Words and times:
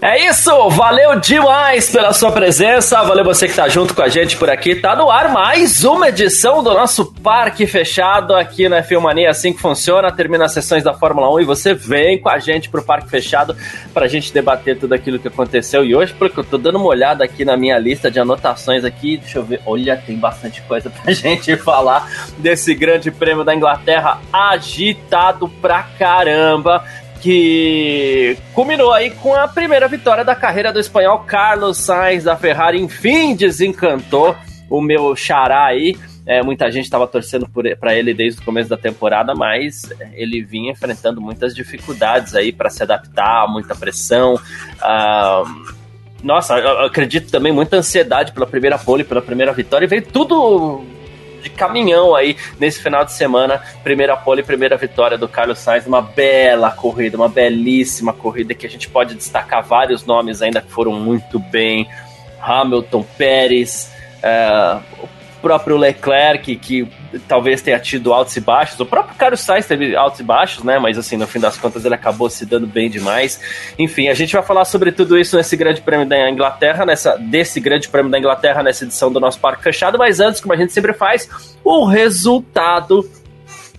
É 0.00 0.28
isso, 0.28 0.70
valeu 0.70 1.18
demais 1.18 1.90
pela 1.90 2.12
sua 2.12 2.30
presença, 2.30 3.02
valeu 3.02 3.24
você 3.24 3.48
que 3.48 3.54
tá 3.54 3.68
junto 3.68 3.92
com 3.96 4.00
a 4.00 4.08
gente 4.08 4.36
por 4.36 4.48
aqui. 4.48 4.76
Tá 4.76 4.94
no 4.94 5.10
ar 5.10 5.32
mais 5.32 5.82
uma 5.82 6.08
edição 6.08 6.62
do 6.62 6.72
nosso 6.72 7.06
Parque 7.14 7.66
Fechado 7.66 8.32
aqui 8.32 8.68
na 8.68 8.80
Filmania, 8.80 9.28
assim 9.28 9.52
que 9.52 9.60
funciona. 9.60 10.12
Termina 10.12 10.44
as 10.44 10.52
sessões 10.52 10.84
da 10.84 10.94
Fórmula 10.94 11.28
1 11.34 11.40
e 11.40 11.44
você 11.44 11.74
vem 11.74 12.16
com 12.16 12.28
a 12.28 12.38
gente 12.38 12.68
pro 12.68 12.80
Parque 12.80 13.10
Fechado 13.10 13.56
pra 13.92 14.06
gente 14.06 14.32
debater 14.32 14.78
tudo 14.78 14.92
aquilo 14.92 15.18
que 15.18 15.26
aconteceu. 15.26 15.84
E 15.84 15.96
hoje, 15.96 16.14
porque 16.16 16.38
eu 16.38 16.44
tô 16.44 16.56
dando 16.56 16.78
uma 16.78 16.86
olhada 16.86 17.24
aqui 17.24 17.44
na 17.44 17.56
minha 17.56 17.76
lista 17.76 18.08
de 18.08 18.20
anotações 18.20 18.84
aqui, 18.84 19.16
deixa 19.16 19.40
eu 19.40 19.42
ver, 19.42 19.60
olha, 19.66 19.96
tem 19.96 20.16
bastante 20.16 20.62
coisa 20.62 20.90
pra 20.90 21.10
gente 21.12 21.56
falar 21.56 22.08
desse 22.38 22.72
grande 22.72 23.10
prêmio 23.10 23.42
da 23.42 23.52
Inglaterra 23.52 24.20
agitado 24.32 25.48
pra 25.60 25.82
caramba 25.98 26.84
que 27.20 28.36
culminou 28.54 28.92
aí 28.92 29.10
com 29.10 29.34
a 29.34 29.48
primeira 29.48 29.88
vitória 29.88 30.24
da 30.24 30.34
carreira 30.34 30.72
do 30.72 30.80
espanhol 30.80 31.20
Carlos 31.20 31.78
Sainz 31.78 32.24
da 32.24 32.36
Ferrari. 32.36 32.80
Enfim, 32.80 33.34
desencantou 33.34 34.36
o 34.70 34.80
meu 34.80 35.14
xará 35.16 35.66
aí. 35.66 35.96
É, 36.26 36.42
muita 36.42 36.70
gente 36.70 36.84
estava 36.84 37.06
torcendo 37.06 37.48
para 37.80 37.94
ele 37.96 38.12
desde 38.12 38.40
o 38.42 38.44
começo 38.44 38.68
da 38.68 38.76
temporada, 38.76 39.34
mas 39.34 39.90
ele 40.12 40.42
vinha 40.42 40.72
enfrentando 40.72 41.22
muitas 41.22 41.54
dificuldades 41.54 42.34
aí 42.34 42.52
para 42.52 42.68
se 42.68 42.82
adaptar, 42.82 43.48
muita 43.48 43.74
pressão. 43.74 44.34
Uh, 44.34 45.74
nossa, 46.22 46.56
acredito 46.84 47.30
também 47.30 47.50
muita 47.50 47.76
ansiedade 47.76 48.32
pela 48.32 48.46
primeira 48.46 48.78
pole, 48.78 49.04
pela 49.04 49.22
primeira 49.22 49.52
vitória, 49.52 49.86
e 49.86 49.88
veio 49.88 50.02
tudo 50.02 50.84
de 51.42 51.50
caminhão 51.50 52.14
aí 52.14 52.36
nesse 52.58 52.80
final 52.80 53.04
de 53.04 53.12
semana. 53.12 53.62
Primeira 53.82 54.16
pole, 54.16 54.42
primeira 54.42 54.76
vitória 54.76 55.16
do 55.16 55.28
Carlos 55.28 55.58
Sainz, 55.58 55.86
uma 55.86 56.02
bela 56.02 56.70
corrida, 56.70 57.16
uma 57.16 57.28
belíssima 57.28 58.12
corrida 58.12 58.54
que 58.54 58.66
a 58.66 58.70
gente 58.70 58.88
pode 58.88 59.14
destacar 59.14 59.62
vários 59.62 60.04
nomes 60.04 60.42
ainda 60.42 60.60
que 60.60 60.70
foram 60.70 60.92
muito 60.92 61.38
bem. 61.38 61.88
Hamilton, 62.40 63.04
Pérez, 63.16 63.92
o 65.02 65.08
próprio 65.40 65.76
Leclerc, 65.76 66.56
que 66.56 66.88
talvez 67.26 67.62
tenha 67.62 67.78
tido 67.78 68.12
altos 68.12 68.36
e 68.36 68.40
baixos. 68.40 68.78
O 68.80 68.86
próprio 68.86 69.16
Carlos 69.16 69.40
Sainz 69.40 69.66
teve 69.66 69.96
altos 69.96 70.20
e 70.20 70.22
baixos, 70.22 70.64
né? 70.64 70.78
Mas 70.78 70.98
assim, 70.98 71.16
no 71.16 71.26
fim 71.26 71.40
das 71.40 71.56
contas, 71.56 71.84
ele 71.84 71.94
acabou 71.94 72.28
se 72.28 72.44
dando 72.44 72.66
bem 72.66 72.90
demais. 72.90 73.40
Enfim, 73.78 74.08
a 74.08 74.14
gente 74.14 74.32
vai 74.34 74.42
falar 74.42 74.64
sobre 74.64 74.92
tudo 74.92 75.18
isso 75.18 75.36
nesse 75.36 75.56
Grande 75.56 75.80
Prêmio 75.80 76.06
da 76.06 76.28
Inglaterra, 76.30 76.84
nessa 76.84 77.16
desse 77.16 77.60
Grande 77.60 77.88
Prêmio 77.88 78.10
da 78.10 78.18
Inglaterra, 78.18 78.62
nessa 78.62 78.84
edição 78.84 79.12
do 79.12 79.20
nosso 79.20 79.38
Parque 79.38 79.62
Fechado. 79.62 79.98
Mas 79.98 80.20
antes, 80.20 80.40
como 80.40 80.52
a 80.52 80.56
gente 80.56 80.72
sempre 80.72 80.92
faz, 80.92 81.28
o 81.64 81.84
resultado 81.84 83.08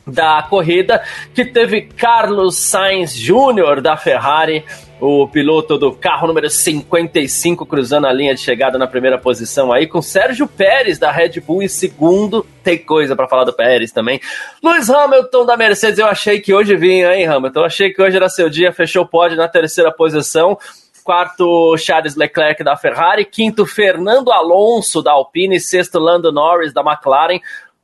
da 0.06 0.42
corrida 0.50 1.04
que 1.34 1.46
teve 1.46 1.82
Carlos 1.82 2.58
Sainz 2.58 3.14
Júnior 3.14 3.82
da 3.82 3.96
Ferrari 3.96 4.66
o 5.00 5.28
piloto 5.28 5.78
do 5.78 5.94
carro 5.94 6.28
número 6.28 6.50
55 6.50 7.66
cruzando 7.66 8.08
a 8.08 8.14
linha 8.14 8.36
de 8.36 8.42
chegada 8.42 8.78
na 8.78 8.88
primeira 8.88 9.18
posição 9.18 9.72
aí, 9.72 9.88
com 9.88 10.02
Sérgio 10.02 10.48
Pérez 10.48 11.00
da 11.00 11.12
Red 11.12 11.40
Bull 11.40 11.64
em 11.64 11.68
segundo. 11.68 12.46
Tem 12.64 12.78
coisa 12.78 13.16
para 13.16 13.28
falar 13.28 13.46
do 13.46 13.54
Pérez 13.54 13.92
também. 13.92 14.20
Lewis 14.64 14.90
Hamilton 14.90 15.46
da 15.46 15.56
Mercedes, 15.56 16.00
eu 16.00 16.08
achei 16.08 16.40
que 16.42 16.54
hoje 16.54 16.76
vinha, 16.76 17.16
hein, 17.16 17.26
Hamilton? 17.26 17.60
Eu 17.62 17.66
achei 17.66 17.94
que 17.94 18.02
hoje 18.02 18.18
era 18.18 18.28
seu 18.28 18.50
dia, 18.50 18.74
fechou 18.74 19.04
o 19.04 19.08
pódio 19.08 19.38
na 19.38 19.48
terceira 19.48 19.92
posição. 19.92 20.58
Quarto, 21.04 21.76
Charles 21.78 22.16
Leclerc 22.16 22.64
da 22.64 22.76
Ferrari. 22.76 23.26
Quinto, 23.26 23.66
Fernando 23.66 24.32
Alonso 24.32 25.02
da 25.02 25.14
Alpine. 25.14 25.60
Sexto, 25.60 25.98
Lando 25.98 26.32
Norris 26.32 26.72
da 26.72 26.82
McLaren. 26.82 27.40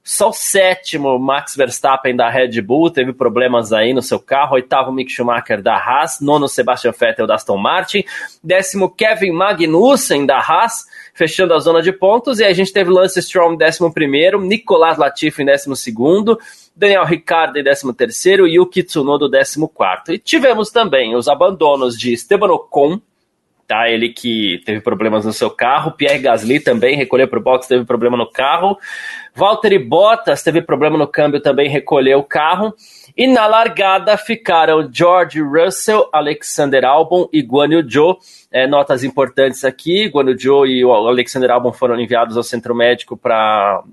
Só 0.08 0.30
o 0.30 0.34
sétimo, 0.34 1.18
Max 1.18 1.56
Verstappen 1.56 2.16
da 2.16 2.30
Red 2.30 2.62
Bull, 2.62 2.92
teve 2.92 3.12
problemas 3.12 3.74
aí 3.74 3.92
no 3.92 4.04
seu 4.04 4.20
carro. 4.20 4.54
Oitavo, 4.54 4.92
Mick 4.92 5.12
Schumacher 5.12 5.64
da 5.64 5.76
Haas. 5.76 6.22
Nono, 6.22 6.48
Sebastian 6.48 6.92
Vettel 6.92 7.26
da 7.26 7.34
Aston 7.34 7.58
Martin. 7.58 8.04
Décimo, 8.44 8.88
Kevin 8.88 9.32
Magnussen 9.32 10.24
da 10.28 10.38
Haas, 10.38 10.86
fechando 11.12 11.56
a 11.56 11.60
zona 11.60 11.82
de 11.82 11.92
pontos. 11.92 12.40
E 12.40 12.44
a 12.44 12.54
gente 12.54 12.72
teve 12.72 12.92
Lance 12.92 13.20
Stroll 13.20 13.56
em 13.56 13.58
décimo 13.58 13.92
primeiro, 13.92 14.40
Nicolas 14.40 15.00
Latifi 15.00 15.42
em 15.42 15.46
décimo 15.48 15.76
segundo. 15.76 16.40
Daniel 16.76 17.04
Ricciardo 17.04 17.58
em 17.58 17.64
13 17.64 18.44
e 18.44 18.58
Yuki 18.58 18.84
Tsunoda 18.84 19.28
14 19.28 19.60
E 20.10 20.20
tivemos 20.20 20.70
também 20.70 21.16
os 21.16 21.28
abandonos 21.28 21.98
de 21.98 22.14
Esteban 22.14 22.52
Ocon, 22.52 23.02
tá? 23.68 23.90
Ele 23.90 24.10
que 24.10 24.62
teve 24.66 24.82
problemas 24.82 25.26
no 25.26 25.34
seu 25.34 25.50
carro. 25.50 25.92
Pierre 25.92 26.20
Gasly 26.20 26.60
também 26.60 26.96
recolheu 26.96 27.28
para 27.28 27.40
o 27.40 27.42
box, 27.42 27.68
teve 27.68 27.86
problema 27.86 28.16
no 28.16 28.30
carro. 28.30 28.78
Valtteri 29.34 29.80
Bottas 29.80 30.42
teve 30.44 30.62
problema 30.62 30.98
no 30.98 31.08
câmbio, 31.08 31.42
também 31.42 31.70
recolheu 31.70 32.20
o 32.20 32.24
carro. 32.24 32.74
E 33.18 33.28
na 33.28 33.48
largada 33.48 34.18
ficaram 34.18 34.90
George 34.92 35.42
Russell, 35.42 36.10
Alexander 36.12 36.86
Albon 36.86 37.28
e 37.34 37.42
Guan 37.42 37.68
Yu 37.68 37.90
Zhou. 37.90 38.20
É, 38.52 38.68
notas 38.68 39.04
importantes 39.04 39.66
aqui: 39.66 40.08
Guan 40.08 40.30
Yu 40.30 40.40
Zhou 40.40 40.68
e 40.68 40.86
o 40.86 40.94
Alexander 40.94 41.52
Albon 41.52 41.74
foram 41.74 42.00
enviados 42.00 42.38
ao 42.38 42.44
centro 42.44 42.76
médico 42.76 43.18
para 43.18 43.84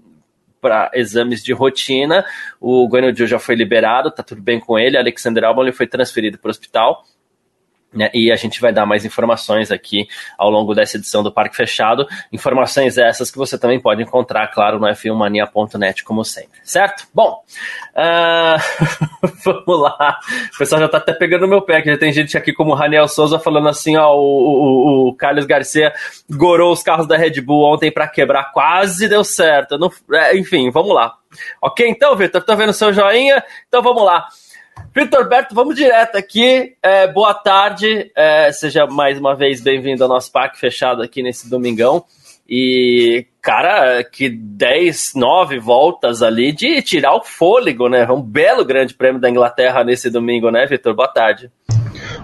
para 0.60 0.92
exames 0.94 1.42
de 1.42 1.52
rotina. 1.52 2.24
O 2.60 2.86
Guan 2.86 3.06
Yu 3.06 3.16
Zhou 3.16 3.26
já 3.26 3.38
foi 3.40 3.56
liberado, 3.56 4.12
tá 4.12 4.22
tudo 4.22 4.40
bem 4.40 4.60
com 4.60 4.78
ele. 4.78 4.96
Alexander 4.96 5.42
Albon 5.42 5.62
ele 5.62 5.72
foi 5.72 5.88
transferido 5.88 6.38
para 6.38 6.48
o 6.48 6.50
hospital. 6.50 7.02
Né, 7.92 8.10
e 8.14 8.32
a 8.32 8.36
gente 8.36 8.60
vai 8.60 8.72
dar 8.72 8.86
mais 8.86 9.04
informações 9.04 9.70
aqui 9.70 10.08
ao 10.38 10.50
longo 10.50 10.74
dessa 10.74 10.96
edição 10.96 11.22
do 11.22 11.30
Parque 11.30 11.54
Fechado. 11.54 12.06
Informações 12.32 12.96
essas 12.96 13.30
que 13.30 13.36
você 13.36 13.58
também 13.58 13.78
pode 13.78 14.02
encontrar, 14.02 14.48
claro, 14.48 14.78
no 14.78 14.86
f1mania.net, 14.86 16.02
como 16.02 16.24
sempre, 16.24 16.58
certo? 16.64 17.06
Bom, 17.12 17.44
uh... 17.94 19.22
vamos 19.44 19.80
lá. 19.80 20.18
O 20.54 20.58
pessoal 20.58 20.80
já 20.80 20.88
tá 20.88 20.98
até 20.98 21.12
pegando 21.12 21.46
meu 21.46 21.60
pé, 21.60 21.82
que 21.82 21.90
já 21.90 21.98
tem 21.98 22.12
gente 22.12 22.36
aqui 22.36 22.52
como 22.52 22.72
o 22.72 22.74
Raniel 22.74 23.08
Souza 23.08 23.38
falando 23.38 23.68
assim: 23.68 23.96
ó, 23.96 24.14
o, 24.14 24.20
o, 24.20 25.08
o 25.08 25.14
Carlos 25.14 25.44
Garcia 25.44 25.92
gorou 26.30 26.72
os 26.72 26.82
carros 26.82 27.06
da 27.06 27.16
Red 27.16 27.40
Bull 27.40 27.74
ontem 27.74 27.90
para 27.90 28.08
quebrar, 28.08 28.52
quase 28.52 29.08
deu 29.08 29.24
certo. 29.24 29.78
Não... 29.78 29.90
É, 30.12 30.36
enfim, 30.36 30.70
vamos 30.70 30.94
lá. 30.94 31.14
Ok, 31.60 31.86
então, 31.88 32.16
Vitor, 32.16 32.42
tô 32.42 32.56
vendo 32.56 32.72
seu 32.72 32.92
joinha? 32.92 33.42
Então 33.68 33.82
vamos 33.82 34.04
lá. 34.04 34.28
Vitor 34.94 35.26
Berto, 35.26 35.54
vamos 35.54 35.74
direto 35.74 36.16
aqui. 36.16 36.74
É, 36.82 37.10
boa 37.10 37.32
tarde, 37.32 38.10
é, 38.14 38.52
seja 38.52 38.86
mais 38.86 39.18
uma 39.18 39.34
vez 39.34 39.62
bem-vindo 39.62 40.02
ao 40.02 40.08
nosso 40.08 40.30
parque 40.30 40.60
fechado 40.60 41.00
aqui 41.00 41.22
nesse 41.22 41.48
domingão. 41.48 42.04
E, 42.46 43.24
cara, 43.40 44.04
que 44.04 44.28
10, 44.28 45.12
9 45.14 45.58
voltas 45.58 46.22
ali 46.22 46.52
de 46.52 46.82
tirar 46.82 47.14
o 47.14 47.24
fôlego, 47.24 47.88
né? 47.88 48.06
Um 48.12 48.20
belo 48.20 48.66
grande 48.66 48.92
prêmio 48.92 49.18
da 49.18 49.30
Inglaterra 49.30 49.82
nesse 49.82 50.10
domingo, 50.10 50.50
né, 50.50 50.66
Vitor? 50.66 50.94
Boa 50.94 51.08
tarde. 51.08 51.50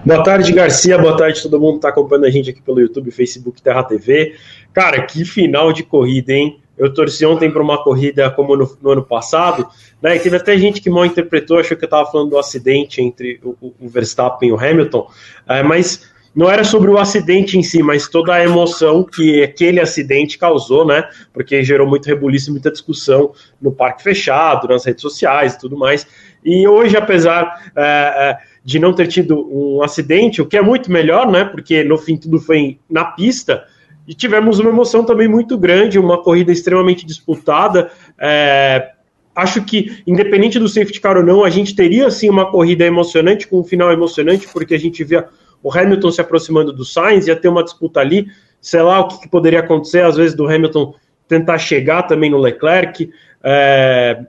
Boa 0.05 0.23
tarde, 0.23 0.53
Garcia. 0.53 0.95
Boa 0.99 1.17
tarde, 1.17 1.41
todo 1.41 1.59
mundo 1.59 1.71
que 1.71 1.77
está 1.77 1.89
acompanhando 1.89 2.25
a 2.25 2.29
gente 2.29 2.51
aqui 2.51 2.61
pelo 2.61 2.79
YouTube, 2.79 3.09
Facebook, 3.09 3.63
Terra 3.63 3.83
TV. 3.83 4.35
Cara, 4.71 5.01
que 5.07 5.25
final 5.25 5.73
de 5.73 5.81
corrida, 5.81 6.33
hein? 6.33 6.61
Eu 6.79 6.93
torci 6.93 7.25
ontem 7.25 7.51
para 7.51 7.61
uma 7.61 7.83
corrida 7.83 8.31
como 8.31 8.55
no, 8.55 8.77
no, 8.81 8.91
ano 8.91 9.03
passado, 9.03 9.67
né? 10.01 10.15
E 10.15 10.19
teve 10.19 10.37
até 10.37 10.57
gente 10.57 10.81
que 10.81 10.89
mal 10.89 11.05
interpretou, 11.05 11.59
achou 11.59 11.75
que 11.75 11.83
eu 11.83 11.87
estava 11.87 12.09
falando 12.09 12.29
do 12.29 12.39
acidente 12.39 13.01
entre 13.01 13.37
o, 13.43 13.73
o, 13.77 13.89
Verstappen 13.89 14.47
e 14.47 14.51
o 14.53 14.57
Hamilton, 14.57 15.05
é, 15.45 15.61
mas 15.61 16.09
não 16.33 16.49
era 16.49 16.63
sobre 16.63 16.89
o 16.89 16.97
acidente 16.97 17.57
em 17.57 17.63
si, 17.63 17.83
mas 17.83 18.07
toda 18.07 18.33
a 18.33 18.43
emoção 18.43 19.03
que 19.03 19.43
aquele 19.43 19.81
acidente 19.81 20.37
causou, 20.37 20.85
né? 20.85 21.03
Porque 21.33 21.61
gerou 21.63 21.85
muito 21.85 22.05
rebuliço 22.05 22.51
muita 22.51 22.71
discussão 22.71 23.33
no 23.61 23.73
parque 23.73 24.01
fechado, 24.01 24.67
nas 24.69 24.85
redes 24.85 25.01
sociais 25.01 25.55
e 25.55 25.59
tudo 25.59 25.75
mais. 25.75 26.07
E 26.45 26.65
hoje, 26.65 26.95
apesar 26.95 27.71
é, 27.75 27.81
é, 27.81 28.37
de 28.63 28.79
não 28.79 28.93
ter 28.93 29.07
tido 29.07 29.49
um 29.51 29.83
acidente, 29.83 30.41
o 30.41 30.45
que 30.45 30.55
é 30.55 30.61
muito 30.61 30.89
melhor, 30.89 31.29
né? 31.29 31.43
Porque 31.43 31.83
no 31.83 31.97
fim 31.97 32.15
tudo 32.15 32.39
foi 32.39 32.79
na 32.89 33.03
pista 33.03 33.65
e 34.09 34.15
tivemos 34.15 34.57
uma 34.57 34.71
emoção 34.71 35.05
também 35.05 35.27
muito 35.27 35.55
grande, 35.55 35.99
uma 35.99 36.17
corrida 36.17 36.51
extremamente 36.51 37.05
disputada. 37.05 37.91
É, 38.19 38.89
acho 39.35 39.63
que, 39.63 40.01
independente 40.07 40.57
do 40.57 40.67
safety 40.67 40.99
car 40.99 41.15
ou 41.15 41.23
não, 41.23 41.43
a 41.43 41.49
gente 41.51 41.75
teria 41.75 42.09
sim 42.09 42.27
uma 42.27 42.49
corrida 42.49 42.83
emocionante, 42.83 43.47
com 43.47 43.59
um 43.59 43.63
final 43.63 43.91
emocionante, 43.91 44.47
porque 44.51 44.73
a 44.73 44.79
gente 44.79 45.03
via 45.03 45.27
o 45.61 45.71
Hamilton 45.71 46.09
se 46.09 46.21
aproximando 46.21 46.73
do 46.73 46.83
Sainz, 46.83 47.27
ia 47.27 47.35
ter 47.35 47.49
uma 47.49 47.63
disputa 47.63 47.99
ali, 47.99 48.25
sei 48.59 48.81
lá 48.81 48.99
o 48.99 49.09
que, 49.09 49.21
que 49.21 49.29
poderia 49.29 49.59
acontecer, 49.59 50.03
às 50.03 50.17
vezes, 50.17 50.35
do 50.35 50.47
Hamilton 50.47 50.95
tentar 51.27 51.59
chegar 51.59 52.01
também 52.01 52.31
no 52.31 52.39
Leclerc. 52.39 53.11
É, 53.43 54.23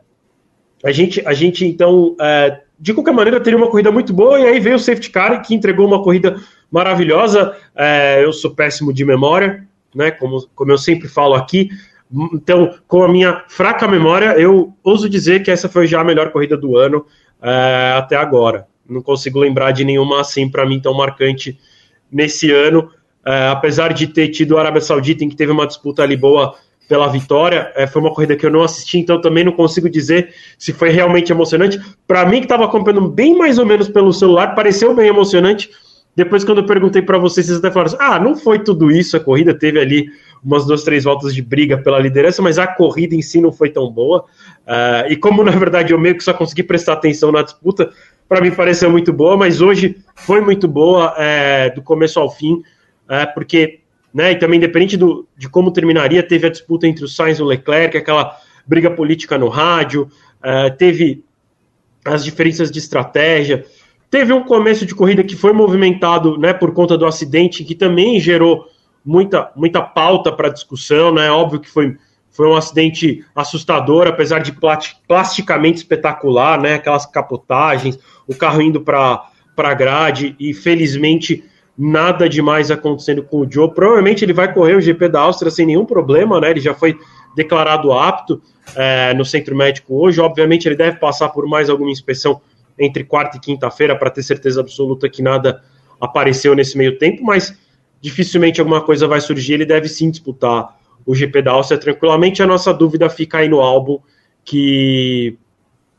a, 0.84 0.92
gente, 0.92 1.26
a 1.26 1.32
gente, 1.32 1.64
então, 1.64 2.14
é, 2.20 2.60
de 2.78 2.92
qualquer 2.92 3.14
maneira, 3.14 3.40
teria 3.40 3.56
uma 3.56 3.70
corrida 3.70 3.90
muito 3.90 4.12
boa, 4.12 4.38
e 4.38 4.44
aí 4.46 4.60
veio 4.60 4.76
o 4.76 4.78
safety 4.78 5.08
car, 5.08 5.40
que 5.40 5.54
entregou 5.54 5.86
uma 5.86 6.02
corrida 6.02 6.36
maravilhosa. 6.70 7.56
É, 7.74 8.22
eu 8.22 8.30
sou 8.30 8.54
péssimo 8.54 8.92
de 8.92 9.06
memória, 9.06 9.69
né? 9.94 10.10
Como, 10.10 10.46
como 10.54 10.70
eu 10.72 10.78
sempre 10.78 11.08
falo 11.08 11.34
aqui. 11.34 11.68
Então, 12.32 12.74
com 12.88 13.02
a 13.02 13.08
minha 13.08 13.44
fraca 13.48 13.86
memória, 13.86 14.38
eu 14.38 14.74
ouso 14.82 15.08
dizer 15.08 15.42
que 15.42 15.50
essa 15.50 15.68
foi 15.68 15.86
já 15.86 16.00
a 16.00 16.04
melhor 16.04 16.30
corrida 16.32 16.56
do 16.56 16.76
ano 16.76 17.06
é, 17.40 17.94
até 17.96 18.16
agora. 18.16 18.66
não 18.88 19.00
consigo 19.00 19.38
lembrar 19.38 19.70
de 19.70 19.84
nenhuma 19.84 20.20
assim 20.20 20.48
para 20.48 20.66
mim 20.66 20.80
tão 20.80 20.92
marcante 20.92 21.58
nesse 22.10 22.50
ano. 22.50 22.90
É, 23.24 23.48
apesar 23.48 23.92
de 23.92 24.06
ter 24.06 24.28
tido 24.28 24.56
a 24.56 24.60
Arábia 24.60 24.80
Saudita, 24.80 25.24
em 25.24 25.28
que 25.28 25.36
teve 25.36 25.52
uma 25.52 25.66
disputa 25.66 26.02
ali 26.02 26.16
boa 26.16 26.54
pela 26.88 27.06
vitória, 27.06 27.70
é, 27.76 27.86
foi 27.86 28.02
uma 28.02 28.12
corrida 28.12 28.34
que 28.34 28.44
eu 28.44 28.50
não 28.50 28.64
assisti, 28.64 28.98
então 28.98 29.20
também 29.20 29.44
não 29.44 29.52
consigo 29.52 29.88
dizer 29.88 30.34
se 30.58 30.72
foi 30.72 30.90
realmente 30.90 31.30
emocionante. 31.30 31.80
Para 32.04 32.26
mim, 32.26 32.38
que 32.38 32.46
estava 32.46 32.64
acompanhando 32.64 33.08
bem 33.08 33.38
mais 33.38 33.58
ou 33.58 33.64
menos 33.64 33.88
pelo 33.88 34.12
celular, 34.12 34.56
pareceu 34.56 34.92
bem 34.92 35.06
emocionante. 35.06 35.70
Depois, 36.14 36.44
quando 36.44 36.58
eu 36.58 36.66
perguntei 36.66 37.02
para 37.02 37.18
vocês, 37.18 37.46
vocês 37.46 37.58
até 37.58 37.70
falaram 37.70 37.94
assim, 37.94 38.02
ah, 38.02 38.18
não 38.18 38.36
foi 38.36 38.58
tudo 38.58 38.90
isso, 38.90 39.16
a 39.16 39.20
corrida 39.20 39.54
teve 39.54 39.78
ali 39.78 40.08
umas 40.42 40.66
duas, 40.66 40.82
três 40.82 41.04
voltas 41.04 41.34
de 41.34 41.40
briga 41.40 41.78
pela 41.78 41.98
liderança, 41.98 42.42
mas 42.42 42.58
a 42.58 42.66
corrida 42.66 43.14
em 43.14 43.22
si 43.22 43.40
não 43.40 43.52
foi 43.52 43.70
tão 43.70 43.90
boa. 43.90 44.24
Uh, 44.66 45.10
e 45.10 45.16
como, 45.16 45.44
na 45.44 45.52
verdade, 45.52 45.92
eu 45.92 45.98
meio 45.98 46.16
que 46.16 46.24
só 46.24 46.34
consegui 46.34 46.62
prestar 46.62 46.94
atenção 46.94 47.30
na 47.30 47.42
disputa, 47.42 47.90
para 48.28 48.40
mim 48.40 48.50
pareceu 48.50 48.90
muito 48.90 49.12
boa, 49.12 49.36
mas 49.36 49.60
hoje 49.60 49.96
foi 50.14 50.40
muito 50.40 50.66
boa, 50.66 51.14
é, 51.16 51.70
do 51.70 51.82
começo 51.82 52.18
ao 52.18 52.30
fim 52.30 52.62
é, 53.10 53.26
porque, 53.26 53.80
né, 54.14 54.30
e 54.30 54.36
também 54.36 54.58
independente 54.58 54.96
do, 54.96 55.26
de 55.36 55.48
como 55.48 55.72
terminaria, 55.72 56.22
teve 56.22 56.46
a 56.46 56.50
disputa 56.50 56.86
entre 56.86 57.04
o 57.04 57.08
Sainz 57.08 57.40
e 57.40 57.42
o 57.42 57.44
Leclerc, 57.44 57.96
aquela 57.96 58.38
briga 58.64 58.88
política 58.88 59.36
no 59.36 59.48
rádio, 59.48 60.08
é, 60.40 60.70
teve 60.70 61.24
as 62.04 62.24
diferenças 62.24 62.70
de 62.70 62.78
estratégia, 62.78 63.66
teve 64.10 64.32
um 64.32 64.42
começo 64.42 64.84
de 64.84 64.94
corrida 64.94 65.22
que 65.22 65.36
foi 65.36 65.52
movimentado, 65.52 66.36
né, 66.36 66.52
por 66.52 66.72
conta 66.72 66.98
do 66.98 67.06
acidente, 67.06 67.64
que 67.64 67.74
também 67.74 68.18
gerou 68.18 68.66
muita, 69.04 69.50
muita 69.54 69.80
pauta 69.80 70.32
para 70.32 70.48
discussão, 70.48 71.14
né, 71.14 71.30
óbvio 71.30 71.60
que 71.60 71.70
foi, 71.70 71.96
foi 72.30 72.48
um 72.48 72.56
acidente 72.56 73.24
assustador, 73.34 74.08
apesar 74.08 74.40
de 74.40 74.54
plasticamente 75.06 75.78
espetacular, 75.78 76.60
né, 76.60 76.74
aquelas 76.74 77.06
capotagens, 77.06 77.98
o 78.26 78.34
carro 78.34 78.60
indo 78.60 78.80
para 78.80 79.24
a 79.56 79.74
grade, 79.74 80.34
e 80.40 80.52
felizmente 80.52 81.44
nada 81.78 82.28
demais 82.28 82.70
acontecendo 82.70 83.22
com 83.22 83.38
o 83.38 83.50
Joe. 83.50 83.72
Provavelmente 83.72 84.22
ele 84.24 84.34
vai 84.34 84.52
correr 84.52 84.74
o 84.74 84.80
GP 84.80 85.08
da 85.08 85.20
Áustria 85.20 85.50
sem 85.50 85.64
nenhum 85.64 85.86
problema, 85.86 86.38
né? 86.38 86.50
Ele 86.50 86.60
já 86.60 86.74
foi 86.74 86.98
declarado 87.34 87.90
apto 87.90 88.42
é, 88.76 89.14
no 89.14 89.24
centro 89.24 89.56
médico 89.56 89.94
hoje. 89.94 90.20
Obviamente 90.20 90.66
ele 90.68 90.76
deve 90.76 90.98
passar 90.98 91.30
por 91.30 91.46
mais 91.46 91.70
alguma 91.70 91.90
inspeção 91.90 92.40
entre 92.80 93.04
quarta 93.04 93.36
e 93.36 93.40
quinta-feira 93.40 93.94
para 93.94 94.10
ter 94.10 94.22
certeza 94.22 94.60
absoluta 94.60 95.08
que 95.08 95.22
nada 95.22 95.62
apareceu 96.00 96.54
nesse 96.54 96.76
meio 96.76 96.98
tempo, 96.98 97.22
mas 97.22 97.56
dificilmente 98.00 98.58
alguma 98.60 98.80
coisa 98.80 99.06
vai 99.06 99.20
surgir. 99.20 99.54
Ele 99.54 99.66
deve 99.66 99.88
sim 99.88 100.10
disputar 100.10 100.76
o 101.04 101.14
GP 101.14 101.42
da 101.42 101.52
Áustria 101.52 101.78
tranquilamente. 101.78 102.42
A 102.42 102.46
nossa 102.46 102.72
dúvida 102.72 103.08
fica 103.10 103.38
aí 103.38 103.48
no 103.48 103.60
álbum 103.60 103.98
que 104.44 105.36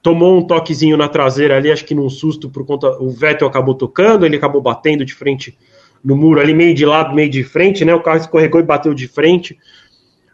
tomou 0.01 0.37
um 0.37 0.41
toquezinho 0.45 0.97
na 0.97 1.07
traseira 1.07 1.57
ali, 1.57 1.71
acho 1.71 1.85
que 1.85 1.93
num 1.93 2.09
susto 2.09 2.49
por 2.49 2.65
conta 2.65 2.89
o 2.99 3.09
Vettel 3.11 3.47
acabou 3.47 3.75
tocando, 3.75 4.25
ele 4.25 4.35
acabou 4.35 4.59
batendo 4.59 5.05
de 5.05 5.13
frente 5.13 5.55
no 6.03 6.15
muro 6.15 6.39
ali, 6.39 6.53
meio 6.53 6.73
de 6.73 6.85
lado, 6.85 7.13
meio 7.13 7.29
de 7.29 7.43
frente, 7.43 7.85
né? 7.85 7.93
O 7.93 8.01
carro 8.01 8.17
escorregou 8.17 8.59
e 8.59 8.63
bateu 8.63 8.93
de 8.93 9.07
frente. 9.07 9.57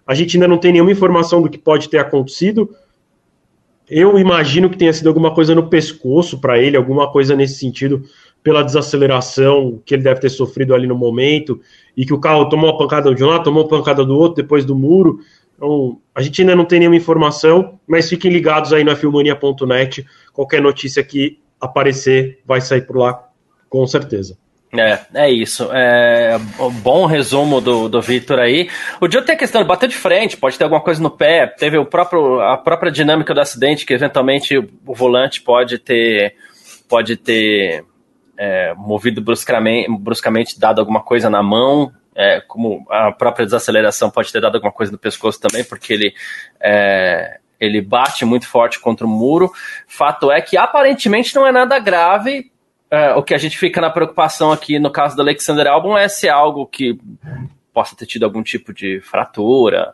A 0.06 0.14
gente 0.16 0.38
ainda 0.38 0.48
não 0.48 0.58
tem 0.58 0.72
nenhuma 0.72 0.92
informação 0.92 1.42
do 1.42 1.50
que 1.50 1.58
pode 1.58 1.90
ter 1.90 1.98
acontecido. 1.98 2.74
Eu 3.90 4.20
imagino 4.20 4.70
que 4.70 4.78
tenha 4.78 4.92
sido 4.92 5.08
alguma 5.08 5.34
coisa 5.34 5.56
no 5.56 5.70
pescoço 5.70 6.40
para 6.40 6.58
ele, 6.60 6.76
alguma 6.76 7.10
coisa 7.10 7.36
nesse 7.36 7.60
sentido, 7.60 8.04
pela 8.44 8.64
desaceleração 8.64 9.82
que 9.86 9.94
ele 9.94 10.04
deve 10.04 10.20
ter 10.20 10.30
sofrido 10.30 10.74
ali 10.74 10.86
no 10.86 10.96
momento, 10.96 11.60
e 11.96 12.06
que 12.06 12.14
o 12.14 12.20
carro 12.20 12.50
tomou 12.50 12.70
uma 12.70 12.78
pancada 12.78 13.14
de 13.14 13.24
um 13.24 13.28
lado, 13.28 13.44
tomou 13.44 13.64
uma 13.64 13.70
pancada 13.70 14.06
do 14.06 14.18
outro, 14.18 14.42
depois 14.42 14.66
do 14.66 14.76
muro. 14.76 15.20
Então, 15.56 16.00
a 16.14 16.22
gente 16.22 16.42
ainda 16.42 16.56
não 16.56 16.66
tem 16.66 16.80
nenhuma 16.80 16.98
informação, 16.98 17.80
mas 17.88 18.10
fiquem 18.10 18.32
ligados 18.32 18.74
aí 18.74 18.84
na 18.84 18.96
filmania.net. 18.96 20.06
Qualquer 20.34 20.62
notícia 20.62 21.04
que 21.04 21.40
aparecer 21.60 22.40
vai 22.46 22.62
sair 22.62 22.82
por 22.82 22.98
lá, 22.98 23.28
com 23.70 23.88
certeza. 23.88 24.38
É, 24.74 25.00
é 25.14 25.32
isso. 25.32 25.70
É, 25.72 26.38
bom 26.82 27.06
resumo 27.06 27.62
do, 27.62 27.88
do 27.88 28.02
Victor 28.02 28.40
aí. 28.40 28.70
O 29.00 29.10
Joe 29.10 29.24
tem 29.24 29.36
a 29.36 29.38
questão 29.38 29.62
de 29.62 29.68
bater 29.68 29.88
de 29.88 29.96
frente, 29.96 30.36
pode 30.36 30.58
ter 30.58 30.66
alguma 30.66 30.82
coisa 30.82 31.02
no 31.02 31.10
pé, 31.10 31.48
teve 31.48 31.78
o 31.78 31.86
próprio, 31.86 32.42
a 32.42 32.58
própria 32.58 32.92
dinâmica 32.92 33.34
do 33.34 33.40
acidente, 33.40 33.86
que 33.86 33.94
eventualmente 33.94 34.58
o 34.58 34.94
volante 34.94 35.42
pode 35.42 35.78
ter, 35.78 36.36
pode 36.90 37.16
ter 37.16 37.86
é, 38.38 38.74
movido 38.76 39.22
bruscamente, 39.22 39.90
bruscamente, 39.98 40.60
dado 40.60 40.80
alguma 40.80 41.02
coisa 41.02 41.30
na 41.30 41.42
mão, 41.42 41.92
é, 42.14 42.42
como 42.42 42.86
a 42.90 43.12
própria 43.12 43.46
desaceleração 43.46 44.10
pode 44.10 44.32
ter 44.32 44.42
dado 44.42 44.56
alguma 44.56 44.74
coisa 44.74 44.92
no 44.92 44.98
pescoço 44.98 45.40
também, 45.40 45.64
porque 45.64 45.94
ele 45.94 46.14
é, 46.60 47.40
ele 47.60 47.82
bate 47.82 48.26
muito 48.26 48.48
forte 48.48 48.80
contra 48.80 49.06
o 49.06 49.10
muro. 49.10 49.52
Fato 49.88 50.32
é 50.32 50.42
que 50.42 50.58
aparentemente 50.58 51.36
não 51.36 51.46
é 51.48 51.52
nada 51.52 51.80
grave, 51.80 52.52
é, 52.90 53.14
o 53.14 53.24
que 53.24 53.34
a 53.34 53.38
gente 53.38 53.58
fica 53.58 53.82
na 53.82 53.90
preocupação 53.90 54.52
aqui 54.52 54.80
no 54.80 54.92
caso 54.92 55.16
do 55.16 55.22
Alexander 55.22 55.68
Albon 55.68 55.98
é 55.98 56.08
se 56.08 56.28
é 56.28 56.32
algo 56.32 56.66
que 56.66 57.00
possa 57.74 57.96
ter 57.96 58.06
tido 58.06 58.24
algum 58.24 58.42
tipo 58.42 58.74
de 58.74 59.02
fratura, 59.02 59.94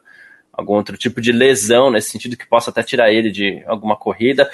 algum 0.51 0.73
outro 0.73 0.95
tipo 0.95 1.19
de 1.19 1.31
lesão 1.31 1.89
nesse 1.89 2.11
sentido 2.11 2.37
que 2.37 2.47
possa 2.47 2.69
até 2.69 2.83
tirar 2.83 3.11
ele 3.11 3.31
de 3.31 3.63
alguma 3.65 3.95
corrida. 3.95 4.49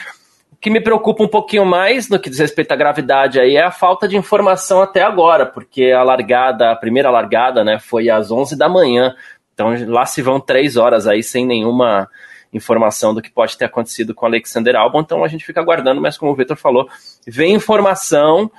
O 0.51 0.55
que 0.55 0.69
me 0.69 0.81
preocupa 0.81 1.23
um 1.23 1.27
pouquinho 1.27 1.65
mais 1.65 2.09
no 2.09 2.19
que 2.19 2.29
diz 2.29 2.39
respeito 2.39 2.71
à 2.71 2.75
gravidade 2.75 3.39
aí 3.39 3.55
é 3.55 3.63
a 3.63 3.71
falta 3.71 4.07
de 4.07 4.17
informação 4.17 4.81
até 4.81 5.03
agora, 5.03 5.45
porque 5.45 5.91
a 5.91 6.01
largada, 6.01 6.71
a 6.71 6.75
primeira 6.75 7.11
largada, 7.11 7.63
né, 7.63 7.77
foi 7.79 8.09
às 8.09 8.31
11 8.31 8.57
da 8.57 8.67
manhã. 8.67 9.13
Então 9.53 9.75
lá 9.87 10.05
se 10.05 10.21
vão 10.21 10.39
três 10.39 10.77
horas 10.77 11.05
aí 11.05 11.21
sem 11.21 11.45
nenhuma 11.45 12.09
informação 12.51 13.13
do 13.13 13.21
que 13.21 13.29
pode 13.29 13.57
ter 13.57 13.65
acontecido 13.65 14.13
com 14.13 14.25
Alexander 14.25 14.75
Albon, 14.75 15.01
então 15.01 15.23
a 15.23 15.27
gente 15.27 15.45
fica 15.45 15.59
aguardando, 15.61 16.01
mas 16.01 16.17
como 16.17 16.31
o 16.31 16.35
Vitor 16.35 16.57
falou, 16.57 16.89
vem 17.27 17.53
informação 17.53 18.51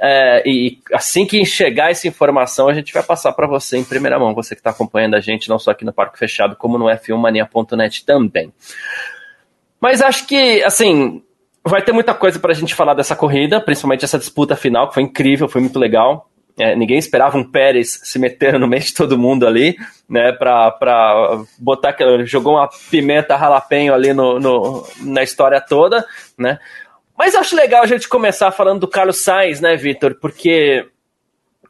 é, 0.00 0.42
e 0.46 0.78
assim 0.92 1.26
que 1.26 1.44
chegar 1.44 1.90
essa 1.90 2.06
informação, 2.06 2.68
a 2.68 2.74
gente 2.74 2.92
vai 2.92 3.02
passar 3.02 3.32
para 3.32 3.48
você 3.48 3.76
em 3.76 3.84
primeira 3.84 4.18
mão, 4.18 4.34
você 4.34 4.54
que 4.54 4.60
está 4.60 4.70
acompanhando 4.70 5.16
a 5.16 5.20
gente, 5.20 5.48
não 5.48 5.58
só 5.58 5.72
aqui 5.72 5.84
no 5.84 5.92
Parque 5.92 6.18
Fechado, 6.18 6.54
como 6.54 6.78
no 6.78 6.86
f1mania.net 6.86 8.04
também. 8.04 8.52
Mas 9.80 10.00
acho 10.00 10.26
que, 10.26 10.62
assim, 10.62 11.22
vai 11.64 11.82
ter 11.82 11.92
muita 11.92 12.14
coisa 12.14 12.38
para 12.38 12.52
a 12.52 12.54
gente 12.54 12.74
falar 12.74 12.94
dessa 12.94 13.16
corrida, 13.16 13.60
principalmente 13.60 14.04
essa 14.04 14.18
disputa 14.18 14.54
final, 14.54 14.88
que 14.88 14.94
foi 14.94 15.02
incrível, 15.02 15.48
foi 15.48 15.60
muito 15.60 15.78
legal. 15.78 16.27
É, 16.58 16.74
ninguém 16.74 16.98
esperava 16.98 17.38
um 17.38 17.48
Pérez 17.48 18.00
se 18.02 18.18
metendo 18.18 18.58
no 18.58 18.66
meio 18.66 18.82
de 18.82 18.92
todo 18.92 19.18
mundo 19.18 19.46
ali, 19.46 19.76
né? 20.08 20.32
Pra, 20.32 20.70
pra 20.72 21.42
botar. 21.58 21.96
Jogou 22.24 22.54
uma 22.54 22.68
pimenta 22.90 23.38
jalapeno 23.38 23.94
ali 23.94 24.12
no, 24.12 24.40
no, 24.40 24.86
na 25.02 25.22
história 25.22 25.60
toda, 25.60 26.04
né? 26.36 26.58
Mas 27.16 27.34
acho 27.34 27.56
legal 27.56 27.82
a 27.82 27.86
gente 27.86 28.08
começar 28.08 28.50
falando 28.50 28.80
do 28.80 28.88
Carlos 28.88 29.22
Sainz, 29.22 29.60
né, 29.60 29.76
Vitor? 29.76 30.16
Porque 30.20 30.86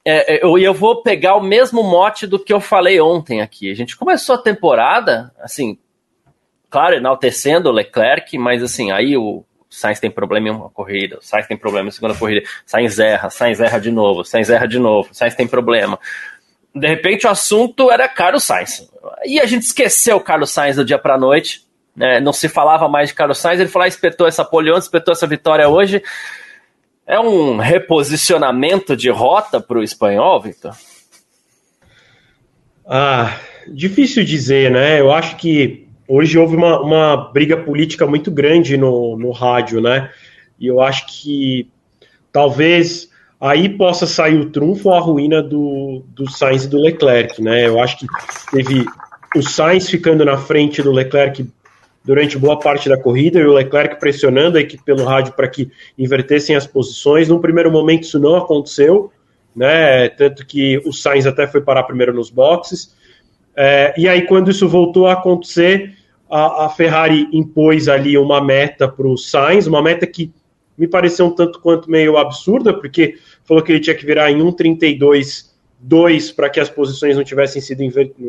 é, 0.05 0.37
é, 0.37 0.45
eu, 0.45 0.59
eu 0.59 0.73
vou 0.73 1.03
pegar 1.03 1.37
o 1.37 1.43
mesmo 1.43 1.83
mote 1.83 2.27
do 2.27 2.39
que 2.39 2.53
eu 2.53 2.61
falei 2.61 3.01
ontem 3.01 3.43
aqui. 3.43 3.71
A 3.71 3.75
gente 3.75 3.97
começou 3.97 4.37
a 4.37 4.43
temporada, 4.43 5.33
assim, 5.39 5.79
claro, 6.71 6.97
enaltecendo 6.97 7.69
o 7.69 7.73
Leclerc, 7.73 8.39
mas 8.39 8.63
assim, 8.63 8.91
aí 8.91 9.17
o, 9.17 9.45
Sainz 9.71 10.01
tem 10.01 10.11
problema 10.11 10.49
em 10.49 10.51
uma 10.51 10.71
corrida, 10.71 11.19
Sainz 11.21 11.47
tem 11.47 11.57
problema 11.57 11.89
em 11.89 11.93
segunda 11.93 12.15
corrida, 12.15 12.47
Sainz 12.65 12.99
erra, 12.99 13.29
Sainz 13.29 13.61
erra 13.61 13.79
de 13.79 13.91
novo, 13.91 14.25
Sainz 14.25 14.49
erra 14.49 14.67
de 14.67 14.79
novo, 14.79 15.11
Sainz 15.13 15.35
tem 15.35 15.47
problema. 15.47 15.99
De 16.75 16.87
repente 16.87 17.27
o 17.27 17.31
assunto 17.31 17.91
era 17.91 18.09
Carlos 18.09 18.45
Sainz. 18.45 18.89
E 19.25 19.39
a 19.41 19.47
gente 19.47 19.63
esqueceu 19.63 20.17
o 20.17 20.21
Carlos 20.21 20.51
Sainz 20.51 20.77
do 20.77 20.85
dia 20.85 20.99
para 20.99 21.19
noite, 21.19 21.67
né? 21.95 22.21
não 22.21 22.33
se 22.33 22.49
falava 22.49 22.89
mais 22.89 23.11
de 23.11 23.15
Carlos 23.15 23.39
Sainz, 23.39 23.61
ele 23.61 23.69
falou, 23.69 23.85
ah, 23.85 23.89
espetou 23.89 24.27
essa 24.27 24.45
pole 24.45 24.71
espetou 24.71 25.13
essa 25.13 25.27
vitória 25.27 25.69
hoje. 25.69 26.03
É 27.07 27.19
um 27.19 27.57
reposicionamento 27.57 28.95
de 28.95 29.11
rota 29.11 29.61
para 29.61 29.79
o 29.79 29.83
espanhol, 29.83 30.41
Victor? 30.43 30.77
Ah, 32.87 33.39
difícil 33.67 34.25
dizer, 34.25 34.71
né? 34.71 35.01
Eu 35.01 35.11
acho 35.13 35.37
que 35.37 35.88
hoje 36.09 36.39
houve 36.39 36.57
uma, 36.57 36.81
uma 36.81 37.17
briga 37.31 37.57
política 37.57 38.07
muito 38.07 38.31
grande 38.31 38.77
no, 38.77 39.17
no 39.17 39.31
rádio, 39.31 39.81
né? 39.81 40.11
E 40.59 40.67
eu 40.67 40.81
acho 40.81 41.07
que 41.07 41.69
talvez 42.33 43.11
aí 43.41 43.69
possa 43.69 44.07
sair 44.07 44.39
o 44.39 44.51
trunfo 44.51 44.89
ou 44.89 44.95
a 44.95 45.01
ruína 45.01 45.43
do, 45.43 46.03
do 46.09 46.29
Sainz 46.29 46.65
e 46.65 46.69
do 46.69 46.81
Leclerc, 46.81 47.41
né? 47.43 47.67
Eu 47.67 47.79
acho 47.81 47.99
que 47.99 48.07
teve 48.51 48.87
o 49.37 49.43
Sainz 49.43 49.89
ficando 49.89 50.25
na 50.25 50.39
frente 50.39 50.83
do 50.83 50.91
Leclerc 50.91 51.47
durante 52.05 52.39
boa 52.39 52.59
parte 52.59 52.89
da 52.89 52.97
corrida 52.97 53.39
e 53.39 53.45
o 53.45 53.53
Leclerc 53.53 54.01
pressionando 54.01 54.57
a 54.57 54.61
equipe 54.61 54.83
pelo 54.83 55.05
rádio 55.05 55.35
para 55.35 55.47
que 55.47 55.71
invertessem 55.97 56.57
as 56.57 56.67
posições. 56.67 57.29
No 57.29 57.39
primeiro 57.39 57.71
momento 57.71 58.05
isso 58.05 58.19
não 58.19 58.35
aconteceu, 58.35 59.13
né? 59.55 60.09
Tanto 60.09 60.47
que 60.47 60.79
o 60.87 60.93
Sainz 60.93 61.27
até 61.27 61.47
foi 61.47 61.61
parar 61.61 61.83
primeiro 61.83 62.15
nos 62.15 62.31
boxes. 62.31 62.97
É, 63.61 63.93
e 63.99 64.09
aí, 64.09 64.23
quando 64.23 64.53
isso 64.53 64.69
voltou 64.69 65.09
a 65.09 65.15
acontecer, 65.15 65.98
a, 66.31 66.67
a 66.67 66.69
Ferrari 66.69 67.29
impôs 67.33 67.89
ali 67.89 68.17
uma 68.19 68.43
meta 68.43 68.89
para 68.89 69.07
o 69.07 69.17
Sainz, 69.17 69.67
uma 69.67 69.83
meta 69.83 70.07
que 70.07 70.31
me 70.77 70.87
pareceu 70.87 71.27
um 71.27 71.31
tanto 71.31 71.61
quanto 71.61 71.91
meio 71.91 72.17
absurda, 72.17 72.73
porque 72.73 73.17
falou 73.45 73.63
que 73.63 73.73
ele 73.73 73.81
tinha 73.81 73.97
que 73.97 74.07
virar 74.07 74.31
em 74.31 74.39
1,32,2 74.39 76.35
para 76.35 76.49
que 76.49 76.61
as 76.61 76.69
posições 76.69 77.17
não 77.17 77.25
tivessem 77.25 77.61
sido 77.61 77.83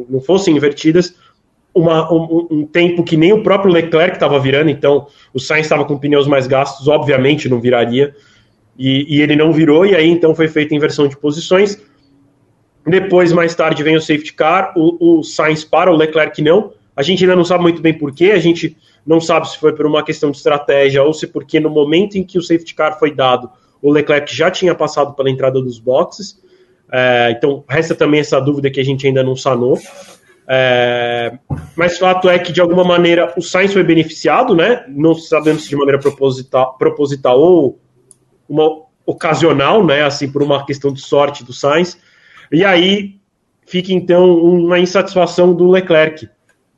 não 0.09 0.19
fossem 0.19 0.55
invertidas. 0.55 1.13
Uma, 1.75 2.11
um, 2.11 2.47
um, 2.49 2.65
tempo 2.65 3.03
que 3.03 3.15
nem 3.15 3.31
o 3.31 3.43
próprio 3.43 3.71
Leclerc 3.71 4.15
estava 4.15 4.39
virando, 4.39 4.71
então 4.71 5.07
o 5.31 5.39
Sainz 5.39 5.67
estava 5.67 5.85
com 5.85 5.99
pneus 5.99 6.25
mais 6.25 6.47
gastos, 6.47 6.87
obviamente 6.87 7.47
não 7.47 7.61
viraria. 7.61 8.15
e, 8.77 9.17
e 9.17 9.21
ele 9.21 9.35
não 9.35 9.53
virou, 9.53 9.85
e 9.85 9.95
aí 9.95 10.09
então 10.09 10.33
foi 10.33 10.47
feita 10.47 10.73
a 10.73 10.77
inversão 10.77 11.07
de 11.07 11.15
posições. 11.15 11.79
Depois, 12.87 13.31
mais 13.31 13.53
tarde, 13.53 13.83
vem 13.83 13.95
o 13.95 14.01
safety 14.01 14.33
car, 14.33 14.73
o, 14.75 15.19
o 15.19 15.23
Sainz 15.23 15.63
para, 15.63 15.91
o 15.91 15.95
Leclerc 15.95 16.41
não. 16.41 16.73
A 16.99 17.01
gente 17.01 17.23
ainda 17.23 17.33
não 17.33 17.45
sabe 17.45 17.63
muito 17.63 17.81
bem 17.81 17.93
porquê, 17.93 18.31
a 18.31 18.39
gente 18.39 18.75
não 19.07 19.21
sabe 19.21 19.49
se 19.49 19.57
foi 19.57 19.71
por 19.71 19.85
uma 19.85 20.03
questão 20.03 20.31
de 20.31 20.35
estratégia 20.35 21.01
ou 21.01 21.13
se 21.13 21.27
porque 21.27 21.57
no 21.57 21.69
momento 21.69 22.17
em 22.17 22.25
que 22.25 22.37
o 22.37 22.41
safety 22.41 22.75
car 22.75 22.99
foi 22.99 23.15
dado, 23.15 23.49
o 23.81 23.89
Leclerc 23.89 24.35
já 24.35 24.51
tinha 24.51 24.75
passado 24.75 25.13
pela 25.13 25.29
entrada 25.29 25.61
dos 25.61 25.79
boxes. 25.79 26.37
É, 26.91 27.33
então, 27.37 27.63
resta 27.69 27.95
também 27.95 28.19
essa 28.19 28.37
dúvida 28.41 28.69
que 28.69 28.81
a 28.81 28.83
gente 28.83 29.07
ainda 29.07 29.23
não 29.23 29.33
sanou. 29.33 29.79
É, 30.45 31.39
mas 31.73 31.97
fato 31.97 32.29
é 32.29 32.37
que, 32.37 32.51
de 32.51 32.59
alguma 32.59 32.83
maneira, 32.83 33.33
o 33.37 33.41
Sainz 33.41 33.71
foi 33.71 33.83
beneficiado, 33.83 34.53
né? 34.53 34.83
Não 34.89 35.15
sabemos 35.15 35.63
se 35.63 35.69
de 35.69 35.77
maneira 35.77 35.99
proposital, 35.99 36.77
proposital 36.77 37.39
ou 37.39 37.79
uma 38.49 38.81
ocasional, 39.05 39.85
né? 39.85 40.03
Assim, 40.03 40.29
por 40.29 40.43
uma 40.43 40.65
questão 40.65 40.91
de 40.91 40.99
sorte 40.99 41.45
do 41.45 41.53
Sainz. 41.53 41.97
E 42.51 42.65
aí 42.65 43.15
fica, 43.65 43.93
então, 43.93 44.37
uma 44.37 44.77
insatisfação 44.77 45.53
do 45.53 45.69
Leclerc, 45.69 46.27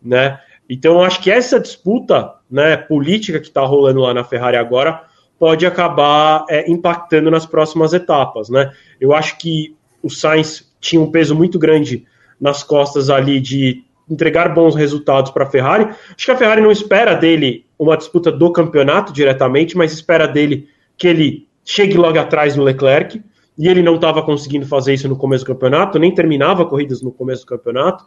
né? 0.01 0.39
Então, 0.69 1.03
acho 1.03 1.21
que 1.21 1.29
essa 1.29 1.59
disputa 1.59 2.33
né, 2.49 2.77
política 2.77 3.39
que 3.39 3.47
está 3.47 3.61
rolando 3.61 3.99
lá 3.99 4.13
na 4.13 4.23
Ferrari 4.23 4.57
agora 4.57 5.03
pode 5.37 5.65
acabar 5.65 6.45
é, 6.49 6.69
impactando 6.69 7.29
nas 7.31 7.45
próximas 7.45 7.93
etapas, 7.93 8.49
né? 8.49 8.71
Eu 8.99 9.13
acho 9.13 9.37
que 9.37 9.75
o 10.01 10.09
Sainz 10.09 10.71
tinha 10.79 11.01
um 11.01 11.11
peso 11.11 11.35
muito 11.35 11.57
grande 11.59 12.05
nas 12.39 12.63
costas 12.63 13.09
ali 13.09 13.39
de 13.39 13.83
entregar 14.09 14.53
bons 14.53 14.75
resultados 14.75 15.31
para 15.31 15.43
a 15.45 15.49
Ferrari. 15.49 15.85
Acho 15.85 16.25
que 16.25 16.31
a 16.31 16.37
Ferrari 16.37 16.61
não 16.61 16.71
espera 16.71 17.15
dele 17.15 17.65
uma 17.77 17.97
disputa 17.97 18.31
do 18.31 18.51
campeonato 18.51 19.11
diretamente, 19.13 19.77
mas 19.77 19.91
espera 19.93 20.27
dele 20.27 20.67
que 20.97 21.07
ele 21.07 21.47
chegue 21.63 21.97
logo 21.97 22.19
atrás 22.19 22.55
do 22.55 22.63
Leclerc. 22.63 23.21
E 23.57 23.67
ele 23.67 23.81
não 23.81 23.95
estava 23.95 24.23
conseguindo 24.23 24.65
fazer 24.65 24.93
isso 24.93 25.07
no 25.07 25.15
começo 25.15 25.43
do 25.43 25.53
campeonato, 25.53 25.99
nem 25.99 26.13
terminava 26.13 26.65
corridas 26.65 27.01
no 27.01 27.11
começo 27.11 27.43
do 27.43 27.47
campeonato. 27.47 28.05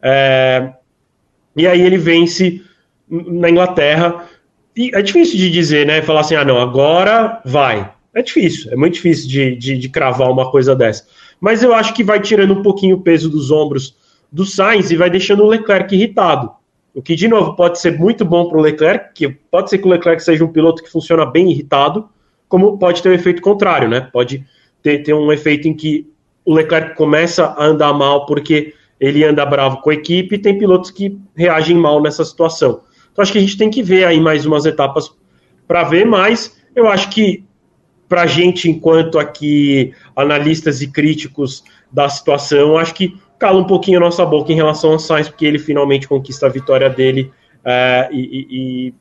É, 0.00 0.72
e 1.58 1.66
aí 1.66 1.82
ele 1.82 1.98
vence 1.98 2.62
na 3.10 3.50
Inglaterra. 3.50 4.24
E 4.76 4.90
é 4.94 5.02
difícil 5.02 5.36
de 5.36 5.50
dizer, 5.50 5.86
né? 5.86 6.00
Falar 6.00 6.20
assim, 6.20 6.36
ah, 6.36 6.44
não, 6.44 6.58
agora 6.58 7.40
vai. 7.44 7.92
É 8.14 8.22
difícil, 8.22 8.72
é 8.72 8.76
muito 8.76 8.94
difícil 8.94 9.28
de, 9.28 9.56
de, 9.56 9.78
de 9.78 9.88
cravar 9.88 10.30
uma 10.30 10.50
coisa 10.50 10.74
dessa 10.74 11.04
mas 11.40 11.62
eu 11.62 11.72
acho 11.72 11.94
que 11.94 12.04
vai 12.04 12.20
tirando 12.20 12.52
um 12.52 12.62
pouquinho 12.62 12.96
o 12.96 13.00
peso 13.00 13.28
dos 13.28 13.50
ombros 13.50 13.96
do 14.30 14.44
Sainz 14.44 14.90
e 14.90 14.96
vai 14.96 15.08
deixando 15.08 15.42
o 15.42 15.46
Leclerc 15.46 15.94
irritado. 15.94 16.50
O 16.94 17.02
que, 17.02 17.14
de 17.14 17.28
novo, 17.28 17.54
pode 17.54 17.78
ser 17.78 17.96
muito 17.96 18.24
bom 18.24 18.48
para 18.48 18.58
o 18.58 18.60
Leclerc, 18.60 19.14
que 19.14 19.28
pode 19.28 19.70
ser 19.70 19.78
que 19.78 19.86
o 19.86 19.90
Leclerc 19.90 20.22
seja 20.22 20.44
um 20.44 20.52
piloto 20.52 20.82
que 20.82 20.90
funciona 20.90 21.24
bem 21.24 21.50
irritado, 21.50 22.08
como 22.48 22.76
pode 22.78 23.02
ter 23.02 23.08
o 23.08 23.12
um 23.12 23.14
efeito 23.14 23.40
contrário, 23.40 23.88
né? 23.88 24.08
Pode 24.12 24.44
ter, 24.82 25.02
ter 25.02 25.14
um 25.14 25.32
efeito 25.32 25.68
em 25.68 25.74
que 25.74 26.10
o 26.44 26.54
Leclerc 26.54 26.96
começa 26.96 27.46
a 27.46 27.64
andar 27.64 27.92
mal 27.92 28.26
porque 28.26 28.74
ele 29.00 29.24
anda 29.24 29.44
bravo 29.46 29.80
com 29.80 29.90
a 29.90 29.94
equipe 29.94 30.34
e 30.34 30.38
tem 30.38 30.58
pilotos 30.58 30.90
que 30.90 31.18
reagem 31.36 31.76
mal 31.76 32.02
nessa 32.02 32.24
situação. 32.24 32.80
Então 33.12 33.22
acho 33.22 33.32
que 33.32 33.38
a 33.38 33.40
gente 33.40 33.56
tem 33.56 33.70
que 33.70 33.82
ver 33.82 34.04
aí 34.04 34.20
mais 34.20 34.46
umas 34.46 34.66
etapas 34.66 35.10
para 35.66 35.84
ver, 35.84 36.06
mas 36.06 36.56
eu 36.74 36.88
acho 36.88 37.10
que 37.10 37.44
para 38.08 38.22
a 38.22 38.26
gente, 38.26 38.70
enquanto 38.70 39.18
aqui 39.18 39.92
analistas 40.16 40.80
e 40.80 40.90
críticos 40.90 41.62
da 41.92 42.08
situação, 42.08 42.78
acho 42.78 42.94
que 42.94 43.16
cala 43.38 43.60
um 43.60 43.64
pouquinho 43.64 43.98
a 43.98 44.00
nossa 44.00 44.24
boca 44.24 44.50
em 44.50 44.56
relação 44.56 44.92
ao 44.92 44.98
Sainz, 44.98 45.28
porque 45.28 45.44
ele 45.44 45.58
finalmente 45.58 46.08
conquista 46.08 46.46
a 46.46 46.48
vitória 46.48 46.88
dele 46.88 47.30
é, 47.64 48.08
e, 48.10 48.20
e, 48.20 48.46
e 48.88 48.94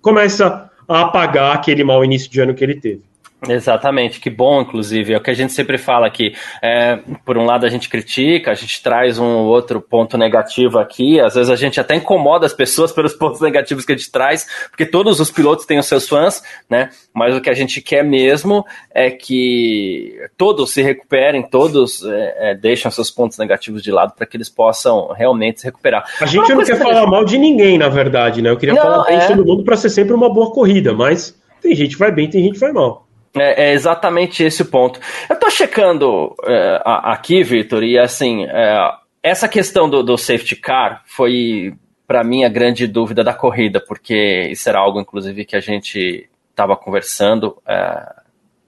começa 0.00 0.70
a 0.88 1.02
apagar 1.02 1.54
aquele 1.54 1.84
mau 1.84 2.04
início 2.04 2.30
de 2.30 2.40
ano 2.40 2.54
que 2.54 2.64
ele 2.64 2.74
teve. 2.74 3.11
Exatamente, 3.48 4.20
que 4.20 4.30
bom, 4.30 4.60
inclusive. 4.60 5.14
É 5.14 5.16
o 5.16 5.20
que 5.20 5.30
a 5.30 5.34
gente 5.34 5.52
sempre 5.52 5.76
fala 5.76 6.06
aqui. 6.06 6.34
É, 6.62 6.98
por 7.24 7.36
um 7.36 7.44
lado, 7.44 7.66
a 7.66 7.68
gente 7.68 7.88
critica, 7.88 8.52
a 8.52 8.54
gente 8.54 8.80
traz 8.82 9.18
um 9.18 9.38
outro 9.38 9.80
ponto 9.80 10.16
negativo 10.16 10.78
aqui. 10.78 11.18
Às 11.18 11.34
vezes 11.34 11.50
a 11.50 11.56
gente 11.56 11.80
até 11.80 11.96
incomoda 11.96 12.46
as 12.46 12.52
pessoas 12.52 12.92
pelos 12.94 13.14
pontos 13.14 13.40
negativos 13.40 13.84
que 13.84 13.92
a 13.92 13.96
gente 13.96 14.12
traz, 14.12 14.46
porque 14.70 14.86
todos 14.86 15.18
os 15.18 15.30
pilotos 15.30 15.66
têm 15.66 15.78
os 15.78 15.86
seus 15.86 16.08
fãs, 16.08 16.42
né? 16.70 16.90
Mas 17.12 17.34
o 17.34 17.40
que 17.40 17.50
a 17.50 17.54
gente 17.54 17.80
quer 17.80 18.04
mesmo 18.04 18.64
é 18.94 19.10
que 19.10 20.16
todos 20.36 20.72
se 20.72 20.80
recuperem, 20.80 21.42
todos 21.42 22.04
é, 22.04 22.50
é, 22.50 22.54
deixem 22.54 22.90
seus 22.92 23.10
pontos 23.10 23.38
negativos 23.38 23.82
de 23.82 23.90
lado 23.90 24.12
para 24.14 24.24
que 24.24 24.36
eles 24.36 24.48
possam 24.48 25.08
realmente 25.08 25.60
se 25.60 25.66
recuperar. 25.66 26.04
A 26.20 26.26
gente 26.26 26.54
não 26.54 26.64
quer 26.64 26.76
falar 26.76 27.06
mal 27.06 27.24
de 27.24 27.38
ninguém, 27.38 27.76
na 27.76 27.88
verdade, 27.88 28.40
né? 28.40 28.50
Eu 28.50 28.56
queria 28.56 28.74
não, 28.74 28.82
falar 28.82 29.04
bem 29.04 29.18
de 29.18 29.24
é. 29.24 29.28
todo 29.28 29.44
mundo 29.44 29.64
para 29.64 29.76
ser 29.76 29.90
sempre 29.90 30.14
uma 30.14 30.32
boa 30.32 30.52
corrida, 30.52 30.92
mas 30.92 31.36
tem 31.60 31.74
gente 31.74 31.94
que 31.94 31.98
vai 31.98 32.12
bem, 32.12 32.30
tem 32.30 32.42
gente 32.44 32.54
que 32.54 32.60
vai 32.60 32.72
mal. 32.72 33.01
É, 33.34 33.70
é, 33.70 33.72
exatamente 33.72 34.42
esse 34.42 34.62
o 34.62 34.66
ponto. 34.66 35.00
Eu 35.28 35.38
tô 35.38 35.48
checando 35.50 36.34
é, 36.44 36.82
aqui, 36.84 37.42
Vitor, 37.42 37.82
e 37.82 37.98
assim, 37.98 38.44
é, 38.44 38.92
essa 39.22 39.48
questão 39.48 39.88
do, 39.88 40.02
do, 40.02 40.18
safety 40.18 40.56
car 40.56 41.02
foi, 41.06 41.74
para 42.06 42.22
mim, 42.22 42.44
a 42.44 42.48
grande 42.48 42.86
dúvida 42.86 43.24
da 43.24 43.32
corrida, 43.32 43.80
porque 43.80 44.48
isso 44.50 44.68
era 44.68 44.78
algo, 44.78 45.00
inclusive, 45.00 45.46
que 45.46 45.56
a 45.56 45.60
gente 45.60 46.28
estava 46.50 46.76
conversando 46.76 47.56
é, 47.66 48.14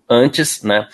antes, 0.08 0.62
né? 0.62 0.88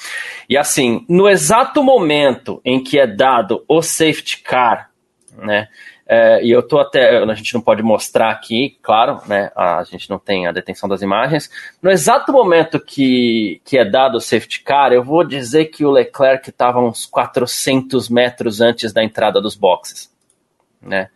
E 0.48 0.56
assim, 0.56 1.04
no 1.08 1.28
exato 1.28 1.82
momento 1.82 2.60
em 2.64 2.82
que 2.82 2.98
é 2.98 3.06
dado 3.06 3.64
o 3.68 3.82
safety 3.82 4.38
car, 4.38 4.90
né? 5.38 5.68
É, 6.12 6.44
e 6.44 6.50
eu 6.50 6.60
tô 6.60 6.80
até, 6.80 7.18
a 7.18 7.34
gente 7.34 7.54
não 7.54 7.60
pode 7.60 7.84
mostrar 7.84 8.32
aqui, 8.32 8.76
claro, 8.82 9.20
né? 9.28 9.52
A 9.54 9.84
gente 9.84 10.10
não 10.10 10.18
tem 10.18 10.44
a 10.44 10.50
detenção 10.50 10.88
das 10.88 11.02
imagens. 11.02 11.48
No 11.80 11.88
exato 11.88 12.32
momento 12.32 12.80
que, 12.80 13.60
que 13.64 13.78
é 13.78 13.88
dado 13.88 14.16
o 14.16 14.20
safety 14.20 14.60
car, 14.64 14.92
eu 14.92 15.04
vou 15.04 15.22
dizer 15.22 15.66
que 15.66 15.84
o 15.84 15.90
Leclerc 15.92 16.50
estava 16.50 16.80
uns 16.80 17.06
400 17.06 18.08
metros 18.08 18.60
antes 18.60 18.92
da 18.92 19.04
entrada 19.04 19.40
dos 19.40 19.54
boxes, 19.54 20.10
né? 20.82 21.10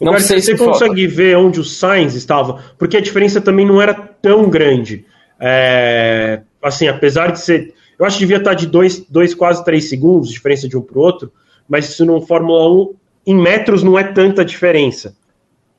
Não 0.00 0.18
sei 0.18 0.40
você 0.40 0.56
se 0.56 0.64
consegue 0.64 1.06
for... 1.10 1.14
ver 1.14 1.36
onde 1.36 1.60
o 1.60 1.64
Sainz 1.64 2.14
estava, 2.14 2.64
porque 2.78 2.96
a 2.96 3.02
diferença 3.02 3.38
também 3.38 3.66
não 3.66 3.82
era 3.82 3.92
tão 3.92 4.48
grande. 4.48 5.04
É, 5.38 6.40
assim, 6.62 6.88
apesar 6.88 7.32
de 7.32 7.38
ser. 7.38 7.74
Eu 7.98 8.06
acho 8.06 8.16
que 8.16 8.24
devia 8.24 8.38
estar 8.38 8.54
de 8.54 8.66
2, 8.66 9.10
dois, 9.10 9.34
quase 9.34 9.62
3 9.62 9.90
segundos, 9.90 10.30
diferença 10.30 10.66
de 10.66 10.74
um 10.74 10.80
para 10.80 10.98
o 10.98 11.02
outro, 11.02 11.30
mas 11.68 11.86
isso 11.90 12.06
no 12.06 12.22
Fórmula 12.22 12.66
1 12.72 13.01
em 13.26 13.34
metros 13.34 13.82
não 13.82 13.98
é 13.98 14.04
tanta 14.04 14.44
diferença. 14.44 15.16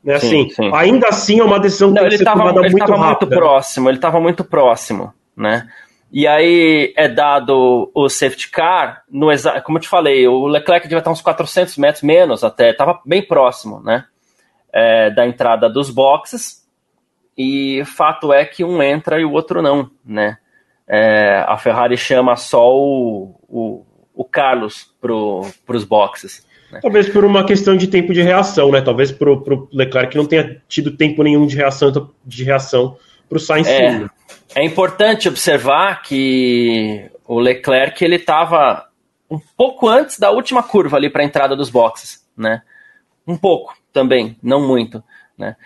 Né? 0.02 0.18
Sim, 0.18 0.46
assim, 0.46 0.50
sim. 0.50 0.70
Ainda 0.74 1.08
assim 1.08 1.40
é 1.40 1.44
uma 1.44 1.58
decisão 1.58 1.88
que 1.88 1.94
não, 1.94 2.02
tem 2.02 2.10
que 2.10 2.18
ser 2.18 2.24
tava, 2.24 2.40
tomada 2.40 2.60
muito 2.60 2.92
muito 2.92 3.26
próximo, 3.26 3.88
ele 3.88 3.96
estava 3.96 4.20
muito 4.20 4.44
próximo, 4.44 5.14
né? 5.36 5.66
E 6.12 6.28
aí 6.28 6.92
é 6.96 7.08
dado 7.08 7.90
o 7.94 8.08
safety 8.08 8.50
car, 8.50 9.02
no 9.10 9.32
exa 9.32 9.60
como 9.62 9.78
eu 9.78 9.82
te 9.82 9.88
falei, 9.88 10.28
o 10.28 10.46
Leclerc 10.46 10.86
devia 10.86 10.98
estar 10.98 11.10
uns 11.10 11.22
400 11.22 11.76
metros 11.78 12.02
menos 12.02 12.44
até, 12.44 12.70
estava 12.70 13.00
bem 13.04 13.26
próximo, 13.26 13.80
né? 13.80 14.04
É, 14.72 15.10
da 15.10 15.26
entrada 15.26 15.68
dos 15.68 15.90
boxes. 15.90 16.62
E 17.36 17.82
fato 17.84 18.32
é 18.32 18.44
que 18.44 18.62
um 18.62 18.80
entra 18.80 19.20
e 19.20 19.24
o 19.24 19.32
outro 19.32 19.60
não, 19.60 19.90
né? 20.04 20.38
É, 20.86 21.44
a 21.48 21.56
Ferrari 21.56 21.96
chama 21.96 22.36
só 22.36 22.72
o, 22.76 23.34
o, 23.48 23.84
o 24.14 24.24
Carlos 24.24 24.94
para 25.00 25.76
os 25.76 25.84
boxes. 25.84 26.46
Né? 26.70 26.80
Talvez 26.80 27.08
por 27.08 27.24
uma 27.24 27.44
questão 27.44 27.76
de 27.76 27.86
tempo 27.86 28.12
de 28.12 28.22
reação, 28.22 28.70
né? 28.70 28.80
Talvez 28.80 29.12
para 29.12 29.30
o 29.30 29.68
Leclerc 29.72 30.16
não 30.16 30.26
tenha 30.26 30.60
tido 30.68 30.96
tempo 30.96 31.22
nenhum 31.22 31.46
de 31.46 31.56
reação 31.56 32.10
de 32.24 32.44
reação 32.44 32.96
para 33.28 33.36
o 33.36 33.40
Sainz. 33.40 33.68
É, 33.68 34.06
é 34.54 34.64
importante 34.64 35.28
observar 35.28 36.02
que 36.02 37.10
o 37.26 37.38
Leclerc 37.38 38.04
ele 38.04 38.16
estava 38.16 38.86
um 39.30 39.38
pouco 39.56 39.88
antes 39.88 40.18
da 40.18 40.30
última 40.30 40.62
curva 40.62 40.96
ali 40.96 41.10
para 41.10 41.22
a 41.22 41.24
entrada 41.24 41.56
dos 41.56 41.70
boxes, 41.70 42.24
né? 42.36 42.62
Um 43.26 43.36
pouco 43.36 43.74
também, 43.92 44.36
não 44.42 44.66
muito, 44.66 45.02
né? 45.36 45.56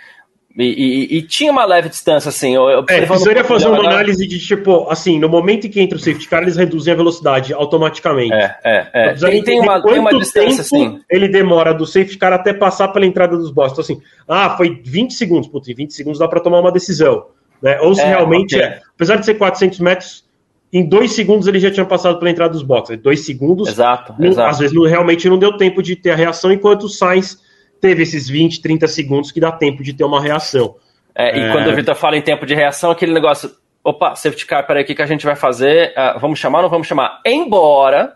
E, 0.58 0.64
e, 0.64 1.18
e, 1.18 1.22
tinha 1.22 1.52
uma 1.52 1.64
leve 1.64 1.88
distância, 1.88 2.30
assim. 2.30 2.52
Eu, 2.56 2.68
eu 2.68 2.80
é, 2.88 3.06
precisaria 3.06 3.42
um 3.42 3.46
fazer 3.46 3.68
uma 3.68 3.78
análise 3.78 4.26
de 4.26 4.40
tipo, 4.40 4.90
assim, 4.90 5.16
no 5.16 5.28
momento 5.28 5.68
em 5.68 5.70
que 5.70 5.80
entra 5.80 5.96
o 5.96 6.00
safety 6.00 6.28
car, 6.28 6.42
eles 6.42 6.56
reduzem 6.56 6.92
a 6.92 6.96
velocidade 6.96 7.54
automaticamente. 7.54 8.32
É, 8.32 8.56
é, 8.64 8.90
é. 8.92 9.14
Tem, 9.14 9.40
tem, 9.44 9.60
uma, 9.60 9.80
tem 9.80 10.00
uma 10.00 10.18
distância, 10.18 10.62
assim. 10.62 11.00
Ele 11.08 11.28
demora 11.28 11.72
do 11.72 11.86
safety 11.86 12.18
car 12.18 12.32
até 12.32 12.52
passar 12.52 12.88
pela 12.88 13.06
entrada 13.06 13.36
dos 13.36 13.52
boxes. 13.52 13.72
Então, 13.72 13.84
assim, 13.84 14.02
ah, 14.26 14.56
foi 14.56 14.82
20 14.84 15.14
segundos. 15.14 15.48
Putz, 15.48 15.68
em 15.68 15.74
20 15.74 15.94
segundos 15.94 16.18
dá 16.18 16.26
para 16.26 16.40
tomar 16.40 16.58
uma 16.58 16.72
decisão. 16.72 17.26
Né? 17.62 17.78
Ou 17.80 17.94
se 17.94 18.00
é, 18.00 18.08
realmente 18.08 18.56
okay. 18.56 18.66
é. 18.66 18.80
Apesar 18.96 19.14
de 19.14 19.26
ser 19.26 19.34
400 19.34 19.78
metros, 19.78 20.24
em 20.72 20.84
dois 20.84 21.12
segundos 21.12 21.46
ele 21.46 21.60
já 21.60 21.70
tinha 21.70 21.86
passado 21.86 22.18
pela 22.18 22.32
entrada 22.32 22.52
dos 22.52 22.64
boxes. 22.64 22.98
Dois 22.98 23.24
segundos. 23.24 23.68
Exato, 23.68 24.12
não, 24.18 24.28
exato. 24.28 24.50
Às 24.50 24.58
vezes 24.58 24.74
não, 24.74 24.82
realmente 24.84 25.28
não 25.28 25.38
deu 25.38 25.56
tempo 25.56 25.80
de 25.84 25.94
ter 25.94 26.10
a 26.10 26.16
reação, 26.16 26.50
enquanto 26.50 26.82
o 26.82 26.88
Sainz 26.88 27.46
teve 27.80 28.02
esses 28.02 28.28
20, 28.28 28.60
30 28.60 28.86
segundos 28.88 29.32
que 29.32 29.40
dá 29.40 29.52
tempo 29.52 29.82
de 29.82 29.92
ter 29.92 30.04
uma 30.04 30.20
reação. 30.20 30.76
É, 31.14 31.36
e 31.36 31.40
é... 31.40 31.52
quando 31.52 31.68
o 31.68 31.74
Vitor 31.74 31.94
fala 31.94 32.16
em 32.16 32.22
tempo 32.22 32.46
de 32.46 32.54
reação, 32.54 32.90
aquele 32.90 33.12
negócio, 33.12 33.50
opa, 33.82 34.14
safety 34.14 34.46
car, 34.46 34.66
peraí, 34.66 34.84
o 34.84 34.86
que, 34.86 34.94
que 34.94 35.02
a 35.02 35.06
gente 35.06 35.24
vai 35.24 35.34
fazer? 35.34 35.92
Uh, 35.92 36.18
vamos 36.18 36.38
chamar 36.38 36.58
ou 36.58 36.62
não 36.64 36.70
vamos 36.70 36.86
chamar? 36.86 37.20
Embora, 37.24 38.14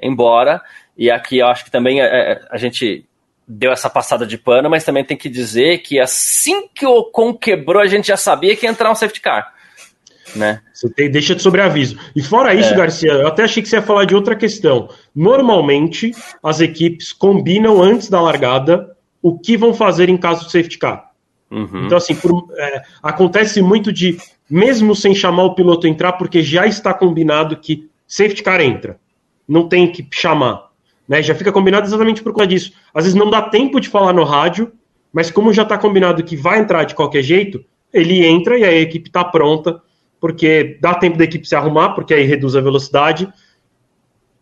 embora, 0.00 0.62
e 0.96 1.10
aqui 1.10 1.38
eu 1.38 1.46
acho 1.48 1.64
que 1.64 1.70
também 1.70 2.00
é, 2.00 2.04
é, 2.04 2.40
a 2.50 2.56
gente 2.56 3.04
deu 3.46 3.72
essa 3.72 3.90
passada 3.90 4.26
de 4.26 4.38
pano, 4.38 4.70
mas 4.70 4.84
também 4.84 5.04
tem 5.04 5.16
que 5.16 5.28
dizer 5.28 5.78
que 5.78 6.00
assim 6.00 6.68
que 6.68 6.86
o 6.86 6.98
Ocon 6.98 7.34
quebrou, 7.34 7.82
a 7.82 7.86
gente 7.86 8.08
já 8.08 8.16
sabia 8.16 8.56
que 8.56 8.64
ia 8.64 8.70
entrar 8.70 8.90
um 8.90 8.94
safety 8.94 9.20
car. 9.20 9.53
Né? 10.34 10.60
Você 10.72 10.88
tem, 10.88 11.10
deixa 11.10 11.34
de 11.34 11.42
sobreaviso. 11.42 11.96
E 12.14 12.22
fora 12.22 12.54
isso, 12.54 12.74
é. 12.74 12.76
Garcia, 12.76 13.12
eu 13.12 13.26
até 13.26 13.44
achei 13.44 13.62
que 13.62 13.68
você 13.68 13.76
ia 13.76 13.82
falar 13.82 14.04
de 14.04 14.14
outra 14.14 14.34
questão. 14.34 14.88
Normalmente, 15.14 16.12
as 16.42 16.60
equipes 16.60 17.12
combinam 17.12 17.82
antes 17.82 18.08
da 18.08 18.20
largada 18.20 18.94
o 19.22 19.38
que 19.38 19.56
vão 19.56 19.72
fazer 19.72 20.08
em 20.08 20.16
caso 20.16 20.46
de 20.46 20.52
safety 20.52 20.78
car. 20.78 21.10
Uhum. 21.50 21.86
Então, 21.86 21.96
assim, 21.96 22.14
por, 22.14 22.48
é, 22.56 22.82
acontece 23.02 23.62
muito 23.62 23.92
de, 23.92 24.18
mesmo 24.50 24.94
sem 24.94 25.14
chamar 25.14 25.44
o 25.44 25.54
piloto 25.54 25.86
entrar, 25.86 26.14
porque 26.14 26.42
já 26.42 26.66
está 26.66 26.92
combinado 26.92 27.56
que 27.56 27.88
safety 28.06 28.42
car 28.42 28.60
entra. 28.60 28.98
Não 29.48 29.68
tem 29.68 29.90
que 29.90 30.06
chamar. 30.10 30.70
Né? 31.08 31.22
Já 31.22 31.34
fica 31.34 31.52
combinado 31.52 31.86
exatamente 31.86 32.22
por 32.22 32.32
conta 32.32 32.48
disso. 32.48 32.72
Às 32.92 33.04
vezes 33.04 33.18
não 33.18 33.30
dá 33.30 33.42
tempo 33.42 33.80
de 33.80 33.88
falar 33.88 34.12
no 34.12 34.24
rádio, 34.24 34.72
mas 35.12 35.30
como 35.30 35.52
já 35.52 35.62
está 35.62 35.78
combinado 35.78 36.24
que 36.24 36.36
vai 36.36 36.58
entrar 36.58 36.84
de 36.84 36.94
qualquer 36.94 37.22
jeito, 37.22 37.64
ele 37.92 38.26
entra 38.26 38.58
e 38.58 38.64
a 38.64 38.72
equipe 38.72 39.08
está 39.08 39.24
pronta, 39.24 39.80
porque 40.24 40.78
dá 40.80 40.94
tempo 40.94 41.18
da 41.18 41.24
equipe 41.24 41.46
se 41.46 41.54
arrumar, 41.54 41.90
porque 41.90 42.14
aí 42.14 42.24
reduz 42.24 42.56
a 42.56 42.60
velocidade, 42.62 43.28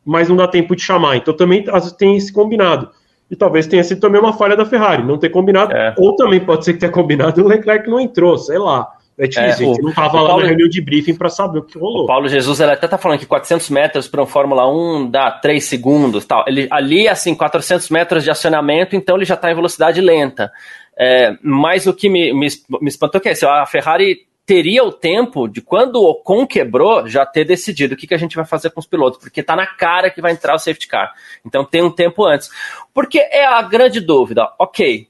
mas 0.04 0.28
não 0.28 0.36
dá 0.36 0.46
tempo 0.46 0.76
de 0.76 0.82
chamar. 0.82 1.16
Então 1.16 1.34
também 1.34 1.64
tem 1.98 2.16
esse 2.16 2.32
combinado. 2.32 2.88
E 3.28 3.34
talvez 3.34 3.66
tenha 3.66 3.82
sido 3.82 4.00
também 4.00 4.20
uma 4.20 4.32
falha 4.32 4.56
da 4.56 4.64
Ferrari, 4.64 5.02
não 5.02 5.18
ter 5.18 5.30
combinado, 5.30 5.72
é. 5.72 5.92
ou 5.98 6.14
também 6.14 6.38
pode 6.38 6.64
ser 6.64 6.74
que 6.74 6.78
tenha 6.78 6.92
combinado 6.92 7.40
e 7.40 7.42
o 7.42 7.48
Leclerc 7.48 7.90
não 7.90 7.98
entrou, 7.98 8.38
sei 8.38 8.58
lá. 8.58 8.92
É, 9.18 9.26
tipo, 9.26 9.44
é, 9.44 9.56
gente, 9.56 9.80
o, 9.80 9.82
não 9.82 9.90
estava 9.90 10.20
lá 10.20 10.28
Paulo, 10.28 10.42
na 10.42 10.48
reunião 10.50 10.68
de 10.68 10.80
briefing 10.80 11.16
para 11.16 11.28
saber 11.28 11.58
o 11.58 11.62
que 11.64 11.76
rolou. 11.76 12.04
O 12.04 12.06
Paulo 12.06 12.28
Jesus 12.28 12.60
ele 12.60 12.70
até 12.70 12.86
tá 12.86 12.96
falando 12.96 13.18
que 13.18 13.26
400 13.26 13.68
metros 13.70 14.06
para 14.06 14.22
um 14.22 14.26
Fórmula 14.26 14.72
1 14.72 15.10
dá 15.10 15.32
3 15.32 15.64
segundos, 15.64 16.24
tal. 16.24 16.44
Ele 16.46 16.68
ali 16.70 17.08
assim 17.08 17.34
400 17.34 17.90
metros 17.90 18.22
de 18.22 18.30
acionamento, 18.30 18.94
então 18.94 19.16
ele 19.16 19.24
já 19.24 19.34
está 19.34 19.50
em 19.50 19.54
velocidade 19.56 20.00
lenta. 20.00 20.52
É, 20.96 21.36
mas 21.42 21.88
o 21.88 21.92
que 21.92 22.08
me, 22.08 22.32
me, 22.32 22.46
me 22.80 22.88
espantou 22.88 23.18
é 23.18 23.22
que 23.22 23.28
assim, 23.30 23.46
a 23.46 23.66
Ferrari 23.66 24.30
teria 24.44 24.82
o 24.84 24.92
tempo 24.92 25.46
de 25.48 25.60
quando 25.60 25.96
o 25.96 26.10
Ocon 26.10 26.46
quebrou 26.46 27.06
já 27.06 27.24
ter 27.24 27.44
decidido 27.44 27.94
o 27.94 27.96
que, 27.96 28.06
que 28.06 28.14
a 28.14 28.18
gente 28.18 28.36
vai 28.36 28.44
fazer 28.44 28.70
com 28.70 28.80
os 28.80 28.86
pilotos, 28.86 29.18
porque 29.18 29.40
está 29.40 29.54
na 29.54 29.66
cara 29.66 30.10
que 30.10 30.20
vai 30.20 30.32
entrar 30.32 30.54
o 30.54 30.58
safety 30.58 30.88
car. 30.88 31.12
Então 31.44 31.64
tem 31.64 31.82
um 31.82 31.90
tempo 31.90 32.24
antes. 32.24 32.50
Porque 32.92 33.18
é 33.18 33.46
a 33.46 33.62
grande 33.62 34.00
dúvida. 34.00 34.52
Ok, 34.58 35.08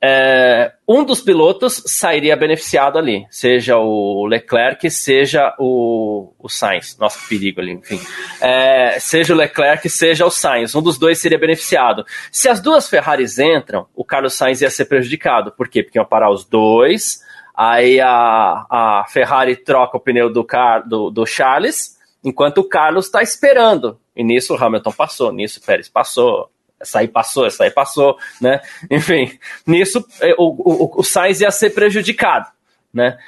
é, 0.00 0.72
um 0.86 1.02
dos 1.02 1.20
pilotos 1.20 1.82
sairia 1.86 2.36
beneficiado 2.36 2.98
ali, 2.98 3.26
seja 3.30 3.78
o 3.78 4.26
Leclerc, 4.26 4.88
seja 4.90 5.52
o, 5.58 6.32
o 6.38 6.48
Sainz. 6.48 6.96
Nossa, 6.98 7.18
que 7.18 7.28
perigo 7.28 7.60
ali, 7.60 7.72
enfim. 7.72 8.00
É, 8.40 8.98
seja 9.00 9.34
o 9.34 9.36
Leclerc, 9.36 9.88
seja 9.90 10.24
o 10.24 10.30
Sainz. 10.30 10.74
Um 10.74 10.82
dos 10.82 10.98
dois 10.98 11.18
seria 11.18 11.38
beneficiado. 11.38 12.06
Se 12.30 12.48
as 12.48 12.60
duas 12.60 12.88
Ferraris 12.88 13.38
entram, 13.40 13.86
o 13.94 14.04
Carlos 14.04 14.34
Sainz 14.34 14.60
ia 14.60 14.70
ser 14.70 14.84
prejudicado. 14.84 15.50
Por 15.52 15.68
quê? 15.68 15.82
Porque 15.82 15.98
iam 15.98 16.06
parar 16.06 16.30
os 16.30 16.44
dois, 16.44 17.20
aí 17.58 18.00
a, 18.00 18.66
a 18.70 19.04
Ferrari 19.08 19.56
troca 19.56 19.96
o 19.96 20.00
pneu 20.00 20.32
do, 20.32 20.44
Car, 20.44 20.88
do, 20.88 21.10
do 21.10 21.26
Charles, 21.26 21.98
enquanto 22.22 22.58
o 22.58 22.68
Carlos 22.68 23.06
está 23.06 23.20
esperando. 23.20 23.98
E 24.14 24.22
nisso 24.22 24.54
o 24.54 24.64
Hamilton 24.64 24.92
passou, 24.92 25.32
nisso 25.32 25.58
o 25.58 25.66
Pérez 25.66 25.88
passou, 25.88 26.48
essa 26.78 27.00
aí 27.00 27.08
passou, 27.08 27.46
essa 27.46 27.64
aí 27.64 27.70
passou, 27.72 28.16
né? 28.40 28.60
Enfim, 28.88 29.36
nisso 29.66 30.06
eh, 30.20 30.36
o, 30.38 30.44
o, 30.44 31.00
o 31.00 31.02
Sainz 31.02 31.40
ia 31.40 31.50
ser 31.50 31.70
prejudicado, 31.70 32.46
né? 32.94 33.18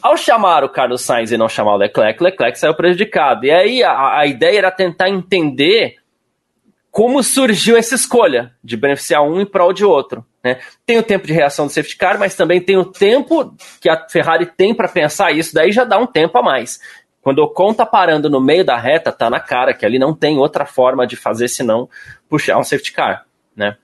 Ao 0.00 0.16
chamar 0.16 0.64
o 0.64 0.70
Carlos 0.70 1.02
Sainz 1.02 1.30
e 1.30 1.36
não 1.36 1.48
chamar 1.48 1.74
o 1.74 1.78
Leclerc, 1.78 2.22
Leclerc 2.22 2.58
saiu 2.58 2.74
prejudicado. 2.74 3.44
E 3.44 3.50
aí 3.50 3.82
a, 3.82 4.18
a 4.18 4.26
ideia 4.26 4.58
era 4.58 4.70
tentar 4.70 5.10
entender 5.10 5.96
como 6.94 7.24
surgiu 7.24 7.76
essa 7.76 7.96
escolha 7.96 8.52
de 8.62 8.76
beneficiar 8.76 9.20
um 9.20 9.40
em 9.40 9.44
prol 9.44 9.72
de 9.72 9.84
outro. 9.84 10.24
Né? 10.44 10.60
Tem 10.86 10.96
o 10.96 11.02
tempo 11.02 11.26
de 11.26 11.32
reação 11.32 11.66
do 11.66 11.72
safety 11.72 11.96
car, 11.96 12.20
mas 12.20 12.36
também 12.36 12.60
tem 12.60 12.76
o 12.76 12.84
tempo 12.84 13.52
que 13.80 13.88
a 13.88 14.08
Ferrari 14.08 14.46
tem 14.46 14.72
para 14.72 14.86
pensar 14.86 15.32
isso, 15.32 15.52
daí 15.52 15.72
já 15.72 15.82
dá 15.82 15.98
um 15.98 16.06
tempo 16.06 16.38
a 16.38 16.42
mais. 16.42 16.78
Quando 17.20 17.40
o 17.40 17.46
Ocon 17.46 17.74
tá 17.74 17.84
parando 17.84 18.30
no 18.30 18.40
meio 18.40 18.64
da 18.64 18.78
reta, 18.78 19.10
tá 19.10 19.28
na 19.28 19.40
cara 19.40 19.74
que 19.74 19.84
ali 19.84 19.98
não 19.98 20.14
tem 20.14 20.38
outra 20.38 20.64
forma 20.64 21.04
de 21.04 21.16
fazer 21.16 21.48
senão 21.48 21.88
puxar 22.28 22.58
um 22.58 22.62
safety 22.62 22.92
car, 22.92 23.24
né? 23.56 23.76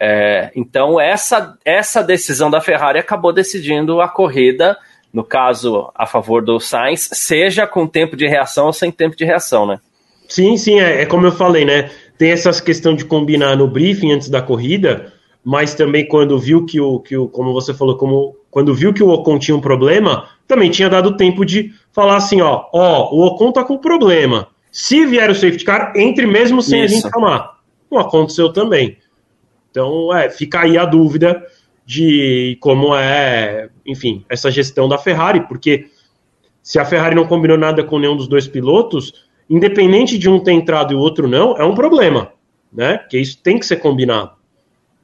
É, 0.00 0.50
então 0.56 0.98
essa, 0.98 1.54
essa 1.66 2.02
decisão 2.02 2.50
da 2.50 2.62
Ferrari 2.62 2.98
acabou 2.98 3.30
decidindo 3.30 4.00
a 4.00 4.08
corrida, 4.08 4.78
no 5.12 5.22
caso 5.22 5.92
a 5.94 6.06
favor 6.06 6.42
do 6.42 6.58
Sainz, 6.58 7.10
seja 7.12 7.66
com 7.66 7.86
tempo 7.86 8.16
de 8.16 8.26
reação 8.26 8.66
ou 8.66 8.72
sem 8.72 8.90
tempo 8.90 9.14
de 9.14 9.26
reação, 9.26 9.66
né? 9.66 9.78
Sim, 10.28 10.56
sim, 10.56 10.78
é, 10.78 11.02
é 11.02 11.06
como 11.06 11.26
eu 11.26 11.32
falei, 11.32 11.64
né? 11.64 11.90
Tem 12.18 12.32
essa 12.32 12.52
questão 12.60 12.94
de 12.94 13.04
combinar 13.04 13.56
no 13.56 13.68
briefing 13.68 14.12
antes 14.12 14.28
da 14.28 14.42
corrida, 14.42 15.12
mas 15.44 15.74
também 15.74 16.06
quando 16.06 16.38
viu 16.38 16.66
que 16.66 16.80
o, 16.80 16.98
que 16.98 17.16
o 17.16 17.28
como 17.28 17.52
você 17.52 17.72
falou, 17.72 17.96
como 17.96 18.36
quando 18.50 18.74
viu 18.74 18.92
que 18.92 19.02
o 19.02 19.08
Ocon 19.08 19.38
tinha 19.38 19.56
um 19.56 19.60
problema, 19.60 20.28
também 20.46 20.70
tinha 20.70 20.90
dado 20.90 21.16
tempo 21.16 21.44
de 21.44 21.72
falar 21.92 22.16
assim, 22.16 22.40
ó, 22.40 22.64
ó, 22.72 23.14
o 23.14 23.24
Ocon 23.24 23.52
tá 23.52 23.62
com 23.62 23.78
problema. 23.78 24.48
Se 24.72 25.06
vier 25.06 25.30
o 25.30 25.34
safety 25.34 25.64
car, 25.64 25.92
entre 25.96 26.26
mesmo 26.26 26.60
sem 26.60 26.84
Isso. 26.84 26.94
a 26.94 27.00
gente 27.00 27.12
chamar. 27.12 27.58
Não 27.90 28.00
aconteceu 28.00 28.52
também. 28.52 28.98
Então, 29.70 30.14
é, 30.14 30.28
fica 30.28 30.60
aí 30.60 30.76
a 30.76 30.84
dúvida 30.84 31.42
de 31.86 32.58
como 32.60 32.94
é, 32.94 33.68
enfim, 33.86 34.24
essa 34.28 34.50
gestão 34.50 34.88
da 34.88 34.98
Ferrari, 34.98 35.46
porque 35.48 35.86
se 36.62 36.78
a 36.78 36.84
Ferrari 36.84 37.14
não 37.14 37.26
combinou 37.26 37.56
nada 37.56 37.82
com 37.82 37.98
nenhum 37.98 38.16
dos 38.16 38.28
dois 38.28 38.46
pilotos, 38.46 39.26
independente 39.48 40.18
de 40.18 40.28
um 40.28 40.38
ter 40.38 40.52
entrado 40.52 40.92
e 40.92 40.96
o 40.96 40.98
outro 40.98 41.26
não, 41.28 41.56
é 41.56 41.64
um 41.64 41.74
problema, 41.74 42.32
né? 42.72 42.98
Que 43.10 43.18
isso 43.18 43.38
tem 43.42 43.58
que 43.58 43.66
ser 43.66 43.76
combinado. 43.76 44.32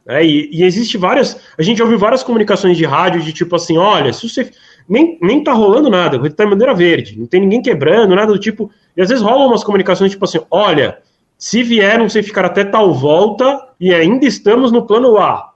É, 0.06 0.24
e, 0.24 0.50
e, 0.52 0.62
existe 0.62 0.98
várias. 0.98 1.40
A 1.56 1.62
gente 1.62 1.78
já 1.78 1.84
ouviu 1.84 1.98
várias 1.98 2.22
comunicações 2.22 2.76
de 2.76 2.84
rádio 2.84 3.22
de 3.22 3.32
tipo 3.32 3.56
assim: 3.56 3.78
olha, 3.78 4.12
se 4.12 4.28
você. 4.28 4.50
Nem, 4.86 5.18
nem 5.22 5.42
tá 5.42 5.54
rolando 5.54 5.88
nada, 5.88 6.18
tá 6.30 6.44
em 6.44 6.50
bandeira 6.50 6.74
verde, 6.74 7.18
não 7.18 7.26
tem 7.26 7.40
ninguém 7.40 7.62
quebrando, 7.62 8.14
nada 8.14 8.30
do 8.30 8.38
tipo. 8.38 8.70
E 8.94 9.00
às 9.00 9.08
vezes 9.08 9.24
rolam 9.24 9.46
umas 9.46 9.64
comunicações 9.64 10.10
tipo 10.10 10.26
assim: 10.26 10.40
olha, 10.50 10.98
se 11.38 11.62
vier, 11.62 11.98
não 11.98 12.08
sei 12.08 12.22
ficar 12.22 12.44
até 12.44 12.64
tal 12.64 12.92
volta 12.92 13.70
e 13.80 13.94
ainda 13.94 14.26
estamos 14.26 14.70
no 14.70 14.86
plano 14.86 15.16
A. 15.16 15.52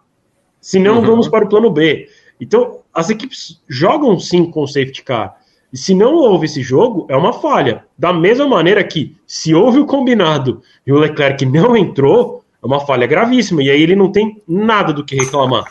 Se 0.60 0.78
não, 0.78 0.96
uhum. 0.96 1.02
vamos 1.02 1.28
para 1.28 1.44
o 1.44 1.48
plano 1.48 1.70
B. 1.70 2.08
Então, 2.40 2.80
as 2.92 3.10
equipes 3.10 3.60
jogam 3.68 4.18
sim 4.18 4.50
com 4.50 4.62
o 4.62 4.66
safety 4.66 5.02
car. 5.02 5.36
E 5.72 5.76
se 5.76 5.94
não 5.94 6.14
houve 6.14 6.46
esse 6.46 6.62
jogo, 6.62 7.06
é 7.08 7.16
uma 7.16 7.32
falha. 7.32 7.84
Da 7.96 8.12
mesma 8.12 8.46
maneira 8.46 8.82
que, 8.82 9.16
se 9.26 9.54
houve 9.54 9.78
o 9.78 9.86
combinado 9.86 10.62
e 10.86 10.92
o 10.92 10.98
Leclerc 10.98 11.44
não 11.44 11.76
entrou, 11.76 12.42
é 12.62 12.66
uma 12.66 12.80
falha 12.80 13.06
gravíssima. 13.06 13.62
E 13.62 13.70
aí 13.70 13.82
ele 13.82 13.94
não 13.94 14.10
tem 14.10 14.42
nada 14.48 14.92
do 14.92 15.04
que 15.04 15.16
reclamar. 15.16 15.64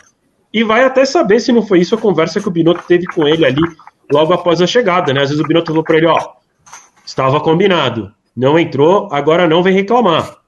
E 0.52 0.62
vai 0.62 0.84
até 0.84 1.04
saber 1.04 1.40
se 1.40 1.52
não 1.52 1.62
foi 1.62 1.80
isso 1.80 1.94
a 1.94 1.98
conversa 1.98 2.40
que 2.40 2.48
o 2.48 2.50
Binotto 2.50 2.84
teve 2.86 3.06
com 3.06 3.26
ele 3.26 3.44
ali 3.44 3.62
logo 4.10 4.32
após 4.32 4.62
a 4.62 4.66
chegada, 4.66 5.12
né? 5.12 5.22
Às 5.22 5.30
vezes 5.30 5.44
o 5.44 5.46
Binotto 5.46 5.72
falou 5.72 5.84
para 5.84 5.96
ele, 5.96 6.06
ó, 6.06 6.18
estava 7.04 7.40
combinado, 7.40 8.12
não 8.34 8.58
entrou, 8.58 9.08
agora 9.12 9.46
não 9.46 9.62
vem 9.62 9.74
reclamar. 9.74 10.38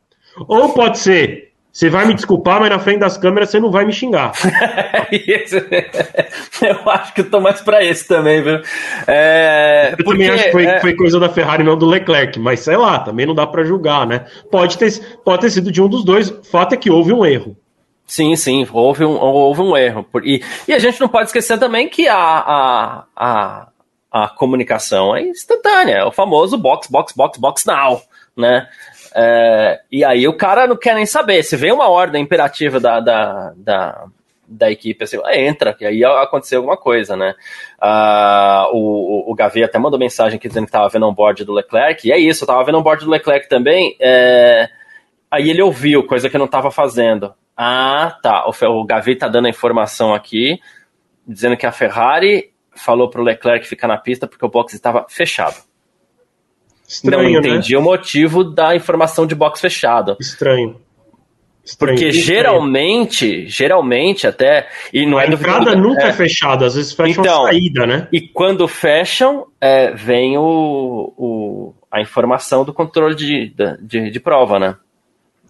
Ou 0.49 0.73
pode 0.73 0.99
ser, 0.99 1.50
você 1.73 1.89
vai 1.89 2.05
me 2.05 2.15
desculpar, 2.15 2.59
mas 2.61 2.69
na 2.69 2.81
frente 2.81 2.99
das 2.99 3.17
câmeras 3.17 3.51
você 3.51 3.61
não 3.61 3.71
vai 3.71 3.85
me 3.85 3.93
xingar. 3.93 4.33
eu 6.63 6.91
acho 6.91 7.15
que 7.15 7.21
eu 7.21 7.31
tô 7.31 7.41
mais 7.41 7.61
pra 7.61 7.85
esse 7.85 8.09
também, 8.09 8.43
viu? 8.43 8.61
É, 9.07 9.91
eu 9.93 10.05
porque, 10.05 10.25
também 10.25 10.31
acho 10.31 10.45
que 10.45 10.53
foi, 10.53 10.67
é... 10.67 10.81
foi, 10.81 10.95
coisa 10.97 11.21
da 11.21 11.29
Ferrari, 11.29 11.63
não 11.63 11.79
do 11.79 11.87
Leclerc, 11.87 12.39
mas 12.41 12.61
sei 12.61 12.77
lá, 12.77 12.99
também 12.99 13.25
não 13.25 13.35
dá 13.35 13.47
para 13.47 13.63
julgar, 13.63 14.05
né? 14.07 14.27
Pode 14.51 14.77
ter, 14.77 14.91
pode 15.25 15.43
ter 15.43 15.51
sido 15.51 15.71
de 15.71 15.81
um 15.81 15.89
dos 15.89 16.05
dois, 16.05 16.31
o 16.31 16.43
fato 16.43 16.75
é 16.75 16.77
que 16.77 16.91
houve 16.91 17.13
um 17.13 17.25
erro. 17.25 17.57
Sim, 18.05 18.35
sim, 18.35 18.67
houve 18.73 19.05
um, 19.05 19.17
houve 19.17 19.63
um 19.63 19.77
erro. 19.77 20.05
E, 20.25 20.43
e 20.67 20.73
a 20.73 20.79
gente 20.81 21.01
não 21.01 21.07
pode 21.07 21.27
esquecer 21.27 21.57
também 21.61 21.89
que 21.89 22.09
a, 22.09 22.17
a, 22.17 23.05
a, 23.15 23.69
a 24.11 24.29
comunicação 24.31 25.15
é 25.15 25.23
instantânea, 25.23 25.99
é 25.99 26.05
o 26.05 26.11
famoso 26.11 26.59
box, 26.59 26.89
box, 26.91 27.13
box, 27.17 27.39
box 27.39 27.65
now, 27.65 28.03
né? 28.37 28.69
É, 29.15 29.81
e 29.91 30.05
aí 30.05 30.27
o 30.29 30.37
cara 30.37 30.67
não 30.67 30.77
quer 30.77 30.95
nem 30.95 31.07
saber. 31.07 31.43
Se 31.43 31.57
vem 31.57 31.73
uma 31.73 31.89
ordem 31.89 32.23
imperativa 32.23 32.79
da, 32.79 33.01
da, 33.01 33.53
da, 33.57 34.05
da 34.47 34.71
equipe, 34.71 35.05
assim, 35.05 35.21
ah, 35.25 35.37
entra, 35.37 35.77
e 35.81 35.87
aí 35.87 36.05
aconteceu 36.05 36.59
alguma 36.59 36.77
coisa, 36.77 37.17
né? 37.17 37.35
Ah, 37.81 38.69
o, 38.73 39.31
o, 39.31 39.35
Gavi 39.35 39.63
até 39.63 39.79
mandou 39.79 39.99
mensagem 39.99 40.37
aqui 40.37 40.49
dizendo 40.49 40.65
que 40.65 40.71
estava 40.71 40.89
vendo 40.89 41.09
um 41.09 41.15
board 41.15 41.45
do 41.45 41.53
Leclerc, 41.53 42.07
e 42.07 42.13
é 42.13 42.19
isso, 42.19 42.45
eu 42.45 42.47
tava 42.47 42.65
vendo 42.65 42.79
um 42.79 42.83
board 42.83 43.05
do 43.05 43.11
Leclerc 43.11 43.49
também. 43.49 43.97
É, 44.01 44.69
aí 45.31 45.51
ele 45.51 45.63
ouviu, 45.63 46.07
coisa 46.07 46.29
que 46.29 46.37
eu 46.37 46.41
não 46.41 46.47
estava 46.47 46.71
fazendo. 46.71 47.35
Ah, 47.57 48.17
tá. 48.23 48.47
O, 48.47 48.81
o 48.81 48.85
Gavi 48.85 49.17
tá 49.17 49.29
dando 49.29 49.47
a 49.47 49.51
informação 49.51 50.15
aqui, 50.15 50.61
dizendo 51.27 51.57
que 51.57 51.67
a 51.67 51.73
Ferrari 51.73 52.51
falou 52.75 53.11
pro 53.11 53.23
Leclerc 53.23 53.67
ficar 53.67 53.89
na 53.89 53.99
pista 53.99 54.27
porque 54.27 54.45
o 54.45 54.49
box 54.49 54.75
estava 54.75 55.07
fechado. 55.09 55.70
Estranho, 56.91 57.23
não 57.23 57.41
né? 57.41 57.49
entendi 57.49 57.73
né? 57.75 57.79
o 57.79 57.83
motivo 57.83 58.43
da 58.43 58.75
informação 58.75 59.25
de 59.25 59.35
box 59.35 59.61
fechado. 59.61 60.17
Estranho. 60.21 60.77
Estranho, 61.65 61.95
Porque 61.95 62.09
estranho. 62.09 62.27
geralmente, 62.27 63.47
geralmente 63.47 64.27
até. 64.27 64.67
E 64.93 65.07
não 65.07 65.19
a 65.19 65.25
é 65.25 65.29
entrada 65.29 65.77
do, 65.77 65.81
nunca 65.81 66.07
é, 66.07 66.09
é 66.09 66.13
fechada, 66.13 66.67
às 66.67 66.75
vezes 66.75 66.93
fecham 66.93 67.23
então, 67.23 67.45
a 67.45 67.51
saída, 67.51 67.87
né? 67.87 68.09
E 68.13 68.21
quando 68.21 68.67
fecham, 68.67 69.47
é, 69.61 69.93
vem 69.93 70.37
o, 70.37 71.13
o, 71.17 71.75
a 71.93 72.01
informação 72.01 72.65
do 72.65 72.73
controle 72.73 73.15
de, 73.15 73.55
de, 73.81 74.11
de 74.11 74.21
prova, 74.21 74.59
né? 74.59 74.75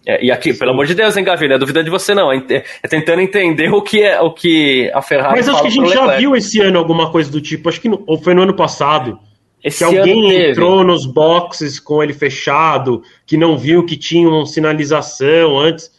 É, 0.05 0.23
e 0.23 0.31
aqui, 0.31 0.53
Sim. 0.53 0.59
pelo 0.59 0.71
amor 0.71 0.85
de 0.85 0.93
Deus, 0.93 1.17
hein, 1.17 1.25
é 1.27 1.57
duvidando 1.57 1.85
de 1.85 1.91
você, 1.91 2.13
não. 2.13 2.31
É, 2.31 2.37
é 2.83 2.87
tentando 2.87 3.21
entender 3.21 3.71
o 3.71 3.81
que, 3.81 4.03
é, 4.03 4.21
o 4.21 4.31
que 4.31 4.91
a 4.93 5.01
Ferrari 5.01 5.37
Mas 5.37 5.49
acho 5.49 5.61
que 5.61 5.67
a 5.67 5.71
gente 5.71 5.89
já 5.89 6.17
viu 6.17 6.35
esse 6.35 6.59
ano 6.59 6.77
alguma 6.77 7.11
coisa 7.11 7.31
do 7.31 7.41
tipo, 7.41 7.67
acho 7.67 7.81
que 7.81 7.89
no, 7.89 8.03
ou 8.05 8.21
foi 8.21 8.35
no 8.35 8.43
ano 8.43 8.55
passado. 8.55 9.17
Esse 9.63 9.79
que 9.79 9.83
alguém 9.83 10.49
entrou 10.49 10.83
nos 10.83 11.05
boxes 11.05 11.79
com 11.79 12.01
ele 12.01 12.13
fechado, 12.13 13.03
que 13.25 13.37
não 13.37 13.57
viu 13.57 13.85
que 13.85 13.95
tinha 13.95 14.27
uma 14.27 14.45
sinalização 14.45 15.59
antes. 15.59 15.91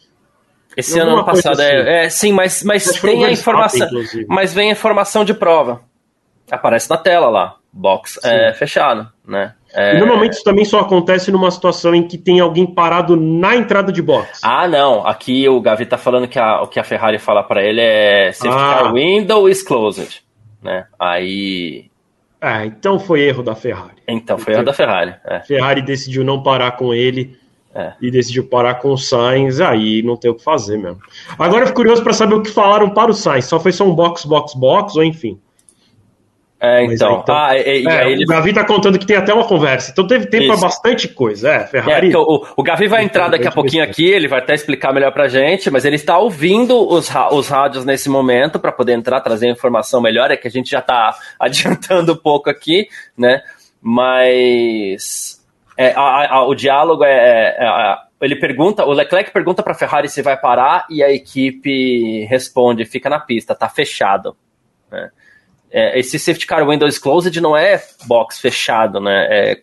Esse 0.75 0.99
ano, 0.99 1.11
ano 1.11 1.25
passado, 1.25 1.61
é, 1.61 1.79
assim. 1.79 1.89
é, 1.89 2.09
sim, 2.09 2.31
mas, 2.33 2.63
mas 2.63 2.99
tem 2.99 3.23
a 3.25 3.31
informação. 3.31 3.87
Mas 4.27 4.53
vem 4.53 4.69
a 4.69 4.71
informação 4.71 5.23
de 5.23 5.33
prova. 5.33 5.81
Aparece 6.51 6.89
na 6.89 6.97
tela 6.97 7.29
lá, 7.29 7.55
box 7.71 8.19
é, 8.23 8.53
fechado, 8.53 9.07
né? 9.25 9.53
É... 9.75 9.97
normalmente 9.97 10.33
isso 10.33 10.43
também 10.43 10.63
só 10.63 10.81
acontece 10.81 11.31
numa 11.31 11.49
situação 11.49 11.95
em 11.95 12.07
que 12.07 12.15
tem 12.15 12.39
alguém 12.39 12.65
parado 12.65 13.15
na 13.15 13.55
entrada 13.55 13.91
de 13.91 14.03
box. 14.03 14.39
Ah, 14.43 14.67
não. 14.67 15.05
Aqui 15.05 15.49
o 15.49 15.59
Gavi 15.59 15.85
tá 15.87 15.97
falando 15.97 16.27
que 16.27 16.37
a, 16.37 16.61
o 16.61 16.67
que 16.67 16.79
a 16.79 16.83
Ferrari 16.83 17.17
fala 17.17 17.41
para 17.41 17.63
ele 17.63 17.81
é 17.81 18.31
safety 18.31 18.55
ah. 18.55 18.79
car 18.83 18.93
window 18.93 19.49
is 19.49 19.63
closed, 19.63 20.21
né? 20.61 20.85
Aí. 20.99 21.89
Ah, 22.45 22.65
então 22.65 22.99
foi 22.99 23.21
erro 23.21 23.41
da 23.41 23.55
Ferrari. 23.55 23.95
Então 24.05 24.37
foi 24.37 24.53
erro 24.53 24.65
da 24.65 24.73
Ferrari. 24.73 25.15
É. 25.23 25.39
Ferrari 25.39 25.81
decidiu 25.81 26.25
não 26.25 26.43
parar 26.43 26.73
com 26.73 26.93
ele 26.93 27.39
é. 27.73 27.93
e 28.01 28.11
decidiu 28.11 28.45
parar 28.45 28.75
com 28.75 28.91
o 28.91 28.97
Sainz. 28.97 29.61
Aí 29.61 30.03
não 30.03 30.17
tem 30.17 30.29
o 30.29 30.35
que 30.35 30.43
fazer 30.43 30.77
mesmo. 30.77 30.99
Agora 31.39 31.61
eu 31.61 31.67
fico 31.67 31.77
curioso 31.77 32.03
para 32.03 32.11
saber 32.11 32.35
o 32.35 32.41
que 32.41 32.51
falaram 32.51 32.89
para 32.89 33.09
o 33.09 33.13
Sainz. 33.13 33.45
Só 33.45 33.61
foi 33.61 33.71
só 33.71 33.85
um 33.85 33.95
box, 33.95 34.25
box, 34.25 34.55
box 34.55 34.97
ou 34.97 35.05
enfim. 35.05 35.39
É, 36.63 36.81
então. 36.85 37.19
então 37.21 37.35
ah, 37.35 37.57
e, 37.57 37.85
é, 37.85 38.09
ele... 38.09 38.23
O 38.23 38.27
Gavi 38.27 38.53
tá 38.53 38.65
contando 38.65 38.97
que 38.97 39.05
tem 39.05 39.17
até 39.17 39.33
uma 39.33 39.45
conversa. 39.45 39.91
Então 39.91 40.07
teve 40.07 40.27
tempo 40.27 40.47
para 40.47 40.61
bastante 40.61 41.09
coisa. 41.09 41.49
É, 41.49 41.67
Ferrari. 41.67 42.13
É, 42.13 42.17
o, 42.17 42.47
o 42.55 42.63
Gavi 42.63 42.87
vai 42.87 43.03
entrar 43.03 43.27
daqui 43.27 43.45
a 43.45 43.51
pouquinho 43.51 43.83
aqui, 43.83 44.05
ele 44.05 44.29
vai 44.29 44.39
até 44.39 44.53
explicar 44.53 44.93
melhor 44.93 45.11
pra 45.11 45.27
gente, 45.27 45.69
mas 45.69 45.83
ele 45.83 45.97
está 45.97 46.17
ouvindo 46.17 46.79
os, 46.89 47.11
os 47.31 47.49
rádios 47.49 47.83
nesse 47.83 48.09
momento 48.09 48.61
para 48.61 48.71
poder 48.71 48.93
entrar, 48.93 49.19
trazer 49.19 49.49
informação 49.49 50.01
melhor. 50.01 50.31
É 50.31 50.37
que 50.37 50.47
a 50.47 50.51
gente 50.51 50.69
já 50.69 50.81
tá 50.81 51.13
adiantando 51.37 52.13
um 52.13 52.17
pouco 52.17 52.49
aqui, 52.49 52.87
né? 53.17 53.41
Mas. 53.81 55.43
É, 55.77 55.91
a, 55.97 56.35
a, 56.35 56.47
o 56.47 56.55
diálogo 56.55 57.03
é, 57.03 57.57
é 57.59 57.97
ele 58.21 58.37
pergunta, 58.37 58.85
o 58.85 58.93
Leclerc 58.93 59.31
pergunta 59.31 59.61
para 59.61 59.73
a 59.73 59.75
Ferrari 59.75 60.07
se 60.07 60.21
vai 60.21 60.39
parar 60.39 60.85
e 60.89 61.03
a 61.03 61.11
equipe 61.11 62.23
responde, 62.23 62.85
fica 62.85 63.09
na 63.09 63.19
pista, 63.19 63.53
tá 63.53 63.67
fechado. 63.67 64.33
Né? 64.89 65.09
É, 65.73 65.99
esse 65.99 66.19
safety 66.19 66.45
car 66.45 66.65
windows 66.67 66.99
closed 66.99 67.35
não 67.41 67.57
é 67.57 67.81
box 68.05 68.39
fechado, 68.39 68.99
né? 68.99 69.27
É 69.29 69.61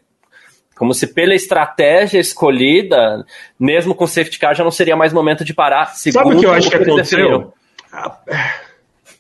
como 0.77 0.93
se 0.95 1.07
pela 1.07 1.35
estratégia 1.35 2.19
escolhida, 2.19 3.25
mesmo 3.59 3.95
com 3.95 4.07
safety 4.07 4.39
car, 4.39 4.55
já 4.55 4.65
não 4.65 4.71
seria 4.71 4.97
mais 4.97 5.13
momento 5.13 5.45
de 5.45 5.53
parar. 5.53 5.87
Sabe 5.95 6.35
o 6.35 6.41
que 6.41 6.47
eu 6.47 6.53
acho 6.53 6.71
que 6.71 6.77
aconteceu? 6.77 7.53
Ah, 7.93 8.19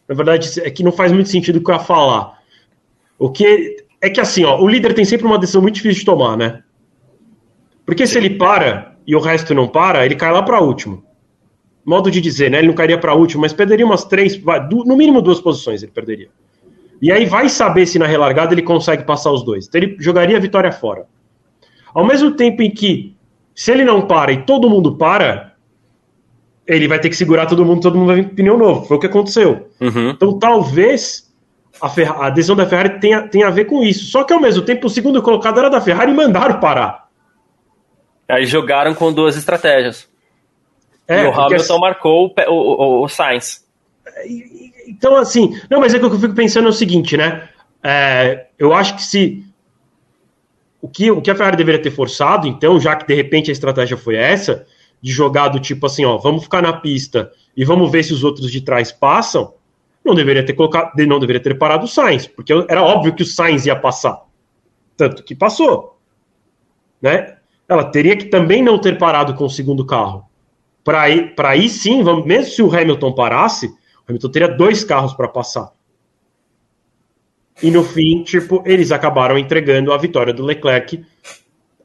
na 0.08 0.14
verdade, 0.14 0.60
é 0.62 0.70
que 0.70 0.82
não 0.82 0.90
faz 0.90 1.12
muito 1.12 1.28
sentido 1.28 1.56
o 1.56 1.62
que 1.62 1.70
eu 1.70 1.74
ia 1.74 1.80
falar. 1.80 2.38
O 3.18 3.30
que 3.30 3.84
é 4.00 4.08
que 4.08 4.20
assim, 4.20 4.42
ó, 4.42 4.58
o 4.58 4.66
líder 4.66 4.94
tem 4.94 5.04
sempre 5.04 5.26
uma 5.26 5.38
decisão 5.38 5.60
muito 5.60 5.74
difícil 5.74 6.00
de 6.00 6.06
tomar, 6.06 6.36
né? 6.36 6.62
Porque 7.84 8.06
se 8.06 8.16
ele 8.16 8.30
para 8.30 8.96
e 9.06 9.14
o 9.14 9.20
resto 9.20 9.54
não 9.54 9.68
para, 9.68 10.06
ele 10.06 10.16
cai 10.16 10.32
lá 10.32 10.42
para 10.42 10.62
último. 10.62 11.04
Modo 11.84 12.10
de 12.10 12.20
dizer, 12.20 12.50
né? 12.50 12.58
Ele 12.58 12.68
não 12.68 12.74
cairia 12.74 12.98
para 12.98 13.14
último, 13.14 13.42
mas 13.42 13.52
perderia 13.52 13.84
umas 13.84 14.04
três, 14.04 14.40
no 14.42 14.96
mínimo 14.96 15.20
duas 15.20 15.40
posições 15.40 15.82
ele 15.82 15.92
perderia. 15.92 16.30
E 17.00 17.10
aí 17.10 17.24
vai 17.24 17.48
saber 17.48 17.86
se 17.86 17.98
na 17.98 18.06
relargada 18.06 18.52
ele 18.52 18.62
consegue 18.62 19.04
passar 19.04 19.32
os 19.32 19.42
dois. 19.42 19.66
Então 19.66 19.80
ele 19.80 19.96
jogaria 19.98 20.36
a 20.36 20.40
vitória 20.40 20.70
fora. 20.70 21.06
Ao 21.94 22.04
mesmo 22.04 22.32
tempo 22.32 22.62
em 22.62 22.70
que, 22.70 23.14
se 23.54 23.72
ele 23.72 23.84
não 23.84 24.02
para 24.02 24.32
e 24.32 24.42
todo 24.42 24.68
mundo 24.68 24.96
para, 24.96 25.54
ele 26.66 26.86
vai 26.86 26.98
ter 26.98 27.08
que 27.08 27.16
segurar 27.16 27.46
todo 27.46 27.64
mundo, 27.64 27.80
todo 27.80 27.96
mundo 27.96 28.08
vai 28.08 28.16
vir 28.16 28.28
com 28.28 28.34
pneu 28.34 28.58
novo. 28.58 28.84
Foi 28.84 28.96
o 28.96 29.00
que 29.00 29.06
aconteceu. 29.06 29.70
Uhum. 29.80 30.10
Então 30.10 30.38
talvez 30.38 31.32
a, 31.80 32.26
a, 32.26 32.30
decisão 32.30 32.54
da 32.54 32.66
Ferrari 32.66 33.00
tenha, 33.00 33.26
tenha 33.26 33.48
a 33.48 33.50
ver 33.50 33.64
com 33.64 33.82
isso. 33.82 34.04
Só 34.10 34.22
que 34.22 34.32
ao 34.32 34.40
mesmo 34.40 34.62
tempo 34.62 34.86
o 34.86 34.90
segundo 34.90 35.22
colocado 35.22 35.58
era 35.58 35.70
da 35.70 35.80
Ferrari 35.80 36.12
e 36.12 36.14
mandaram 36.14 36.60
parar. 36.60 37.08
Aí 38.28 38.46
jogaram 38.46 38.94
com 38.94 39.12
duas 39.12 39.36
estratégias. 39.36 40.08
É, 41.08 41.24
e 41.24 41.26
o 41.26 41.40
Hamilton 41.40 41.78
marcou 41.78 42.32
o, 42.48 42.52
o, 42.52 43.04
o 43.04 43.08
Sainz. 43.08 43.68
Então, 44.86 45.16
assim, 45.16 45.58
não, 45.70 45.80
mas 45.80 45.94
é 45.94 45.98
que 45.98 46.04
eu 46.04 46.18
fico 46.18 46.34
pensando 46.34 46.66
é 46.66 46.70
o 46.70 46.72
seguinte, 46.72 47.16
né? 47.16 47.48
É, 47.82 48.46
eu 48.58 48.72
acho 48.72 48.96
que 48.96 49.02
se. 49.02 49.44
O 50.82 50.88
que, 50.88 51.10
o 51.10 51.20
que 51.20 51.30
a 51.30 51.34
Ferrari 51.34 51.56
deveria 51.56 51.82
ter 51.82 51.90
forçado, 51.90 52.46
então, 52.46 52.80
já 52.80 52.96
que 52.96 53.06
de 53.06 53.14
repente 53.14 53.50
a 53.50 53.52
estratégia 53.52 53.98
foi 53.98 54.16
essa, 54.16 54.66
de 55.02 55.12
jogar 55.12 55.48
do 55.48 55.60
tipo 55.60 55.86
assim, 55.86 56.04
ó, 56.04 56.16
vamos 56.16 56.44
ficar 56.44 56.62
na 56.62 56.72
pista 56.72 57.30
e 57.54 57.64
vamos 57.64 57.90
ver 57.90 58.02
se 58.02 58.14
os 58.14 58.24
outros 58.24 58.50
de 58.50 58.62
trás 58.62 58.90
passam, 58.90 59.54
não 60.04 60.14
deveria 60.14 60.44
ter 60.44 60.54
colocado, 60.54 60.92
não 61.06 61.18
deveria 61.18 61.42
ter 61.42 61.58
parado 61.58 61.84
o 61.84 61.88
Sainz, 61.88 62.26
porque 62.26 62.52
era 62.68 62.82
óbvio 62.82 63.14
que 63.14 63.22
o 63.22 63.26
Sainz 63.26 63.66
ia 63.66 63.76
passar. 63.76 64.22
Tanto 64.96 65.22
que 65.22 65.34
passou. 65.34 65.98
Né? 67.00 67.36
Ela 67.68 67.84
teria 67.84 68.16
que 68.16 68.26
também 68.26 68.62
não 68.62 68.78
ter 68.78 68.98
parado 68.98 69.34
com 69.34 69.44
o 69.44 69.50
segundo 69.50 69.84
carro. 69.84 70.24
Para 70.82 71.02
aí, 71.50 71.68
sim, 71.68 72.02
vamos, 72.02 72.24
mesmo 72.24 72.50
se 72.52 72.62
o 72.62 72.74
Hamilton 72.74 73.12
parasse, 73.12 73.70
Hamilton 74.10 74.28
teria 74.28 74.48
dois 74.48 74.84
carros 74.84 75.14
para 75.14 75.28
passar. 75.28 75.72
E 77.62 77.70
no 77.70 77.84
fim, 77.84 78.22
tipo, 78.22 78.62
eles 78.66 78.90
acabaram 78.90 79.38
entregando 79.38 79.92
a 79.92 79.98
vitória 79.98 80.32
do 80.32 80.44
Leclerc. 80.44 81.04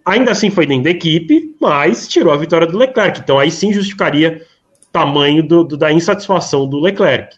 Ainda 0.05 0.31
assim 0.31 0.49
foi 0.49 0.65
dentro 0.65 0.85
da 0.85 0.89
equipe, 0.89 1.55
mas 1.59 2.07
tirou 2.07 2.33
a 2.33 2.37
vitória 2.37 2.67
do 2.67 2.77
Leclerc. 2.77 3.19
Então 3.19 3.39
aí 3.39 3.51
sim 3.51 3.73
justificaria 3.73 4.41
tamanho 4.91 5.45
do, 5.45 5.63
do, 5.63 5.77
da 5.77 5.91
insatisfação 5.91 6.67
do 6.67 6.79
Leclerc. 6.79 7.37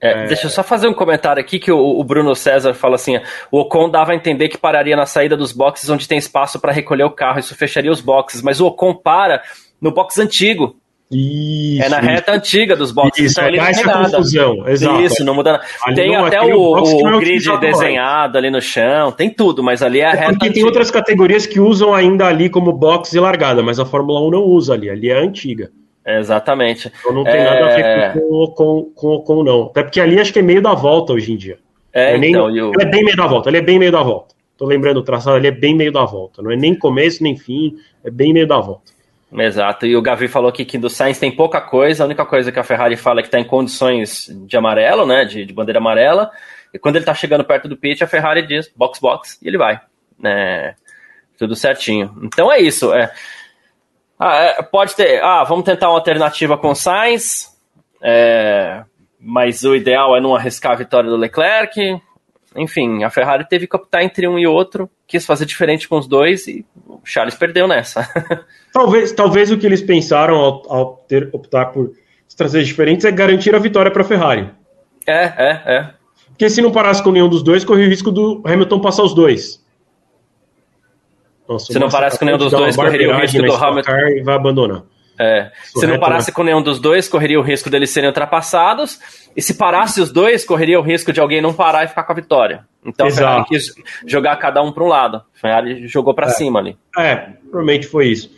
É, 0.00 0.24
é... 0.24 0.26
Deixa 0.26 0.46
eu 0.46 0.50
só 0.50 0.62
fazer 0.62 0.86
um 0.86 0.92
comentário 0.92 1.40
aqui 1.40 1.58
que 1.58 1.72
o, 1.72 1.78
o, 1.78 2.04
Bruno 2.04 2.34
César 2.34 2.74
fala 2.74 2.96
assim: 2.96 3.18
o 3.50 3.60
Ocon 3.60 3.88
dava 3.88 4.12
a 4.12 4.14
entender 4.14 4.48
que 4.48 4.58
pararia 4.58 4.94
na 4.94 5.06
saída 5.06 5.34
dos 5.34 5.52
boxes 5.52 5.88
onde 5.88 6.06
tem 6.06 6.18
espaço 6.18 6.60
para 6.60 6.72
recolher 6.72 7.04
o 7.04 7.10
carro, 7.10 7.38
isso 7.38 7.54
fecharia 7.54 7.90
os 7.90 8.02
boxes, 8.02 8.42
mas 8.42 8.60
o 8.60 8.66
Ocon 8.66 8.94
para 8.94 9.42
no 9.80 9.92
box 9.92 10.18
antigo, 10.18 10.76
isso, 11.10 11.84
é 11.84 11.88
na 11.88 12.00
reta 12.00 12.32
isso. 12.32 12.38
antiga 12.38 12.76
dos 12.76 12.90
boxes. 12.90 13.26
Isso, 13.26 13.40
então 13.40 13.44
ali 13.44 13.58
não 13.58 13.72
tem 13.72 13.84
nada. 13.84 14.10
confusão. 14.10 14.68
Exato. 14.68 15.02
Isso, 15.02 15.24
não 15.24 15.34
muda 15.34 15.52
nada. 15.52 15.64
Ali 15.84 15.96
tem 15.96 16.12
não, 16.12 16.24
até 16.24 16.40
o, 16.40 16.58
o, 16.58 17.16
o 17.16 17.18
grid 17.20 17.58
desenhado 17.58 18.38
ali 18.38 18.50
no 18.50 18.60
chão, 18.60 19.12
tem 19.12 19.30
tudo, 19.30 19.62
mas 19.62 19.82
ali 19.82 20.00
é 20.00 20.06
a 20.06 20.10
é 20.10 20.12
reta 20.12 20.24
Porque 20.32 20.46
antiga. 20.46 20.54
tem 20.54 20.64
outras 20.64 20.90
categorias 20.90 21.46
que 21.46 21.60
usam 21.60 21.94
ainda 21.94 22.26
ali 22.26 22.48
como 22.48 22.72
box 22.72 23.12
e 23.12 23.20
largada, 23.20 23.62
mas 23.62 23.78
a 23.78 23.84
Fórmula 23.84 24.20
1 24.22 24.30
não 24.30 24.42
usa 24.44 24.74
ali, 24.74 24.88
ali 24.90 25.10
é 25.10 25.18
antiga. 25.18 25.70
Exatamente. 26.06 26.92
Então 27.00 27.12
não 27.12 27.24
tem 27.24 27.34
é... 27.34 27.44
nada 27.44 27.66
a 27.66 27.76
ver 27.76 27.84
é. 27.84 28.12
com 28.12 28.20
o 28.20 28.48
com, 28.48 28.92
com, 28.94 29.18
com, 29.20 29.44
não. 29.44 29.64
Até 29.64 29.82
porque 29.82 30.00
ali 30.00 30.18
acho 30.18 30.32
que 30.32 30.38
é 30.38 30.42
meio 30.42 30.60
da 30.60 30.74
volta 30.74 31.12
hoje 31.12 31.32
em 31.32 31.36
dia. 31.36 31.58
É, 31.92 32.14
é 32.14 32.18
nem, 32.18 32.30
então, 32.30 32.54
eu... 32.54 32.72
Ele 32.72 32.82
é 32.82 32.90
bem 32.90 33.04
meio 33.04 33.16
da 33.16 33.26
volta, 33.26 33.48
ele 33.48 33.58
é 33.58 33.62
bem 33.62 33.78
meio 33.78 33.92
da 33.92 34.02
volta. 34.02 34.34
Tô 34.56 34.66
lembrando 34.66 34.98
o 34.98 35.02
traçado, 35.02 35.36
ele 35.36 35.48
é 35.48 35.50
bem 35.50 35.74
meio 35.74 35.92
da 35.92 36.04
volta. 36.04 36.42
Não 36.42 36.50
é 36.50 36.56
nem 36.56 36.74
começo 36.74 37.22
nem 37.22 37.36
fim, 37.36 37.74
é 38.04 38.10
bem 38.10 38.32
meio 38.32 38.46
da 38.46 38.60
volta. 38.60 38.92
Exato, 39.36 39.84
e 39.84 39.96
o 39.96 40.02
Gavi 40.02 40.28
falou 40.28 40.48
aqui 40.48 40.64
que 40.64 40.78
do 40.78 40.88
Sainz 40.88 41.18
tem 41.18 41.34
pouca 41.34 41.60
coisa, 41.60 42.04
a 42.04 42.06
única 42.06 42.24
coisa 42.24 42.52
que 42.52 42.58
a 42.58 42.62
Ferrari 42.62 42.96
fala 42.96 43.18
é 43.18 43.22
que 43.22 43.26
está 43.26 43.40
em 43.40 43.44
condições 43.44 44.30
de 44.46 44.56
amarelo, 44.56 45.04
né, 45.04 45.24
de, 45.24 45.44
de, 45.44 45.52
bandeira 45.52 45.80
amarela, 45.80 46.30
e 46.72 46.78
quando 46.78 46.96
ele 46.96 47.02
está 47.02 47.14
chegando 47.14 47.42
perto 47.42 47.68
do 47.68 47.76
pit, 47.76 48.04
a 48.04 48.06
Ferrari 48.06 48.46
diz 48.46 48.70
box, 48.76 49.00
box, 49.00 49.38
e 49.42 49.48
ele 49.48 49.58
vai, 49.58 49.80
né, 50.16 50.76
tudo 51.36 51.56
certinho. 51.56 52.16
Então 52.22 52.52
é 52.52 52.60
isso, 52.60 52.94
é, 52.94 53.12
ah, 54.20 54.36
é 54.36 54.62
pode 54.62 54.94
ter, 54.94 55.20
ah, 55.20 55.42
vamos 55.42 55.64
tentar 55.64 55.88
uma 55.88 55.98
alternativa 55.98 56.56
com 56.56 56.70
o 56.70 56.74
Sainz, 56.76 57.58
é, 58.00 58.84
mas 59.18 59.64
o 59.64 59.74
ideal 59.74 60.16
é 60.16 60.20
não 60.20 60.36
arriscar 60.36 60.72
a 60.72 60.76
vitória 60.76 61.10
do 61.10 61.16
Leclerc, 61.16 62.00
enfim, 62.56 63.02
a 63.02 63.10
Ferrari 63.10 63.48
teve 63.48 63.66
que 63.66 63.76
optar 63.76 64.02
entre 64.02 64.28
um 64.28 64.38
e 64.38 64.46
outro, 64.46 64.88
quis 65.06 65.26
fazer 65.26 65.44
diferente 65.44 65.88
com 65.88 65.98
os 65.98 66.06
dois 66.06 66.46
e 66.46 66.64
o 66.86 67.00
Charles 67.04 67.34
perdeu 67.34 67.66
nessa. 67.66 68.08
talvez, 68.72 69.12
talvez 69.12 69.50
o 69.50 69.58
que 69.58 69.66
eles 69.66 69.82
pensaram 69.82 70.36
ao, 70.36 70.72
ao 70.72 70.96
ter, 71.08 71.28
optar 71.32 71.66
por 71.66 71.92
estratégias 72.28 72.66
diferentes 72.66 73.04
é 73.04 73.10
garantir 73.10 73.54
a 73.54 73.58
vitória 73.58 73.90
para 73.90 74.02
a 74.02 74.04
Ferrari. 74.04 74.50
É, 75.06 75.24
é, 75.24 75.62
é. 75.66 75.90
Porque 76.28 76.48
se 76.48 76.62
não 76.62 76.72
parasse 76.72 77.02
com 77.02 77.10
nenhum 77.10 77.28
dos 77.28 77.42
dois, 77.42 77.64
corria 77.64 77.86
o 77.86 77.88
risco 77.88 78.10
do 78.10 78.42
Hamilton 78.44 78.80
passar 78.80 79.02
os 79.02 79.14
dois. 79.14 79.62
Nossa, 81.48 81.72
se 81.72 81.78
não 81.78 81.88
parasse 81.88 82.18
com 82.18 82.24
nenhum 82.24 82.38
dos 82.38 82.50
dois, 82.50 82.74
correria 82.74 83.14
o 83.14 83.20
risco 83.20 83.42
do 83.42 83.54
Hamilton. 83.54 83.92
E 83.92 84.22
vai 84.22 84.34
abandonar. 84.34 84.82
É, 85.18 85.50
se 85.64 85.86
não 85.86 85.98
parasse 85.98 86.30
né? 86.30 86.34
com 86.34 86.42
nenhum 86.42 86.62
dos 86.62 86.80
dois, 86.80 87.08
correria 87.08 87.38
o 87.38 87.42
risco 87.42 87.70
deles 87.70 87.90
serem 87.90 88.08
ultrapassados. 88.08 88.98
E 89.36 89.42
se 89.42 89.54
parasse 89.54 90.00
os 90.00 90.12
dois, 90.12 90.44
correria 90.44 90.78
o 90.78 90.82
risco 90.82 91.12
de 91.12 91.20
alguém 91.20 91.40
não 91.40 91.52
parar 91.52 91.84
e 91.84 91.88
ficar 91.88 92.04
com 92.04 92.12
a 92.12 92.16
vitória. 92.16 92.66
Então 92.84 93.06
Exato. 93.06 93.24
Ferrari 93.24 93.44
quis 93.48 93.74
jogar 94.06 94.36
cada 94.36 94.62
um 94.62 94.72
para 94.72 94.84
um 94.84 94.88
lado. 94.88 95.22
Ferrari 95.32 95.86
jogou 95.86 96.14
para 96.14 96.26
é. 96.26 96.30
cima 96.30 96.58
ali. 96.58 96.76
É, 96.96 97.16
provavelmente 97.50 97.86
foi 97.86 98.08
isso. 98.08 98.30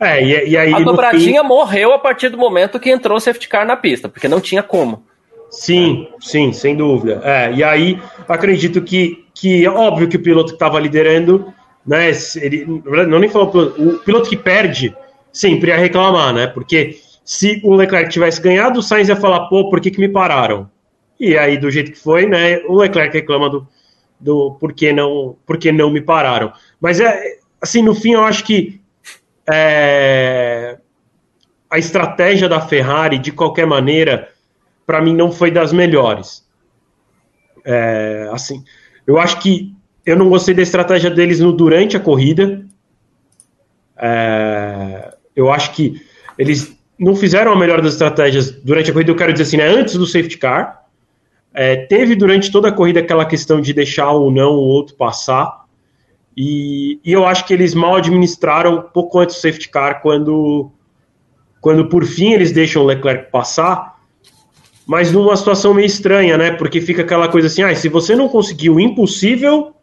É, 0.00 0.22
e, 0.22 0.50
e 0.50 0.56
aí, 0.56 0.74
a 0.74 0.80
dobradinha 0.80 1.42
fim... 1.42 1.48
morreu 1.48 1.92
a 1.92 1.98
partir 1.98 2.30
do 2.30 2.36
momento 2.36 2.80
que 2.80 2.90
entrou 2.90 3.16
o 3.16 3.20
safety 3.20 3.48
car 3.48 3.64
na 3.64 3.76
pista, 3.76 4.08
porque 4.08 4.26
não 4.26 4.40
tinha 4.40 4.62
como. 4.62 5.04
Sim, 5.50 6.08
sim, 6.20 6.52
sem 6.52 6.76
dúvida. 6.76 7.20
É, 7.24 7.52
e 7.52 7.62
aí 7.62 8.00
acredito 8.28 8.82
que, 8.82 9.24
que 9.32 9.64
é 9.64 9.70
óbvio 9.70 10.08
que 10.08 10.16
o 10.16 10.22
piloto 10.22 10.48
que 10.48 10.56
estava 10.56 10.80
liderando, 10.80 11.52
né, 11.86 12.10
ele 12.36 12.66
não 13.06 13.18
nem 13.18 13.30
falou 13.30 13.48
o 13.78 13.98
piloto 14.00 14.28
que 14.28 14.36
perde 14.36 14.94
sempre 15.32 15.70
ia 15.70 15.76
reclamar, 15.76 16.32
né? 16.32 16.46
Porque 16.46 17.00
se 17.24 17.60
o 17.62 17.74
Leclerc 17.74 18.10
tivesse 18.10 18.40
ganhado, 18.40 18.80
o 18.80 18.82
Sainz 18.82 19.08
ia 19.08 19.16
falar, 19.16 19.48
pô, 19.48 19.68
por 19.68 19.80
que, 19.80 19.90
que 19.90 20.00
me 20.00 20.08
pararam? 20.08 20.70
E 21.20 21.36
aí, 21.36 21.58
do 21.58 21.70
jeito 21.70 21.92
que 21.92 21.98
foi, 21.98 22.26
né, 22.26 22.58
o 22.66 22.76
Leclerc 22.76 23.14
reclama 23.14 23.50
do, 23.50 23.66
do 24.18 24.56
por, 24.60 24.72
que 24.72 24.92
não, 24.92 25.36
por 25.44 25.58
que 25.58 25.70
não 25.72 25.90
me 25.90 26.00
pararam. 26.00 26.52
Mas, 26.80 27.00
é 27.00 27.38
assim, 27.60 27.82
no 27.82 27.94
fim, 27.94 28.12
eu 28.12 28.24
acho 28.24 28.44
que 28.44 28.80
é, 29.50 30.78
a 31.70 31.78
estratégia 31.78 32.48
da 32.48 32.60
Ferrari, 32.60 33.18
de 33.18 33.32
qualquer 33.32 33.66
maneira, 33.66 34.28
para 34.86 35.02
mim 35.02 35.14
não 35.14 35.30
foi 35.30 35.50
das 35.50 35.72
melhores. 35.72 36.46
É, 37.64 38.28
assim, 38.32 38.64
eu 39.06 39.18
acho 39.18 39.40
que 39.40 39.74
eu 40.06 40.16
não 40.16 40.30
gostei 40.30 40.54
da 40.54 40.62
estratégia 40.62 41.10
deles 41.10 41.40
no 41.40 41.52
durante 41.52 41.96
a 41.96 42.00
corrida. 42.00 42.64
É, 43.98 45.14
eu 45.38 45.52
acho 45.52 45.72
que 45.72 46.02
eles 46.36 46.76
não 46.98 47.14
fizeram 47.14 47.52
a 47.52 47.56
melhor 47.56 47.80
das 47.80 47.92
estratégias 47.92 48.50
durante 48.50 48.90
a 48.90 48.92
corrida, 48.92 49.12
eu 49.12 49.16
quero 49.16 49.32
dizer 49.32 49.44
assim, 49.44 49.56
né, 49.56 49.68
antes 49.68 49.94
do 49.94 50.04
safety 50.04 50.36
car. 50.36 50.84
É, 51.54 51.76
teve 51.76 52.16
durante 52.16 52.50
toda 52.50 52.68
a 52.68 52.72
corrida 52.72 52.98
aquela 53.00 53.24
questão 53.24 53.60
de 53.60 53.72
deixar 53.72 54.10
ou 54.10 54.32
não 54.32 54.50
o 54.50 54.64
outro 54.64 54.96
passar. 54.96 55.64
E, 56.36 57.00
e, 57.04 57.12
eu 57.12 57.24
acho 57.24 57.46
que 57.46 57.54
eles 57.54 57.72
mal 57.72 57.96
administraram 57.96 58.82
pouco 58.92 59.20
antes 59.20 59.36
do 59.36 59.40
safety 59.40 59.68
car, 59.68 60.02
quando, 60.02 60.70
quando 61.60 61.88
por 61.88 62.04
fim 62.04 62.32
eles 62.32 62.52
deixam 62.52 62.82
o 62.82 62.86
Leclerc 62.86 63.30
passar, 63.30 63.96
mas 64.86 65.12
numa 65.12 65.36
situação 65.36 65.72
meio 65.72 65.86
estranha, 65.86 66.36
né? 66.36 66.50
Porque 66.52 66.80
fica 66.80 67.02
aquela 67.02 67.28
coisa 67.28 67.46
assim: 67.46 67.62
ah, 67.62 67.74
se 67.74 67.88
você 67.88 68.14
não 68.14 68.28
conseguir 68.28 68.70
o 68.70 68.78
impossível, 68.78 69.74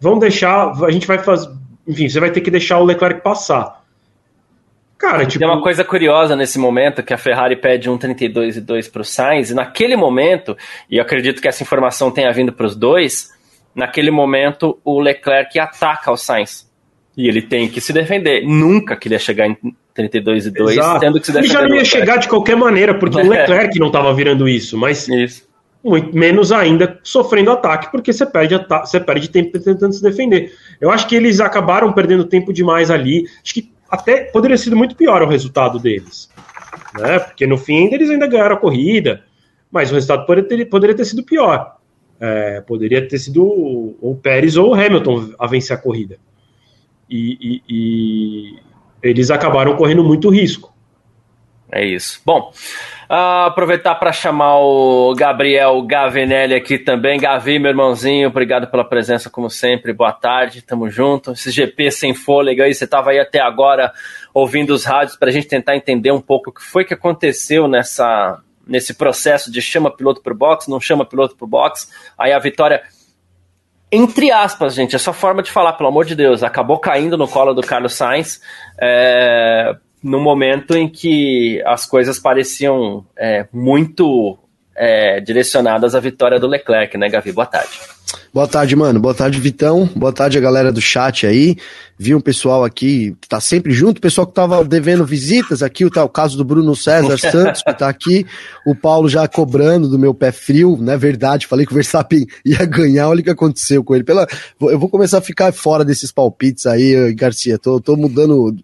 vão 0.00 0.18
deixar, 0.18 0.72
a 0.84 0.90
gente 0.90 1.06
vai 1.06 1.18
fazer. 1.18 1.50
Enfim, 1.86 2.08
você 2.08 2.20
vai 2.20 2.30
ter 2.30 2.40
que 2.40 2.50
deixar 2.50 2.78
o 2.78 2.84
Leclerc 2.84 3.22
passar. 3.22 3.81
Cara, 5.02 5.26
tipo... 5.26 5.40
Tem 5.40 5.48
uma 5.48 5.60
coisa 5.60 5.82
curiosa 5.82 6.36
nesse 6.36 6.60
momento 6.60 7.02
que 7.02 7.12
a 7.12 7.18
Ferrari 7.18 7.56
pede 7.56 7.90
um 7.90 7.98
32 7.98 8.58
e 8.58 8.60
2 8.60 8.86
para 8.86 9.02
o 9.02 9.04
Sainz, 9.04 9.50
e 9.50 9.54
naquele 9.54 9.96
momento, 9.96 10.56
e 10.88 10.98
eu 10.98 11.02
acredito 11.02 11.42
que 11.42 11.48
essa 11.48 11.60
informação 11.60 12.08
tenha 12.08 12.32
vindo 12.32 12.52
para 12.52 12.66
os 12.66 12.76
dois, 12.76 13.30
naquele 13.74 14.12
momento 14.12 14.78
o 14.84 15.00
Leclerc 15.00 15.58
ataca 15.58 16.12
o 16.12 16.16
Sainz. 16.16 16.70
E 17.16 17.26
ele 17.26 17.42
tem 17.42 17.68
que 17.68 17.80
se 17.80 17.92
defender. 17.92 18.46
Nunca 18.46 18.94
que 18.94 19.08
ele 19.08 19.16
ia 19.16 19.18
chegar 19.18 19.48
em 19.48 19.56
32 19.92 20.46
e 20.46 20.50
2, 20.52 20.70
Exato. 20.70 21.00
tendo 21.00 21.18
que 21.18 21.26
se 21.26 21.32
defender. 21.32 21.52
Ele 21.52 21.60
já 21.60 21.68
não 21.68 21.76
ia 21.76 21.84
chegar 21.84 22.16
de 22.18 22.28
qualquer 22.28 22.56
maneira, 22.56 22.94
porque 22.96 23.18
o 23.18 23.26
Leclerc 23.28 23.76
não 23.80 23.88
estava 23.88 24.14
virando 24.14 24.48
isso, 24.48 24.78
mas 24.78 25.08
isso. 25.08 25.42
muito 25.82 26.16
menos 26.16 26.52
ainda 26.52 27.00
sofrendo 27.02 27.50
ataque, 27.50 27.90
porque 27.90 28.12
você 28.12 28.24
perde, 28.24 28.54
você 28.84 29.00
perde 29.00 29.28
tempo 29.28 29.58
tentando 29.58 29.92
se 29.92 30.00
defender. 30.00 30.52
Eu 30.80 30.92
acho 30.92 31.08
que 31.08 31.16
eles 31.16 31.40
acabaram 31.40 31.92
perdendo 31.92 32.24
tempo 32.24 32.52
demais 32.52 32.88
ali. 32.88 33.26
Acho 33.42 33.54
que 33.54 33.72
até 33.92 34.24
poderia 34.24 34.56
ter 34.56 34.62
sido 34.62 34.76
muito 34.76 34.96
pior 34.96 35.20
o 35.20 35.28
resultado 35.28 35.78
deles. 35.78 36.30
Né? 36.98 37.18
Porque 37.18 37.46
no 37.46 37.58
fim 37.58 37.92
eles 37.92 38.08
ainda 38.08 38.26
ganharam 38.26 38.56
a 38.56 38.58
corrida, 38.58 39.22
mas 39.70 39.90
o 39.90 39.94
resultado 39.94 40.24
poderia 40.24 40.48
ter, 40.48 40.64
poderia 40.64 40.96
ter 40.96 41.04
sido 41.04 41.22
pior. 41.22 41.76
É, 42.18 42.62
poderia 42.62 43.06
ter 43.06 43.18
sido 43.18 43.44
o 43.44 44.18
Pérez 44.22 44.56
ou 44.56 44.70
o 44.70 44.74
Hamilton 44.74 45.34
a 45.38 45.46
vencer 45.46 45.76
a 45.76 45.80
corrida. 45.80 46.18
E, 47.10 47.36
e, 47.38 47.62
e 47.68 48.58
eles 49.02 49.30
acabaram 49.30 49.76
correndo 49.76 50.02
muito 50.02 50.30
risco. 50.30 50.72
É 51.70 51.84
isso. 51.84 52.22
Bom, 52.24 52.50
Uh, 53.12 53.44
aproveitar 53.44 53.96
para 53.96 54.10
chamar 54.10 54.56
o 54.60 55.14
Gabriel 55.14 55.82
Gavinelli 55.82 56.54
aqui 56.54 56.78
também. 56.78 57.20
Gavi, 57.20 57.58
meu 57.58 57.68
irmãozinho, 57.68 58.28
obrigado 58.28 58.68
pela 58.68 58.82
presença, 58.82 59.28
como 59.28 59.50
sempre. 59.50 59.92
Boa 59.92 60.14
tarde, 60.14 60.62
tamo 60.62 60.88
junto. 60.88 61.32
Esse 61.32 61.50
GP 61.50 61.90
sem 61.90 62.14
fôlego 62.14 62.62
aí, 62.62 62.72
você 62.72 62.84
estava 62.84 63.10
aí 63.10 63.20
até 63.20 63.38
agora 63.38 63.92
ouvindo 64.32 64.70
os 64.70 64.86
rádios 64.86 65.14
para 65.14 65.28
a 65.28 65.30
gente 65.30 65.46
tentar 65.46 65.76
entender 65.76 66.10
um 66.10 66.22
pouco 66.22 66.48
o 66.48 66.54
que 66.54 66.62
foi 66.62 66.86
que 66.86 66.94
aconteceu 66.94 67.68
nessa, 67.68 68.40
nesse 68.66 68.94
processo 68.94 69.52
de 69.52 69.60
chama 69.60 69.94
piloto 69.94 70.22
pro 70.22 70.34
box, 70.34 70.66
não 70.66 70.80
chama 70.80 71.04
piloto 71.04 71.36
pro 71.36 71.46
box. 71.46 71.92
Aí 72.16 72.32
a 72.32 72.38
vitória 72.38 72.82
entre 73.94 74.32
aspas, 74.32 74.72
gente, 74.74 74.96
essa 74.96 75.12
forma 75.12 75.42
de 75.42 75.50
falar, 75.50 75.74
pelo 75.74 75.90
amor 75.90 76.06
de 76.06 76.14
Deus, 76.14 76.42
acabou 76.42 76.78
caindo 76.78 77.18
no 77.18 77.28
colo 77.28 77.52
do 77.52 77.60
Carlos 77.60 77.92
Sainz. 77.92 78.40
É, 78.80 79.76
no 80.02 80.20
momento 80.20 80.74
em 80.74 80.88
que 80.88 81.62
as 81.64 81.86
coisas 81.86 82.18
pareciam 82.18 83.04
é, 83.16 83.46
muito 83.52 84.38
é, 84.74 85.20
direcionadas 85.20 85.94
à 85.94 86.00
vitória 86.00 86.40
do 86.40 86.46
Leclerc, 86.46 86.96
né, 86.98 87.08
Gavi? 87.08 87.32
Boa 87.32 87.46
tarde. 87.46 87.70
Boa 88.32 88.48
tarde, 88.48 88.74
mano. 88.74 88.98
Boa 88.98 89.14
tarde, 89.14 89.38
Vitão. 89.38 89.88
Boa 89.94 90.12
tarde 90.12 90.38
a 90.38 90.40
galera 90.40 90.72
do 90.72 90.80
chat 90.80 91.26
aí. 91.26 91.56
Vi 91.98 92.14
um 92.14 92.20
pessoal 92.20 92.64
aqui 92.64 93.14
que 93.20 93.28
tá 93.28 93.40
sempre 93.40 93.72
junto, 93.72 94.00
pessoal 94.00 94.26
que 94.26 94.32
tava 94.32 94.64
devendo 94.64 95.04
visitas 95.04 95.62
aqui, 95.62 95.88
tá 95.90 96.02
o 96.02 96.08
caso 96.08 96.36
do 96.36 96.44
Bruno 96.44 96.74
César 96.74 97.18
Santos, 97.30 97.62
que 97.62 97.74
tá 97.74 97.88
aqui, 97.88 98.26
o 98.66 98.74
Paulo 98.74 99.08
já 99.08 99.28
cobrando 99.28 99.86
do 99.86 99.98
meu 99.98 100.14
pé 100.14 100.32
frio, 100.32 100.78
né? 100.80 100.96
Verdade, 100.96 101.46
falei 101.46 101.66
que 101.66 101.72
o 101.72 101.74
Verstappen 101.74 102.26
ia 102.44 102.64
ganhar, 102.64 103.08
olha 103.08 103.20
o 103.20 103.22
que 103.22 103.30
aconteceu 103.30 103.84
com 103.84 103.94
ele. 103.94 104.02
Pela, 104.02 104.26
eu 104.62 104.78
vou 104.78 104.88
começar 104.88 105.18
a 105.18 105.22
ficar 105.22 105.52
fora 105.52 105.84
desses 105.84 106.10
palpites 106.10 106.64
aí, 106.64 107.14
Garcia. 107.14 107.58
Tô, 107.58 107.80
tô 107.80 107.96
mudando 107.96 108.56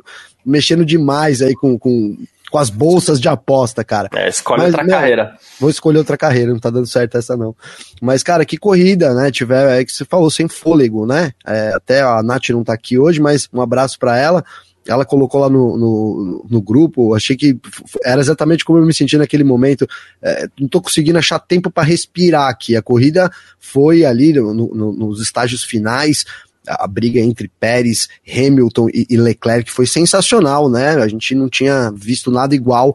mexendo 0.48 0.84
demais 0.84 1.42
aí 1.42 1.54
com, 1.54 1.78
com, 1.78 2.16
com 2.50 2.58
as 2.58 2.70
bolsas 2.70 3.20
de 3.20 3.28
aposta, 3.28 3.84
cara. 3.84 4.08
É, 4.14 4.28
escolhe 4.28 4.62
Mas, 4.62 4.70
outra 4.70 4.84
meu, 4.84 4.94
carreira. 4.94 5.37
Vou 5.61 5.70
escolher 5.70 5.98
outra 5.98 6.16
carreira, 6.16 6.52
não 6.52 6.58
tá 6.58 6.70
dando 6.70 6.87
certo 6.87 7.16
essa 7.18 7.37
não. 7.37 7.54
Mas, 8.00 8.22
cara, 8.22 8.44
que 8.44 8.56
corrida, 8.56 9.14
né? 9.14 9.30
Tiver, 9.30 9.80
é 9.80 9.84
que 9.84 9.92
você 9.92 10.04
falou, 10.04 10.30
sem 10.30 10.48
fôlego, 10.48 11.06
né? 11.06 11.32
É, 11.46 11.72
até 11.74 12.00
a 12.00 12.22
Nath 12.22 12.48
não 12.50 12.64
tá 12.64 12.72
aqui 12.72 12.98
hoje, 12.98 13.20
mas 13.20 13.48
um 13.52 13.61
abraço 13.61 13.98
para 13.98 14.16
ela. 14.16 14.44
Ela 14.87 15.04
colocou 15.04 15.42
lá 15.42 15.50
no, 15.50 15.76
no, 15.76 16.46
no, 16.48 16.62
grupo, 16.62 17.14
achei 17.14 17.37
que 17.37 17.58
era 18.02 18.22
exatamente 18.22 18.64
como 18.64 18.78
eu 18.78 18.87
me 18.87 18.94
senti 18.94 19.18
naquele 19.18 19.44
momento. 19.44 19.87
É, 20.22 20.48
não 20.58 20.66
tô 20.66 20.80
conseguindo 20.80 21.18
achar 21.18 21.38
tempo 21.38 21.70
para 21.70 21.87
respirar 21.87 22.48
aqui. 22.48 22.74
A 22.74 22.80
corrida 22.80 23.30
foi 23.58 24.06
ali 24.06 24.32
no, 24.32 24.54
no, 24.54 24.92
nos 24.94 25.20
estágios 25.20 25.62
finais, 25.62 26.24
a 26.68 26.87
briga 26.87 27.20
entre 27.20 27.50
Pérez, 27.61 28.09
Hamilton 28.26 28.88
e, 28.88 29.07
e 29.11 29.16
Leclerc 29.16 29.70
foi 29.70 29.87
sensacional, 29.87 30.68
né? 30.68 30.96
A 30.96 31.09
gente 31.09 31.35
não 31.35 31.48
tinha 31.48 31.92
visto 31.94 32.31
nada 32.31 32.54
igual 32.54 32.94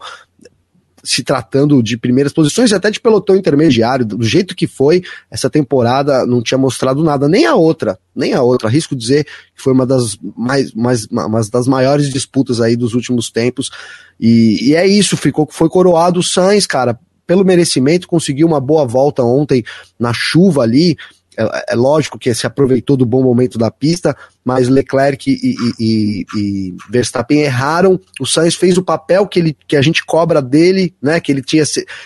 se 1.03 1.21
tratando 1.21 1.83
de 1.83 1.97
primeiras 1.97 2.31
posições 2.31 2.71
e 2.71 2.75
até 2.75 2.89
de 2.89 2.99
pelotão 2.99 3.35
intermediário, 3.35 4.05
do 4.05 4.23
jeito 4.23 4.55
que 4.55 4.65
foi, 4.65 5.03
essa 5.29 5.49
temporada 5.49 6.25
não 6.25 6.41
tinha 6.41 6.57
mostrado 6.57 7.03
nada, 7.03 7.27
nem 7.27 7.45
a 7.45 7.55
outra, 7.55 7.99
nem 8.15 8.33
a 8.33 8.41
outra. 8.41 8.69
Arrisco 8.69 8.95
dizer 8.95 9.25
que 9.25 9.61
foi 9.61 9.73
uma 9.73 9.85
das, 9.85 10.17
mais, 10.37 10.73
mais, 10.73 11.05
uma 11.07 11.41
das 11.51 11.67
maiores 11.67 12.09
disputas 12.09 12.61
aí 12.61 12.77
dos 12.77 12.93
últimos 12.93 13.29
tempos. 13.29 13.69
E, 14.17 14.69
e 14.69 14.75
é 14.75 14.87
isso, 14.87 15.17
ficou, 15.17 15.45
foi 15.51 15.67
coroado 15.67 16.21
o 16.21 16.23
Sainz, 16.23 16.65
cara, 16.65 16.97
pelo 17.27 17.43
merecimento, 17.43 18.07
conseguiu 18.07 18.47
uma 18.47 18.61
boa 18.61 18.85
volta 18.85 19.23
ontem 19.23 19.63
na 19.99 20.13
chuva 20.13 20.63
ali, 20.63 20.97
é, 21.37 21.73
é, 21.73 21.75
lógico 21.75 22.19
que 22.19 22.33
se 22.33 22.45
aproveitou 22.45 22.95
do 22.95 23.05
bom 23.05 23.23
momento 23.23 23.57
da 23.57 23.71
pista, 23.71 24.15
mas 24.43 24.67
Leclerc 24.67 25.31
e, 25.31 25.55
e, 25.79 26.25
e, 26.35 26.75
Verstappen 26.89 27.41
erraram. 27.41 27.99
O 28.19 28.25
Sainz 28.25 28.55
fez 28.55 28.77
o 28.77 28.83
papel 28.83 29.25
que, 29.27 29.39
ele, 29.39 29.57
que 29.67 29.75
a 29.75 29.81
gente 29.81 30.05
cobra 30.05 30.41
dele, 30.41 30.93
né? 31.01 31.19
Que 31.19 31.31
ele 31.31 31.41
tinha 31.41 31.63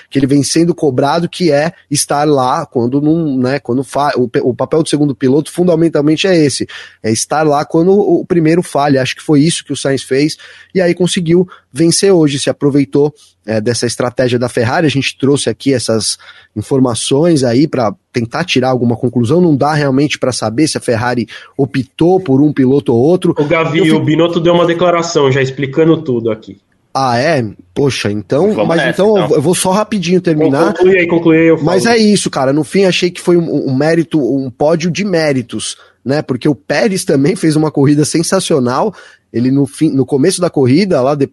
que 0.10 0.20
ele 0.20 0.28
vem 0.28 0.44
sendo 0.44 0.76
cobrado, 0.76 1.28
que 1.28 1.52
é 1.52 1.74
estar 1.90 2.28
lá 2.28 2.66
quando 2.66 3.02
não, 3.02 3.38
né? 3.38 3.60
Quando 3.60 3.86
o, 4.16 4.50
o 4.50 4.54
papel 4.54 4.84
do 4.84 4.90
segundo 4.90 5.16
piloto 5.16 5.52
fundamentalmente 5.52 6.28
é 6.28 6.38
esse, 6.38 6.68
é 7.02 7.12
estar 7.12 7.44
lá 7.44 7.66
quando 7.66 7.92
o 7.92 8.26
primeiro 8.26 8.62
falha. 8.62 9.02
Acho 9.02 9.16
que 9.16 9.24
foi 9.24 9.42
isso 9.42 9.66
que 9.66 9.74
o 9.74 9.78
Sainz 9.78 10.04
fez 10.04 10.38
e 10.76 10.82
aí 10.82 10.94
conseguiu 10.94 11.48
vencer 11.78 12.12
hoje, 12.12 12.40
se 12.40 12.50
aproveitou 12.50 13.14
é, 13.46 13.62
dessa 13.62 13.86
estratégia 13.86 14.38
da 14.38 14.50
Ferrari. 14.50 14.88
A 14.88 14.90
gente 14.90 15.18
trouxe 15.18 15.50
aqui 15.50 15.74
essas 15.74 16.18
informações 16.56 17.44
aí 17.44 17.68
para 17.68 17.94
tentar 18.12 18.44
tirar 18.44 18.70
alguma 18.70 18.98
conclusão. 18.98 19.40
Não 19.40 19.56
dá 19.56 19.74
realmente 19.74 20.20
para 20.20 20.32
saber 20.32 20.68
se 20.68 20.78
a 20.78 20.82
Ferrari 20.82 21.28
optou 21.58 22.20
por 22.20 22.42
um 22.42 22.52
piloto 22.52 22.94
ou 22.94 23.00
outro. 23.00 23.34
O 23.38 23.46
Gavi, 23.46 23.84
fico... 23.84 23.96
o 23.96 24.04
Binotto 24.04 24.40
deu 24.40 24.54
uma 24.54 24.66
declaração 24.66 25.32
já 25.32 25.42
explicando 25.42 26.02
tudo 26.02 26.32
aqui. 26.32 26.58
Ah, 27.00 27.16
é? 27.20 27.46
Poxa, 27.76 28.12
então. 28.12 28.54
Vamos 28.54 28.68
mas 28.70 28.78
nessa, 28.78 28.90
então, 28.90 29.18
então, 29.20 29.36
eu 29.36 29.42
vou 29.42 29.54
só 29.54 29.70
rapidinho 29.70 30.20
terminar. 30.20 30.74
Conclui 30.74 30.98
aí, 30.98 31.08
conclui 31.08 31.38
aí, 31.38 31.48
eu 31.48 31.58
falo. 31.58 31.68
Mas 31.68 31.86
é 31.86 31.96
isso, 31.96 32.28
cara. 32.28 32.52
No 32.52 32.64
fim, 32.64 32.86
achei 32.86 33.12
que 33.12 33.22
foi 33.22 33.38
um, 33.38 33.70
um, 33.70 33.76
mérito, 33.76 34.20
um 34.20 34.50
pódio 34.50 34.90
de 34.90 35.06
méritos, 35.06 35.78
né? 36.04 36.24
Porque 36.24 36.50
o 36.50 36.56
Pérez 36.56 37.06
também 37.06 37.36
fez 37.36 37.56
uma 37.56 37.70
corrida 37.70 38.04
sensacional. 38.04 38.96
Ele, 39.32 39.52
no, 39.52 39.66
fim, 39.66 39.90
no 39.90 40.06
começo 40.06 40.40
da 40.42 40.50
corrida, 40.50 41.02
lá 41.02 41.16
de, 41.16 41.30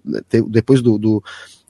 depois 0.49 0.81
do, 0.81 0.99
do 0.99 1.23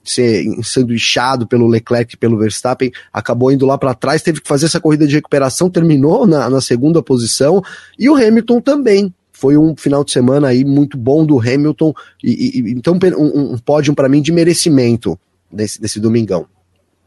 ser 0.03 0.45
ensanduichado 0.45 1.47
pelo 1.47 1.67
Leclerc 1.67 2.13
e 2.13 2.17
pelo 2.17 2.37
Verstappen, 2.37 2.91
acabou 3.11 3.51
indo 3.51 3.65
lá 3.65 3.77
para 3.77 3.93
trás, 3.93 4.21
teve 4.21 4.39
que 4.39 4.47
fazer 4.47 4.67
essa 4.67 4.79
corrida 4.79 5.07
de 5.07 5.15
recuperação, 5.15 5.69
terminou 5.69 6.27
na, 6.27 6.49
na 6.49 6.61
segunda 6.61 7.01
posição, 7.01 7.61
e 7.97 8.09
o 8.09 8.15
Hamilton 8.15 8.61
também, 8.61 9.13
foi 9.31 9.57
um 9.57 9.75
final 9.75 10.03
de 10.03 10.11
semana 10.11 10.47
aí 10.47 10.63
muito 10.63 10.97
bom 10.97 11.25
do 11.25 11.39
Hamilton, 11.39 11.93
e, 12.23 12.59
e 12.59 12.71
então 12.71 12.97
um, 13.17 13.53
um 13.53 13.57
pódio 13.57 13.93
para 13.93 14.07
mim 14.07 14.21
de 14.21 14.31
merecimento 14.31 15.19
desse, 15.51 15.81
desse 15.81 15.99
domingão. 15.99 16.45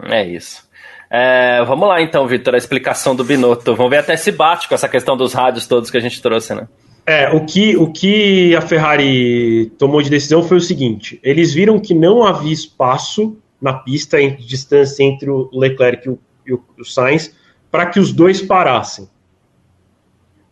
É 0.02 0.26
isso. 0.26 0.68
É, 1.10 1.64
vamos 1.64 1.88
lá 1.88 2.02
então, 2.02 2.26
Vitor, 2.26 2.54
a 2.54 2.58
explicação 2.58 3.16
do 3.16 3.24
Binotto. 3.24 3.74
Vamos 3.74 3.90
ver 3.90 3.98
até 3.98 4.16
se 4.16 4.30
bate 4.30 4.68
com 4.68 4.74
essa 4.74 4.88
questão 4.88 5.16
dos 5.16 5.32
rádios 5.32 5.66
todos 5.66 5.90
que 5.90 5.96
a 5.96 6.00
gente 6.00 6.20
trouxe, 6.20 6.54
né? 6.54 6.68
É, 7.08 7.30
o 7.30 7.42
que, 7.46 7.74
o 7.74 7.90
que 7.90 8.54
a 8.54 8.60
Ferrari 8.60 9.72
tomou 9.78 10.02
de 10.02 10.10
decisão 10.10 10.42
foi 10.42 10.58
o 10.58 10.60
seguinte: 10.60 11.18
eles 11.22 11.54
viram 11.54 11.80
que 11.80 11.94
não 11.94 12.22
havia 12.22 12.52
espaço 12.52 13.38
na 13.58 13.72
pista, 13.72 14.20
em 14.20 14.36
distância 14.36 15.02
entre 15.02 15.30
o 15.30 15.48
Leclerc 15.50 16.06
e 16.06 16.10
o, 16.10 16.18
e 16.46 16.52
o, 16.52 16.84
Sainz, 16.84 17.34
para 17.70 17.86
que 17.86 17.98
os 17.98 18.12
dois 18.12 18.42
parassem. 18.42 19.08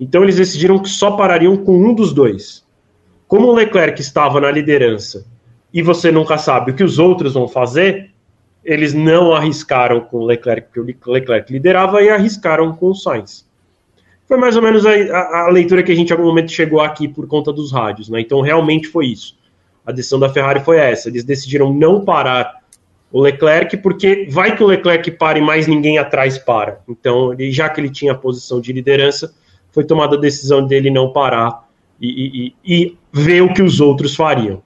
Então 0.00 0.22
eles 0.22 0.36
decidiram 0.36 0.78
que 0.78 0.88
só 0.88 1.10
parariam 1.10 1.58
com 1.58 1.76
um 1.76 1.92
dos 1.92 2.14
dois. 2.14 2.64
Como 3.28 3.48
o 3.48 3.54
Leclerc 3.54 4.00
estava 4.00 4.40
na 4.40 4.50
liderança 4.50 5.26
e 5.74 5.82
você 5.82 6.10
nunca 6.10 6.38
sabe 6.38 6.70
o 6.70 6.74
que 6.74 6.84
os 6.84 6.98
outros 6.98 7.34
vão 7.34 7.46
fazer, 7.46 8.12
eles 8.64 8.94
não 8.94 9.34
arriscaram 9.34 10.00
com 10.00 10.20
o 10.20 10.24
Leclerc, 10.24 10.68
porque 10.72 11.10
o 11.10 11.12
Leclerc 11.12 11.52
liderava, 11.52 12.00
e 12.00 12.08
arriscaram 12.08 12.74
com 12.74 12.86
o 12.86 12.94
Sainz. 12.94 13.45
Foi 14.26 14.36
mais 14.36 14.56
ou 14.56 14.62
menos 14.62 14.84
a, 14.84 14.90
a, 14.90 15.46
a, 15.46 15.48
leitura 15.48 15.82
que 15.82 15.92
a 15.92 15.94
gente 15.94 16.10
em 16.10 16.12
algum 16.12 16.26
momento 16.26 16.50
chegou 16.50 16.80
aqui 16.80 17.06
por 17.06 17.26
conta 17.28 17.52
dos 17.52 17.72
rádios, 17.72 18.08
né? 18.08 18.20
Então 18.20 18.40
realmente 18.40 18.88
foi 18.88 19.06
isso. 19.06 19.36
A 19.84 19.92
decisão 19.92 20.18
da 20.18 20.28
Ferrari 20.28 20.60
foi 20.60 20.78
essa. 20.78 21.08
Eles 21.08 21.22
decidiram 21.22 21.72
não 21.72 22.04
parar 22.04 22.56
o 23.12 23.20
Leclerc, 23.20 23.76
porque 23.76 24.26
vai 24.30 24.56
que 24.56 24.62
o 24.62 24.66
Leclerc 24.66 25.10
pare 25.12 25.38
e 25.38 25.42
mais 25.42 25.68
ninguém 25.68 25.96
atrás 25.96 26.38
para. 26.38 26.80
Então, 26.88 27.32
ele, 27.32 27.52
já 27.52 27.68
que 27.68 27.80
ele 27.80 27.88
tinha 27.88 28.12
a 28.12 28.16
posição 28.16 28.60
de 28.60 28.72
liderança, 28.72 29.32
foi 29.70 29.84
tomada 29.84 30.16
a 30.16 30.20
decisão 30.20 30.66
dele 30.66 30.90
não 30.90 31.12
parar 31.12 31.68
e, 32.00 32.54
e, 32.64 32.84
e 32.84 32.98
ver 33.12 33.42
o 33.42 33.54
que 33.54 33.62
os 33.62 33.80
outros 33.80 34.16
fariam. 34.16 34.60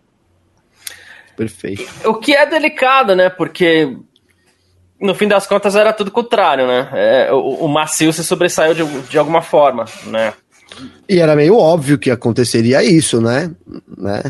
Perfeito. 1.36 1.86
O 2.04 2.14
que 2.14 2.34
é 2.34 2.46
delicado, 2.46 3.14
né? 3.14 3.28
Porque 3.28 3.96
no 5.00 5.14
fim 5.14 5.26
das 5.26 5.46
contas 5.46 5.74
era 5.74 5.92
tudo 5.92 6.10
contrário, 6.10 6.66
né? 6.66 6.88
É, 6.92 7.32
o, 7.32 7.64
o 7.64 7.68
macio 7.68 8.12
se 8.12 8.22
sobressaiu 8.22 8.74
de, 8.74 8.84
de 9.02 9.18
alguma 9.18 9.42
forma, 9.42 9.84
né? 10.06 10.34
E 11.08 11.18
era 11.18 11.34
meio 11.34 11.56
óbvio 11.56 11.98
que 11.98 12.10
aconteceria 12.10 12.82
isso, 12.82 13.20
né? 13.20 13.50
né? 13.96 14.22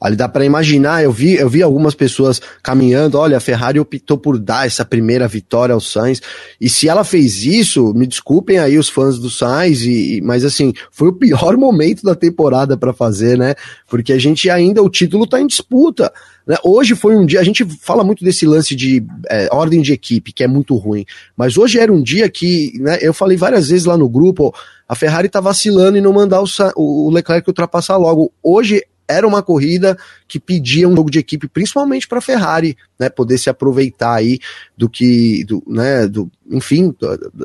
Ali 0.00 0.14
dá 0.14 0.28
para 0.28 0.44
imaginar, 0.44 1.02
eu 1.02 1.10
vi, 1.10 1.34
eu 1.34 1.48
vi 1.48 1.60
algumas 1.60 1.94
pessoas 1.94 2.40
caminhando, 2.62 3.18
olha, 3.18 3.36
a 3.36 3.40
Ferrari 3.40 3.80
optou 3.80 4.16
por 4.16 4.38
dar 4.38 4.66
essa 4.66 4.84
primeira 4.84 5.26
vitória 5.26 5.72
ao 5.72 5.80
Sainz, 5.80 6.22
e 6.60 6.68
se 6.68 6.88
ela 6.88 7.02
fez 7.02 7.44
isso, 7.44 7.92
me 7.94 8.06
desculpem 8.06 8.58
aí 8.58 8.78
os 8.78 8.88
fãs 8.88 9.18
do 9.18 9.28
Sainz, 9.28 9.82
e, 9.82 10.20
mas 10.22 10.44
assim, 10.44 10.72
foi 10.92 11.08
o 11.08 11.12
pior 11.12 11.56
momento 11.58 12.04
da 12.04 12.14
temporada 12.14 12.76
para 12.76 12.92
fazer, 12.92 13.36
né? 13.36 13.54
Porque 13.88 14.12
a 14.12 14.18
gente 14.18 14.48
ainda, 14.48 14.82
o 14.82 14.88
título 14.88 15.26
tá 15.26 15.40
em 15.40 15.46
disputa. 15.46 16.12
Né? 16.46 16.56
Hoje 16.64 16.94
foi 16.94 17.16
um 17.16 17.26
dia, 17.26 17.40
a 17.40 17.44
gente 17.44 17.64
fala 17.80 18.04
muito 18.04 18.24
desse 18.24 18.46
lance 18.46 18.76
de 18.76 19.04
é, 19.28 19.48
ordem 19.50 19.82
de 19.82 19.92
equipe, 19.92 20.32
que 20.32 20.44
é 20.44 20.46
muito 20.46 20.76
ruim, 20.76 21.04
mas 21.36 21.58
hoje 21.58 21.78
era 21.78 21.92
um 21.92 22.02
dia 22.02 22.28
que, 22.30 22.72
né, 22.78 22.98
eu 23.00 23.12
falei 23.12 23.36
várias 23.36 23.68
vezes 23.68 23.84
lá 23.84 23.96
no 23.96 24.08
grupo, 24.08 24.54
a 24.88 24.94
Ferrari 24.94 25.28
tá 25.28 25.40
vacilando 25.40 25.98
e 25.98 26.00
não 26.00 26.12
mandar 26.12 26.40
o, 26.40 26.46
o 26.76 27.10
Leclerc 27.10 27.46
ultrapassar 27.48 27.96
logo. 27.96 28.32
Hoje 28.42 28.82
era 29.08 29.26
uma 29.26 29.42
corrida 29.42 29.96
que 30.28 30.38
pedia 30.38 30.88
um 30.88 30.94
jogo 30.94 31.10
de 31.10 31.18
equipe, 31.18 31.48
principalmente 31.48 32.06
para 32.06 32.18
a 32.18 32.22
Ferrari, 32.22 32.76
né, 32.98 33.08
poder 33.08 33.38
se 33.38 33.48
aproveitar 33.48 34.14
aí 34.14 34.38
do 34.76 34.88
que, 34.88 35.44
do, 35.44 35.62
né, 35.66 36.06
do, 36.06 36.30
enfim, 36.50 36.94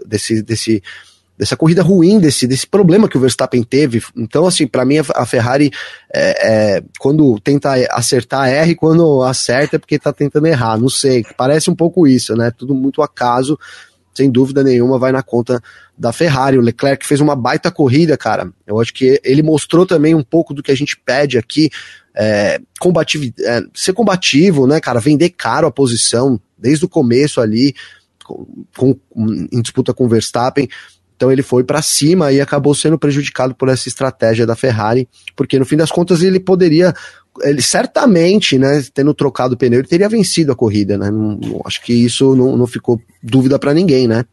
desse, 0.05 0.41
desse, 0.41 0.83
dessa 1.37 1.55
corrida 1.55 1.81
ruim, 1.81 2.19
desse, 2.19 2.45
desse 2.45 2.67
problema 2.67 3.07
que 3.07 3.17
o 3.17 3.21
Verstappen 3.21 3.63
teve. 3.63 4.03
Então, 4.15 4.45
assim, 4.45 4.67
para 4.67 4.85
mim 4.85 4.97
a 4.97 5.25
Ferrari, 5.25 5.71
é, 6.13 6.75
é, 6.75 6.83
quando 6.99 7.39
tenta 7.39 7.73
acertar, 7.91 8.67
e 8.67 8.75
quando 8.75 9.23
acerta 9.23 9.77
é 9.77 9.79
porque 9.79 9.97
tá 9.97 10.11
tentando 10.11 10.47
errar, 10.47 10.77
não 10.77 10.89
sei, 10.89 11.25
parece 11.37 11.69
um 11.69 11.75
pouco 11.75 12.05
isso, 12.05 12.35
né, 12.35 12.51
tudo 12.51 12.75
muito 12.75 13.01
acaso, 13.01 13.57
sem 14.13 14.29
dúvida 14.29 14.63
nenhuma, 14.63 14.99
vai 14.99 15.11
na 15.11 15.23
conta 15.23 15.61
da 15.97 16.13
Ferrari. 16.13 16.57
O 16.57 16.61
Leclerc 16.61 17.05
fez 17.05 17.19
uma 17.19 17.35
baita 17.35 17.71
corrida, 17.71 18.17
cara. 18.17 18.51
Eu 18.65 18.79
acho 18.79 18.93
que 18.93 19.19
ele 19.23 19.41
mostrou 19.41 19.85
também 19.85 20.13
um 20.13 20.23
pouco 20.23 20.53
do 20.53 20.61
que 20.61 20.71
a 20.71 20.75
gente 20.75 20.97
pede 20.97 21.37
aqui. 21.37 21.69
É, 22.15 22.59
é, 22.59 23.61
ser 23.73 23.93
combativo, 23.93 24.67
né, 24.67 24.79
cara? 24.79 24.99
Vender 24.99 25.29
caro 25.29 25.67
a 25.67 25.71
posição 25.71 26.39
desde 26.57 26.85
o 26.85 26.89
começo 26.89 27.41
ali, 27.41 27.73
com, 28.23 28.45
com 28.75 28.95
em 29.51 29.61
disputa 29.61 29.93
com 29.93 30.05
o 30.05 30.09
Verstappen. 30.09 30.69
Então 31.23 31.31
ele 31.31 31.41
foi 31.41 31.63
para 31.63 31.81
cima 31.81 32.33
e 32.33 32.41
acabou 32.41 32.75
sendo 32.75 32.99
prejudicado 32.99 33.55
por 33.55 33.69
essa 33.69 33.87
estratégia 33.87 34.45
da 34.45 34.57
Ferrari, 34.57 35.07
porque 35.37 35.57
no 35.57 35.63
fim 35.63 35.77
das 35.77 35.89
contas 35.89 36.21
ele 36.21 36.37
poderia 36.37 36.93
ele 37.41 37.61
certamente, 37.61 38.59
né, 38.59 38.83
tendo 38.93 39.13
trocado 39.13 39.55
o 39.55 39.57
pneu, 39.57 39.79
ele 39.79 39.87
teria 39.87 40.09
vencido 40.09 40.51
a 40.51 40.55
corrida, 40.55 40.97
né? 40.97 41.09
Não, 41.09 41.35
não, 41.35 41.61
acho 41.65 41.81
que 41.81 41.93
isso 41.93 42.35
não, 42.35 42.57
não 42.57 42.67
ficou 42.67 43.01
dúvida 43.23 43.57
para 43.57 43.73
ninguém, 43.73 44.05
né? 44.05 44.25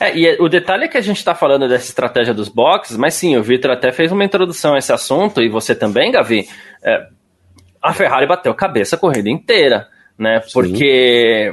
É, 0.00 0.16
e 0.16 0.40
o 0.40 0.48
detalhe 0.48 0.84
é 0.84 0.88
que 0.88 0.96
a 0.96 1.02
gente 1.02 1.18
está 1.18 1.34
falando 1.34 1.68
dessa 1.68 1.84
estratégia 1.84 2.32
dos 2.32 2.48
boxes, 2.48 2.96
mas 2.96 3.12
sim, 3.12 3.36
o 3.36 3.42
Vitor 3.42 3.70
até 3.70 3.92
fez 3.92 4.10
uma 4.10 4.24
introdução 4.24 4.74
a 4.74 4.78
esse 4.78 4.90
assunto, 4.90 5.42
e 5.42 5.50
você 5.50 5.74
também, 5.74 6.10
Gavi. 6.10 6.48
É, 6.82 7.08
a 7.80 7.92
Ferrari 7.92 8.26
bateu 8.26 8.54
cabeça 8.54 8.96
a 8.96 8.98
corrida 8.98 9.28
inteira, 9.28 9.86
né? 10.18 10.42
Porque 10.52 11.52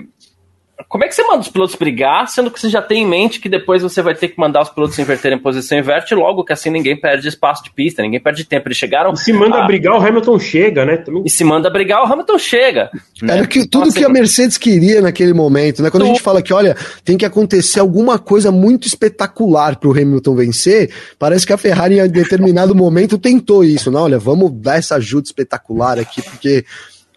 como 0.87 1.03
é 1.03 1.07
que 1.07 1.15
você 1.15 1.23
manda 1.23 1.39
os 1.39 1.49
pilotos 1.49 1.75
brigar, 1.75 2.27
sendo 2.27 2.49
que 2.49 2.59
você 2.59 2.69
já 2.69 2.81
tem 2.81 3.03
em 3.03 3.07
mente 3.07 3.39
que 3.39 3.49
depois 3.49 3.81
você 3.81 4.01
vai 4.01 4.15
ter 4.15 4.29
que 4.29 4.39
mandar 4.39 4.61
os 4.61 4.69
pilotos 4.69 4.97
inverterem 4.97 5.37
posição 5.37 5.77
inverte, 5.77 6.15
logo 6.15 6.43
que 6.43 6.53
assim 6.53 6.69
ninguém 6.69 6.99
perde 6.99 7.27
espaço 7.27 7.63
de 7.63 7.71
pista, 7.71 8.01
ninguém 8.01 8.19
perde 8.19 8.45
tempo. 8.45 8.67
Eles 8.67 8.77
chegaram. 8.77 9.11
E 9.11 9.17
se 9.17 9.33
manda 9.33 9.57
a... 9.57 9.67
brigar, 9.67 9.99
o 9.99 10.05
Hamilton 10.05 10.39
chega, 10.39 10.85
né? 10.85 10.97
Também... 10.97 11.23
E 11.25 11.29
se 11.29 11.43
manda 11.43 11.69
brigar, 11.69 12.01
o 12.01 12.11
Hamilton 12.11 12.37
chega. 12.37 12.89
Né? 13.21 13.37
Era 13.37 13.47
que, 13.47 13.61
tudo 13.61 13.67
então, 13.67 13.81
assim, 13.83 13.99
que 13.99 14.05
a 14.05 14.09
Mercedes 14.09 14.57
queria 14.57 15.01
naquele 15.01 15.33
momento, 15.33 15.83
né? 15.83 15.89
Quando 15.89 16.03
tu... 16.03 16.05
a 16.05 16.09
gente 16.09 16.21
fala 16.21 16.41
que, 16.41 16.53
olha, 16.53 16.75
tem 17.03 17.17
que 17.17 17.25
acontecer 17.25 17.79
alguma 17.79 18.17
coisa 18.17 18.51
muito 18.51 18.87
espetacular 18.87 19.75
para 19.75 19.89
o 19.89 19.91
Hamilton 19.91 20.35
vencer, 20.35 20.91
parece 21.17 21.45
que 21.45 21.53
a 21.53 21.57
Ferrari 21.57 21.99
em 21.99 22.07
determinado 22.07 22.73
momento 22.73 23.17
tentou 23.17 23.63
isso, 23.63 23.91
né? 23.91 23.99
Olha, 23.99 24.17
vamos 24.17 24.51
dar 24.53 24.77
essa 24.77 24.95
ajuda 24.95 25.25
espetacular 25.25 25.99
aqui, 25.99 26.21
porque 26.21 26.65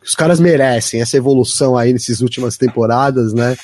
os 0.05 0.15
caras 0.15 0.41
merecem 0.41 1.01
essa 1.01 1.17
evolução 1.17 1.77
aí 1.77 1.93
nessas 1.93 2.21
últimas 2.21 2.57
temporadas, 2.57 3.33
né? 3.33 3.57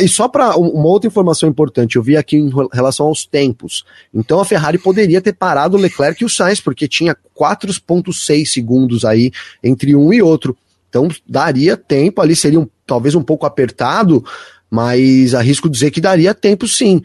E 0.00 0.08
só 0.08 0.28
para 0.28 0.56
uma 0.56 0.86
outra 0.86 1.08
informação 1.08 1.48
importante, 1.48 1.96
eu 1.96 2.02
vi 2.02 2.16
aqui 2.16 2.36
em 2.36 2.50
relação 2.72 3.06
aos 3.06 3.26
tempos. 3.26 3.84
Então 4.14 4.38
a 4.38 4.44
Ferrari 4.44 4.78
poderia 4.78 5.20
ter 5.20 5.32
parado 5.32 5.76
o 5.76 5.80
Leclerc 5.80 6.22
e 6.22 6.26
o 6.26 6.28
Sainz, 6.28 6.60
porque 6.60 6.86
tinha 6.86 7.16
4,6 7.36 8.46
segundos 8.46 9.04
aí 9.04 9.32
entre 9.62 9.96
um 9.96 10.12
e 10.12 10.22
outro. 10.22 10.56
Então 10.88 11.08
daria 11.28 11.76
tempo 11.76 12.20
ali, 12.20 12.36
seria 12.36 12.60
um, 12.60 12.68
talvez 12.86 13.14
um 13.14 13.22
pouco 13.22 13.46
apertado, 13.46 14.24
mas 14.70 15.34
arrisco 15.34 15.68
dizer 15.68 15.90
que 15.90 16.00
daria 16.00 16.34
tempo 16.34 16.68
sim. 16.68 17.02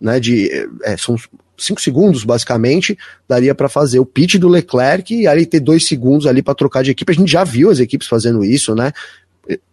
Né, 0.00 0.20
de, 0.20 0.48
é, 0.84 0.96
são 0.96 1.16
5 1.58 1.80
segundos, 1.80 2.24
basicamente, 2.24 2.96
daria 3.28 3.54
para 3.54 3.68
fazer 3.68 3.98
o 3.98 4.06
pitch 4.06 4.36
do 4.36 4.48
Leclerc 4.48 5.14
e 5.14 5.26
aí 5.26 5.44
ter 5.44 5.60
dois 5.60 5.86
segundos 5.86 6.26
ali 6.26 6.42
para 6.42 6.54
trocar 6.54 6.82
de 6.82 6.90
equipe. 6.90 7.12
A 7.12 7.14
gente 7.14 7.30
já 7.30 7.44
viu 7.44 7.70
as 7.70 7.80
equipes 7.80 8.08
fazendo 8.08 8.44
isso, 8.44 8.74
né? 8.74 8.92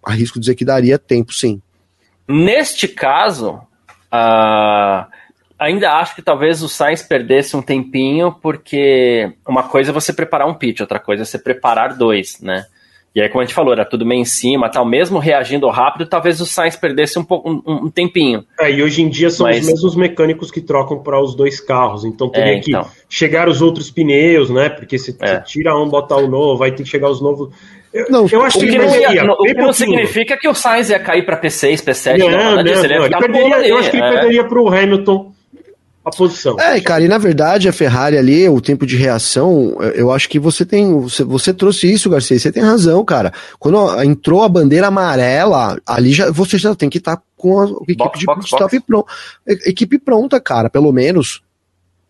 Arrisco 0.03 0.39
dizer 0.39 0.55
que 0.55 0.65
daria 0.65 0.97
tempo, 0.97 1.33
sim. 1.33 1.61
Neste 2.27 2.87
caso, 2.87 3.59
uh, 4.11 5.05
ainda 5.59 5.91
acho 5.93 6.15
que 6.15 6.21
talvez 6.21 6.61
o 6.63 6.69
Sainz 6.69 7.03
perdesse 7.03 7.55
um 7.55 7.61
tempinho, 7.61 8.31
porque 8.41 9.33
uma 9.47 9.63
coisa 9.63 9.91
é 9.91 9.93
você 9.93 10.11
preparar 10.11 10.47
um 10.47 10.55
pitch, 10.55 10.81
outra 10.81 10.99
coisa 10.99 11.23
é 11.23 11.25
você 11.25 11.37
preparar 11.37 11.95
dois, 11.95 12.39
né? 12.41 12.65
E 13.15 13.21
aí, 13.21 13.29
como 13.29 13.41
a 13.41 13.45
gente 13.45 13.55
falou, 13.55 13.71
era 13.71 13.85
tudo 13.85 14.05
meio 14.05 14.19
em 14.19 14.25
cima, 14.25 14.69
tal, 14.69 14.85
mesmo 14.85 15.19
reagindo 15.19 15.69
rápido, 15.69 16.05
talvez 16.05 16.41
o 16.41 16.45
Sainz 16.45 16.75
perdesse 16.75 17.17
um, 17.17 17.23
pouco, 17.23 17.49
um, 17.49 17.85
um 17.85 17.89
tempinho. 17.89 18.43
É, 18.59 18.69
e 18.69 18.83
hoje 18.83 19.01
em 19.01 19.07
dia 19.07 19.29
são 19.29 19.47
Mas... 19.47 19.61
os 19.61 19.67
mesmos 19.67 19.95
mecânicos 19.95 20.51
que 20.51 20.59
trocam 20.59 21.01
para 21.01 21.21
os 21.21 21.33
dois 21.33 21.61
carros, 21.61 22.03
então 22.03 22.29
teria 22.29 22.55
é, 22.55 22.57
então. 22.57 22.83
que 22.83 22.89
chegar 23.07 23.47
os 23.47 23.61
outros 23.61 23.89
pneus, 23.89 24.49
né? 24.49 24.67
Porque 24.67 24.97
se 24.97 25.15
é. 25.21 25.39
tira 25.39 25.73
um, 25.77 25.87
botar 25.87 26.17
o 26.17 26.27
novo, 26.27 26.57
vai 26.57 26.73
ter 26.73 26.83
que 26.83 26.89
chegar 26.89 27.09
os 27.09 27.21
novos. 27.21 27.55
Eu, 27.93 28.07
não, 28.09 28.27
eu 28.29 28.41
acho 28.41 28.59
que, 28.59 28.67
que, 28.67 28.77
não, 28.77 28.93
ia, 28.93 29.23
não, 29.23 29.35
o 29.35 29.43
que 29.43 29.53
não 29.53 29.71
significa 29.71 30.35
que 30.35 30.49
o 30.49 30.53
Sainz 30.53 30.89
ia 30.89 30.99
cair 30.99 31.25
para 31.25 31.39
P6, 31.39 31.85
P7, 31.85 32.17
não, 32.17 32.29
não, 32.29 32.37
não, 32.37 32.63
não, 32.63 32.83
ele, 32.83 32.93
ele 32.95 33.17
perderia, 33.17 33.65
Eu 33.65 33.77
acho 33.77 33.91
que 33.91 33.95
ele 33.95 34.05
é. 34.05 34.11
perderia 34.11 34.43
para 34.43 34.61
o 34.61 34.67
Hamilton 34.67 35.31
a 36.05 36.11
posição. 36.11 36.55
É, 36.59 36.79
cara, 36.79 37.03
e 37.03 37.07
na 37.07 37.17
verdade 37.17 37.67
a 37.67 37.73
Ferrari 37.73 38.17
ali, 38.17 38.47
o 38.47 38.61
tempo 38.61 38.85
de 38.85 38.95
reação, 38.95 39.75
eu 39.95 40.11
acho 40.11 40.29
que 40.29 40.37
você 40.37 40.63
tem. 40.63 41.01
Você, 41.01 41.23
você 41.23 41.53
trouxe 41.53 41.91
isso, 41.91 42.09
Garcia, 42.09 42.37
você 42.37 42.51
tem 42.51 42.61
razão, 42.61 43.03
cara. 43.03 43.33
Quando 43.57 44.03
entrou 44.03 44.43
a 44.43 44.49
bandeira 44.49 44.87
amarela, 44.87 45.79
ali 45.85 46.13
já, 46.13 46.31
você 46.31 46.57
já 46.57 46.75
tem 46.75 46.89
que 46.89 46.99
estar 46.99 47.17
tá 47.17 47.23
com 47.35 47.59
a 47.59 47.65
equipe 47.65 47.95
box, 47.95 48.19
de 48.19 48.25
box, 48.25 48.49
pronta. 48.85 49.05
Equipe 49.47 49.97
pronta, 49.97 50.39
cara, 50.39 50.69
pelo 50.69 50.91
menos. 50.91 51.41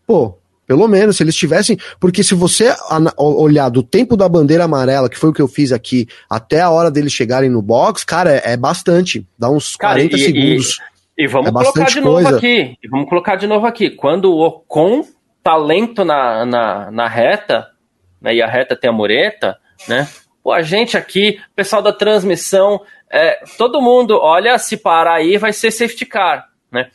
Pô, 0.06 0.34
pelo 0.66 0.88
menos, 0.88 1.16
se 1.16 1.22
eles 1.22 1.34
tivessem. 1.34 1.78
Porque 1.98 2.22
se 2.22 2.34
você 2.34 2.74
olhar 3.16 3.68
do 3.68 3.82
tempo 3.82 4.16
da 4.16 4.28
bandeira 4.28 4.64
amarela, 4.64 5.08
que 5.08 5.18
foi 5.18 5.30
o 5.30 5.32
que 5.32 5.40
eu 5.40 5.48
fiz 5.48 5.72
aqui, 5.72 6.06
até 6.28 6.60
a 6.60 6.70
hora 6.70 6.90
deles 6.90 7.12
chegarem 7.12 7.48
no 7.48 7.62
box, 7.62 8.04
cara, 8.04 8.34
é, 8.34 8.52
é 8.52 8.56
bastante. 8.56 9.26
Dá 9.38 9.48
uns 9.48 9.76
cara, 9.76 9.94
40 9.94 10.16
e, 10.16 10.20
segundos. 10.20 10.78
E 10.78 10.95
e 11.16 11.26
vamos 11.26 11.48
é 11.48 11.52
colocar 11.52 11.84
de 11.84 12.00
novo 12.00 12.22
coisa. 12.22 12.36
aqui. 12.36 12.76
E 12.82 12.88
vamos 12.88 13.08
colocar 13.08 13.36
de 13.36 13.46
novo 13.46 13.66
aqui. 13.66 13.90
Quando 13.90 14.32
o 14.32 14.40
Ocon 14.44 15.04
tá 15.42 15.56
lento 15.56 16.04
na, 16.04 16.44
na, 16.44 16.90
na 16.90 17.08
reta, 17.08 17.68
né, 18.20 18.34
e 18.34 18.42
a 18.42 18.46
reta 18.46 18.76
tem 18.76 18.90
a 18.90 18.92
mureta, 18.92 19.58
né? 19.88 20.08
Pô, 20.42 20.52
a 20.52 20.62
gente 20.62 20.96
aqui, 20.96 21.40
pessoal 21.54 21.82
da 21.82 21.92
transmissão, 21.92 22.80
é, 23.10 23.42
todo 23.56 23.80
mundo, 23.80 24.18
olha, 24.20 24.58
se 24.58 24.76
parar 24.76 25.14
aí 25.14 25.38
vai 25.38 25.52
ser 25.52 25.70
safety 25.70 26.04
car, 26.04 26.48
né? 26.70 26.90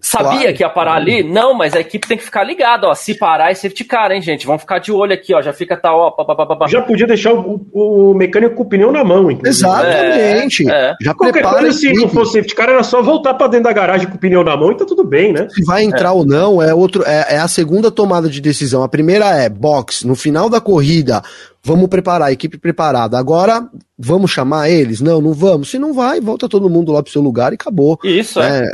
Sabia 0.00 0.40
claro. 0.40 0.54
que 0.54 0.62
ia 0.62 0.70
parar 0.70 0.94
ali? 0.94 1.22
Não, 1.22 1.52
mas 1.52 1.74
a 1.74 1.80
equipe 1.80 2.08
tem 2.08 2.16
que 2.16 2.24
ficar 2.24 2.42
ligada, 2.42 2.88
ó. 2.88 2.94
Se 2.94 3.14
parar 3.14 3.50
é 3.50 3.54
safety 3.54 3.84
car, 3.84 4.10
hein, 4.10 4.22
gente? 4.22 4.46
Vamos 4.46 4.62
ficar 4.62 4.78
de 4.78 4.90
olho 4.90 5.12
aqui, 5.12 5.34
ó. 5.34 5.42
Já 5.42 5.52
fica 5.52 5.76
tá, 5.76 5.94
ó. 5.94 6.10
Pá, 6.10 6.24
pá, 6.24 6.46
pá, 6.56 6.66
Já 6.66 6.80
podia 6.80 7.06
deixar 7.06 7.34
o, 7.34 7.60
o, 7.72 8.14
mecânico 8.14 8.54
com 8.54 8.62
o 8.62 8.68
pneu 8.68 8.90
na 8.90 9.04
mão, 9.04 9.30
inclusive. 9.30 9.48
Exatamente. 9.48 10.70
É, 10.70 10.72
é. 10.72 10.94
Já 11.02 11.14
Qualquer 11.14 11.42
coisa, 11.42 11.72
se 11.72 11.92
não 11.92 12.08
fosse 12.08 12.32
safety 12.32 12.54
car, 12.54 12.70
era 12.70 12.82
só 12.82 13.02
voltar 13.02 13.34
para 13.34 13.48
dentro 13.48 13.64
da 13.64 13.72
garagem 13.72 14.08
com 14.08 14.16
o 14.16 14.18
pneu 14.18 14.42
na 14.42 14.56
mão 14.56 14.72
e 14.72 14.76
tá 14.76 14.86
tudo 14.86 15.04
bem, 15.04 15.32
né? 15.32 15.48
Se 15.50 15.62
vai 15.64 15.84
entrar 15.84 16.08
é. 16.08 16.12
ou 16.12 16.24
não, 16.24 16.62
é, 16.62 16.72
outro, 16.72 17.04
é, 17.06 17.34
é 17.34 17.38
a 17.38 17.48
segunda 17.48 17.90
tomada 17.90 18.28
de 18.28 18.40
decisão. 18.40 18.82
A 18.82 18.88
primeira 18.88 19.26
é 19.36 19.50
box. 19.50 20.06
No 20.06 20.16
final 20.16 20.48
da 20.48 20.60
corrida, 20.60 21.22
vamos 21.62 21.88
preparar, 21.88 22.28
a 22.28 22.32
equipe 22.32 22.58
preparada. 22.58 23.18
Agora, 23.18 23.68
vamos 23.98 24.30
chamar 24.30 24.70
eles? 24.70 25.00
Não, 25.00 25.20
não 25.20 25.32
vamos. 25.32 25.70
Se 25.70 25.78
não 25.78 25.92
vai, 25.92 26.20
volta 26.20 26.48
todo 26.48 26.70
mundo 26.70 26.92
lá 26.92 27.02
pro 27.02 27.12
seu 27.12 27.22
lugar 27.22 27.52
e 27.52 27.54
acabou. 27.54 27.98
Isso, 28.04 28.40
é. 28.40 28.66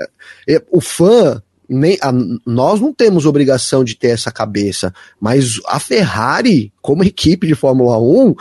é. 0.48 0.62
O 0.70 0.80
fã 0.80 1.42
nem, 1.68 1.98
a, 2.00 2.12
nós 2.46 2.80
não 2.80 2.92
temos 2.92 3.26
obrigação 3.26 3.82
de 3.82 3.96
ter 3.96 4.08
essa 4.08 4.30
cabeça, 4.30 4.94
mas 5.20 5.60
a 5.66 5.80
Ferrari, 5.80 6.72
como 6.80 7.04
equipe 7.04 7.46
de 7.46 7.54
Fórmula 7.54 7.98
1, 7.98 8.34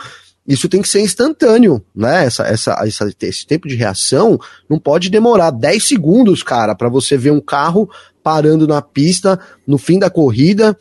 isso 0.46 0.68
tem 0.68 0.80
que 0.80 0.88
ser 0.88 1.00
instantâneo, 1.00 1.84
né? 1.94 2.24
Essa, 2.24 2.44
essa, 2.44 2.80
essa, 2.84 3.12
esse 3.22 3.46
tempo 3.46 3.66
de 3.66 3.74
reação 3.74 4.38
não 4.68 4.78
pode 4.78 5.10
demorar 5.10 5.50
10 5.50 5.88
segundos, 5.88 6.42
cara, 6.42 6.74
para 6.74 6.88
você 6.88 7.16
ver 7.16 7.32
um 7.32 7.40
carro 7.40 7.90
parando 8.22 8.66
na 8.66 8.80
pista 8.80 9.38
no 9.66 9.76
fim 9.76 9.98
da 9.98 10.08
corrida, 10.08 10.76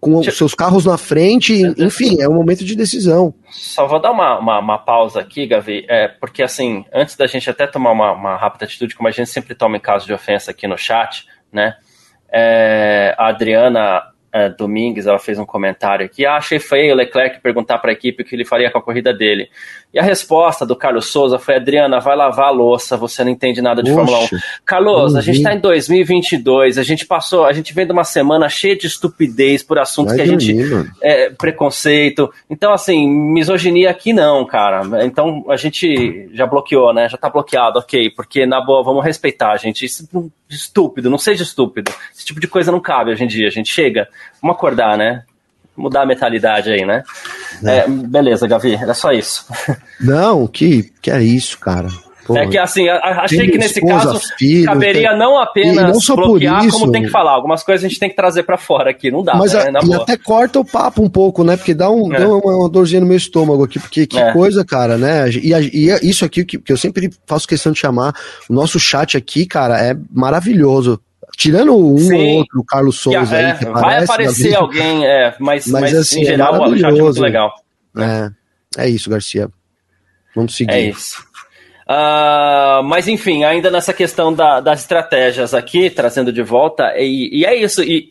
com 0.00 0.18
os 0.18 0.36
seus 0.36 0.54
carros 0.54 0.84
na 0.84 0.96
frente, 0.96 1.62
enfim, 1.76 2.20
é 2.20 2.28
um 2.28 2.34
momento 2.34 2.64
de 2.64 2.76
decisão. 2.76 3.34
Só 3.50 3.86
vou 3.86 4.00
dar 4.00 4.10
uma, 4.10 4.38
uma, 4.38 4.58
uma 4.58 4.78
pausa 4.78 5.20
aqui, 5.20 5.46
Gavi, 5.46 5.84
é, 5.88 6.08
porque 6.08 6.42
assim, 6.42 6.84
antes 6.92 7.16
da 7.16 7.26
gente 7.26 7.50
até 7.50 7.66
tomar 7.66 7.92
uma, 7.92 8.12
uma 8.12 8.36
rápida 8.36 8.64
atitude, 8.64 8.94
como 8.94 9.08
a 9.08 9.12
gente 9.12 9.28
sempre 9.28 9.54
toma 9.54 9.76
em 9.76 9.80
caso 9.80 10.06
de 10.06 10.12
ofensa 10.12 10.50
aqui 10.50 10.66
no 10.66 10.78
chat, 10.78 11.26
né? 11.52 11.76
É, 12.30 13.14
a 13.18 13.28
Adriana 13.28 14.02
é, 14.32 14.48
Domingues 14.48 15.06
ela 15.06 15.18
fez 15.18 15.38
um 15.38 15.46
comentário 15.46 16.04
aqui. 16.04 16.26
Ah, 16.26 16.36
achei 16.36 16.58
feio 16.58 16.92
o 16.92 16.96
Leclerc 16.96 17.40
perguntar 17.40 17.78
para 17.78 17.90
a 17.90 17.92
equipe 17.92 18.22
o 18.22 18.26
que 18.26 18.34
ele 18.34 18.44
faria 18.44 18.70
com 18.70 18.78
a 18.78 18.82
corrida 18.82 19.12
dele. 19.12 19.48
E 19.92 19.98
a 19.98 20.02
resposta 20.02 20.66
do 20.66 20.76
Carlos 20.76 21.06
Souza 21.06 21.38
foi: 21.38 21.56
Adriana, 21.56 21.98
vai 21.98 22.14
lavar 22.14 22.48
a 22.48 22.50
louça, 22.50 22.96
você 22.96 23.24
não 23.24 23.30
entende 23.30 23.62
nada 23.62 23.82
de 23.82 23.90
Oxe, 23.90 23.98
Fórmula 23.98 24.24
1. 24.24 24.28
Carlos, 24.64 25.16
a 25.16 25.20
gente 25.22 25.38
está 25.38 25.54
em 25.54 25.60
2022, 25.60 26.76
a 26.76 26.82
gente 26.82 27.06
passou, 27.06 27.46
a 27.46 27.52
gente 27.52 27.72
vem 27.72 27.86
de 27.86 27.92
uma 27.92 28.04
semana 28.04 28.48
cheia 28.48 28.76
de 28.76 28.86
estupidez 28.86 29.62
por 29.62 29.78
assuntos 29.78 30.14
vai 30.14 30.26
que 30.26 30.34
a 30.34 30.38
gente. 30.38 30.54
é, 31.00 31.30
preconceito. 31.30 32.30
Então, 32.50 32.72
assim, 32.72 33.08
misoginia 33.08 33.90
aqui 33.90 34.12
não, 34.12 34.44
cara. 34.44 34.82
Então 35.04 35.44
a 35.48 35.56
gente 35.56 36.28
já 36.34 36.46
bloqueou, 36.46 36.92
né? 36.92 37.08
Já 37.08 37.16
tá 37.16 37.30
bloqueado, 37.30 37.78
ok. 37.78 38.10
Porque, 38.10 38.44
na 38.44 38.60
boa, 38.60 38.82
vamos 38.82 39.02
respeitar, 39.02 39.56
gente. 39.56 39.86
Isso 39.86 40.06
estúpido, 40.48 41.10
não 41.10 41.18
seja 41.18 41.42
estúpido. 41.42 41.92
Esse 42.14 42.24
tipo 42.24 42.40
de 42.40 42.46
coisa 42.46 42.72
não 42.72 42.80
cabe 42.80 43.10
hoje 43.10 43.24
em 43.24 43.26
dia. 43.26 43.46
A 43.46 43.50
gente 43.50 43.70
chega, 43.70 44.08
vamos 44.40 44.56
acordar, 44.56 44.96
né? 44.96 45.24
mudar 45.78 46.02
a 46.02 46.06
mentalidade 46.06 46.70
aí, 46.70 46.84
né? 46.84 47.02
É. 47.64 47.78
É, 47.78 47.88
beleza, 47.88 48.46
Gavi, 48.46 48.74
era 48.74 48.92
só 48.92 49.12
isso. 49.12 49.46
Não, 50.00 50.46
que, 50.46 50.90
que 51.00 51.10
é 51.10 51.22
isso, 51.22 51.58
cara. 51.58 51.88
é 52.34 52.46
que 52.46 52.58
assim, 52.58 52.88
achei 52.88 53.50
que 53.50 53.56
nesse 53.56 53.78
esposa, 53.78 54.12
caso 54.12 54.20
filho, 54.36 54.66
caberia 54.66 55.10
tem... 55.10 55.18
não 55.18 55.38
apenas 55.38 56.06
não 56.06 56.16
bloquear, 56.16 56.64
isso, 56.66 56.78
como 56.78 56.92
tem 56.92 57.02
que 57.04 57.08
falar. 57.08 57.32
Algumas 57.32 57.62
coisas 57.62 57.84
a 57.84 57.88
gente 57.88 57.98
tem 57.98 58.10
que 58.10 58.16
trazer 58.16 58.42
para 58.42 58.58
fora 58.58 58.90
aqui, 58.90 59.10
não 59.10 59.22
dá. 59.22 59.34
Mas 59.34 59.54
né, 59.54 59.70
a, 59.74 59.82
e 59.82 59.86
boa. 59.86 60.02
até 60.02 60.16
corta 60.16 60.60
o 60.60 60.64
papo 60.64 61.02
um 61.02 61.08
pouco, 61.08 61.42
né? 61.42 61.56
Porque 61.56 61.72
dá, 61.72 61.90
um, 61.90 62.12
é. 62.12 62.18
dá 62.18 62.28
uma, 62.28 62.56
uma, 62.56 62.68
dorzinha 62.68 63.00
no 63.00 63.06
meu 63.06 63.16
estômago 63.16 63.64
aqui, 63.64 63.78
porque 63.78 64.06
que 64.06 64.18
é. 64.18 64.32
coisa, 64.32 64.64
cara, 64.64 64.98
né? 64.98 65.30
E, 65.30 65.52
e 65.52 65.90
é 65.90 66.00
isso 66.02 66.24
aqui 66.24 66.44
que, 66.44 66.58
que 66.58 66.72
eu 66.72 66.76
sempre 66.76 67.10
faço 67.26 67.48
questão 67.48 67.72
de 67.72 67.78
chamar, 67.78 68.14
o 68.48 68.52
nosso 68.52 68.78
chat 68.78 69.16
aqui, 69.16 69.46
cara, 69.46 69.80
é 69.80 69.96
maravilhoso. 70.12 71.00
Tirando 71.38 71.72
um 71.78 71.96
Sim. 71.96 72.16
ou 72.16 72.38
outro, 72.38 72.60
o 72.60 72.64
Carlos 72.64 72.98
Souza 72.98 73.36
é, 73.36 73.52
aí, 73.52 73.58
que 73.58 73.64
Vai 73.66 74.02
aparecer 74.02 74.56
alguém, 74.56 75.06
é, 75.06 75.36
mas, 75.38 75.68
mas, 75.68 75.82
mas 75.82 75.94
assim, 75.94 76.18
em 76.18 76.22
é 76.22 76.26
geral 76.26 76.56
é 76.56 76.68
o 76.68 76.76
chat 76.76 76.98
é 76.98 77.00
muito 77.00 77.20
legal. 77.20 77.54
É, 77.96 78.30
é 78.76 78.88
isso, 78.88 79.08
Garcia. 79.08 79.48
Vamos 80.34 80.56
seguir. 80.56 80.72
É 80.72 80.80
isso. 80.80 81.22
Uh, 81.84 82.82
mas 82.82 83.06
enfim, 83.06 83.44
ainda 83.44 83.70
nessa 83.70 83.94
questão 83.94 84.34
da, 84.34 84.58
das 84.58 84.80
estratégias 84.80 85.54
aqui, 85.54 85.88
trazendo 85.88 86.32
de 86.32 86.42
volta, 86.42 86.92
e, 86.96 87.30
e, 87.32 87.46
é 87.46 87.54
isso. 87.54 87.84
E 87.84 88.08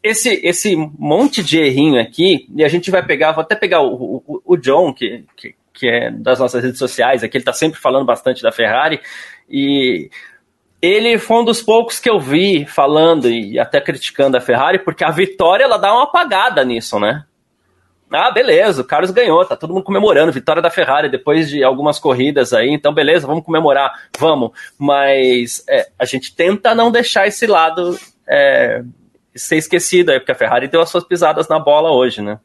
esse, 0.00 0.40
esse 0.44 0.76
monte 0.76 1.42
de 1.42 1.58
errinho 1.58 2.00
aqui, 2.00 2.46
e 2.54 2.62
a 2.62 2.68
gente 2.68 2.92
vai 2.92 3.04
pegar, 3.04 3.32
vou 3.32 3.42
até 3.42 3.56
pegar 3.56 3.80
o, 3.80 4.22
o, 4.24 4.42
o 4.44 4.56
John, 4.56 4.94
que, 4.94 5.24
que, 5.36 5.52
que, 5.74 5.88
é 5.88 6.12
das 6.12 6.38
nossas 6.38 6.62
redes 6.62 6.78
sociais, 6.78 7.24
aqui 7.24 7.38
ele 7.38 7.42
está 7.42 7.52
sempre 7.52 7.80
falando 7.80 8.06
bastante 8.06 8.40
da 8.40 8.52
Ferrari, 8.52 9.00
e 9.50 10.08
ele 10.80 11.18
foi 11.18 11.38
um 11.38 11.44
dos 11.44 11.60
poucos 11.60 11.98
que 11.98 12.08
eu 12.08 12.20
vi 12.20 12.64
falando 12.64 13.28
e 13.28 13.58
até 13.58 13.80
criticando 13.80 14.36
a 14.36 14.40
Ferrari, 14.40 14.78
porque 14.78 15.04
a 15.04 15.10
vitória 15.10 15.64
ela 15.64 15.76
dá 15.76 15.92
uma 15.92 16.04
apagada 16.04 16.64
nisso, 16.64 16.98
né? 16.98 17.24
Ah, 18.10 18.30
beleza, 18.30 18.80
o 18.80 18.84
Carlos 18.84 19.10
ganhou, 19.10 19.44
tá 19.44 19.54
todo 19.54 19.74
mundo 19.74 19.82
comemorando, 19.82 20.32
vitória 20.32 20.62
da 20.62 20.70
Ferrari 20.70 21.10
depois 21.10 21.50
de 21.50 21.62
algumas 21.62 21.98
corridas 21.98 22.54
aí, 22.54 22.70
então 22.70 22.94
beleza, 22.94 23.26
vamos 23.26 23.44
comemorar, 23.44 23.92
vamos. 24.18 24.52
Mas 24.78 25.62
é, 25.68 25.88
a 25.98 26.06
gente 26.06 26.34
tenta 26.34 26.74
não 26.74 26.90
deixar 26.90 27.26
esse 27.26 27.46
lado 27.46 27.98
é, 28.26 28.82
ser 29.34 29.56
esquecido 29.56 30.10
aí, 30.10 30.18
porque 30.18 30.32
a 30.32 30.36
Ferrari 30.36 30.68
deu 30.68 30.80
as 30.80 30.88
suas 30.88 31.04
pisadas 31.04 31.48
na 31.48 31.58
bola 31.58 31.90
hoje, 31.90 32.22
né? 32.22 32.38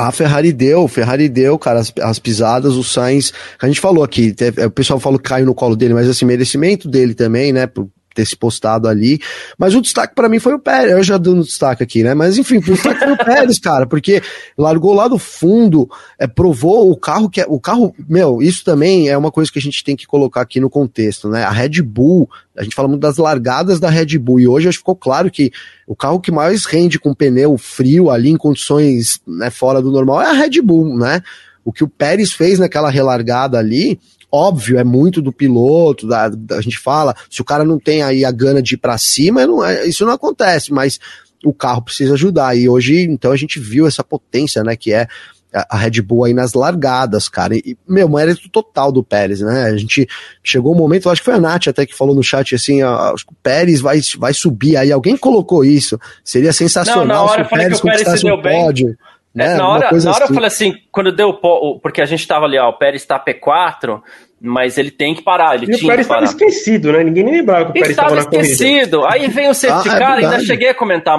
A 0.00 0.10
Ferrari 0.10 0.50
deu, 0.50 0.88
Ferrari 0.88 1.28
deu, 1.28 1.58
cara, 1.58 1.80
as, 1.80 1.92
as, 2.00 2.18
pisadas, 2.18 2.74
o 2.74 2.82
Sainz, 2.82 3.34
a 3.60 3.66
gente 3.66 3.80
falou 3.80 4.02
aqui, 4.02 4.34
o 4.66 4.70
pessoal 4.70 4.98
falou 4.98 5.18
que 5.18 5.28
caiu 5.28 5.44
no 5.44 5.54
colo 5.54 5.76
dele, 5.76 5.92
mas 5.92 6.08
assim, 6.08 6.24
merecimento 6.24 6.88
dele 6.88 7.12
também, 7.12 7.52
né, 7.52 7.66
por, 7.66 7.86
ter 8.14 8.24
se 8.24 8.36
postado 8.36 8.88
ali. 8.88 9.20
Mas 9.58 9.74
o 9.74 9.80
destaque 9.80 10.14
para 10.14 10.28
mim 10.28 10.38
foi 10.38 10.54
o 10.54 10.58
Pérez. 10.58 10.92
Eu 10.92 11.02
já 11.02 11.16
dando 11.16 11.42
destaque 11.42 11.82
aqui, 11.82 12.02
né? 12.02 12.14
Mas 12.14 12.38
enfim, 12.38 12.58
o 12.58 12.62
destaque 12.62 13.00
foi 13.00 13.12
o 13.12 13.16
Pérez, 13.16 13.58
cara, 13.60 13.86
porque 13.86 14.22
largou 14.56 14.92
lá 14.92 15.08
do 15.08 15.18
fundo, 15.18 15.88
é, 16.18 16.26
provou 16.26 16.90
o 16.90 16.96
carro 16.96 17.30
que 17.30 17.40
é. 17.40 17.46
O 17.48 17.60
carro, 17.60 17.94
meu, 18.08 18.42
isso 18.42 18.64
também 18.64 19.08
é 19.08 19.16
uma 19.16 19.30
coisa 19.30 19.50
que 19.50 19.58
a 19.58 19.62
gente 19.62 19.82
tem 19.84 19.96
que 19.96 20.06
colocar 20.06 20.40
aqui 20.40 20.60
no 20.60 20.70
contexto, 20.70 21.28
né? 21.28 21.44
A 21.44 21.50
Red 21.50 21.82
Bull, 21.82 22.28
a 22.56 22.62
gente 22.62 22.74
fala 22.74 22.88
muito 22.88 23.00
das 23.00 23.16
largadas 23.16 23.80
da 23.80 23.88
Red 23.88 24.18
Bull, 24.18 24.40
e 24.40 24.48
hoje 24.48 24.68
acho 24.68 24.78
que 24.78 24.82
ficou 24.82 24.96
claro 24.96 25.30
que 25.30 25.52
o 25.86 25.96
carro 25.96 26.20
que 26.20 26.30
mais 26.30 26.64
rende 26.64 26.98
com 26.98 27.14
pneu 27.14 27.56
frio 27.58 28.10
ali 28.10 28.30
em 28.30 28.36
condições 28.36 29.20
né, 29.26 29.50
fora 29.50 29.82
do 29.82 29.90
normal 29.90 30.22
é 30.22 30.26
a 30.26 30.32
Red 30.32 30.60
Bull, 30.62 30.96
né? 30.96 31.22
O 31.64 31.72
que 31.72 31.84
o 31.84 31.88
Pérez 31.88 32.32
fez 32.32 32.58
naquela 32.58 32.90
relargada 32.90 33.58
ali, 33.58 34.00
Óbvio, 34.32 34.78
é 34.78 34.84
muito 34.84 35.20
do 35.20 35.32
piloto, 35.32 36.06
da, 36.06 36.28
da, 36.28 36.56
a 36.56 36.60
gente 36.60 36.78
fala, 36.78 37.14
se 37.28 37.40
o 37.40 37.44
cara 37.44 37.64
não 37.64 37.78
tem 37.78 38.02
aí 38.02 38.24
a 38.24 38.30
gana 38.30 38.62
de 38.62 38.74
ir 38.74 38.78
para 38.78 38.96
cima, 38.96 39.46
não, 39.46 39.64
é, 39.64 39.86
isso 39.86 40.04
não 40.06 40.12
acontece, 40.12 40.72
mas 40.72 41.00
o 41.44 41.52
carro 41.52 41.82
precisa 41.82 42.14
ajudar. 42.14 42.56
E 42.56 42.68
hoje, 42.68 43.02
então, 43.02 43.32
a 43.32 43.36
gente 43.36 43.58
viu 43.58 43.86
essa 43.86 44.04
potência, 44.04 44.62
né, 44.62 44.76
que 44.76 44.92
é 44.92 45.08
a 45.52 45.76
Red 45.76 46.00
Bull 46.00 46.24
aí 46.24 46.34
nas 46.34 46.54
largadas, 46.54 47.28
cara. 47.28 47.56
E, 47.56 47.76
meu, 47.86 48.08
mérito 48.08 48.48
total 48.48 48.92
do 48.92 49.02
Pérez, 49.02 49.40
né? 49.40 49.64
A 49.64 49.76
gente 49.76 50.08
chegou 50.44 50.72
um 50.72 50.78
momento, 50.78 51.10
acho 51.10 51.20
que 51.20 51.24
foi 51.24 51.34
a 51.34 51.40
Nath 51.40 51.68
até 51.68 51.84
que 51.84 51.94
falou 51.94 52.14
no 52.14 52.22
chat 52.22 52.54
assim, 52.54 52.82
acho 52.82 53.26
que 53.26 53.32
o 53.32 53.36
Pérez 53.42 53.80
vai, 53.80 54.00
vai 54.18 54.32
subir 54.32 54.76
aí. 54.76 54.92
Alguém 54.92 55.16
colocou 55.16 55.64
isso. 55.64 55.98
Seria 56.24 56.52
sensacional 56.52 57.26
não, 57.26 57.34
se 57.34 57.40
o 57.40 57.48
Pérez, 57.48 57.80
que 57.80 57.86
o 57.86 57.90
Pérez 57.90 58.04
conquistasse 58.04 58.30
o 58.30 58.42
pódio. 58.42 58.96
Né? 59.34 59.52
É, 59.52 59.56
na 59.56 59.68
hora, 59.68 59.90
na 59.92 60.10
hora 60.10 60.24
assim. 60.24 60.32
eu 60.32 60.34
falei 60.34 60.46
assim, 60.46 60.74
quando 60.90 61.12
deu 61.12 61.34
porque 61.80 62.02
a 62.02 62.04
gente 62.04 62.26
tava 62.26 62.46
ali, 62.46 62.58
ó, 62.58 62.68
o 62.68 62.72
Pérez 62.72 63.04
tá 63.04 63.22
P4, 63.22 64.02
mas 64.40 64.76
ele 64.76 64.90
tem 64.90 65.14
que 65.14 65.22
parar, 65.22 65.54
ele 65.54 65.66
e 65.66 65.76
tinha 65.76 65.84
o 65.84 65.86
Pérez 65.86 66.06
estava 66.06 66.24
esquecido, 66.24 66.92
né? 66.92 67.04
Ninguém 67.04 67.24
nem 67.24 67.34
lembrava 67.34 67.66
que 67.66 67.70
o 67.70 67.74
Pérez 67.74 67.90
estava 67.90 68.18
esquecido. 68.18 69.06
Aí 69.06 69.28
vem 69.28 69.48
o 69.48 69.54
safety 69.54 69.88
ah, 69.88 69.94
é 69.94 69.98
car, 69.98 70.18
ainda 70.18 70.40
cheguei 70.40 70.70
a 70.70 70.74
comentar, 70.74 71.16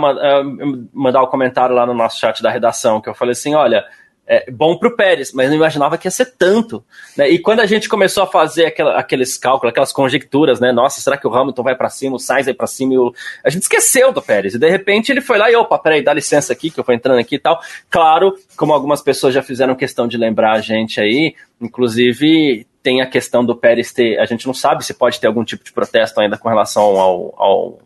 mandar 0.94 1.22
o 1.22 1.26
um 1.26 1.30
comentário 1.30 1.74
lá 1.74 1.86
no 1.86 1.94
nosso 1.94 2.20
chat 2.20 2.44
da 2.44 2.52
redação, 2.52 3.00
que 3.00 3.10
eu 3.10 3.16
falei 3.16 3.32
assim, 3.32 3.56
olha, 3.56 3.86
é, 4.32 4.50
bom 4.50 4.78
para 4.78 4.88
o 4.88 4.96
Pérez, 4.96 5.34
mas 5.34 5.50
não 5.50 5.58
imaginava 5.58 5.98
que 5.98 6.08
ia 6.08 6.12
ser 6.12 6.38
tanto. 6.38 6.82
Né? 7.18 7.30
E 7.32 7.38
quando 7.38 7.60
a 7.60 7.66
gente 7.66 7.90
começou 7.90 8.24
a 8.24 8.28
fazer 8.28 8.68
aquela, 8.68 8.98
aqueles 8.98 9.38
cálculos, 9.38 9.72
aquelas 9.72 9.92
conjecturas, 9.92 10.58
né? 10.62 10.72
Nossa, 10.72 11.02
será 11.02 11.18
que 11.18 11.28
o 11.28 11.36
Hamilton 11.36 11.64
vai 11.64 11.76
para 11.76 11.90
cima, 11.90 12.16
o 12.16 12.20
Sainz 12.20 12.46
vai 12.46 12.54
para 12.54 12.66
cima? 12.66 12.94
O... 12.94 13.14
A 13.44 13.50
gente 13.50 13.64
esqueceu 13.64 14.14
do 14.14 14.22
Pérez. 14.22 14.56
E 14.56 14.58
de 14.58 14.70
repente 14.70 15.12
ele 15.12 15.20
foi 15.20 15.38
lá 15.38 15.52
e, 15.52 15.56
opa, 15.58 15.78
peraí, 15.78 16.02
dá 16.02 16.14
licença 16.14 16.54
aqui, 16.54 16.72
que 16.72 16.80
eu 16.80 16.84
vou 16.86 16.96
entrando 16.96 17.20
aqui 17.20 17.36
e 17.36 17.40
tal. 17.40 17.60
Claro, 17.90 18.34
como 18.56 18.72
algumas 18.72 19.02
pessoas 19.02 19.34
já 19.34 19.44
fizeram 19.44 19.76
questão 19.76 20.08
de 20.08 20.16
lembrar 20.16 20.54
a 20.54 20.62
gente 20.62 21.02
aí, 21.02 21.36
inclusive 21.60 22.66
tem 22.82 23.02
a 23.02 23.10
questão 23.10 23.44
do 23.44 23.54
Pérez 23.54 23.92
ter. 23.92 24.18
A 24.18 24.26
gente 24.26 24.48
não 24.48 24.54
sabe 24.54 24.86
se 24.86 24.94
pode 24.94 25.20
ter 25.20 25.28
algum 25.28 25.44
tipo 25.44 25.62
de 25.62 25.74
protesto 25.74 26.22
ainda 26.22 26.38
com 26.38 26.48
relação 26.48 26.84
ao, 26.84 27.34
ao 27.38 27.80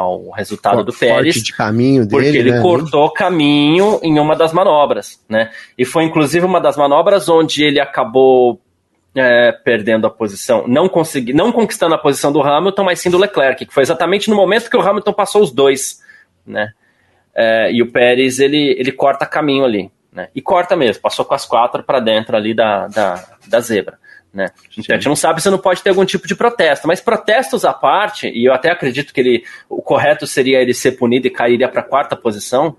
ao 0.00 0.30
resultado 0.30 0.82
do 0.82 0.92
Pérez, 0.92 1.36
de 1.36 1.52
caminho 1.52 2.06
dele, 2.06 2.10
porque 2.10 2.38
ele 2.38 2.52
né? 2.52 2.62
cortou 2.62 3.10
caminho 3.10 4.00
em 4.02 4.18
uma 4.18 4.34
das 4.34 4.50
manobras, 4.52 5.22
né? 5.28 5.50
E 5.76 5.84
foi 5.84 6.04
inclusive 6.04 6.44
uma 6.46 6.60
das 6.60 6.76
manobras 6.76 7.28
onde 7.28 7.62
ele 7.62 7.78
acabou 7.78 8.58
é, 9.14 9.52
perdendo 9.52 10.06
a 10.06 10.10
posição, 10.10 10.66
não 10.66 10.88
consegui, 10.88 11.34
não 11.34 11.52
conquistando 11.52 11.94
a 11.94 11.98
posição 11.98 12.32
do 12.32 12.40
Hamilton, 12.40 12.84
mas 12.84 13.00
sim 13.00 13.10
do 13.10 13.18
Leclerc, 13.18 13.66
que 13.66 13.74
foi 13.74 13.82
exatamente 13.82 14.30
no 14.30 14.36
momento 14.36 14.70
que 14.70 14.76
o 14.76 14.80
Hamilton 14.80 15.12
passou 15.12 15.42
os 15.42 15.52
dois, 15.52 16.00
né? 16.46 16.72
É, 17.34 17.70
e 17.70 17.82
o 17.82 17.92
Pérez 17.92 18.38
ele, 18.40 18.74
ele 18.78 18.92
corta 18.92 19.26
caminho 19.26 19.64
ali, 19.64 19.90
né? 20.10 20.28
E 20.34 20.40
corta 20.40 20.74
mesmo, 20.74 21.02
passou 21.02 21.26
com 21.26 21.34
as 21.34 21.44
quatro 21.44 21.82
para 21.82 22.00
dentro 22.00 22.34
ali 22.34 22.54
da, 22.54 22.86
da, 22.88 23.22
da 23.46 23.60
zebra. 23.60 23.98
Né? 24.32 24.48
Então, 24.78 24.94
a 24.94 24.98
gente 24.98 25.08
não 25.08 25.16
sabe 25.16 25.42
se 25.42 25.50
não 25.50 25.58
pode 25.58 25.82
ter 25.82 25.90
algum 25.90 26.04
tipo 26.04 26.28
de 26.28 26.36
protesto, 26.36 26.86
mas 26.86 27.00
protestos 27.00 27.64
à 27.64 27.72
parte, 27.72 28.28
e 28.28 28.44
eu 28.44 28.52
até 28.52 28.70
acredito 28.70 29.12
que 29.12 29.20
ele, 29.20 29.44
o 29.68 29.82
correto 29.82 30.26
seria 30.26 30.60
ele 30.60 30.72
ser 30.72 30.92
punido 30.92 31.26
e 31.26 31.30
cairia 31.30 31.68
para 31.68 31.80
a 31.80 31.84
quarta 31.84 32.14
posição. 32.14 32.76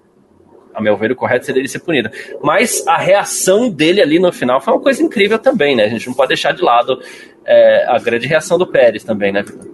A 0.73 0.81
meu 0.81 0.95
ver, 0.95 1.11
o 1.11 1.15
correto 1.15 1.45
seria 1.45 1.59
ele 1.59 1.67
ser 1.67 1.79
punido. 1.79 2.09
Mas 2.41 2.87
a 2.87 2.97
reação 2.97 3.69
dele 3.69 4.01
ali 4.01 4.19
no 4.19 4.31
final 4.31 4.61
foi 4.61 4.73
uma 4.73 4.81
coisa 4.81 5.03
incrível 5.03 5.37
também, 5.37 5.75
né? 5.75 5.83
A 5.83 5.89
gente 5.89 6.07
não 6.07 6.13
pode 6.13 6.29
deixar 6.29 6.53
de 6.53 6.61
lado 6.61 7.01
é, 7.45 7.85
a 7.89 7.99
grande 7.99 8.25
reação 8.27 8.57
do 8.57 8.65
Pérez 8.65 9.03
também, 9.03 9.33
né, 9.33 9.43
Victor? 9.43 9.69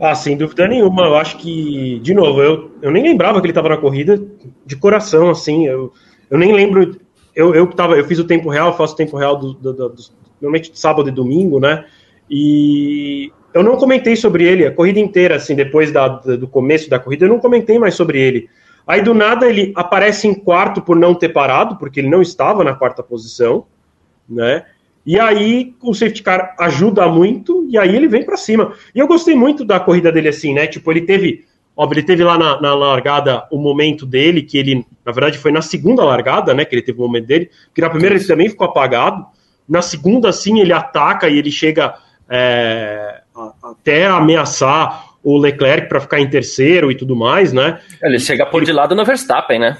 Ah, 0.00 0.14
sem 0.14 0.36
dúvida 0.36 0.68
nenhuma. 0.68 1.06
Eu 1.06 1.16
acho 1.16 1.38
que, 1.38 1.98
de 2.00 2.14
novo, 2.14 2.40
eu, 2.40 2.70
eu 2.80 2.90
nem 2.90 3.02
lembrava 3.02 3.40
que 3.40 3.46
ele 3.46 3.50
estava 3.50 3.70
na 3.70 3.76
corrida 3.76 4.20
de 4.64 4.76
coração, 4.76 5.30
assim. 5.30 5.66
Eu, 5.66 5.92
eu 6.30 6.38
nem 6.38 6.52
lembro. 6.52 7.00
Eu, 7.38 7.54
eu, 7.54 7.68
tava, 7.68 7.96
eu 7.96 8.04
fiz 8.04 8.18
o 8.18 8.24
tempo 8.24 8.48
real, 8.48 8.76
faço 8.76 8.94
o 8.94 8.96
tempo 8.96 9.16
real 9.16 9.36
do, 9.36 9.54
do, 9.54 9.72
do, 9.72 9.88
do, 9.90 10.02
normalmente 10.40 10.72
sábado 10.74 11.08
e 11.08 11.12
domingo, 11.12 11.60
né? 11.60 11.84
E 12.28 13.30
eu 13.54 13.62
não 13.62 13.76
comentei 13.76 14.16
sobre 14.16 14.42
ele 14.42 14.66
a 14.66 14.72
corrida 14.72 14.98
inteira, 14.98 15.36
assim, 15.36 15.54
depois 15.54 15.92
da, 15.92 16.08
do 16.08 16.48
começo 16.48 16.90
da 16.90 16.98
corrida, 16.98 17.26
eu 17.26 17.28
não 17.28 17.38
comentei 17.38 17.78
mais 17.78 17.94
sobre 17.94 18.20
ele. 18.20 18.50
Aí 18.84 19.02
do 19.02 19.14
nada 19.14 19.46
ele 19.46 19.72
aparece 19.76 20.26
em 20.26 20.34
quarto 20.34 20.82
por 20.82 20.96
não 20.96 21.14
ter 21.14 21.28
parado, 21.28 21.76
porque 21.76 22.00
ele 22.00 22.08
não 22.08 22.20
estava 22.20 22.64
na 22.64 22.74
quarta 22.74 23.04
posição, 23.04 23.66
né? 24.28 24.64
E 25.06 25.20
aí 25.20 25.76
o 25.80 25.94
safety 25.94 26.24
car 26.24 26.56
ajuda 26.58 27.06
muito 27.06 27.64
e 27.70 27.78
aí 27.78 27.94
ele 27.94 28.08
vem 28.08 28.24
para 28.24 28.36
cima. 28.36 28.72
E 28.92 28.98
eu 28.98 29.06
gostei 29.06 29.36
muito 29.36 29.64
da 29.64 29.78
corrida 29.78 30.10
dele 30.10 30.28
assim, 30.28 30.54
né? 30.54 30.66
Tipo, 30.66 30.90
ele 30.90 31.02
teve, 31.02 31.44
óbvio, 31.78 32.00
ele 32.00 32.06
teve 32.06 32.24
lá 32.24 32.36
na, 32.36 32.60
na, 32.60 32.74
largada 32.74 33.46
o 33.52 33.56
momento 33.56 34.04
dele, 34.04 34.42
que 34.42 34.58
ele, 34.58 34.84
na 35.06 35.12
verdade, 35.12 35.38
foi 35.38 35.52
na 35.52 35.62
segunda 35.62 36.04
largada, 36.04 36.52
né? 36.52 36.64
Que 36.64 36.74
ele 36.74 36.82
teve 36.82 36.98
o 36.98 37.02
momento 37.02 37.26
dele, 37.26 37.48
porque 37.66 37.80
na 37.80 37.88
primeira 37.88 38.16
ele 38.16 38.24
também 38.24 38.48
ficou 38.48 38.66
apagado. 38.66 39.24
Na 39.68 39.80
segunda, 39.80 40.32
sim, 40.32 40.58
ele 40.58 40.72
ataca 40.72 41.28
e 41.28 41.38
ele 41.38 41.52
chega 41.52 41.94
é, 42.28 43.20
até 43.62 44.06
ameaçar 44.06 45.06
o 45.22 45.38
Leclerc 45.38 45.88
para 45.88 46.00
ficar 46.00 46.18
em 46.18 46.28
terceiro 46.28 46.90
e 46.90 46.96
tudo 46.96 47.14
mais, 47.14 47.52
né? 47.52 47.80
Ele 48.02 48.18
chega 48.18 48.44
por 48.44 48.64
de 48.64 48.72
lado 48.72 48.96
no 48.96 49.04
Verstappen, 49.04 49.60
né? 49.60 49.78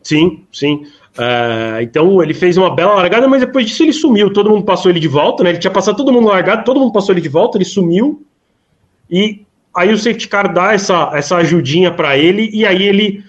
Sim, 0.00 0.44
sim. 0.52 0.84
É, 1.18 1.82
então 1.82 2.22
ele 2.22 2.34
fez 2.34 2.56
uma 2.56 2.72
bela 2.72 2.94
largada, 2.94 3.26
mas 3.26 3.40
depois 3.40 3.66
disso 3.66 3.82
ele 3.82 3.92
sumiu. 3.92 4.32
Todo 4.32 4.48
mundo 4.48 4.64
passou 4.64 4.92
ele 4.92 5.00
de 5.00 5.08
volta, 5.08 5.42
né? 5.42 5.50
Ele 5.50 5.58
tinha 5.58 5.72
passado 5.72 5.96
todo 5.96 6.12
mundo 6.12 6.28
largado, 6.28 6.64
todo 6.64 6.78
mundo 6.78 6.92
passou 6.92 7.12
ele 7.12 7.20
de 7.20 7.28
volta, 7.28 7.58
ele 7.58 7.64
sumiu. 7.64 8.24
E 9.10 9.44
aí 9.74 9.92
o 9.92 9.98
safety 9.98 10.28
car 10.28 10.52
dá 10.52 10.72
essa, 10.72 11.10
essa 11.14 11.36
ajudinha 11.36 11.90
para 11.90 12.16
ele, 12.16 12.50
e 12.52 12.66
aí 12.66 12.82
ele, 12.82 13.24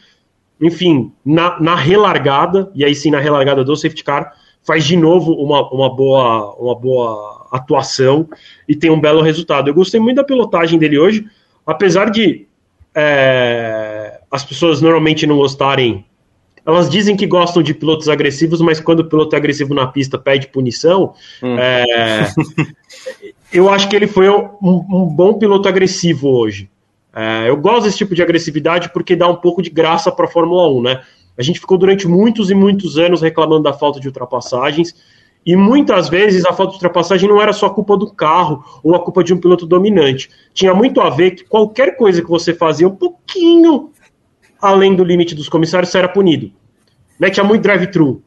enfim, 0.60 1.12
na, 1.26 1.60
na 1.60 1.76
relargada, 1.76 2.72
e 2.76 2.84
aí 2.84 2.94
sim 2.94 3.12
na 3.12 3.20
relargada 3.20 3.64
do 3.64 3.76
safety 3.76 4.04
car, 4.04 4.34
faz 4.66 4.86
de 4.86 4.96
novo 4.96 5.34
uma, 5.34 5.70
uma, 5.72 5.94
boa, 5.94 6.56
uma 6.56 6.76
boa 6.76 7.48
atuação 7.52 8.28
e 8.68 8.76
tem 8.76 8.90
um 8.90 9.00
belo 9.00 9.22
resultado. 9.22 9.70
Eu 9.70 9.74
gostei 9.74 10.00
muito 10.00 10.18
da 10.18 10.24
pilotagem 10.24 10.80
dele 10.80 10.98
hoje, 10.98 11.26
apesar 11.66 12.10
de 12.10 12.48
é, 12.96 14.20
as 14.32 14.44
pessoas 14.44 14.82
normalmente 14.82 15.28
não 15.28 15.38
gostarem 15.38 16.06
elas 16.66 16.90
dizem 16.90 17.16
que 17.16 17.28
gostam 17.28 17.62
de 17.62 17.74
pilotos 17.74 18.08
agressivos, 18.08 18.62
mas 18.62 18.80
quando 18.80 19.02
o 19.02 19.06
piloto 19.06 19.36
é 19.36 19.38
agressivo 19.38 19.74
na 19.74 19.88
pista 19.88 20.18
pede 20.18 20.48
punição, 20.48 21.14
hum. 21.42 21.58
é, 21.58 22.26
eu 23.54 23.70
acho 23.70 23.88
que 23.90 23.96
ele 23.96 24.08
foi 24.08 24.30
um, 24.30 24.50
um 24.62 25.06
bom 25.06 25.36
piloto 25.36 25.68
agressivo 25.70 26.30
hoje. 26.30 26.70
É, 27.16 27.48
eu 27.48 27.56
gosto 27.58 27.84
desse 27.84 27.98
tipo 27.98 28.16
de 28.16 28.24
agressividade 28.24 28.90
porque 28.92 29.16
dá 29.16 29.28
um 29.28 29.36
pouco 29.36 29.62
de 29.62 29.70
graça 29.70 30.12
para 30.12 30.26
a 30.26 30.30
Fórmula 30.30 30.68
1, 30.68 30.82
né? 30.82 31.02
A 31.38 31.44
gente 31.44 31.60
ficou 31.60 31.78
durante 31.78 32.08
muitos 32.08 32.50
e 32.50 32.56
muitos 32.56 32.98
anos 32.98 33.22
reclamando 33.22 33.64
da 33.64 33.74
falta 33.74 34.00
de 34.00 34.08
ultrapassagens, 34.08 34.96
e 35.46 35.56
muitas 35.56 36.08
vezes 36.10 36.46
a 36.46 36.54
falta 36.54 36.72
de 36.72 36.78
ultrapassagem 36.78 37.28
não 37.28 37.42
era 37.42 37.52
só 37.52 37.70
culpa 37.70 37.98
do 37.98 38.12
carro 38.12 38.64
ou 38.84 38.96
a 38.96 39.00
culpa 39.00 39.24
de 39.24 39.34
um 39.34 39.38
piloto 39.38 39.66
dominante. 39.66 40.30
Tinha 40.54 40.74
muito 40.74 41.02
a 41.02 41.10
ver 41.10 41.32
que 41.32 41.44
qualquer 41.44 41.98
coisa 41.98 42.22
que 42.22 42.30
você 42.30 42.54
fazia 42.54 42.88
um 42.88 42.96
pouquinho 42.96 43.92
além 44.64 44.96
do 44.96 45.04
limite 45.04 45.36
dos 45.36 45.50
comissários, 45.50 45.92
você 45.92 45.98
era 45.98 46.08
punido. 46.08 46.50
Né? 47.20 47.30
Tinha 47.30 47.44
muito 47.44 47.62
drive-thru. 47.62 48.24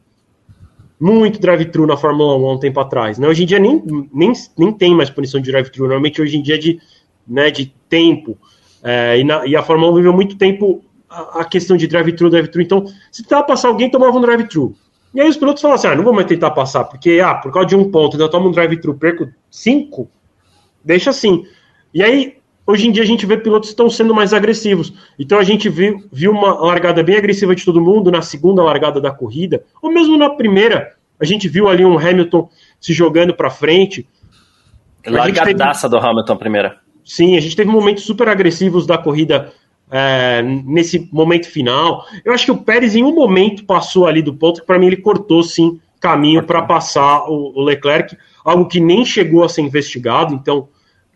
Muito 0.98 1.38
drive-thru 1.40 1.86
na 1.86 1.96
Fórmula 1.96 2.36
1 2.36 2.46
há 2.46 2.52
um 2.54 2.58
tempo 2.58 2.80
atrás. 2.80 3.18
Né? 3.18 3.28
Hoje 3.28 3.42
em 3.42 3.46
dia 3.46 3.58
nem, 3.58 3.82
nem, 4.12 4.32
nem 4.56 4.72
tem 4.72 4.94
mais 4.94 5.10
punição 5.10 5.40
de 5.40 5.50
drive-thru. 5.50 5.84
Normalmente 5.84 6.22
hoje 6.22 6.36
em 6.36 6.42
dia 6.42 6.54
é 6.54 6.58
de, 6.58 6.80
né, 7.26 7.50
de 7.50 7.74
tempo. 7.88 8.38
É, 8.82 9.18
e, 9.18 9.24
na, 9.24 9.46
e, 9.46 9.54
a 9.54 9.62
Fórmula 9.62 9.92
1 9.92 9.94
viveu 9.96 10.12
muito 10.12 10.36
tempo 10.36 10.82
a, 11.08 11.40
a 11.40 11.44
questão 11.44 11.76
de 11.76 11.86
drive-thru, 11.86 12.30
drive-thru. 12.30 12.62
Então, 12.62 12.86
se 13.12 13.22
tentava 13.22 13.44
passar 13.44 13.68
alguém, 13.68 13.90
tomava 13.90 14.16
um 14.16 14.20
drive-thru. 14.20 14.74
E 15.14 15.20
aí 15.20 15.28
os 15.28 15.36
pilotos 15.36 15.62
falavam 15.62 15.78
assim, 15.78 15.88
ah, 15.88 15.94
não 15.94 16.04
vou 16.04 16.12
mais 16.12 16.26
tentar 16.26 16.50
passar, 16.50 16.84
porque, 16.84 17.20
ah, 17.24 17.34
por 17.34 17.50
causa 17.50 17.68
de 17.68 17.74
um 17.74 17.90
ponto, 17.90 18.20
eu 18.20 18.28
tomo 18.28 18.48
um 18.48 18.52
drive-thru, 18.52 18.94
perco 18.94 19.26
cinco, 19.50 20.10
deixa 20.84 21.10
assim. 21.10 21.46
E 21.94 22.02
aí, 22.02 22.36
hoje 22.66 22.88
em 22.88 22.92
dia 22.92 23.02
a 23.02 23.06
gente 23.06 23.24
vê 23.24 23.36
pilotos 23.36 23.68
que 23.68 23.72
estão 23.72 23.88
sendo 23.88 24.14
mais 24.14 24.34
agressivos. 24.34 24.92
Então 25.18 25.38
a 25.38 25.44
gente 25.44 25.68
viu, 25.68 26.04
viu 26.12 26.32
uma 26.32 26.54
largada 26.54 27.02
bem 27.02 27.16
agressiva 27.16 27.54
de 27.54 27.64
todo 27.64 27.80
mundo 27.80 28.10
na 28.10 28.22
segunda 28.22 28.62
largada 28.62 29.00
da 29.00 29.10
corrida, 29.10 29.64
ou 29.80 29.90
mesmo 29.90 30.18
na 30.18 30.30
primeira. 30.30 30.94
A 31.18 31.24
gente 31.24 31.48
viu 31.48 31.68
ali 31.68 31.84
um 31.84 31.98
Hamilton 31.98 32.48
se 32.80 32.92
jogando 32.92 33.34
para 33.34 33.48
frente. 33.48 34.06
Largadaça 35.06 35.88
teve... 35.88 36.00
do 36.00 36.06
Hamilton 36.06 36.36
primeira. 36.36 36.78
Sim, 37.04 37.36
a 37.36 37.40
gente 37.40 37.54
teve 37.54 37.70
momentos 37.70 38.04
super 38.04 38.28
agressivos 38.28 38.84
da 38.84 38.98
corrida 38.98 39.52
é, 39.90 40.42
nesse 40.42 41.08
momento 41.12 41.48
final. 41.48 42.04
Eu 42.24 42.32
acho 42.32 42.44
que 42.44 42.50
o 42.50 42.58
Pérez 42.58 42.96
em 42.96 43.04
um 43.04 43.14
momento 43.14 43.64
passou 43.64 44.06
ali 44.06 44.20
do 44.20 44.34
ponto 44.34 44.60
que 44.60 44.66
para 44.66 44.78
mim 44.78 44.86
ele 44.86 44.96
cortou 44.96 45.42
sim 45.42 45.80
caminho 46.00 46.42
para 46.42 46.62
passar 46.62 47.24
o, 47.28 47.52
o 47.56 47.62
Leclerc, 47.62 48.16
algo 48.44 48.66
que 48.66 48.80
nem 48.80 49.04
chegou 49.04 49.44
a 49.44 49.48
ser 49.48 49.62
investigado. 49.62 50.34
Então 50.34 50.68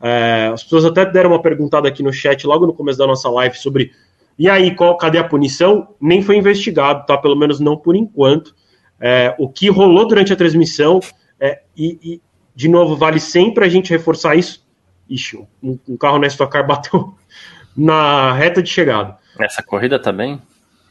é, 0.03 0.51
as 0.53 0.63
pessoas 0.63 0.85
até 0.85 1.05
deram 1.05 1.31
uma 1.31 1.43
perguntada 1.43 1.89
aqui 1.89 2.03
no 2.03 2.13
chat 2.13 2.47
logo 2.47 2.67
no 2.67 2.73
começo 2.73 2.99
da 2.99 3.07
nossa 3.07 3.29
live 3.29 3.57
sobre 3.57 3.93
e 4.41 4.49
aí, 4.49 4.75
qual, 4.75 4.97
cadê 4.97 5.19
a 5.19 5.25
punição? 5.25 5.89
Nem 6.01 6.23
foi 6.23 6.35
investigado, 6.35 7.05
tá? 7.05 7.19
Pelo 7.19 7.37
menos 7.37 7.61
não 7.61 7.77
por 7.77 7.95
enquanto. 7.95 8.55
É, 8.99 9.35
o 9.39 9.47
que 9.47 9.69
rolou 9.69 10.09
durante 10.09 10.33
a 10.33 10.37
transmissão, 10.37 10.99
é, 11.39 11.61
e, 11.77 11.99
e, 12.03 12.23
de 12.57 12.67
novo, 12.67 12.97
vale 12.97 13.21
sempre 13.21 13.67
a 13.67 13.69
gente 13.69 13.91
reforçar 13.91 14.37
isso. 14.37 14.67
Ixi, 15.11 15.47
um, 15.63 15.79
um 15.87 15.95
carro 15.95 16.19
na 16.19 16.27
Stock 16.27 16.51
Car 16.51 16.67
bateu 16.67 17.13
na 17.77 18.33
reta 18.33 18.63
de 18.63 18.71
chegada. 18.71 19.19
Essa 19.39 19.63
corrida 19.63 19.99
também? 19.99 20.41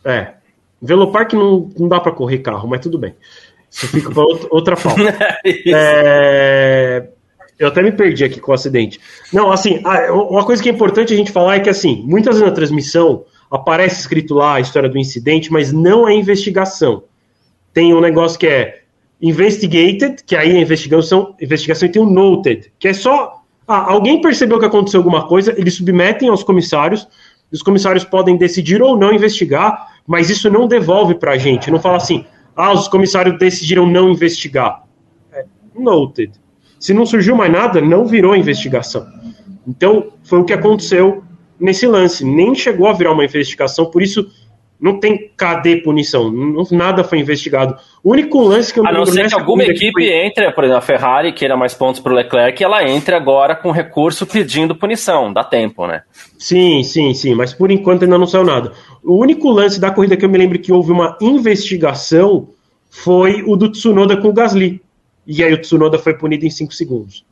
É. 0.06 0.36
Velopark 0.80 1.34
não, 1.34 1.72
não 1.76 1.88
dá 1.88 2.00
para 2.00 2.12
correr 2.12 2.38
carro, 2.40 2.70
mas 2.70 2.82
tudo 2.82 3.00
bem. 3.00 3.16
Isso 3.68 3.88
fica 3.88 4.12
para 4.12 4.22
outra, 4.30 4.48
outra 4.52 4.76
pauta. 4.76 5.02
é, 5.44 7.10
eu 7.60 7.68
até 7.68 7.84
me 7.84 7.92
perdi 7.92 8.24
aqui 8.24 8.40
com 8.40 8.52
o 8.52 8.56
acidente. 8.56 9.00
Não, 9.34 9.52
assim, 9.52 9.82
uma 10.10 10.46
coisa 10.46 10.64
que 10.64 10.70
é 10.70 10.72
importante 10.72 11.14
a 11.14 11.18
gente 11.18 11.32
falar 11.32 11.58
é 11.58 11.60
que, 11.60 11.70
assim, 11.70 12.02
muitas 12.08 12.36
vezes 12.36 12.48
na 12.48 12.56
transmissão 12.56 13.26
aparece 13.52 14.00
escrito 14.00 14.34
lá 14.34 14.56
a 14.56 14.60
história 14.62 14.88
do 14.88 14.98
incidente, 14.98 15.52
mas 15.52 15.74
não 15.74 16.08
é 16.08 16.16
investigação. 16.16 17.04
Tem 17.74 17.94
um 17.94 18.00
negócio 18.00 18.40
que 18.40 18.48
é 18.48 18.80
investigated, 19.22 20.24
que 20.26 20.38
aí 20.38 20.56
é 20.56 20.62
investigação, 20.62 21.36
investigação 21.42 21.88
e 21.88 21.92
tem 21.92 22.02
um 22.02 22.10
noted, 22.10 22.72
que 22.80 22.88
é 22.88 22.94
só. 22.94 23.42
Ah, 23.68 23.92
alguém 23.92 24.22
percebeu 24.22 24.58
que 24.58 24.66
aconteceu 24.66 25.00
alguma 25.00 25.28
coisa, 25.28 25.54
eles 25.56 25.76
submetem 25.76 26.30
aos 26.30 26.44
comissários, 26.44 27.08
os 27.52 27.62
comissários 27.62 28.04
podem 28.04 28.38
decidir 28.38 28.82
ou 28.82 28.98
não 28.98 29.14
investigar, 29.14 30.00
mas 30.08 30.30
isso 30.30 30.50
não 30.50 30.68
devolve 30.68 31.16
para 31.16 31.34
a 31.34 31.38
gente. 31.38 31.70
Não 31.70 31.80
fala 31.80 31.98
assim, 31.98 32.26
ah, 32.56 32.74
os 32.74 32.88
comissários 32.88 33.38
decidiram 33.38 33.86
não 33.86 34.10
investigar. 34.10 34.84
É 35.32 35.46
noted. 35.76 36.32
Se 36.80 36.94
não 36.94 37.06
surgiu 37.06 37.36
mais 37.36 37.52
nada, 37.52 37.82
não 37.82 38.06
virou 38.06 38.36
investigação. 38.36 39.06
Então, 39.68 40.14
foi 40.24 40.40
o 40.40 40.46
que 40.46 40.54
aconteceu 40.54 41.24
nesse 41.60 41.86
lance. 41.86 42.26
Nem 42.26 42.56
chegou 42.56 42.88
a 42.88 42.94
virar 42.94 43.12
uma 43.12 43.26
investigação, 43.26 43.86
por 43.86 44.02
isso 44.02 44.28
não 44.80 44.98
tem 44.98 45.32
cadê 45.36 45.78
punição. 45.78 46.32
Não, 46.32 46.64
nada 46.72 47.04
foi 47.04 47.20
investigado. 47.20 47.76
O 48.02 48.14
único 48.14 48.40
lance 48.40 48.74
que 48.74 48.80
eu 48.80 48.88
A 48.88 48.94
não 48.94 49.06
ser 49.06 49.28
que 49.28 49.34
alguma 49.34 49.64
equipe 49.64 49.92
foi... 49.92 50.08
entre, 50.08 50.50
por 50.54 50.64
exemplo, 50.64 50.80
a 50.80 50.82
Ferrari 50.82 51.34
queira 51.34 51.58
mais 51.58 51.74
pontos 51.74 52.00
para 52.00 52.14
o 52.14 52.16
Leclerc, 52.16 52.64
ela 52.64 52.88
entre 52.88 53.14
agora 53.14 53.56
com 53.56 53.72
recurso 53.72 54.26
pedindo 54.26 54.74
punição. 54.74 55.34
Dá 55.34 55.44
tempo, 55.44 55.86
né? 55.86 56.04
Sim, 56.38 56.82
sim, 56.84 57.14
sim. 57.14 57.36
Mas 57.36 57.54
por 57.54 57.70
enquanto 57.72 58.04
ainda 58.04 58.18
não 58.18 58.26
saiu 58.26 58.46
nada. 58.46 58.72
O 59.04 59.18
único 59.18 59.50
lance 59.50 59.82
da 59.82 59.92
corrida 59.92 60.16
que 60.16 60.24
eu 60.24 60.30
me 60.30 60.38
lembro 60.38 60.60
que 60.60 60.72
houve 60.72 60.94
uma 60.94 61.18
investigação 61.20 62.48
foi 62.90 63.44
o 63.46 63.58
do 63.58 63.70
Tsunoda 63.70 64.16
com 64.16 64.30
o 64.30 64.34
Gasly 64.34 64.82
e 65.30 65.44
aí 65.44 65.54
o 65.54 65.62
Tsunoda 65.62 66.00
foi 66.00 66.16
punido 66.16 66.44
em 66.44 66.50
5 66.50 66.74
segundos. 66.74 67.24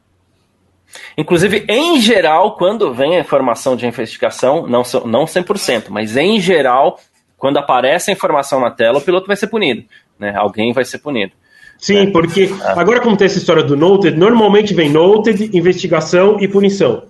Inclusive, 1.18 1.66
em 1.68 2.00
geral, 2.00 2.56
quando 2.56 2.94
vem 2.94 3.18
a 3.18 3.20
informação 3.20 3.76
de 3.76 3.88
investigação, 3.88 4.68
não, 4.68 4.84
não 5.06 5.26
100%, 5.26 5.86
mas 5.90 6.16
em 6.16 6.40
geral, 6.40 7.00
quando 7.38 7.58
aparece 7.58 8.12
a 8.12 8.14
informação 8.14 8.60
na 8.60 8.70
tela, 8.70 9.00
o 9.00 9.02
piloto 9.02 9.26
vai 9.26 9.36
ser 9.36 9.48
punido. 9.48 9.84
Né? 10.20 10.32
Alguém 10.36 10.72
vai 10.74 10.86
ser 10.86 11.00
punido. 11.00 11.34
Sim, 11.80 12.06
né? 12.06 12.12
porque 12.12 12.50
ah. 12.62 12.80
agora 12.80 13.00
como 13.02 13.18
tem 13.18 13.26
essa 13.26 13.40
história 13.40 13.64
do 13.64 13.76
noted, 13.76 14.16
normalmente 14.16 14.76
vem 14.76 14.90
noted, 14.90 15.50
investigação 15.58 16.40
e 16.40 16.48
punição. 16.48 17.04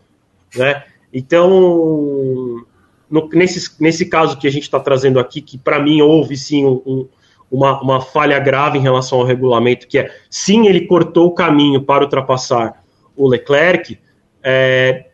Né? 0.55 0.83
Então, 1.13 2.65
no, 3.09 3.29
nesse, 3.33 3.71
nesse 3.81 4.05
caso 4.05 4.37
que 4.37 4.47
a 4.47 4.51
gente 4.51 4.63
está 4.63 4.79
trazendo 4.79 5.19
aqui, 5.19 5.41
que 5.41 5.57
para 5.57 5.81
mim 5.81 6.01
houve 6.01 6.37
sim 6.37 6.65
um, 6.65 7.07
uma, 7.51 7.81
uma 7.81 8.01
falha 8.01 8.39
grave 8.39 8.77
em 8.77 8.81
relação 8.81 9.19
ao 9.19 9.25
regulamento, 9.25 9.87
que 9.87 9.99
é 9.99 10.11
sim, 10.29 10.67
ele 10.67 10.85
cortou 10.85 11.27
o 11.27 11.31
caminho 11.31 11.81
para 11.81 12.03
ultrapassar 12.03 12.83
o 13.15 13.27
Leclerc, 13.27 13.97
é, 14.43 15.05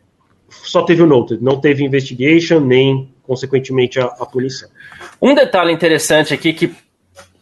só 0.48 0.82
teve 0.82 1.02
o 1.02 1.06
noted, 1.06 1.42
não 1.42 1.60
teve 1.60 1.84
investigation, 1.84 2.60
nem, 2.60 3.08
consequentemente, 3.22 3.98
a, 3.98 4.04
a 4.04 4.26
punição. 4.26 4.68
Um 5.20 5.34
detalhe 5.34 5.72
interessante 5.72 6.34
aqui 6.34 6.52
que 6.52 6.74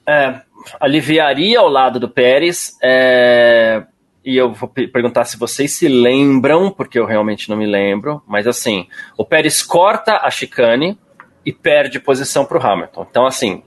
é, 0.06 0.40
aliviaria 0.80 1.58
ao 1.58 1.68
lado 1.68 1.98
do 1.98 2.08
Pérez, 2.08 2.76
é, 2.82 3.82
e 4.24 4.36
eu 4.36 4.52
vou 4.52 4.68
perguntar 4.68 5.24
se 5.24 5.36
vocês 5.36 5.72
se 5.72 5.88
lembram, 5.88 6.70
porque 6.70 6.98
eu 6.98 7.06
realmente 7.06 7.50
não 7.50 7.56
me 7.56 7.66
lembro, 7.66 8.22
mas 8.26 8.46
assim, 8.46 8.86
o 9.16 9.24
Pérez 9.24 9.62
corta 9.62 10.20
a 10.22 10.30
chicane 10.30 10.96
e 11.44 11.52
perde 11.52 11.98
posição 11.98 12.44
para 12.44 12.58
o 12.58 12.64
Hamilton. 12.64 13.06
Então, 13.10 13.26
assim, 13.26 13.62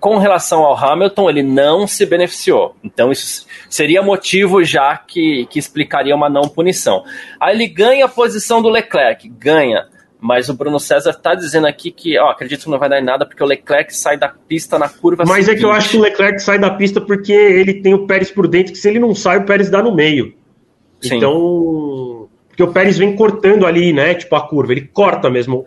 com 0.00 0.16
relação 0.16 0.64
ao 0.64 0.76
Hamilton, 0.76 1.28
ele 1.28 1.42
não 1.42 1.86
se 1.86 2.06
beneficiou. 2.06 2.74
Então, 2.82 3.12
isso 3.12 3.46
seria 3.68 4.02
motivo 4.02 4.64
já 4.64 4.96
que, 4.96 5.46
que 5.50 5.58
explicaria 5.58 6.16
uma 6.16 6.30
não 6.30 6.48
punição. 6.48 7.04
Aí 7.38 7.54
ele 7.54 7.68
ganha 7.68 8.06
a 8.06 8.08
posição 8.08 8.62
do 8.62 8.68
Leclerc, 8.68 9.28
ganha. 9.28 9.86
Mas 10.18 10.48
o 10.48 10.54
Bruno 10.54 10.78
César 10.78 11.10
está 11.10 11.34
dizendo 11.34 11.66
aqui 11.66 11.90
que, 11.90 12.18
ó, 12.18 12.30
acredito 12.30 12.64
que 12.64 12.70
não 12.70 12.78
vai 12.78 12.88
dar 12.88 13.00
em 13.00 13.04
nada 13.04 13.24
porque 13.24 13.42
o 13.42 13.46
Leclerc 13.46 13.94
sai 13.94 14.18
da 14.18 14.28
pista 14.28 14.78
na 14.78 14.88
curva 14.88 15.24
Mas 15.26 15.46
seguinte. 15.46 15.50
é 15.50 15.58
que 15.58 15.64
eu 15.64 15.72
acho 15.72 15.90
que 15.90 15.96
o 15.96 16.00
Leclerc 16.00 16.42
sai 16.42 16.58
da 16.58 16.70
pista 16.70 17.00
porque 17.00 17.32
ele 17.32 17.74
tem 17.74 17.94
o 17.94 18.06
Pérez 18.06 18.30
por 18.30 18.46
dentro, 18.46 18.72
que 18.72 18.78
se 18.78 18.88
ele 18.88 18.98
não 18.98 19.14
sai, 19.14 19.38
o 19.38 19.46
Pérez 19.46 19.70
dá 19.70 19.82
no 19.82 19.94
meio. 19.94 20.34
Sim. 21.00 21.16
Então, 21.16 22.28
porque 22.48 22.62
o 22.62 22.70
Pérez 22.70 22.98
vem 22.98 23.16
cortando 23.16 23.66
ali, 23.66 23.92
né, 23.94 24.14
tipo 24.14 24.34
a 24.36 24.46
curva, 24.46 24.72
ele 24.72 24.82
corta 24.92 25.30
mesmo, 25.30 25.64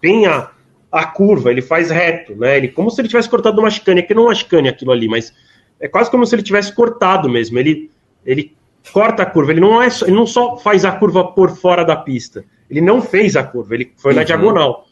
tem 0.00 0.26
a, 0.26 0.50
a 0.92 1.06
curva, 1.06 1.50
ele 1.50 1.62
faz 1.62 1.90
reto, 1.90 2.36
né, 2.36 2.58
ele, 2.58 2.68
como 2.68 2.90
se 2.90 3.00
ele 3.00 3.08
tivesse 3.08 3.28
cortado 3.28 3.58
uma 3.58 3.70
chicane, 3.70 4.02
que 4.02 4.12
não 4.12 4.24
é 4.24 4.26
uma 4.26 4.34
chicane 4.34 4.68
aquilo 4.68 4.92
ali, 4.92 5.08
mas 5.08 5.32
é 5.80 5.88
quase 5.88 6.10
como 6.10 6.26
se 6.26 6.34
ele 6.34 6.42
tivesse 6.42 6.74
cortado 6.74 7.30
mesmo, 7.30 7.58
ele, 7.58 7.90
ele 8.26 8.54
corta 8.92 9.22
a 9.22 9.26
curva, 9.26 9.52
ele 9.52 9.60
não, 9.60 9.82
é, 9.82 9.88
ele 10.02 10.12
não 10.12 10.26
só 10.26 10.58
faz 10.58 10.84
a 10.84 10.92
curva 10.92 11.32
por 11.32 11.56
fora 11.56 11.82
da 11.82 11.96
pista, 11.96 12.44
ele 12.68 12.82
não 12.82 13.00
fez 13.00 13.36
a 13.36 13.42
curva, 13.42 13.74
ele 13.74 13.92
foi 13.96 14.12
uhum. 14.12 14.18
na 14.18 14.24
diagonal. 14.24 14.86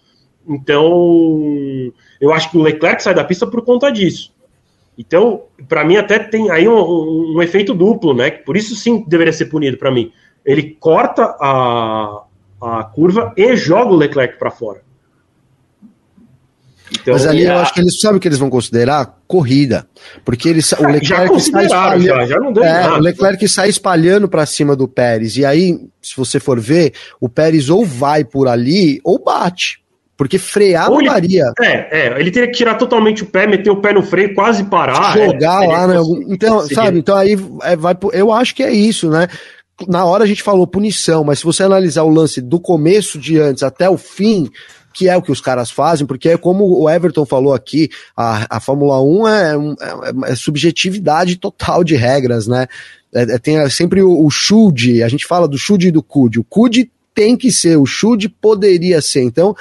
Então, 0.49 1.93
eu 2.21 2.33
acho 2.33 2.51
que 2.51 2.57
o 2.57 2.63
Leclerc 2.63 3.03
sai 3.03 3.15
da 3.15 3.23
pista 3.23 3.47
por 3.47 3.63
conta 3.63 3.91
disso. 3.93 4.35
Então, 4.99 5.45
para 5.69 5.85
mim, 5.85 5.97
até 5.97 6.19
tem 6.19 6.51
aí 6.51 6.67
um, 6.69 6.77
um, 6.77 7.37
um, 7.37 7.43
efeito 7.43 7.73
duplo, 7.73 8.13
né? 8.13 8.31
Por 8.31 8.57
isso 8.57 8.75
sim 8.75 9.05
deveria 9.07 9.33
ser 9.33 9.47
punido 9.47 9.77
para 9.77 9.91
mim. 9.91 10.13
Ele 10.45 10.77
corta 10.79 11.37
a, 11.41 12.25
a 12.61 12.85
curva 12.85 13.33
e 13.37 13.57
joga 13.57 13.93
o 13.93 13.97
Leclerc 13.97 14.39
para 14.39 14.51
fora. 14.51 14.83
Então, 16.93 17.15
Mas 17.15 17.27
ali 17.27 17.45
eu 17.45 17.57
acho 17.59 17.73
que 17.73 17.81
eles 17.81 18.01
sabem 18.01 18.19
que 18.19 18.27
eles 18.27 18.39
vão 18.39 18.51
considerar 18.51 19.19
corrida, 19.27 19.87
porque 20.25 20.49
eles, 20.49 20.73
o 20.73 20.87
Leclerc 20.87 21.41
sai 21.41 21.67
espalhando, 21.67 22.03
já, 22.03 22.27
já 22.27 22.39
não 22.39 22.53
deu 22.53 22.65
é, 22.65 22.73
nada. 22.73 22.95
o 22.97 23.01
Leclerc 23.01 23.49
sai 23.49 23.69
espalhando 23.69 24.29
para 24.29 24.45
cima 24.45 24.75
do 24.75 24.89
Pérez 24.89 25.37
e 25.37 25.45
aí, 25.45 25.79
se 26.03 26.17
você 26.17 26.41
for 26.41 26.59
ver, 26.59 26.93
o 27.21 27.29
Pérez 27.29 27.71
ou 27.71 27.85
vai 27.85 28.25
por 28.25 28.49
ali 28.49 29.01
ou 29.05 29.23
bate. 29.23 29.81
Porque 30.17 30.37
frear 30.37 30.91
ou 30.91 30.99
não 30.99 31.07
daria. 31.07 31.51
É, 31.59 32.09
é, 32.09 32.21
ele 32.21 32.31
teria 32.31 32.51
que 32.51 32.55
tirar 32.55 32.75
totalmente 32.75 33.23
o 33.23 33.27
pé, 33.27 33.47
meter 33.47 33.71
o 33.71 33.81
pé 33.81 33.95
no 33.95 34.03
freio, 34.03 34.35
quase 34.35 34.65
parar. 34.65 35.15
Jogar 35.15 35.65
é, 35.65 35.67
lá, 35.67 35.87
né? 35.87 35.97
Então, 36.29 36.61
sabe, 36.69 36.99
então 36.99 37.17
aí 37.17 37.39
é, 37.63 37.75
vai, 37.75 37.97
eu 38.13 38.31
acho 38.31 38.55
que 38.55 38.63
é 38.63 38.71
isso, 38.71 39.09
né? 39.09 39.29
Na 39.89 40.05
hora 40.05 40.25
a 40.25 40.27
gente 40.27 40.43
falou 40.43 40.67
punição, 40.67 41.25
mas 41.25 41.39
se 41.39 41.45
você 41.47 41.63
analisar 41.63 42.03
o 42.03 42.11
lance 42.11 42.43
do 42.43 42.61
começo 42.61 43.19
de 43.19 43.39
antes 43.39 43.63
até 43.63 43.89
o 43.89 43.97
fim, 43.97 44.51
que 44.93 45.09
é 45.09 45.17
o 45.17 45.23
que 45.23 45.33
os 45.33 45.41
caras 45.41 45.71
fazem, 45.71 46.07
porque 46.07 46.31
é 46.31 46.37
como 46.37 46.81
o 46.81 46.89
Everton 46.89 47.25
falou 47.25 47.55
aqui, 47.55 47.89
a, 48.17 48.57
a 48.57 48.61
Fórmula 48.61 49.01
1 49.03 49.29
é, 49.29 49.55
é, 49.55 50.33
é 50.33 50.35
subjetividade 50.35 51.37
total 51.37 51.85
de 51.85 51.95
regras, 51.97 52.47
né? 52.47 52.67
É, 53.15 53.23
é 53.23 53.39
tem 53.39 53.69
sempre 53.71 54.03
o, 54.03 54.25
o 54.25 54.31
should, 54.31 55.03
a 55.03 55.09
gente 55.09 55.27
fala 55.27 55.49
do 55.49 55.59
should 55.59 55.87
e 55.87 55.91
do 55.91 56.03
could. 56.03 56.39
O 56.39 56.45
could 56.45 56.91
tem 57.15 57.37
que 57.37 57.51
ser, 57.53 57.77
o 57.77 57.87
should 57.87 58.29
poderia 58.29 59.01
ser. 59.01 59.23
Então, 59.23 59.55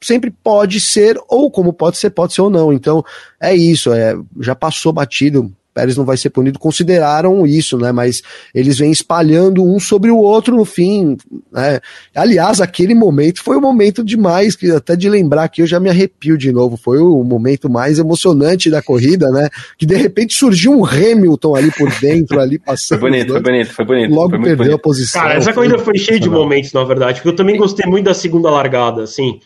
sempre 0.00 0.30
pode 0.30 0.80
ser, 0.80 1.18
ou 1.28 1.50
como 1.50 1.72
pode 1.72 1.96
ser, 1.96 2.10
pode 2.10 2.34
ser 2.34 2.42
ou 2.42 2.50
não. 2.50 2.72
Então, 2.72 3.04
é 3.40 3.54
isso, 3.54 3.92
é, 3.92 4.16
já 4.40 4.54
passou 4.54 4.92
batido 4.92 5.52
Pérez 5.74 5.96
não 5.96 6.04
vai 6.04 6.16
ser 6.16 6.30
punido, 6.30 6.58
consideraram 6.58 7.46
isso, 7.46 7.78
né? 7.78 7.92
Mas 7.92 8.22
eles 8.54 8.78
vêm 8.78 8.90
espalhando 8.90 9.64
um 9.64 9.80
sobre 9.80 10.10
o 10.10 10.18
outro 10.18 10.54
no 10.54 10.64
fim. 10.64 11.16
Né? 11.50 11.80
Aliás, 12.14 12.60
aquele 12.60 12.94
momento 12.94 13.42
foi 13.42 13.56
um 13.56 13.60
momento 13.60 14.04
demais, 14.04 14.54
que 14.54 14.70
até 14.70 14.94
de 14.94 15.08
lembrar 15.08 15.48
que 15.48 15.62
eu 15.62 15.66
já 15.66 15.80
me 15.80 15.88
arrepio 15.88 16.36
de 16.36 16.52
novo. 16.52 16.76
Foi 16.76 16.98
o 16.98 17.24
momento 17.24 17.70
mais 17.70 17.98
emocionante 17.98 18.70
da 18.70 18.82
corrida, 18.82 19.30
né? 19.30 19.48
Que 19.78 19.86
de 19.86 19.96
repente 19.96 20.34
surgiu 20.34 20.72
um 20.72 20.84
Hamilton 20.84 21.56
ali 21.56 21.70
por 21.70 21.90
dentro, 22.00 22.38
ali 22.38 22.58
passando. 22.58 23.00
Foi 23.00 23.10
bonito, 23.10 23.32
foi 23.32 23.40
bonito, 23.40 23.72
foi 23.72 23.84
bonito. 23.84 24.14
Logo 24.14 24.30
foi 24.30 24.38
perdeu 24.40 24.56
bonito. 24.56 24.74
a 24.74 24.78
posição. 24.78 25.22
Cara, 25.22 25.34
essa 25.34 25.52
corrida 25.52 25.78
foi 25.78 25.96
cheia 25.98 26.20
de 26.20 26.28
momentos, 26.28 26.72
na 26.72 26.84
verdade, 26.84 27.14
porque 27.14 27.28
eu 27.28 27.36
também 27.36 27.56
gostei 27.56 27.88
muito 27.88 28.04
da 28.04 28.14
segunda 28.14 28.50
largada, 28.50 29.02
assim. 29.02 29.40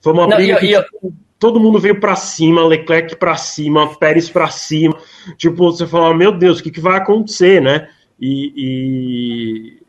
Foi 0.00 0.12
uma 0.12 0.26
briga 0.26 0.54
não, 0.54 0.60
que. 0.60 0.72
Eu, 0.72 0.82
tipo, 0.82 1.12
todo 1.38 1.60
mundo 1.60 1.78
veio 1.78 2.00
para 2.00 2.16
cima, 2.16 2.66
Leclerc 2.66 3.16
para 3.16 3.36
cima, 3.36 3.94
Pérez 3.96 4.28
para 4.28 4.48
cima. 4.48 4.96
Tipo, 5.36 5.70
você 5.70 5.86
fala, 5.86 6.14
meu 6.14 6.32
Deus, 6.32 6.58
o 6.58 6.62
que, 6.62 6.70
que 6.70 6.80
vai 6.80 6.96
acontecer, 6.96 7.62
né? 7.62 7.88
E, 8.20 8.52
e, 8.56 9.82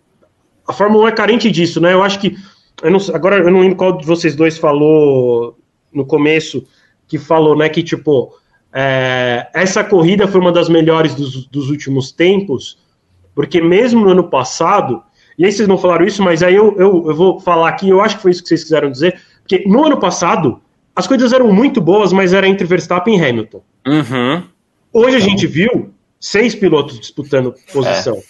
a 0.68 0.74
Fórmula 0.74 1.06
1 1.06 1.08
é 1.08 1.12
carente 1.12 1.50
disso, 1.52 1.82
né? 1.82 1.94
Eu 1.94 2.04
acho 2.04 2.20
que 2.20 2.38
eu 2.82 2.92
não, 2.92 3.00
agora 3.14 3.38
eu 3.38 3.52
não 3.52 3.62
lembro 3.62 3.76
qual 3.76 3.98
de 3.98 4.06
vocês 4.06 4.36
dois 4.36 4.58
falou 4.58 5.58
no 5.92 6.06
começo 6.06 6.66
que 7.08 7.18
falou, 7.18 7.58
né, 7.58 7.68
que 7.68 7.82
tipo 7.82 8.34
é, 8.72 9.50
essa 9.54 9.84
corrida 9.84 10.28
foi 10.28 10.40
uma 10.40 10.52
das 10.52 10.70
melhores 10.70 11.16
dos, 11.16 11.46
dos 11.48 11.70
últimos 11.70 12.12
tempos, 12.12 12.78
porque 13.34 13.60
mesmo 13.60 14.02
no 14.02 14.12
ano 14.12 14.30
passado, 14.30 15.02
e 15.38 15.46
aí 15.46 15.52
vocês 15.52 15.68
não 15.68 15.78
falaram 15.78 16.06
isso, 16.06 16.22
mas 16.22 16.44
aí 16.44 16.56
eu, 16.56 16.76
eu, 16.78 17.10
eu 17.10 17.16
vou 17.16 17.40
falar 17.40 17.70
aqui, 17.70 17.90
eu 17.90 18.00
acho 18.00 18.18
que 18.18 18.22
foi 18.22 18.32
isso 18.32 18.44
que 18.44 18.50
vocês 18.50 18.64
quiseram 18.64 18.92
dizer, 18.92 19.20
porque 19.42 19.68
no 19.68 19.86
ano 19.86 20.00
passado 20.00 20.62
as 21.00 21.08
coisas 21.08 21.32
eram 21.32 21.52
muito 21.52 21.80
boas, 21.80 22.12
mas 22.12 22.34
era 22.34 22.46
entre 22.46 22.68
Verstappen 22.68 23.18
e 23.18 23.26
Hamilton. 23.26 23.64
Uhum. 23.88 24.44
Hoje 24.92 25.16
a 25.16 25.20
gente 25.20 25.48
viu 25.48 25.94
seis 26.20 26.54
pilotos 26.54 27.00
disputando 27.00 27.56
posição. 27.72 28.18
É. 28.18 28.22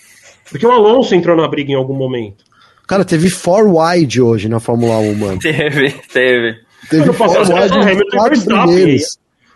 Porque 0.51 0.65
o 0.65 0.71
Alonso 0.71 1.15
entrou 1.15 1.35
na 1.35 1.47
briga 1.47 1.71
em 1.71 1.75
algum 1.75 1.95
momento. 1.95 2.43
Cara, 2.87 3.03
teve 3.03 3.27
four 3.29 3.65
wide 3.67 4.21
hoje 4.21 4.47
na 4.47 4.59
Fórmula 4.59 4.99
1, 4.99 5.15
mano. 5.15 5.39
Teve, 5.41 5.91
teve. 6.13 6.59
Teve 6.89 7.05
no 7.05 7.13
passado, 7.13 7.53
wide 7.53 7.73
Hamilton 7.73 8.17
e 8.17 8.29
Verstappen. 8.29 8.97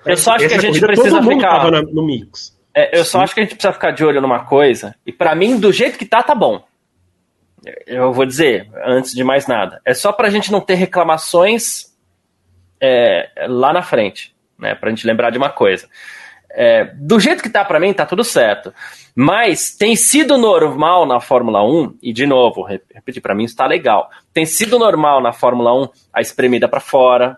Eu 0.05 0.17
só 0.17 0.31
acho 0.33 0.47
que 0.47 0.53
a 0.55 0.61
gente 0.61 0.79
precisa 0.79 1.23
ficar. 1.23 1.71
no 1.71 2.05
mix. 2.05 2.53
É, 2.75 2.97
eu 2.97 3.05
só 3.05 3.19
Sim. 3.19 3.23
acho 3.23 3.33
que 3.35 3.39
a 3.41 3.43
gente 3.43 3.53
precisa 3.53 3.73
ficar 3.73 3.91
de 3.91 4.03
olho 4.03 4.21
numa 4.21 4.45
coisa. 4.45 4.95
E 5.05 5.11
para 5.11 5.35
mim, 5.35 5.59
do 5.59 5.71
jeito 5.71 5.99
que 5.99 6.05
tá, 6.05 6.23
tá 6.23 6.33
bom. 6.33 6.63
Eu 7.85 8.11
vou 8.11 8.25
dizer, 8.25 8.69
antes 8.85 9.13
de 9.13 9.23
mais 9.23 9.45
nada. 9.45 9.79
É 9.85 9.93
só 9.93 10.11
pra 10.11 10.31
gente 10.31 10.51
não 10.51 10.59
ter 10.59 10.73
reclamações 10.73 11.92
é, 12.85 13.29
lá 13.47 13.71
na 13.71 13.81
frente, 13.81 14.35
né? 14.59 14.75
Pra 14.75 14.89
gente 14.89 15.07
lembrar 15.07 15.29
de 15.29 15.37
uma 15.37 15.49
coisa. 15.49 15.87
É, 16.51 16.83
do 16.95 17.17
jeito 17.17 17.41
que 17.41 17.49
tá 17.49 17.63
para 17.63 17.79
mim, 17.79 17.93
tá 17.93 18.05
tudo 18.05 18.25
certo. 18.25 18.73
Mas 19.15 19.73
tem 19.75 19.95
sido 19.95 20.37
normal 20.37 21.05
na 21.05 21.21
Fórmula 21.21 21.63
1, 21.63 21.95
e 22.03 22.11
de 22.11 22.27
novo, 22.27 22.61
repetir, 22.61 23.21
para 23.21 23.33
mim 23.33 23.45
está 23.45 23.65
legal. 23.65 24.09
Tem 24.33 24.45
sido 24.45 24.77
normal 24.77 25.21
na 25.21 25.31
Fórmula 25.31 25.73
1 25.73 25.87
a 26.11 26.19
espremida 26.19 26.67
para 26.67 26.81
fora, 26.81 27.37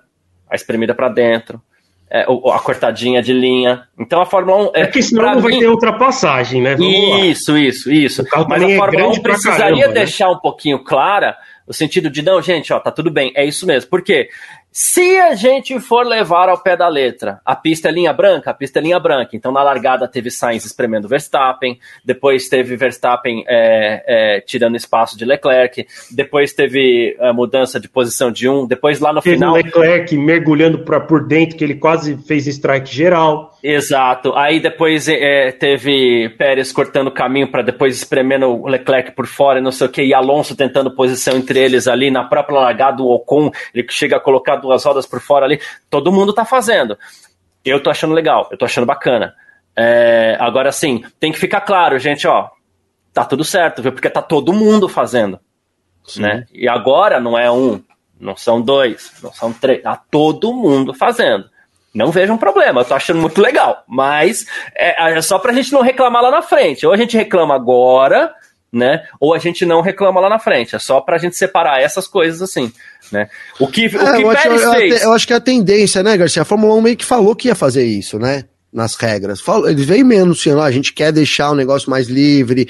a 0.50 0.56
espremida 0.56 0.96
para 0.96 1.10
dentro, 1.10 1.62
é, 2.10 2.24
a 2.24 2.60
cortadinha 2.60 3.22
de 3.22 3.32
linha. 3.32 3.88
Então 4.00 4.22
a 4.22 4.26
Fórmula 4.26 4.70
1. 4.70 4.72
É, 4.74 4.82
é 4.82 4.88
que 4.88 5.04
senão 5.04 5.26
não 5.26 5.36
mim, 5.36 5.42
vai 5.42 5.60
ter 5.60 5.70
ultrapassagem, 5.70 6.62
né? 6.62 6.76
Vamos 6.76 7.26
isso, 7.26 7.52
lá. 7.52 7.60
isso, 7.60 7.92
isso. 7.92 8.24
Mas 8.50 8.64
a 8.64 8.72
é 8.72 8.78
Fórmula 8.78 9.10
1 9.10 9.22
precisaria 9.22 9.60
caramba, 9.60 9.88
né? 9.88 9.94
deixar 9.94 10.28
né? 10.28 10.34
um 10.34 10.40
pouquinho 10.40 10.84
clara 10.84 11.38
o 11.68 11.74
sentido 11.74 12.10
de, 12.10 12.22
não, 12.22 12.42
gente, 12.42 12.72
ó, 12.72 12.80
tá 12.80 12.92
tudo 12.92 13.10
bem, 13.10 13.32
é 13.36 13.44
isso 13.44 13.66
mesmo. 13.66 13.90
Por 13.90 14.02
quê? 14.04 14.30
Se 14.78 15.18
a 15.20 15.34
gente 15.36 15.80
for 15.80 16.06
levar 16.06 16.50
ao 16.50 16.62
pé 16.62 16.76
da 16.76 16.90
letra, 16.90 17.40
a 17.46 17.56
pista 17.56 17.88
é 17.88 17.92
linha 17.94 18.12
branca, 18.12 18.52
a 18.52 18.54
pista 18.54 18.80
é 18.80 18.82
linha 18.82 19.00
branca. 19.00 19.30
Então 19.34 19.50
na 19.50 19.64
largada 19.64 20.06
teve 20.06 20.30
Sainz 20.30 20.66
espremendo 20.66 21.08
Verstappen, 21.08 21.80
depois 22.04 22.50
teve 22.50 22.76
Verstappen 22.76 23.46
é, 23.48 24.04
é, 24.06 24.42
tirando 24.42 24.76
espaço 24.76 25.18
de 25.18 25.24
Leclerc, 25.24 25.88
depois 26.12 26.52
teve 26.52 27.16
a 27.22 27.32
mudança 27.32 27.80
de 27.80 27.88
posição 27.88 28.30
de 28.30 28.50
um, 28.50 28.68
depois 28.68 29.00
lá 29.00 29.14
no 29.14 29.22
teve 29.22 29.38
final. 29.38 29.56
Leclerc 29.56 30.18
mergulhando 30.18 30.80
pra, 30.80 31.00
por 31.00 31.26
dentro, 31.26 31.56
que 31.56 31.64
ele 31.64 31.76
quase 31.76 32.18
fez 32.28 32.46
strike 32.46 32.94
geral. 32.94 33.58
Exato. 33.64 34.34
Aí 34.36 34.60
depois 34.60 35.08
é, 35.08 35.54
teve 35.54 36.28
Pérez 36.38 36.74
cortando 36.74 37.08
o 37.08 37.12
caminho 37.12 37.50
para 37.50 37.62
depois 37.62 37.96
espremendo 37.96 38.48
o 38.48 38.68
Leclerc 38.68 39.14
por 39.14 39.26
fora, 39.26 39.62
não 39.62 39.72
sei 39.72 39.88
o 39.88 39.90
que, 39.90 40.04
e 40.04 40.14
Alonso 40.14 40.54
tentando 40.54 40.94
posição 40.94 41.38
entre 41.38 41.60
eles 41.60 41.88
ali 41.88 42.12
na 42.12 42.26
própria 42.26 42.60
largada, 42.60 43.02
o 43.02 43.10
Ocon, 43.10 43.50
ele 43.74 43.86
chega 43.90 44.18
a 44.18 44.20
colocar 44.20 44.65
duas 44.66 44.84
rodas 44.84 45.06
por 45.06 45.22
fora 45.22 45.46
ali. 45.46 45.60
Todo 45.90 46.12
mundo 46.12 46.34
tá 46.34 46.44
fazendo. 46.44 46.98
Eu 47.64 47.82
tô 47.82 47.90
achando 47.90 48.14
legal, 48.14 48.48
eu 48.52 48.58
tô 48.58 48.66
achando 48.66 48.86
bacana. 48.86 49.34
É, 49.76 50.38
agora 50.40 50.72
sim, 50.72 51.04
tem 51.20 51.32
que 51.32 51.40
ficar 51.40 51.62
claro, 51.62 52.00
gente, 52.00 52.28
ó, 52.28 52.50
tá 53.14 53.26
tudo 53.26 53.44
certo, 53.44 53.82
viu? 53.82 53.92
Porque 53.92 54.10
tá 54.10 54.22
todo 54.22 54.54
mundo 54.54 54.88
fazendo. 54.88 55.40
Né? 56.18 56.46
E 56.54 56.68
agora 56.68 57.20
não 57.20 57.38
é 57.38 57.50
um, 57.50 57.82
não 58.20 58.36
são 58.36 58.62
dois, 58.62 59.12
não 59.24 59.34
são 59.34 59.52
três, 59.52 59.82
tá 59.82 60.00
todo 60.10 60.54
mundo 60.54 60.94
fazendo. 60.94 61.50
Não 61.94 62.12
vejo 62.12 62.34
um 62.34 62.38
problema, 62.38 62.82
eu 62.82 62.86
tô 62.86 62.94
achando 62.94 63.22
muito 63.22 63.42
legal. 63.42 63.84
Mas 63.88 64.46
é, 64.76 65.14
é 65.14 65.22
só 65.22 65.40
pra 65.40 65.54
gente 65.54 65.72
não 65.72 65.82
reclamar 65.82 66.22
lá 66.22 66.30
na 66.30 66.42
frente. 66.42 66.86
Ou 66.86 66.92
a 66.92 66.98
gente 66.98 67.16
reclama 67.16 67.56
agora, 67.56 68.36
né? 68.76 69.04
Ou 69.20 69.34
a 69.34 69.40
gente 69.40 69.66
não 69.66 69.80
reclama 69.80 70.20
lá 70.20 70.30
na 70.30 70.38
frente. 70.38 70.76
É 70.76 70.80
só 70.80 71.00
pra 71.00 71.18
gente 71.18 71.38
separar 71.38 71.82
essas 71.82 72.08
coisas 72.08 72.42
assim, 72.42 72.72
né? 73.10 73.30
O 73.58 73.68
que, 73.68 73.88
o 73.88 73.90
que 73.90 73.98
é, 73.98 74.22
eu 74.22 74.30
acho, 74.30 74.72
fez... 74.76 75.02
Eu 75.02 75.14
acho 75.14 75.26
que 75.26 75.34
é 75.34 75.38
a 75.38 75.42
tendência, 75.42 76.04
né, 76.04 76.18
Garcia? 76.18 76.42
A 76.42 76.46
Fórmula 76.46 76.76
1 76.76 76.82
meio 76.82 76.98
que 76.98 77.06
falou 77.06 77.36
que 77.36 77.48
ia 77.48 77.56
fazer 77.56 77.86
isso, 77.86 78.20
né? 78.20 78.44
Nas 78.74 78.96
regras. 78.96 79.42
Eles 79.66 79.86
veio 79.86 80.06
meio 80.06 80.24
anunciando, 80.24 80.62
a 80.62 80.72
gente 80.72 80.92
quer 80.92 81.14
deixar 81.14 81.52
o 81.52 81.56
negócio 81.56 81.90
mais 81.90 82.08
livre, 82.08 82.68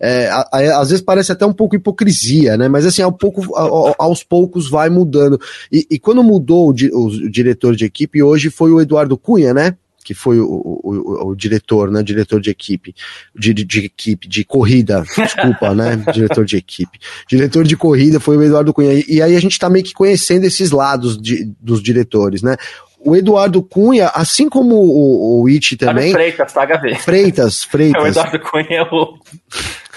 é, 0.00 0.28
a, 0.28 0.48
a, 0.52 0.80
às 0.80 0.90
vezes 0.90 1.04
parece 1.04 1.32
até 1.32 1.44
um 1.44 1.52
pouco 1.52 1.74
hipocrisia, 1.74 2.56
né? 2.56 2.68
Mas 2.68 2.86
assim, 2.86 3.02
ao 3.02 3.10
pouco, 3.10 3.42
a, 3.56 4.04
aos 4.04 4.22
poucos 4.22 4.70
vai 4.70 4.88
mudando. 4.88 5.40
E, 5.72 5.84
e 5.90 5.98
quando 5.98 6.22
mudou 6.22 6.68
o, 6.68 6.74
o, 6.92 7.06
o, 7.06 7.30
diretor 7.30 7.74
de 7.74 7.84
equipe, 7.84 8.22
hoje 8.22 8.48
foi 8.48 8.70
o 8.70 8.80
Eduardo 8.80 9.18
Cunha, 9.18 9.52
né? 9.52 9.76
Que 10.04 10.14
foi 10.14 10.40
o, 10.40 10.46
o, 10.46 11.30
o 11.30 11.34
diretor, 11.34 11.90
né? 11.90 12.02
Diretor 12.02 12.40
de 12.40 12.50
equipe, 12.50 12.94
de, 13.34 13.52
de, 13.52 13.84
equipe, 13.84 14.26
de 14.26 14.44
corrida, 14.44 15.04
desculpa, 15.16 15.74
né? 15.74 15.96
Diretor 16.14 16.44
de 16.44 16.56
equipe. 16.56 16.98
Diretor 17.28 17.64
de 17.64 17.76
corrida 17.76 18.18
foi 18.18 18.36
o 18.36 18.42
Eduardo 18.42 18.72
Cunha. 18.72 19.04
E, 19.06 19.20
aí 19.20 19.36
a 19.36 19.40
gente 19.40 19.58
tá 19.58 19.68
meio 19.68 19.84
que 19.84 19.92
conhecendo 19.92 20.44
esses 20.44 20.70
lados 20.70 21.20
de, 21.20 21.52
dos 21.60 21.82
diretores, 21.82 22.42
né? 22.42 22.56
o 23.00 23.14
Eduardo 23.14 23.62
Cunha, 23.62 24.08
assim 24.08 24.48
como 24.48 24.74
o, 24.74 25.42
o 25.42 25.46
It 25.46 25.76
também. 25.76 26.12
Freitas, 26.12 26.52
tá, 26.52 26.64
Gavi? 26.64 26.94
Freitas, 26.96 27.62
Freitas. 27.64 28.02
o 28.02 28.06
Eduardo 28.06 28.40
Cunha 28.40 28.66
é 28.70 28.82
o. 28.82 29.18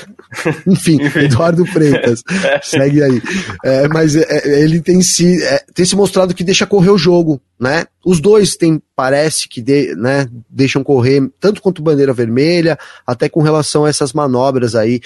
Enfim, 0.67 0.99
Eduardo 1.15 1.65
Freitas. 1.65 2.21
é. 2.43 2.59
Segue 2.63 3.03
aí. 3.03 3.21
É, 3.63 3.87
mas 3.87 4.15
é, 4.15 4.25
é, 4.29 4.61
ele 4.61 4.81
tem 4.81 5.01
se, 5.01 5.43
é, 5.43 5.63
tem 5.73 5.85
se 5.85 5.95
mostrado 5.95 6.33
que 6.33 6.43
deixa 6.43 6.65
correr 6.65 6.89
o 6.89 6.97
jogo, 6.97 7.41
né? 7.59 7.85
Os 8.05 8.19
dois 8.19 8.55
tem, 8.55 8.81
parece 8.95 9.47
que 9.47 9.61
de, 9.61 9.95
né, 9.95 10.27
deixam 10.49 10.83
correr, 10.83 11.29
tanto 11.39 11.61
quanto 11.61 11.81
bandeira 11.81 12.13
vermelha, 12.13 12.77
até 13.05 13.29
com 13.29 13.41
relação 13.41 13.85
a 13.85 13.89
essas 13.89 14.13
manobras 14.13 14.75
aí. 14.75 15.01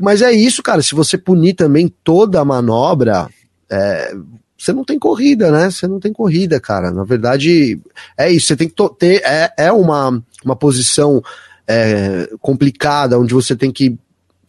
Mas 0.00 0.22
é 0.22 0.32
isso, 0.32 0.62
cara. 0.62 0.82
Se 0.82 0.94
você 0.94 1.18
punir 1.18 1.54
também 1.54 1.92
toda 2.02 2.40
a 2.40 2.44
manobra, 2.44 3.28
é, 3.70 4.14
você 4.62 4.72
não 4.72 4.84
tem 4.84 4.96
corrida, 4.98 5.50
né? 5.50 5.70
Você 5.70 5.88
não 5.88 5.98
tem 5.98 6.12
corrida, 6.12 6.60
cara. 6.60 6.92
Na 6.92 7.02
verdade, 7.02 7.80
é 8.16 8.30
isso. 8.30 8.46
Você 8.46 8.56
tem 8.56 8.68
que 8.68 8.76
ter. 8.96 9.20
É, 9.24 9.52
é 9.58 9.72
uma, 9.72 10.22
uma 10.44 10.54
posição 10.54 11.20
é, 11.66 12.28
complicada, 12.40 13.18
onde 13.18 13.34
você 13.34 13.56
tem 13.56 13.72
que. 13.72 13.98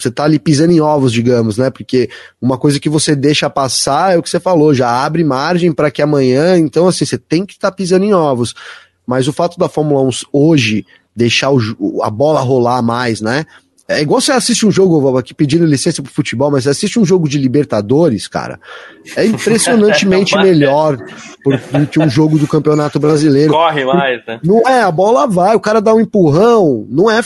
Você 0.04 0.12
tá 0.12 0.26
ali 0.26 0.38
pisando 0.38 0.74
em 0.74 0.80
ovos, 0.80 1.12
digamos, 1.12 1.58
né? 1.58 1.70
Porque 1.70 2.10
uma 2.42 2.58
coisa 2.58 2.80
que 2.80 2.90
você 2.90 3.16
deixa 3.16 3.50
passar 3.50 4.14
é 4.14 4.18
o 4.18 4.24
que 4.24 4.30
você 4.30 4.40
falou, 4.40 4.74
já 4.74 4.90
abre 4.90 5.24
margem 5.24 5.72
para 5.72 5.90
que 5.90 6.02
amanhã. 6.02 6.58
Então, 6.58 6.88
assim, 6.88 7.06
você 7.06 7.18
tem 7.18 7.46
que 7.46 7.54
estar 7.54 7.72
tá 7.72 7.76
pisando 7.76 8.06
em 8.06 8.14
ovos. 8.14 8.54
Mas 9.06 9.28
o 9.28 9.34
fato 9.34 9.58
da 9.58 9.68
Fórmula 9.68 10.02
1 10.04 10.10
hoje 10.32 10.86
deixar 11.16 11.52
o, 11.52 12.02
a 12.02 12.10
bola 12.10 12.40
rolar 12.40 12.82
mais, 12.82 13.22
né? 13.22 13.46
É 13.88 14.02
igual 14.02 14.22
você 14.22 14.32
assiste 14.32 14.66
um 14.66 14.72
jogo, 14.72 15.18
aqui 15.18 15.34
pedindo 15.34 15.66
licença 15.66 16.02
pro 16.02 16.12
futebol, 16.12 16.50
mas 16.50 16.64
você 16.64 16.70
assiste 16.70 16.98
um 16.98 17.06
jogo 17.06 17.28
de 17.28 17.38
Libertadores, 17.38 18.30
cara. 18.30 18.58
É 19.16 19.26
impressionantemente 19.26 20.36
melhor 20.40 20.98
do 21.44 21.88
que 21.88 22.00
um 22.00 22.10
jogo 22.10 22.40
do 22.40 22.48
Campeonato 22.48 22.98
Brasileiro. 22.98 23.52
Corre 23.52 23.84
mais, 23.84 24.26
né? 24.26 24.40
Não 24.42 24.62
é, 24.68 24.82
a 24.82 24.92
bola 24.92 25.28
vai, 25.28 25.54
o 25.56 25.60
cara 25.60 25.82
dá 25.82 25.94
um 25.94 26.00
empurrão, 26.00 26.88
não 26.90 27.12
é. 27.12 27.22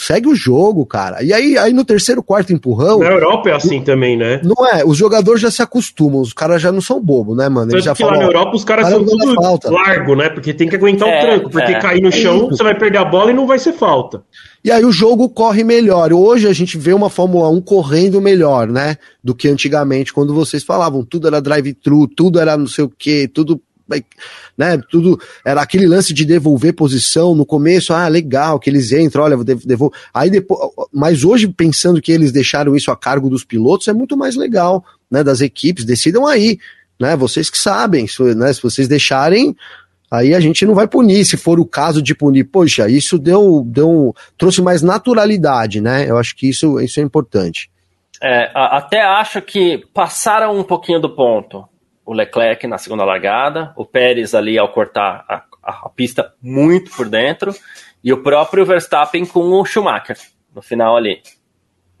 Segue 0.00 0.28
o 0.28 0.34
jogo, 0.34 0.86
cara. 0.86 1.22
E 1.22 1.30
aí, 1.30 1.58
aí 1.58 1.74
no 1.74 1.84
terceiro, 1.84 2.22
quarto 2.22 2.54
empurrão. 2.54 3.00
Na 3.00 3.10
Europa 3.10 3.50
é 3.50 3.52
assim 3.52 3.82
também, 3.82 4.16
né? 4.16 4.40
Não 4.42 4.66
é, 4.66 4.82
os 4.82 4.96
jogadores 4.96 5.42
já 5.42 5.50
se 5.50 5.60
acostumam, 5.60 6.22
os 6.22 6.32
caras 6.32 6.62
já 6.62 6.72
não 6.72 6.80
são 6.80 6.98
bobos, 6.98 7.36
né, 7.36 7.50
mano? 7.50 7.70
Eles 7.70 7.84
já 7.84 7.92
que 7.94 8.02
falam, 8.02 8.14
lá 8.14 8.20
na 8.20 8.26
Europa 8.26 8.56
os 8.56 8.64
caras 8.64 8.88
são 8.88 9.04
tudo 9.04 9.34
falta. 9.34 9.70
largo, 9.70 10.16
né? 10.16 10.30
Porque 10.30 10.54
tem 10.54 10.70
que 10.70 10.76
aguentar 10.76 11.06
é, 11.06 11.18
o 11.18 11.20
tranco, 11.20 11.50
porque 11.50 11.72
é. 11.72 11.78
cair 11.78 12.00
no 12.00 12.10
chão, 12.10 12.46
é 12.46 12.48
você 12.48 12.62
vai 12.62 12.74
perder 12.74 12.96
a 12.96 13.04
bola 13.04 13.30
e 13.30 13.34
não 13.34 13.46
vai 13.46 13.58
ser 13.58 13.74
falta. 13.74 14.22
E 14.64 14.72
aí 14.72 14.82
o 14.82 14.90
jogo 14.90 15.28
corre 15.28 15.62
melhor. 15.62 16.14
Hoje 16.14 16.48
a 16.48 16.52
gente 16.54 16.78
vê 16.78 16.94
uma 16.94 17.10
Fórmula 17.10 17.50
1 17.50 17.60
correndo 17.60 18.22
melhor, 18.22 18.68
né? 18.68 18.96
Do 19.22 19.34
que 19.34 19.48
antigamente, 19.48 20.14
quando 20.14 20.32
vocês 20.32 20.64
falavam, 20.64 21.04
tudo 21.04 21.28
era 21.28 21.42
drive-thru, 21.42 22.08
tudo 22.08 22.40
era 22.40 22.56
não 22.56 22.66
sei 22.66 22.84
o 22.84 22.88
que, 22.98 23.28
tudo. 23.28 23.60
Né, 24.56 24.80
tudo 24.90 25.18
era 25.44 25.62
aquele 25.62 25.86
lance 25.86 26.12
de 26.12 26.24
devolver 26.24 26.74
posição 26.74 27.34
no 27.34 27.46
começo, 27.46 27.92
ah, 27.92 28.06
legal, 28.08 28.58
que 28.58 28.68
eles 28.68 28.92
entram, 28.92 29.24
olha, 29.24 29.36
devolvo. 29.42 29.94
Aí 30.12 30.30
depois, 30.30 30.60
mas 30.92 31.24
hoje 31.24 31.48
pensando 31.48 32.00
que 32.00 32.12
eles 32.12 32.32
deixaram 32.32 32.76
isso 32.76 32.90
a 32.90 32.96
cargo 32.96 33.30
dos 33.30 33.44
pilotos 33.44 33.88
é 33.88 33.92
muito 33.92 34.16
mais 34.16 34.36
legal, 34.36 34.84
né, 35.10 35.24
das 35.24 35.40
equipes, 35.40 35.84
decidam 35.84 36.26
aí, 36.26 36.58
né, 37.00 37.16
vocês 37.16 37.48
que 37.48 37.58
sabem, 37.58 38.06
né, 38.36 38.52
se 38.52 38.62
vocês 38.62 38.86
deixarem, 38.86 39.56
aí 40.10 40.34
a 40.34 40.40
gente 40.40 40.66
não 40.66 40.74
vai 40.74 40.88
punir, 40.88 41.24
se 41.24 41.36
for 41.36 41.60
o 41.60 41.64
caso 41.64 42.02
de 42.02 42.14
punir. 42.14 42.44
Poxa, 42.44 42.88
isso 42.88 43.18
deu, 43.18 43.62
deu 43.66 44.14
trouxe 44.36 44.60
mais 44.60 44.82
naturalidade, 44.82 45.80
né? 45.80 46.08
Eu 46.08 46.18
acho 46.18 46.34
que 46.36 46.48
isso, 46.48 46.80
isso 46.80 46.98
é 46.98 47.02
importante. 47.02 47.70
É, 48.22 48.50
até 48.54 49.00
acho 49.00 49.40
que 49.40 49.82
passaram 49.94 50.58
um 50.58 50.64
pouquinho 50.64 51.00
do 51.00 51.14
ponto. 51.14 51.64
O 52.10 52.12
Leclerc 52.12 52.66
na 52.66 52.76
segunda 52.76 53.04
largada, 53.04 53.72
o 53.76 53.84
Pérez 53.84 54.34
ali 54.34 54.58
ao 54.58 54.72
cortar 54.72 55.24
a, 55.28 55.44
a, 55.62 55.86
a 55.86 55.88
pista 55.88 56.34
muito 56.42 56.90
por 56.90 57.08
dentro, 57.08 57.54
e 58.02 58.12
o 58.12 58.20
próprio 58.20 58.66
Verstappen 58.66 59.24
com 59.24 59.52
o 59.52 59.64
Schumacher 59.64 60.16
no 60.52 60.60
final 60.60 60.96
ali. 60.96 61.22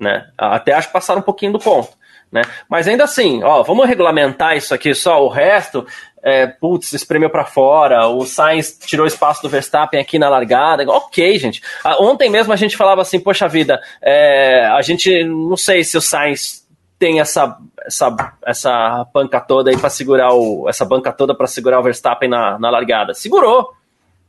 Né? 0.00 0.28
Até 0.36 0.72
acho 0.72 0.88
que 0.88 0.92
passaram 0.92 1.20
um 1.20 1.24
pouquinho 1.24 1.52
do 1.52 1.60
ponto. 1.60 1.90
Né? 2.32 2.42
Mas 2.68 2.88
ainda 2.88 3.04
assim, 3.04 3.40
ó, 3.44 3.62
vamos 3.62 3.86
regulamentar 3.86 4.56
isso 4.56 4.74
aqui 4.74 4.92
só, 4.96 5.24
o 5.24 5.28
resto 5.28 5.86
é, 6.20 6.48
putz, 6.48 6.92
espremeu 6.92 7.30
para 7.30 7.44
fora, 7.44 8.08
o 8.08 8.26
Sainz 8.26 8.76
tirou 8.84 9.06
espaço 9.06 9.42
do 9.42 9.48
Verstappen 9.48 10.00
aqui 10.00 10.18
na 10.18 10.28
largada. 10.28 10.82
Ok, 10.90 11.38
gente. 11.38 11.62
Ah, 11.84 12.02
ontem 12.02 12.28
mesmo 12.28 12.52
a 12.52 12.56
gente 12.56 12.76
falava 12.76 13.00
assim, 13.00 13.20
poxa 13.20 13.46
vida, 13.46 13.80
é, 14.02 14.66
a 14.66 14.82
gente 14.82 15.22
não 15.22 15.56
sei 15.56 15.84
se 15.84 15.96
o 15.96 16.00
Sainz 16.00 16.59
tem 17.00 17.18
essa, 17.18 17.56
essa, 17.86 18.34
essa 18.44 19.06
banca 19.12 19.40
toda 19.40 19.70
aí 19.70 19.78
para 19.78 19.88
segurar 19.88 20.34
o. 20.34 20.68
essa 20.68 20.84
banca 20.84 21.10
toda 21.10 21.34
para 21.34 21.46
segurar 21.46 21.80
o 21.80 21.82
Verstappen 21.82 22.28
na, 22.28 22.58
na 22.58 22.70
largada. 22.70 23.14
Segurou, 23.14 23.72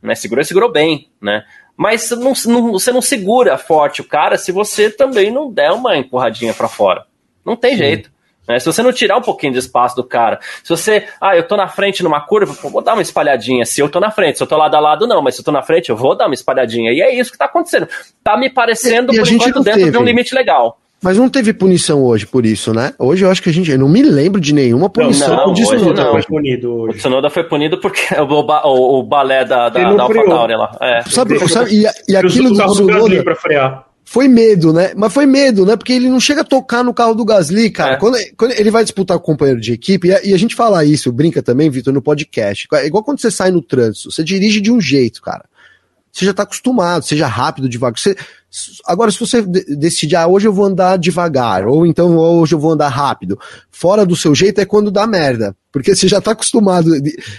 né? 0.02 0.14
Segurou 0.14 0.40
e 0.40 0.44
segurou 0.46 0.72
bem, 0.72 1.10
né? 1.20 1.44
Mas 1.76 2.10
não, 2.10 2.32
não, 2.46 2.72
você 2.72 2.90
não 2.90 3.02
segura 3.02 3.58
forte 3.58 4.00
o 4.00 4.04
cara 4.04 4.38
se 4.38 4.50
você 4.50 4.90
também 4.90 5.30
não 5.30 5.52
der 5.52 5.70
uma 5.70 5.98
empurradinha 5.98 6.54
para 6.54 6.66
fora. 6.66 7.04
Não 7.44 7.56
tem 7.56 7.72
Sim. 7.72 7.78
jeito. 7.78 8.10
Né? 8.48 8.58
Se 8.58 8.66
você 8.66 8.82
não 8.82 8.92
tirar 8.92 9.18
um 9.18 9.22
pouquinho 9.22 9.52
de 9.52 9.58
espaço 9.58 9.94
do 9.94 10.02
cara, 10.02 10.40
se 10.64 10.70
você, 10.70 11.06
ah, 11.20 11.36
eu 11.36 11.46
tô 11.46 11.56
na 11.56 11.68
frente 11.68 12.02
numa 12.02 12.20
curva, 12.22 12.54
vou 12.70 12.82
dar 12.82 12.94
uma 12.94 13.02
espalhadinha. 13.02 13.66
Se 13.66 13.80
eu 13.80 13.88
tô 13.88 14.00
na 14.00 14.10
frente, 14.10 14.38
se 14.38 14.42
eu 14.42 14.46
tô 14.46 14.56
lado 14.56 14.74
a 14.74 14.80
lado, 14.80 15.06
não, 15.06 15.20
mas 15.20 15.34
se 15.34 15.42
eu 15.42 15.44
tô 15.44 15.52
na 15.52 15.62
frente, 15.62 15.90
eu 15.90 15.96
vou 15.96 16.16
dar 16.16 16.26
uma 16.26 16.34
espalhadinha. 16.34 16.90
E 16.90 17.02
é 17.02 17.14
isso 17.14 17.30
que 17.30 17.38
tá 17.38 17.44
acontecendo. 17.44 17.86
Tá 18.24 18.36
me 18.36 18.48
parecendo, 18.48 19.12
e, 19.12 19.16
e 19.16 19.20
por 19.20 19.28
enquanto, 19.28 19.62
dentro 19.62 19.80
teve. 19.80 19.90
de 19.90 19.98
um 19.98 20.02
limite 20.02 20.34
legal. 20.34 20.78
Mas 21.02 21.18
não 21.18 21.28
teve 21.28 21.52
punição 21.52 22.02
hoje 22.04 22.24
por 22.24 22.46
isso, 22.46 22.72
né? 22.72 22.94
Hoje 22.96 23.24
eu 23.24 23.30
acho 23.30 23.42
que 23.42 23.50
a 23.50 23.52
gente. 23.52 23.70
Eu 23.70 23.78
não 23.78 23.88
me 23.88 24.02
lembro 24.02 24.40
de 24.40 24.54
nenhuma 24.54 24.88
punição 24.88 25.28
não, 25.28 25.36
não, 25.36 25.44
por 25.46 25.54
Tsunoda 25.54 26.10
foi 26.12 26.22
punido 26.22 26.72
hoje. 26.72 26.94
O 26.94 26.98
Tsunoda 26.98 27.30
foi 27.30 27.44
punido 27.44 27.80
porque 27.80 28.02
o, 28.14 28.24
o, 28.24 29.00
o 29.00 29.02
balé 29.02 29.44
da, 29.44 29.68
da, 29.68 29.92
da 29.92 30.02
AlphaTauri 30.04 30.54
lá. 30.54 30.76
É. 30.80 31.02
Sabe, 31.02 31.38
sabe, 31.48 31.70
e, 31.74 32.12
e 32.12 32.16
aquilo 32.16 32.50
do 32.50 32.66
Tsunoda. 32.66 33.24
Pra 33.24 33.34
frear. 33.34 33.86
Foi 34.04 34.28
medo, 34.28 34.72
né? 34.72 34.92
Mas 34.94 35.12
foi 35.12 35.26
medo, 35.26 35.64
né? 35.64 35.74
Porque 35.74 35.92
ele 35.92 36.08
não 36.08 36.20
chega 36.20 36.42
a 36.42 36.44
tocar 36.44 36.84
no 36.84 36.92
carro 36.92 37.14
do 37.14 37.24
Gasly, 37.24 37.70
cara. 37.70 37.94
É. 37.94 37.96
Quando, 37.96 38.18
quando, 38.36 38.52
ele 38.52 38.70
vai 38.70 38.84
disputar 38.84 39.16
com 39.18 39.22
o 39.22 39.26
companheiro 39.26 39.60
de 39.60 39.72
equipe, 39.72 40.08
e 40.08 40.14
a, 40.14 40.20
e 40.22 40.34
a 40.34 40.36
gente 40.36 40.54
fala 40.54 40.84
isso, 40.84 41.10
brinca 41.10 41.42
também, 41.42 41.70
Vitor, 41.70 41.94
no 41.94 42.02
podcast. 42.02 42.68
É 42.74 42.86
igual 42.86 43.02
quando 43.02 43.20
você 43.20 43.30
sai 43.30 43.50
no 43.50 43.62
trânsito, 43.62 44.10
você 44.10 44.22
dirige 44.22 44.60
de 44.60 44.70
um 44.70 44.80
jeito, 44.80 45.22
cara. 45.22 45.44
Você 46.12 46.26
já 46.26 46.34
tá 46.34 46.42
acostumado, 46.42 47.04
seja 47.04 47.26
rápido, 47.26 47.68
devagar. 47.68 47.98
Você, 47.98 48.16
Agora, 48.84 49.10
se 49.10 49.18
você 49.18 49.40
decidir, 49.40 50.14
ah, 50.14 50.26
hoje 50.26 50.46
eu 50.46 50.52
vou 50.52 50.66
andar 50.66 50.98
devagar, 50.98 51.66
ou 51.66 51.86
então 51.86 52.18
hoje 52.18 52.54
eu 52.54 52.58
vou 52.58 52.72
andar 52.72 52.88
rápido, 52.88 53.38
fora 53.70 54.04
do 54.04 54.14
seu 54.14 54.34
jeito 54.34 54.60
é 54.60 54.66
quando 54.66 54.90
dá 54.90 55.06
merda. 55.06 55.56
Porque 55.72 55.96
você 55.96 56.06
já 56.06 56.20
tá 56.20 56.32
acostumado. 56.32 56.90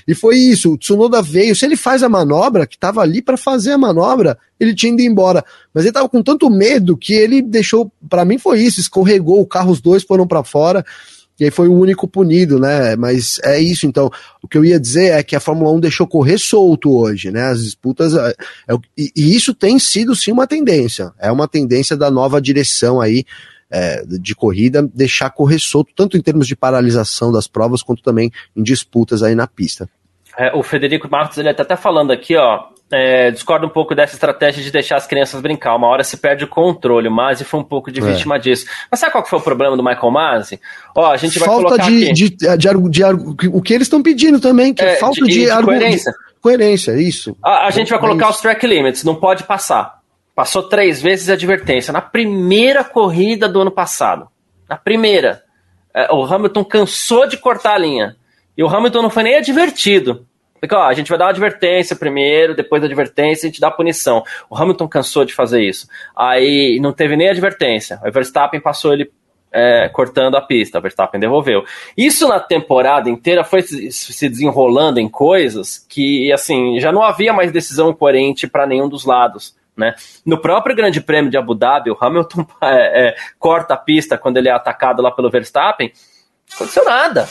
E 0.08 0.16
foi 0.16 0.38
isso. 0.38 0.72
O 0.72 0.78
Tsunoda 0.78 1.22
veio. 1.22 1.56
Se 1.56 1.66
ele 1.66 1.76
faz 1.76 2.02
a 2.02 2.10
manobra, 2.10 2.66
que 2.66 2.80
tava 2.80 3.00
ali 3.02 3.22
para 3.22 3.38
fazer 3.38 3.74
a 3.74 3.78
manobra, 3.78 4.40
ele 4.60 4.74
tinha 4.74 4.92
ido 4.92 5.04
embora. 5.04 5.46
Mas 5.72 5.84
ele 5.84 5.94
tava 5.94 6.10
com 6.10 6.24
tanto 6.24 6.50
medo 6.50 6.98
que 6.98 7.14
ele 7.14 7.44
deixou. 7.44 7.92
para 8.10 8.26
mim 8.26 8.40
foi 8.40 8.60
isso. 8.62 8.80
Escorregou 8.80 9.40
o 9.40 9.46
carro, 9.46 9.72
os 9.72 9.80
dois 9.80 10.02
foram 10.02 10.26
para 10.26 10.44
fora. 10.44 10.84
E 11.40 11.46
aí 11.46 11.52
foi 11.52 11.68
o 11.68 11.74
único 11.74 12.08
punido, 12.08 12.60
né? 12.60 12.96
Mas 12.96 13.40
é 13.44 13.60
isso, 13.60 13.88
então. 13.88 14.10
O 14.42 14.48
que 14.48 14.58
eu 14.58 14.64
ia 14.64 14.80
dizer 14.80 15.14
é 15.14 15.24
que 15.24 15.36
a 15.36 15.40
Fórmula 15.40 15.72
1 15.72 15.80
deixou 15.80 16.08
correr 16.08 16.38
solto 16.38 16.96
hoje, 16.96 17.32
né? 17.32 17.46
As 17.46 17.64
disputas. 17.64 18.14
É, 18.16 18.36
é, 18.70 18.74
e, 18.98 19.12
e, 19.16 19.36
isso 19.36 19.54
tem 19.54 19.80
sido 19.80 20.16
sim 20.16 20.32
uma 20.32 20.46
tendência. 20.46 21.12
É 21.20 21.32
uma 21.32 21.48
tendência 21.48 21.98
da 21.98 22.12
nova 22.12 22.40
direção 22.40 23.02
aí 23.02 23.26
é, 23.72 24.04
de 24.06 24.36
corrida 24.36 24.88
deixar 24.94 25.32
correr 25.32 25.58
solto, 25.58 25.92
tanto 25.96 26.16
em 26.16 26.22
termos 26.22 26.48
de 26.48 26.56
paralisação 26.56 27.32
das 27.32 27.48
provas, 27.48 27.82
quanto 27.82 28.04
também 28.04 28.32
em 28.56 28.62
disputas 28.62 29.24
aí 29.24 29.34
na 29.34 29.48
pista. 29.48 29.90
É, 30.38 30.56
o 30.56 30.62
Federico 30.62 31.10
Marques, 31.10 31.38
ele 31.40 31.54
tá 31.54 31.64
até 31.64 31.76
falando 31.76 32.12
aqui, 32.12 32.36
ó. 32.36 32.68
É, 32.94 33.32
discordo 33.32 33.66
um 33.66 33.70
pouco 33.70 33.96
dessa 33.96 34.14
estratégia 34.14 34.64
de 34.64 34.72
deixar 34.72 34.98
as 34.98 35.08
crianças 35.08 35.42
brincar. 35.42 35.76
Uma 35.76 35.88
hora 35.88 36.04
se 36.04 36.16
perde 36.16 36.44
o 36.44 36.48
controle. 36.48 37.08
O 37.08 37.12
Masi 37.12 37.44
foi 37.44 37.60
um 37.60 37.64
pouco 37.64 37.92
de 37.92 38.00
é. 38.00 38.04
vítima 38.04 38.36
é. 38.36 38.40
disso. 38.40 38.68
Mas 38.90 39.00
sabe 39.00 39.12
qual 39.12 39.26
foi 39.26 39.40
o 39.40 39.42
problema 39.42 39.76
do 39.76 39.84
Michael 39.84 40.12
Masi? 40.12 40.62
Ó, 40.96 41.12
a 41.12 41.18
gente 41.18 41.40
vai 41.40 41.48
falta 41.48 41.66
colocar 41.66 41.84
de, 41.84 42.04
aqui. 42.04 42.14
De, 42.14 42.30
de, 42.30 42.58
de, 42.58 42.90
de, 42.90 43.48
o 43.48 43.62
que 43.62 43.74
eles 43.74 43.88
estão 43.88 44.04
pedindo 44.04 44.40
também, 44.40 44.74
que 44.74 44.84
é, 44.84 44.98
falta 44.98 45.26
de, 45.26 45.46
de 45.46 45.64
coerência. 45.64 46.14
coerência, 46.40 46.92
isso. 46.92 47.36
A, 47.44 47.66
a 47.66 47.72
gente 47.72 47.90
vai 47.90 48.00
colocar 48.00 48.30
os 48.30 48.40
track 48.40 48.66
limits, 48.68 49.04
não 49.04 49.16
pode 49.16 49.44
passar. 49.44 50.00
Passou 50.36 50.64
três 50.64 51.02
vezes 51.02 51.30
a 51.30 51.34
advertência. 51.34 51.92
Na 51.92 52.02
primeira 52.02 52.84
corrida 52.84 53.50
do 53.50 53.62
ano 53.62 53.72
passado. 53.72 54.28
Na 54.70 54.78
primeira. 54.78 55.42
É, 55.96 56.14
o 56.14 56.24
Hamilton 56.24 56.64
cansou 56.64 57.28
de 57.28 57.38
cortar 57.38 57.74
a 57.74 57.80
linha. 57.80 58.16
E 58.56 58.64
o 58.64 58.68
Hamilton 58.68 59.02
não 59.02 59.10
foi 59.10 59.24
nem 59.24 59.36
advertido. 59.36 60.28
Ó, 60.72 60.84
a 60.84 60.94
gente 60.94 61.10
vai 61.10 61.18
dar 61.18 61.26
uma 61.26 61.32
advertência 61.32 61.96
primeiro, 61.96 62.56
depois 62.56 62.82
da 62.82 62.88
advertência 62.88 63.48
a 63.48 63.50
gente 63.50 63.60
dá 63.60 63.68
a 63.68 63.72
punição. 63.72 64.24
O 64.50 64.58
Hamilton 64.58 64.88
cansou 64.88 65.26
de 65.26 65.34
fazer 65.34 65.62
isso. 65.64 65.88
Aí 66.16 66.80
não 66.82 66.94
teve 66.94 67.16
nem 67.16 67.30
advertência. 67.30 68.00
O 68.06 68.12
Verstappen 68.12 68.62
passou 68.62 68.94
ele 68.94 69.12
é, 69.54 69.88
cortando 69.90 70.36
a 70.36 70.42
pista, 70.42 70.80
o 70.80 70.82
Verstappen 70.82 71.20
devolveu. 71.20 71.64
Isso 71.96 72.28
na 72.28 72.40
temporada 72.40 73.10
inteira 73.10 73.44
foi 73.44 73.62
se 73.62 74.28
desenrolando 74.28 75.00
em 75.00 75.08
coisas 75.08 75.86
que, 75.88 76.32
assim, 76.34 76.80
já 76.80 76.92
não 76.92 77.04
havia 77.04 77.32
mais 77.32 77.52
decisão 77.52 77.94
coerente 77.94 78.48
para 78.48 78.66
nenhum 78.66 78.90
dos 78.90 79.06
lados. 79.06 79.56
Né? 79.78 79.94
No 80.26 80.40
próprio 80.40 80.76
Grande 80.76 81.02
Prêmio 81.02 81.30
de 81.30 81.38
Abu 81.38 81.54
Dhabi, 81.54 81.92
o 81.92 81.98
Hamilton 82.00 82.46
é, 82.62 83.10
é, 83.10 83.16
corta 83.38 83.76
a 83.76 83.78
pista 83.78 84.18
quando 84.18 84.38
ele 84.38 84.50
é 84.50 84.52
atacado 84.52 85.02
lá 85.02 85.12
pelo 85.12 85.30
Verstappen, 85.30 85.92
não 86.50 86.56
aconteceu 86.56 86.84
nada. 86.84 87.30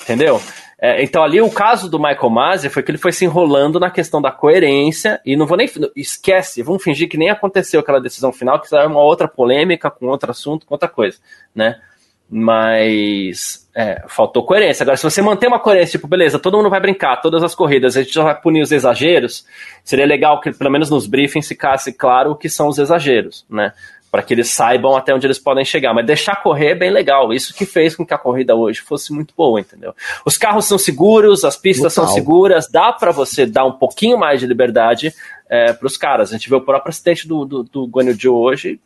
Entendeu? 0.00 0.40
É, 0.84 1.00
então 1.00 1.22
ali 1.22 1.40
o 1.40 1.48
caso 1.48 1.88
do 1.88 1.96
Michael 1.96 2.28
Masi 2.28 2.68
foi 2.68 2.82
que 2.82 2.90
ele 2.90 2.98
foi 2.98 3.12
se 3.12 3.24
enrolando 3.24 3.78
na 3.78 3.88
questão 3.88 4.20
da 4.20 4.32
coerência 4.32 5.20
e 5.24 5.36
não 5.36 5.46
vou 5.46 5.56
nem 5.56 5.70
esquece, 5.94 6.60
vamos 6.60 6.82
fingir 6.82 7.08
que 7.08 7.16
nem 7.16 7.30
aconteceu 7.30 7.78
aquela 7.78 8.00
decisão 8.00 8.32
final, 8.32 8.60
que 8.60 8.74
era 8.74 8.88
uma 8.88 9.00
outra 9.00 9.28
polêmica 9.28 9.88
com 9.88 10.06
outro 10.06 10.32
assunto, 10.32 10.66
com 10.66 10.74
outra 10.74 10.88
coisa, 10.88 11.18
né? 11.54 11.80
Mas 12.28 13.70
é, 13.76 14.02
faltou 14.08 14.44
coerência. 14.44 14.82
Agora, 14.82 14.96
se 14.96 15.04
você 15.04 15.22
manter 15.22 15.46
uma 15.46 15.60
coerência, 15.60 15.92
tipo, 15.92 16.08
beleza, 16.08 16.40
todo 16.40 16.56
mundo 16.56 16.70
vai 16.70 16.80
brincar, 16.80 17.20
todas 17.20 17.44
as 17.44 17.54
corridas, 17.54 17.96
a 17.96 18.02
gente 18.02 18.12
já 18.12 18.24
vai 18.24 18.40
punir 18.40 18.62
os 18.62 18.72
exageros, 18.72 19.46
seria 19.84 20.06
legal 20.06 20.40
que, 20.40 20.50
pelo 20.50 20.70
menos 20.70 20.90
nos 20.90 21.06
briefings, 21.06 21.46
ficasse 21.46 21.92
claro 21.92 22.32
o 22.32 22.36
que 22.36 22.48
são 22.48 22.66
os 22.66 22.78
exageros, 22.78 23.46
né? 23.48 23.72
Para 24.12 24.22
que 24.22 24.34
eles 24.34 24.50
saibam 24.50 24.94
até 24.94 25.14
onde 25.14 25.26
eles 25.26 25.38
podem 25.38 25.64
chegar. 25.64 25.94
Mas 25.94 26.04
deixar 26.04 26.36
correr 26.42 26.72
é 26.72 26.74
bem 26.74 26.90
legal. 26.90 27.32
Isso 27.32 27.54
que 27.54 27.64
fez 27.64 27.96
com 27.96 28.04
que 28.04 28.12
a 28.12 28.18
corrida 28.18 28.54
hoje 28.54 28.82
fosse 28.82 29.10
muito 29.10 29.32
boa, 29.34 29.58
entendeu? 29.58 29.94
Os 30.22 30.36
carros 30.36 30.66
são 30.66 30.76
seguros, 30.76 31.46
as 31.46 31.56
pistas 31.56 31.94
Total. 31.94 32.08
são 32.08 32.14
seguras, 32.14 32.70
dá 32.70 32.92
para 32.92 33.10
você 33.10 33.46
dar 33.46 33.64
um 33.64 33.72
pouquinho 33.72 34.18
mais 34.18 34.38
de 34.38 34.46
liberdade 34.46 35.14
é, 35.48 35.72
para 35.72 35.86
os 35.86 35.96
caras. 35.96 36.28
A 36.28 36.32
gente 36.34 36.50
vê 36.50 36.54
o 36.54 36.60
próprio 36.60 36.90
acidente 36.90 37.26
do, 37.26 37.46
do, 37.46 37.62
do 37.62 37.86
Guanyu 37.86 38.34
hoje, 38.34 38.78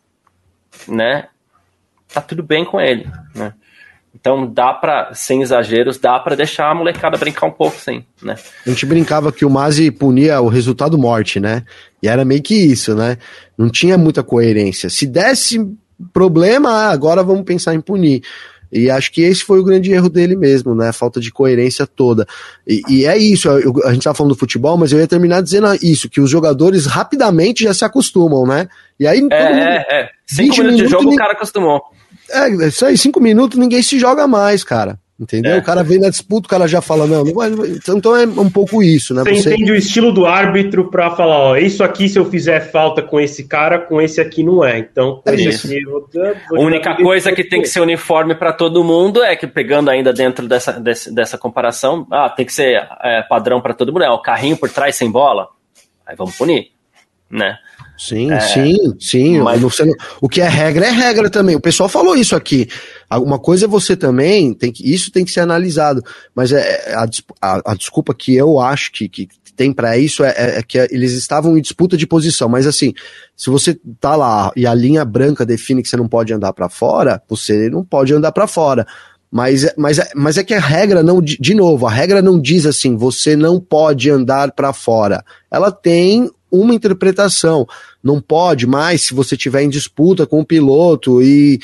né? 0.87 1.27
Tá 2.15 2.21
tudo 2.21 2.45
bem 2.45 2.65
com 2.65 2.81
ele, 2.81 3.11
né? 3.35 3.53
Então 4.19 4.51
dá 4.51 4.73
para, 4.73 5.13
sem 5.13 5.43
exageros, 5.43 5.99
dá 5.99 6.19
para 6.19 6.35
deixar 6.35 6.71
a 6.71 6.75
molecada 6.75 7.19
brincar 7.19 7.47
um 7.47 7.51
pouco, 7.51 7.79
sim, 7.79 8.03
né? 8.23 8.37
A 8.67 8.71
gente 8.71 8.87
brincava 8.87 9.31
que 9.31 9.45
o 9.45 9.51
Mazi 9.51 9.91
punia 9.91 10.41
o 10.41 10.49
resultado 10.49 10.97
morte, 10.97 11.39
né? 11.39 11.65
E 12.03 12.09
era 12.09 12.25
meio 12.25 12.43
que 12.43 12.55
isso, 12.55 12.95
né? 12.95 13.19
Não 13.59 13.69
tinha 13.69 13.99
muita 13.99 14.23
coerência. 14.23 14.89
Se 14.89 15.07
desse 15.07 15.61
problema, 16.13 16.71
ah, 16.71 16.91
agora 16.91 17.23
vamos 17.23 17.45
pensar 17.45 17.75
em 17.75 17.81
punir. 17.81 18.23
E 18.73 18.91
acho 18.91 19.13
que 19.13 19.23
esse 19.23 19.45
foi 19.45 19.61
o 19.61 19.65
grande 19.65 19.93
erro 19.93 20.09
dele 20.09 20.35
mesmo, 20.35 20.75
né? 20.75 20.89
A 20.89 20.93
falta 20.93 21.21
de 21.21 21.31
coerência 21.31 21.87
toda. 21.87 22.27
E, 22.67 22.83
e 22.89 23.07
é 23.07 23.17
isso, 23.17 23.49
eu, 23.49 23.73
a 23.85 23.93
gente 23.93 24.05
tá 24.05 24.15
falando 24.15 24.33
do 24.33 24.39
futebol, 24.39 24.77
mas 24.77 24.93
eu 24.93 24.99
ia 24.99 25.07
terminar 25.07 25.43
dizendo 25.43 25.69
isso, 25.83 26.09
que 26.09 26.21
os 26.21 26.31
jogadores 26.31 26.87
rapidamente 26.87 27.65
já 27.65 27.75
se 27.75 27.85
acostumam, 27.85 28.47
né? 28.47 28.67
E 28.99 29.07
aí. 29.07 29.19
É, 29.19 29.21
mundo, 29.21 29.33
é, 29.33 29.87
é. 29.91 30.09
Cinco 30.27 30.57
minutos 30.57 30.79
de 30.79 30.89
jogo, 30.89 31.13
o 31.13 31.17
cara 31.17 31.33
acostumou. 31.33 31.83
É, 32.31 32.49
isso 32.67 32.85
aí, 32.85 32.97
cinco 32.97 33.21
minutos, 33.21 33.59
ninguém 33.59 33.83
se 33.83 33.99
joga 33.99 34.27
mais, 34.27 34.65
cara. 34.65 34.99
Entendeu? 35.19 35.53
É. 35.53 35.59
O 35.59 35.63
cara 35.63 35.83
vem 35.83 35.99
na 35.99 36.11
disputa, 36.11 36.47
o 36.47 36.51
cara 36.51 36.69
já 36.69 36.83
fala, 36.83 37.07
não, 37.07 37.25
não 37.25 37.33
vai, 37.33 37.51
então 37.89 38.15
é 38.15 38.27
um 38.27 38.51
pouco 38.51 38.83
isso, 38.83 39.15
né? 39.15 39.23
Você, 39.25 39.35
Você... 39.35 39.55
entende 39.55 39.73
o 39.73 39.75
estilo 39.75 40.13
do 40.13 40.27
árbitro 40.27 40.91
para 40.91 41.11
falar, 41.17 41.39
ó, 41.39 41.57
isso 41.57 41.83
aqui 41.83 42.07
se 42.07 42.19
eu 42.19 42.27
fizer 42.27 42.71
falta 42.71 43.01
com 43.01 43.19
esse 43.19 43.45
cara, 43.45 43.79
com 43.79 43.99
esse 43.99 44.21
aqui 44.21 44.43
não 44.45 44.63
é. 44.63 44.79
Então, 44.79 45.23
é 45.25 45.35
isso. 45.35 45.69
Aqui, 45.69 45.83
vou, 45.87 46.07
vou 46.51 46.59
a 46.59 46.61
única 46.61 46.95
coisa 46.97 47.33
que 47.33 47.43
tem 47.43 47.63
que 47.63 47.69
ser 47.69 47.81
uniforme 47.81 48.35
para 48.35 48.53
todo 48.53 48.85
mundo 48.85 49.23
é 49.23 49.35
que 49.35 49.47
pegando 49.47 49.89
ainda 49.89 50.13
dentro 50.13 50.47
dessa, 50.47 50.73
dessa, 50.73 51.11
dessa 51.11 51.39
comparação, 51.39 52.07
ah, 52.13 52.29
tem 52.29 52.45
que 52.45 52.53
ser 52.53 52.87
é, 53.03 53.23
padrão 53.23 53.63
para 53.63 53.73
todo 53.73 53.91
mundo, 53.91 54.05
é 54.05 54.11
o 54.11 54.21
carrinho 54.21 54.59
por 54.59 54.69
trás 54.69 54.97
sem 54.97 55.11
bola, 55.11 55.49
aí 56.07 56.15
vamos 56.15 56.37
punir, 56.37 56.73
né? 57.31 57.57
Sim, 57.99 58.31
é, 58.31 58.41
sim, 58.41 58.77
sim. 59.01 59.41
Mas... 59.41 59.61
Você, 59.61 59.91
o 60.21 60.29
que 60.29 60.41
é 60.41 60.49
regra 60.49 60.87
é 60.87 60.91
regra 60.91 61.31
também. 61.31 61.57
O 61.57 61.61
pessoal 61.61 61.89
falou 61.89 62.17
isso 62.17 62.37
aqui. 62.37 62.69
Uma 63.11 63.39
coisa 63.39 63.65
é 63.65 63.69
você 63.69 63.97
também, 63.97 64.53
tem 64.53 64.71
que, 64.71 64.93
isso 64.93 65.11
tem 65.11 65.25
que 65.25 65.31
ser 65.31 65.41
analisado. 65.41 66.03
Mas 66.35 66.53
é, 66.53 66.91
é 66.91 66.95
a, 66.95 67.09
a, 67.41 67.73
a 67.73 67.75
desculpa 67.75 68.15
que 68.15 68.35
eu 68.35 68.61
acho 68.61 68.93
que, 68.93 69.09
que 69.09 69.29
tem 69.57 69.73
para 69.73 69.97
isso 69.97 70.23
é, 70.23 70.35
é, 70.37 70.59
é, 70.59 70.63
que 70.63 70.79
eles 70.91 71.13
estavam 71.13 71.57
em 71.57 71.63
disputa 71.63 71.97
de 71.97 72.07
posição. 72.07 72.49
Mas 72.49 72.67
assim, 72.67 72.93
se 73.35 73.49
você 73.49 73.79
tá 73.99 74.15
lá 74.15 74.53
e 74.55 74.67
a 74.67 74.75
linha 74.75 75.05
branca 75.05 75.47
define 75.47 75.83
que 75.83 75.89
você 75.89 75.97
não 75.97 76.07
pode 76.07 76.33
andar 76.33 76.53
para 76.53 76.69
fora, 76.69 77.21
você 77.29 77.71
não 77.71 77.83
pode 77.83 78.13
andar 78.13 78.33
para 78.33 78.47
fora. 78.47 78.87
Mas, 79.31 79.67
mas, 79.77 79.99
mas 80.15 80.39
é 80.39 80.45
que 80.45 80.55
a 80.55 80.61
regra 80.61 81.03
não, 81.03 81.21
de 81.21 81.55
novo, 81.55 81.87
a 81.87 81.91
regra 81.91 82.23
não 82.23 82.41
diz 82.41 82.65
assim, 82.65 82.97
você 82.97 83.35
não 83.35 83.59
pode 83.59 84.09
andar 84.09 84.53
para 84.53 84.73
fora. 84.73 85.25
Ela 85.51 85.73
tem 85.73 86.31
uma 86.51 86.75
interpretação. 86.75 87.67
Não 88.03 88.21
pode 88.21 88.67
mais 88.67 89.03
se 89.03 89.15
você 89.15 89.37
tiver 89.37 89.63
em 89.63 89.69
disputa 89.69 90.27
com 90.27 90.41
o 90.41 90.47
piloto 90.47 91.23
e 91.23 91.59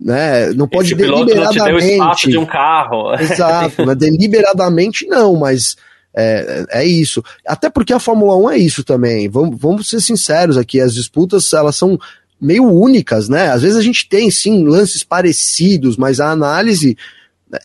né, 0.00 0.50
não 0.52 0.66
pode 0.66 0.94
deliberadamente. 0.94 2.28
de 2.28 2.38
um 2.38 2.46
carro. 2.46 3.14
Exato, 3.14 3.84
né, 3.86 3.94
deliberadamente 3.94 5.06
não, 5.06 5.36
mas 5.36 5.76
é, 6.14 6.66
é 6.70 6.84
isso. 6.84 7.22
Até 7.46 7.70
porque 7.70 7.92
a 7.92 8.00
Fórmula 8.00 8.36
1 8.36 8.50
é 8.50 8.58
isso 8.58 8.84
também. 8.84 9.28
Vamos, 9.28 9.58
vamos 9.58 9.88
ser 9.88 10.00
sinceros 10.00 10.56
aqui, 10.56 10.80
as 10.80 10.94
disputas 10.94 11.52
elas 11.52 11.76
são 11.76 11.98
meio 12.40 12.64
únicas, 12.64 13.28
né? 13.28 13.50
Às 13.50 13.62
vezes 13.62 13.76
a 13.76 13.82
gente 13.82 14.08
tem 14.08 14.30
sim 14.30 14.64
lances 14.64 15.04
parecidos, 15.04 15.96
mas 15.96 16.18
a 16.18 16.30
análise 16.30 16.96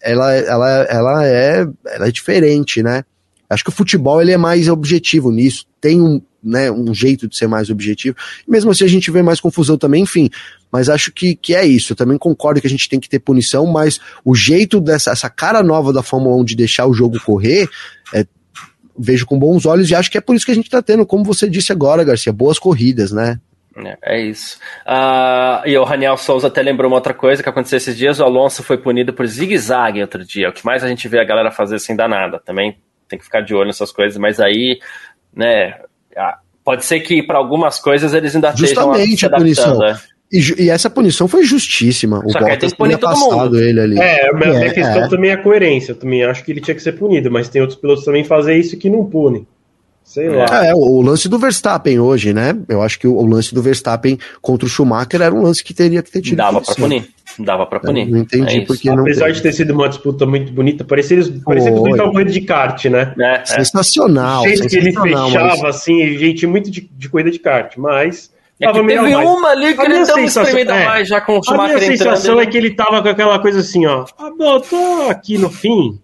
ela, 0.02 0.34
ela, 0.34 0.82
ela, 0.84 1.26
é, 1.26 1.68
ela 1.88 2.08
é 2.08 2.12
diferente, 2.12 2.84
né? 2.84 3.04
Acho 3.50 3.64
que 3.64 3.70
o 3.70 3.74
futebol 3.74 4.22
ele 4.22 4.34
é 4.34 4.38
mais 4.38 4.68
objetivo 4.68 5.32
nisso, 5.32 5.66
tem 5.80 6.02
um, 6.02 6.22
né, 6.44 6.72
um 6.72 6.94
jeito 6.94 7.28
de 7.28 7.38
ser 7.38 7.48
mais 7.48 7.70
objetivo. 7.70 8.16
Mesmo 8.48 8.72
assim 8.72 8.86
a 8.86 8.90
gente 8.90 9.12
vê 9.12 9.22
mais 9.22 9.40
confusão 9.40 9.78
também, 9.78 10.04
enfim. 10.04 10.30
Mas 10.72 10.90
acho 10.90 11.12
que, 11.12 11.36
que 11.36 11.56
é 11.56 11.66
isso. 11.66 11.94
Eu 11.94 11.98
também 11.98 12.18
concordo 12.18 12.62
que 12.62 12.68
a 12.68 12.70
gente 12.70 12.90
tem 12.90 13.00
que 13.00 13.10
ter 13.10 13.20
punição, 13.20 13.66
mas 13.66 14.00
o 14.24 14.36
jeito 14.36 14.80
dessa 14.80 15.12
essa 15.12 15.30
cara 15.30 15.64
nova 15.64 15.94
da 15.94 16.04
Fórmula 16.04 16.36
1 16.38 16.46
de 16.46 16.56
deixar 16.56 16.86
o 16.86 16.94
jogo 16.94 17.20
correr, 17.22 17.70
é, 18.14 18.26
vejo 18.98 19.26
com 19.26 19.38
bons 19.38 19.66
olhos 19.66 19.90
e 19.90 19.96
acho 19.96 20.12
que 20.12 20.18
é 20.18 20.22
por 20.22 20.36
isso 20.36 20.46
que 20.46 20.52
a 20.52 20.56
gente 20.56 20.66
está 20.66 20.82
tendo, 20.82 21.06
como 21.06 21.24
você 21.24 21.50
disse 21.50 21.72
agora, 21.72 22.04
Garcia, 22.04 22.34
boas 22.34 22.60
corridas, 22.60 23.12
né? 23.12 23.40
É, 23.86 24.16
é 24.16 24.22
isso. 24.22 24.58
Uh, 24.86 25.68
e 25.68 25.78
o 25.78 25.84
Raniel 25.84 26.18
Souza 26.18 26.48
até 26.48 26.62
lembrou 26.62 26.90
uma 26.90 26.98
outra 26.98 27.14
coisa 27.14 27.44
que 27.44 27.50
aconteceu 27.50 27.78
esses 27.78 27.96
dias: 27.96 28.20
o 28.20 28.24
Alonso 28.24 28.64
foi 28.64 28.78
punido 28.78 29.14
por 29.14 29.26
zigue-zague 29.28 30.02
outro 30.02 30.26
dia. 30.26 30.50
O 30.50 30.54
que 30.54 30.66
mais 30.66 30.84
a 30.84 30.88
gente 30.88 31.08
vê 31.08 31.20
a 31.20 31.26
galera 31.26 31.52
fazer 31.52 31.78
sem 31.80 31.96
dar 31.96 32.10
nada. 32.10 32.42
Também 32.44 32.78
tem 33.08 33.20
que 33.20 33.26
ficar 33.26 33.42
de 33.42 33.54
olho 33.54 33.68
nessas 33.68 33.92
coisas, 33.92 34.18
mas 34.18 34.40
aí, 34.40 34.80
né, 35.34 35.80
pode 36.64 36.86
ser 36.86 37.00
que 37.00 37.24
para 37.24 37.38
algumas 37.38 37.80
coisas 37.80 38.14
eles 38.14 38.36
ainda 38.36 38.54
Justamente 38.56 39.14
estejam 39.14 39.30
a 39.36 39.38
punição. 39.38 39.78
Né? 39.80 40.00
E, 40.32 40.64
e, 40.64 40.70
essa 40.70 40.90
punição 40.90 41.28
foi 41.28 41.44
justíssima. 41.44 42.22
O 42.26 42.30
Só 42.30 42.40
Bottas 42.40 42.58
tem 42.60 42.70
que 42.70 42.76
punir 42.76 42.98
todo 42.98 43.18
mundo. 43.18 43.60
ele 43.62 43.80
ali. 43.80 43.98
É, 43.98 44.30
a 44.30 44.34
minha, 44.34 44.66
é, 44.66 44.70
questão 44.72 45.04
é. 45.04 45.08
também 45.08 45.32
é 45.32 45.34
a 45.34 45.42
coerência. 45.42 45.94
Eu 45.94 45.96
também 45.96 46.24
acho 46.24 46.44
que 46.44 46.52
ele 46.52 46.60
tinha 46.60 46.76
que 46.76 46.82
ser 46.82 46.94
punido, 46.94 47.32
mas 47.32 47.48
tem 47.48 47.62
outros 47.62 47.80
pilotos 47.80 48.04
também 48.04 48.26
fazer 48.26 48.58
isso 48.58 48.76
que 48.78 48.90
não 48.90 49.06
punem. 49.06 49.48
Sei 50.08 50.30
lá. 50.30 50.66
É, 50.66 50.74
o, 50.74 51.02
lance 51.02 51.28
do 51.28 51.38
Verstappen 51.38 52.00
hoje, 52.00 52.34
né? 52.34 52.58
Eu 52.70 52.82
acho 52.82 52.98
que 52.98 53.06
o, 53.06 53.18
o, 53.18 53.26
lance 53.26 53.54
do 53.54 53.62
Verstappen 53.62 54.18
contra 54.42 54.66
o 54.66 54.70
Schumacher 54.70 55.22
era 55.22 55.36
um 55.36 55.42
lance 55.42 55.62
que 55.62 55.74
teria 55.74 56.02
que 56.02 56.10
ter 56.10 56.22
tido. 56.22 56.38
Dava 56.38 56.62
para 56.62 56.76
punir. 56.76 57.10
Dava 57.38 57.66
para 57.66 57.80
punir. 57.82 58.10
não 58.10 58.20
entendi 58.20 58.60
é 58.60 58.66
porque 58.66 58.90
não. 58.90 59.02
Apesar 59.02 59.30
de 59.32 59.42
ter 59.42 59.52
sido 59.52 59.74
uma 59.74 59.90
disputa 59.90 60.26
muito 60.26 60.54
bonita, 60.54 60.86
parecia, 60.86 61.18
parecia 61.44 61.74
que 61.74 61.78
eles 61.78 62.02
corrida 62.02 62.32
de 62.32 62.40
kart, 62.40 62.86
né? 62.86 63.14
É, 63.20 63.34
é. 63.34 63.46
sensacional. 63.46 64.44
O 64.44 64.48
jeito 64.48 64.70
que 64.70 64.78
ele 64.78 64.94
fechava, 64.94 65.62
mas... 65.62 65.64
assim, 65.76 66.18
gente 66.18 66.48
muito 66.48 66.72
de, 66.72 66.90
de 66.90 67.10
corrida 67.10 67.30
de 67.30 67.40
kart, 67.40 67.76
mas. 67.76 68.32
É 68.62 68.72
que 68.72 68.74
teve 68.74 69.16
uma 69.16 69.50
ali 69.50 69.76
que 69.76 69.82
a 69.82 69.86
ele 69.86 70.06
deu 70.06 70.16
uma 70.16 70.26
espremida 70.26 70.74
é, 70.74 70.86
mais 70.86 71.08
já 71.08 71.20
com 71.20 71.38
o 71.38 71.44
Schumacher 71.44 71.76
A 71.76 71.80
minha 71.80 71.98
sensação 71.98 72.40
é 72.40 72.46
que 72.46 72.58
ele 72.58 72.74
tava 72.74 73.04
com 73.04 73.10
aquela 73.10 73.40
coisa 73.40 73.60
assim, 73.60 73.86
ó. 73.86 74.06
Ah, 74.18 74.32
bom, 74.36 74.60
tô 74.62 75.10
aqui 75.12 75.38
no 75.38 75.50
fim. 75.50 76.00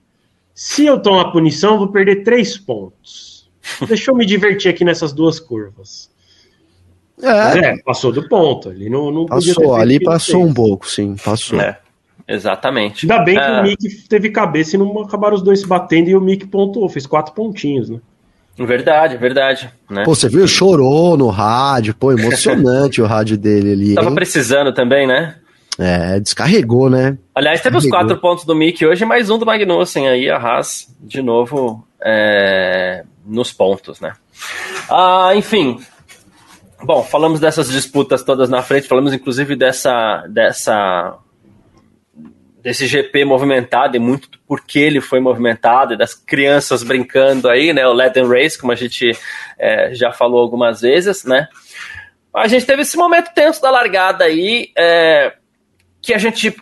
Se 0.54 0.86
eu 0.86 1.00
tomar 1.00 1.32
punição, 1.32 1.78
vou 1.78 1.88
perder 1.88 2.24
três 2.24 2.58
pontos. 2.58 3.33
Deixa 3.88 4.12
eu 4.12 4.16
me 4.16 4.26
divertir 4.26 4.70
aqui 4.70 4.84
nessas 4.84 5.14
duas 5.14 5.40
curvas. 5.40 6.12
É, 7.22 7.60
é 7.60 7.78
passou 7.84 8.12
do 8.12 8.28
ponto. 8.28 8.70
Ali 8.70 8.90
não, 8.90 9.12
não 9.12 9.26
passou, 9.26 9.76
ali 9.76 10.00
passou 10.00 10.44
um 10.44 10.54
pouco, 10.54 10.88
sim, 10.88 11.16
passou. 11.24 11.60
É, 11.60 11.78
exatamente. 12.28 13.06
Ainda 13.06 13.24
bem 13.24 13.36
que 13.36 13.42
o 13.42 13.56
é. 13.56 13.64
Mick 13.64 14.08
teve 14.08 14.30
cabeça 14.30 14.76
e 14.76 14.80
não 14.80 15.02
acabaram 15.02 15.36
os 15.36 15.42
dois 15.42 15.62
se 15.62 15.68
batendo 15.68 16.10
e 16.10 16.16
o 16.16 16.22
Mick 16.22 16.48
pontuou, 16.48 16.90
fez 16.90 17.06
quatro 17.06 17.34
pontinhos, 17.34 17.90
né? 17.90 18.00
Verdade, 18.56 19.18
verdade. 19.18 19.72
Né? 19.90 20.04
Pô, 20.04 20.14
você 20.14 20.30
viu? 20.30 20.48
Chorou 20.48 21.18
no 21.18 21.30
rádio, 21.30 21.96
pô, 21.96 22.12
emocionante 22.12 23.02
o 23.02 23.06
rádio 23.06 23.36
dele 23.36 23.72
ali. 23.72 23.96
Tava 23.96 24.10
hein? 24.10 24.16
precisando 24.16 24.72
também, 24.72 25.08
né? 25.08 25.38
É, 25.80 26.20
descarregou, 26.20 26.88
né? 26.88 27.18
Aliás, 27.34 27.62
teve 27.62 27.78
os 27.78 27.88
quatro 27.88 28.16
pontos 28.20 28.46
do 28.46 28.54
Mick 28.54 28.86
hoje, 28.86 29.06
mais 29.06 29.32
um 29.32 29.40
do 29.40 29.46
Magnussen 29.46 30.08
aí, 30.08 30.30
a 30.30 30.38
Haas 30.38 30.88
de 31.02 31.20
novo 31.24 31.84
é, 32.04 33.04
nos 33.26 33.52
pontos, 33.52 34.00
né? 34.00 34.14
Ah, 34.90 35.32
enfim. 35.36 35.80
Bom, 36.82 37.04
falamos 37.04 37.40
dessas 37.40 37.70
disputas 37.70 38.24
todas 38.24 38.50
na 38.50 38.62
frente, 38.62 38.88
falamos 38.88 39.14
inclusive 39.14 39.56
dessa, 39.56 40.26
dessa 40.28 41.18
desse 42.64 42.88
GP 42.88 43.26
movimentado 43.26 43.98
e 43.98 44.00
muito 44.00 44.30
do 44.30 44.40
porquê 44.40 44.80
ele 44.80 45.02
foi 45.02 45.20
movimentado 45.20 45.94
e 45.94 45.98
das 45.98 46.14
crianças 46.14 46.82
brincando 46.82 47.50
aí, 47.50 47.74
né? 47.74 47.86
O 47.86 48.10
Them 48.10 48.28
Race, 48.28 48.58
como 48.58 48.72
a 48.72 48.76
gente 48.76 49.12
é, 49.60 49.94
já 49.94 50.14
falou 50.14 50.40
algumas 50.40 50.80
vezes, 50.80 51.26
né? 51.26 51.50
A 52.34 52.48
gente 52.48 52.66
teve 52.66 52.82
esse 52.82 52.98
momento 52.98 53.34
tenso 53.34 53.62
da 53.62 53.70
largada 53.70 54.24
aí, 54.24 54.72
é, 54.78 55.34
que 56.02 56.14
a 56.14 56.18
gente 56.18 56.56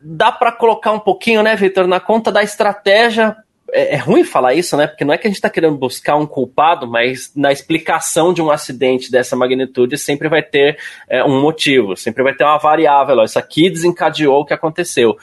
dá 0.00 0.30
para 0.30 0.52
colocar 0.52 0.92
um 0.92 1.00
pouquinho, 1.00 1.42
né, 1.42 1.56
Vitor, 1.56 1.86
na 1.86 1.98
conta 1.98 2.30
da 2.30 2.42
estratégia. 2.42 3.34
É, 3.76 3.94
é, 3.94 3.96
ruim 3.96 4.22
falar 4.22 4.54
isso, 4.54 4.76
né? 4.76 4.86
Porque 4.86 5.04
não 5.04 5.12
é 5.12 5.18
que 5.18 5.26
a 5.26 5.30
gente 5.30 5.38
está 5.38 5.50
querendo 5.50 5.76
buscar 5.76 6.14
um 6.14 6.26
culpado, 6.26 6.86
mas 6.86 7.32
na 7.34 7.50
explicação 7.50 8.32
de 8.32 8.40
um 8.40 8.48
acidente 8.48 9.10
dessa 9.10 9.34
magnitude 9.34 9.98
sempre 9.98 10.28
vai 10.28 10.44
ter 10.44 10.78
é, 11.08 11.24
um 11.24 11.40
motivo, 11.40 11.96
sempre 11.96 12.22
vai 12.22 12.32
ter 12.32 12.44
uma 12.44 12.56
variável. 12.56 13.16
Ó, 13.16 13.24
isso 13.24 13.36
aqui 13.36 13.68
desencadeou 13.68 14.42
o 14.42 14.44
que 14.44 14.54
aconteceu. 14.54 15.16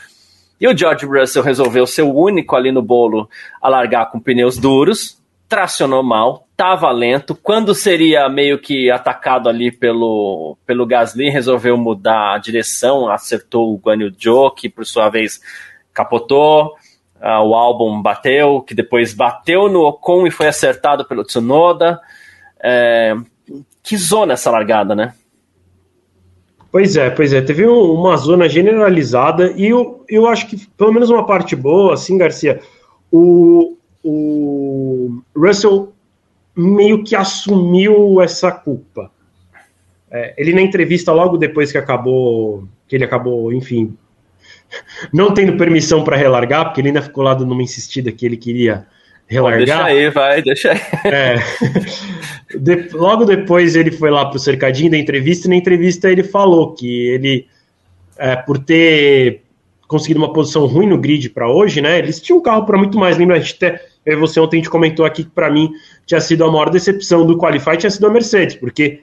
E 0.60 0.68
o 0.68 0.78
George 0.78 1.06
Russell 1.06 1.42
resolveu 1.42 1.88
ser 1.88 2.02
o 2.02 2.14
único 2.14 2.54
ali 2.54 2.74
no 2.74 2.82
bolo 2.82 3.30
a 3.62 3.70
largar 3.70 4.12
com 4.12 4.20
pneus 4.20 4.58
duros, 4.58 5.18
tracionou 5.48 6.04
mal, 6.04 6.46
estava 6.52 6.92
lento. 6.92 7.34
Quando 7.34 7.74
seria 7.74 8.28
meio 8.28 8.60
que 8.60 8.92
atacado 8.92 9.48
ali 9.48 9.72
pelo, 9.72 10.58
pelo 10.66 10.86
Gasly, 10.86 11.30
resolveu 11.30 11.78
mudar 11.78 12.36
a 12.36 12.38
direção, 12.38 13.10
acertou 13.10 13.74
o 13.74 13.78
Guan 13.78 13.96
Yu 13.96 14.14
Zhou, 14.22 14.52
que 14.52 14.68
por 14.68 14.86
sua 14.86 15.10
vez 15.10 15.40
capotou. 15.94 16.76
Uh, 17.22 17.46
o 17.46 17.54
álbum 17.54 18.02
bateu, 18.02 18.62
que 18.62 18.74
depois 18.74 19.14
bateu 19.14 19.70
no 19.70 19.82
Ocon 19.82 20.26
e 20.26 20.32
foi 20.32 20.48
acertado 20.48 21.06
pelo 21.06 21.24
Tsunoda. 21.24 22.02
É, 22.64 23.16
que 23.84 23.96
zona 23.96 24.34
essa 24.34 24.50
largada, 24.50 24.96
né? 24.96 25.14
Pois 26.72 26.96
é, 26.96 27.10
pois 27.10 27.32
é. 27.32 27.42
Teve 27.42 27.68
um, 27.68 27.94
uma 27.94 28.18
zona 28.18 28.50
generalizada 28.50 29.52
e 29.56 29.68
eu, 29.68 30.04
eu 30.10 30.26
acho 30.26 30.48
que 30.48 30.66
pelo 30.78 30.94
menos 30.94 31.10
uma 31.10 31.26
parte 31.26 31.56
boa, 31.56 31.94
assim, 31.94 32.18
Garcia, 32.18 32.60
o, 33.12 33.78
o 34.04 35.22
Russell 35.36 35.92
meio 36.56 37.04
que 37.04 37.16
assumiu 37.16 38.22
essa 38.22 38.52
culpa. 38.52 39.12
É, 40.10 40.34
ele 40.38 40.54
na 40.54 40.62
entrevista 40.62 41.12
logo 41.12 41.38
depois 41.38 41.72
que 41.72 41.78
acabou, 41.78 42.68
que 42.88 42.96
ele 42.96 43.06
acabou, 43.06 43.54
enfim, 43.54 43.96
não 45.12 45.34
tendo 45.34 45.58
permissão 45.58 46.04
para 46.04 46.18
relargar, 46.18 46.66
porque 46.66 46.82
ele 46.82 46.90
ainda 46.90 47.02
ficou 47.02 47.24
lá 47.24 47.38
numa 47.38 47.64
insistida 47.64 48.12
que 48.12 48.26
ele 48.26 48.38
queria 48.38 48.86
relargar. 49.28 49.66
Deixa 49.66 49.84
aí, 49.84 50.10
vai, 50.10 50.42
deixa 50.42 50.72
aí. 50.72 50.80
É. 51.06 51.36
De, 52.58 52.90
logo 52.94 53.26
depois 53.26 53.76
ele 53.76 53.92
foi 53.92 54.12
lá 54.12 54.26
para 54.26 54.36
o 54.36 54.40
cercadinho 54.40 54.92
da 54.92 54.98
entrevista, 54.98 55.48
e 55.48 55.50
na 55.50 55.56
entrevista 55.56 56.10
ele 56.12 56.24
falou 56.24 56.74
que 56.74 57.08
ele, 57.08 57.48
é, 58.18 58.36
por 58.36 58.58
ter 58.60 59.44
conseguido 59.88 60.20
uma 60.20 60.32
posição 60.32 60.66
ruim 60.66 60.88
no 60.88 60.98
grid 60.98 61.30
para 61.30 61.50
hoje, 61.50 61.82
né? 61.82 62.00
Eles 62.00 62.22
tinham 62.22 62.40
um 62.40 62.42
carro 62.42 62.66
para 62.66 62.78
muito 62.78 62.98
mais. 62.98 63.18
Lembra? 63.18 63.36
A 63.36 63.40
gente 63.40 63.56
até, 63.56 63.82
e 64.06 64.16
você 64.16 64.40
ontem 64.40 64.58
a 64.58 64.60
gente 64.60 64.70
comentou 64.70 65.06
aqui 65.06 65.24
que 65.24 65.30
para 65.30 65.52
mim 65.52 65.72
tinha 66.06 66.22
sido 66.22 66.44
a 66.46 66.52
maior 66.52 66.70
decepção 66.70 67.26
do 67.26 67.38
Qualify, 67.38 67.76
tinha 67.78 67.90
sido 67.90 68.08
a 68.08 68.10
Mercedes, 68.10 68.56
porque 68.56 69.02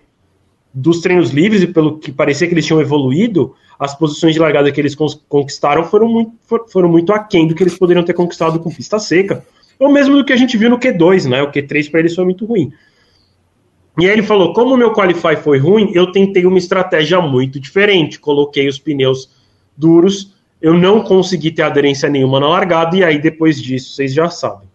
dos 0.72 1.00
treinos 1.00 1.30
livres 1.30 1.62
e 1.62 1.66
pelo 1.66 1.98
que 1.98 2.12
parecia 2.12 2.46
que 2.46 2.54
eles 2.54 2.66
tinham 2.66 2.80
evoluído, 2.80 3.54
as 3.78 3.94
posições 3.96 4.34
de 4.34 4.40
largada 4.40 4.70
que 4.70 4.80
eles 4.80 4.94
conquistaram 4.94 5.84
foram 5.84 6.08
muito, 6.08 6.32
foram 6.68 6.88
muito 6.88 7.12
aquém 7.12 7.46
do 7.46 7.54
que 7.54 7.62
eles 7.62 7.78
poderiam 7.78 8.04
ter 8.04 8.12
conquistado 8.12 8.58
com 8.60 8.70
pista 8.70 8.98
seca, 8.98 9.44
ou 9.78 9.90
mesmo 9.90 10.16
do 10.16 10.24
que 10.24 10.32
a 10.32 10.36
gente 10.36 10.56
viu 10.56 10.68
no 10.68 10.78
Q2, 10.78 11.28
né? 11.28 11.42
O 11.42 11.50
Q3 11.52 11.90
para 11.90 12.00
eles 12.00 12.14
foi 12.14 12.24
muito 12.24 12.44
ruim. 12.44 12.72
E 13.98 14.06
aí 14.06 14.12
ele 14.12 14.22
falou: 14.22 14.52
como 14.52 14.74
o 14.74 14.76
meu 14.76 14.92
Qualify 14.92 15.36
foi 15.36 15.58
ruim, 15.58 15.90
eu 15.94 16.12
tentei 16.12 16.46
uma 16.46 16.58
estratégia 16.58 17.20
muito 17.20 17.58
diferente. 17.58 18.18
Coloquei 18.18 18.68
os 18.68 18.78
pneus 18.78 19.30
duros, 19.76 20.34
eu 20.60 20.74
não 20.74 21.02
consegui 21.02 21.50
ter 21.50 21.62
aderência 21.62 22.08
nenhuma 22.08 22.40
na 22.40 22.48
largada, 22.48 22.96
e 22.96 23.04
aí 23.04 23.18
depois 23.20 23.60
disso, 23.60 23.94
vocês 23.94 24.12
já 24.12 24.28
sabem. 24.28 24.68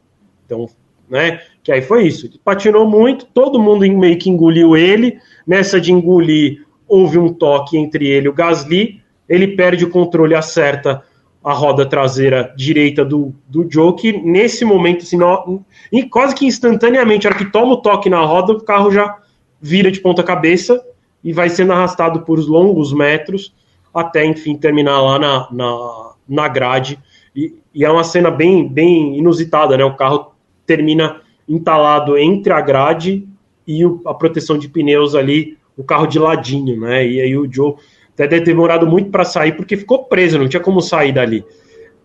Então, 0.46 0.70
né? 1.10 1.42
Que 1.64 1.72
aí 1.72 1.82
foi 1.82 2.08
isso. 2.08 2.26
Ele 2.26 2.40
patinou 2.44 2.88
muito, 2.88 3.26
todo 3.26 3.60
mundo 3.60 3.90
meio 3.92 4.18
que 4.18 4.30
engoliu 4.30 4.76
ele. 4.76 5.18
Nessa 5.48 5.80
de 5.80 5.92
engolir, 5.92 6.66
houve 6.88 7.18
um 7.18 7.34
toque 7.34 7.78
entre 7.78 8.08
ele 8.08 8.28
e 8.28 8.30
o 8.30 8.34
Gasly. 8.34 9.02
Ele 9.28 9.48
perde 9.48 9.86
o 9.86 9.90
controle, 9.90 10.36
acerta 10.36 11.04
a 11.44 11.54
roda 11.54 11.86
traseira 11.86 12.54
direita 12.56 13.04
do, 13.04 13.34
do 13.48 13.68
Joe, 13.70 13.94
que 13.96 14.14
nesse 14.14 14.64
momento, 14.64 15.04
assim, 15.04 15.18
no, 15.18 15.66
quase 16.10 16.34
que 16.34 16.46
instantaneamente, 16.46 17.28
a 17.28 17.32
hora 17.32 17.38
que 17.38 17.52
toma 17.52 17.74
o 17.74 17.82
toque 17.82 18.10
na 18.10 18.22
roda, 18.22 18.54
o 18.54 18.64
carro 18.64 18.92
já 18.92 19.18
vira 19.62 19.92
de 19.92 20.00
ponta 20.00 20.24
cabeça 20.24 20.82
e 21.24 21.34
vai 21.34 21.50
sendo 21.50 21.74
arrastado 21.74 22.22
por 22.22 22.40
longos 22.40 22.94
metros 22.94 23.54
até, 23.94 24.26
enfim, 24.26 24.56
terminar 24.56 25.02
lá 25.02 25.20
na, 25.20 25.48
na, 25.52 26.12
na 26.28 26.48
grade. 26.48 27.00
E, 27.36 27.56
e, 27.74 27.86
é 27.86 27.90
uma 27.90 28.04
cena 28.04 28.32
bem, 28.32 28.68
bem 28.68 29.18
inusitada, 29.18 29.78
né? 29.78 29.84
O 29.84 29.96
carro 29.96 30.34
termina 30.66 31.22
entalado 31.48 32.18
entre 32.18 32.54
a 32.54 32.62
grade 32.62 33.28
e 33.68 33.86
o, 33.86 34.02
a 34.06 34.14
proteção 34.14 34.58
de 34.58 34.68
pneus 34.68 35.16
ali, 35.16 35.58
o 35.78 35.84
carro 35.84 36.08
de 36.08 36.20
ladinho, 36.20 36.80
né? 36.80 37.06
E 37.08 37.22
aí 37.22 37.38
o 37.38 37.52
Joe 37.52 37.76
até 38.14 38.28
deve 38.28 38.46
ter 38.46 38.52
demorado 38.52 38.86
muito 38.86 39.10
para 39.10 39.24
sair, 39.24 39.54
porque 39.54 39.76
ficou 39.76 40.06
preso, 40.06 40.38
não 40.38 40.48
tinha 40.48 40.62
como 40.62 40.82
sair 40.82 41.12
dali. 41.12 41.44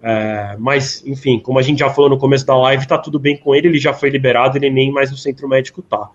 É, 0.03 0.57
mas, 0.59 1.03
enfim, 1.05 1.39
como 1.39 1.59
a 1.59 1.63
gente 1.63 1.81
já 1.81 1.91
falou 1.91 2.09
no 2.09 2.19
começo 2.19 2.47
da 2.47 2.57
live, 2.57 2.87
tá 2.87 2.97
tudo 2.97 3.19
bem 3.19 3.37
com 3.37 3.55
ele, 3.55 3.69
ele 3.69 3.79
já 3.79 3.93
foi 3.93 4.11
liberado, 4.11 4.57
ele 4.57 4.71
nem 4.71 4.93
mais 4.93 5.11
no 5.11 5.17
centro 5.17 5.49
médico 5.49 5.83
tá. 5.83 6.09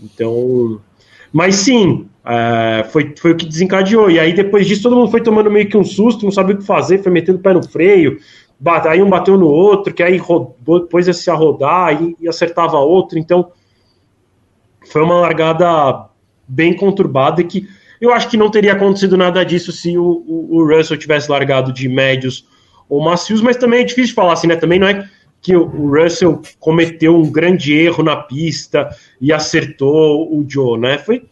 Então. 0.00 0.80
Mas 1.32 1.56
sim, 1.56 2.06
é, 2.24 2.84
foi, 2.84 3.14
foi 3.16 3.32
o 3.32 3.36
que 3.36 3.46
desencadeou. 3.46 4.10
E 4.10 4.20
aí, 4.20 4.34
depois 4.34 4.66
disso, 4.66 4.82
todo 4.82 4.96
mundo 4.96 5.10
foi 5.10 5.22
tomando 5.22 5.50
meio 5.50 5.66
que 5.66 5.76
um 5.76 5.84
susto, 5.84 6.24
não 6.24 6.30
sabia 6.30 6.54
o 6.54 6.58
que 6.58 6.64
fazer, 6.64 7.02
foi 7.02 7.10
metendo 7.10 7.38
o 7.38 7.42
pé 7.42 7.54
no 7.54 7.62
freio, 7.66 8.18
aí 8.84 9.02
um 9.02 9.10
bateu 9.10 9.36
no 9.36 9.48
outro, 9.48 9.92
que 9.92 10.02
aí 10.02 10.16
rodou, 10.16 10.80
depois 10.80 11.06
ia 11.06 11.12
se 11.12 11.30
a 11.30 11.34
rodar 11.34 12.02
e, 12.02 12.16
e 12.20 12.28
acertava 12.28 12.78
outro. 12.78 13.18
Então, 13.18 13.50
foi 14.90 15.02
uma 15.02 15.20
largada 15.20 16.06
bem 16.46 16.74
conturbada 16.74 17.42
que 17.42 17.68
eu 18.00 18.12
acho 18.12 18.28
que 18.28 18.36
não 18.36 18.50
teria 18.50 18.72
acontecido 18.72 19.16
nada 19.16 19.44
disso 19.44 19.70
se 19.70 19.96
o, 19.96 20.24
o, 20.26 20.56
o 20.56 20.66
Russell 20.66 20.96
tivesse 20.96 21.30
largado 21.30 21.72
de 21.72 21.88
médios 21.88 22.46
ou 22.88 23.00
macios, 23.00 23.40
mas 23.40 23.56
também 23.56 23.80
é 23.80 23.84
difícil 23.84 24.14
falar 24.14 24.32
assim, 24.32 24.48
né? 24.48 24.56
Também 24.56 24.78
não 24.78 24.88
é 24.88 25.08
que 25.40 25.56
o 25.56 25.88
Russell 25.88 26.40
cometeu 26.60 27.16
um 27.16 27.30
grande 27.30 27.72
erro 27.72 28.02
na 28.02 28.16
pista 28.16 28.88
e 29.20 29.32
acertou 29.32 30.32
o 30.32 30.44
Joe, 30.48 30.78
né? 30.78 30.98
Foi 30.98 31.24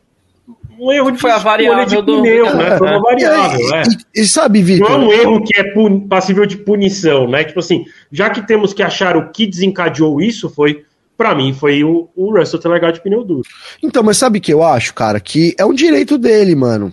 um 0.80 0.90
erro 0.90 1.10
de 1.10 1.18
foi 1.18 1.30
a 1.30 1.38
variável 1.38 2.02
de 2.02 2.12
pneu, 2.12 2.46
do... 2.46 2.56
né? 2.56 2.78
Foi 2.78 2.88
uma 2.88 3.00
variável, 3.00 3.74
é. 3.74 3.82
E, 4.14 4.22
e, 4.22 4.26
sabe, 4.26 4.62
Vitor? 4.62 4.90
Não 4.90 4.96
é 4.96 5.06
um 5.06 5.12
erro 5.12 5.44
que 5.44 5.60
é 5.60 5.64
passível 6.08 6.46
de 6.46 6.56
punição, 6.56 7.28
né? 7.28 7.44
Tipo 7.44 7.60
assim, 7.60 7.84
já 8.10 8.30
que 8.30 8.46
temos 8.46 8.72
que 8.72 8.82
achar 8.82 9.16
o 9.16 9.30
que 9.30 9.46
desencadeou 9.46 10.20
isso, 10.20 10.48
foi 10.48 10.84
para 11.16 11.34
mim 11.34 11.52
foi 11.52 11.84
o, 11.84 12.08
o 12.16 12.34
Russell 12.34 12.58
ter 12.58 12.68
largado 12.68 12.94
de 12.94 13.02
pneu 13.02 13.22
duro. 13.22 13.46
Então, 13.82 14.02
mas 14.02 14.16
sabe 14.16 14.38
o 14.38 14.40
que 14.40 14.52
eu 14.52 14.62
acho, 14.62 14.94
cara? 14.94 15.20
Que 15.20 15.54
é 15.58 15.64
um 15.66 15.74
direito 15.74 16.16
dele, 16.16 16.56
mano. 16.56 16.90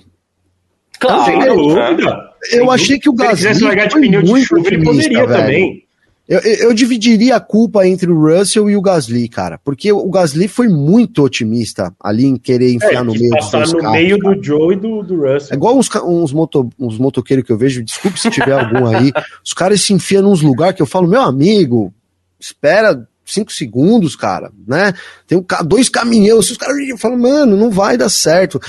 Claro, 1.00 1.24
sem 1.24 1.40
dúvida. 1.40 2.32
Eu 2.52 2.66
sem 2.66 2.70
achei 2.70 3.00
que 3.00 3.10
o 3.10 3.14
Gasly. 3.14 3.38
Se 3.38 3.44
ele 3.44 3.54
quisesse 3.54 3.64
largar 3.64 3.88
de 3.88 3.96
pneu 3.96 4.22
de 4.22 4.46
chuva, 4.46 4.68
ele 4.68 4.84
poderia 4.84 5.26
velho. 5.26 5.40
também. 5.40 5.87
Eu, 6.28 6.40
eu, 6.40 6.74
dividiria 6.74 7.38
a 7.38 7.40
culpa 7.40 7.88
entre 7.88 8.12
o 8.12 8.20
Russell 8.20 8.70
e 8.70 8.76
o 8.76 8.82
Gasly, 8.82 9.30
cara, 9.30 9.58
porque 9.64 9.94
o 9.94 10.10
Gasly 10.10 10.50
foi 10.50 10.68
muito 10.68 11.24
otimista 11.24 11.96
ali 12.04 12.26
em 12.26 12.36
querer 12.36 12.74
enfiar 12.74 13.00
é, 13.00 13.04
no 13.04 13.14
meio 13.14 13.30
passar 13.30 13.66
no 13.66 13.78
carros, 13.78 13.98
meio 13.98 14.20
cara. 14.20 14.36
do 14.36 14.44
Joe 14.44 14.74
e 14.74 14.78
do, 14.78 15.04
do 15.04 15.16
Russell. 15.22 15.54
É 15.54 15.56
igual 15.56 15.78
uns, 15.78 15.90
uns, 16.04 16.34
moto, 16.34 16.70
uns 16.78 16.98
motoqueiros 16.98 17.46
que 17.46 17.52
eu 17.52 17.58
vejo, 17.58 17.82
desculpe 17.82 18.20
se 18.20 18.30
tiver 18.30 18.60
algum 18.60 18.88
aí, 18.88 19.14
os 19.44 19.54
caras 19.54 19.82
se 19.82 19.94
enfiam 19.94 20.22
nos 20.22 20.42
lugares 20.42 20.76
que 20.76 20.82
eu 20.82 20.86
falo, 20.86 21.08
meu 21.08 21.22
amigo, 21.22 21.94
espera 22.38 23.08
cinco 23.26 23.52
segundos, 23.52 24.16
cara, 24.16 24.52
né? 24.68 24.94
Tem 25.26 25.38
um, 25.38 25.46
dois 25.66 25.88
caminhões, 25.88 26.52
os 26.52 26.58
caras 26.58 26.76
falam, 26.98 27.18
mano, 27.18 27.56
não 27.56 27.70
vai 27.70 27.98
dar 27.98 28.10
certo. 28.10 28.60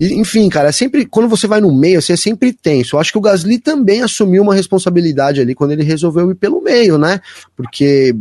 Enfim, 0.00 0.48
cara, 0.48 0.70
é 0.70 0.72
sempre, 0.72 1.06
quando 1.06 1.28
você 1.28 1.46
vai 1.46 1.60
no 1.60 1.72
meio, 1.72 1.98
assim, 1.98 2.12
é 2.12 2.16
sempre 2.16 2.52
tenso. 2.52 2.96
Eu 2.96 3.00
acho 3.00 3.12
que 3.12 3.18
o 3.18 3.20
Gasly 3.20 3.60
também 3.60 4.02
assumiu 4.02 4.42
uma 4.42 4.54
responsabilidade 4.54 5.40
ali 5.40 5.54
quando 5.54 5.70
ele 5.70 5.84
resolveu 5.84 6.32
ir 6.32 6.34
pelo 6.34 6.60
meio, 6.60 6.98
né? 6.98 7.20
Porque, 7.56 8.14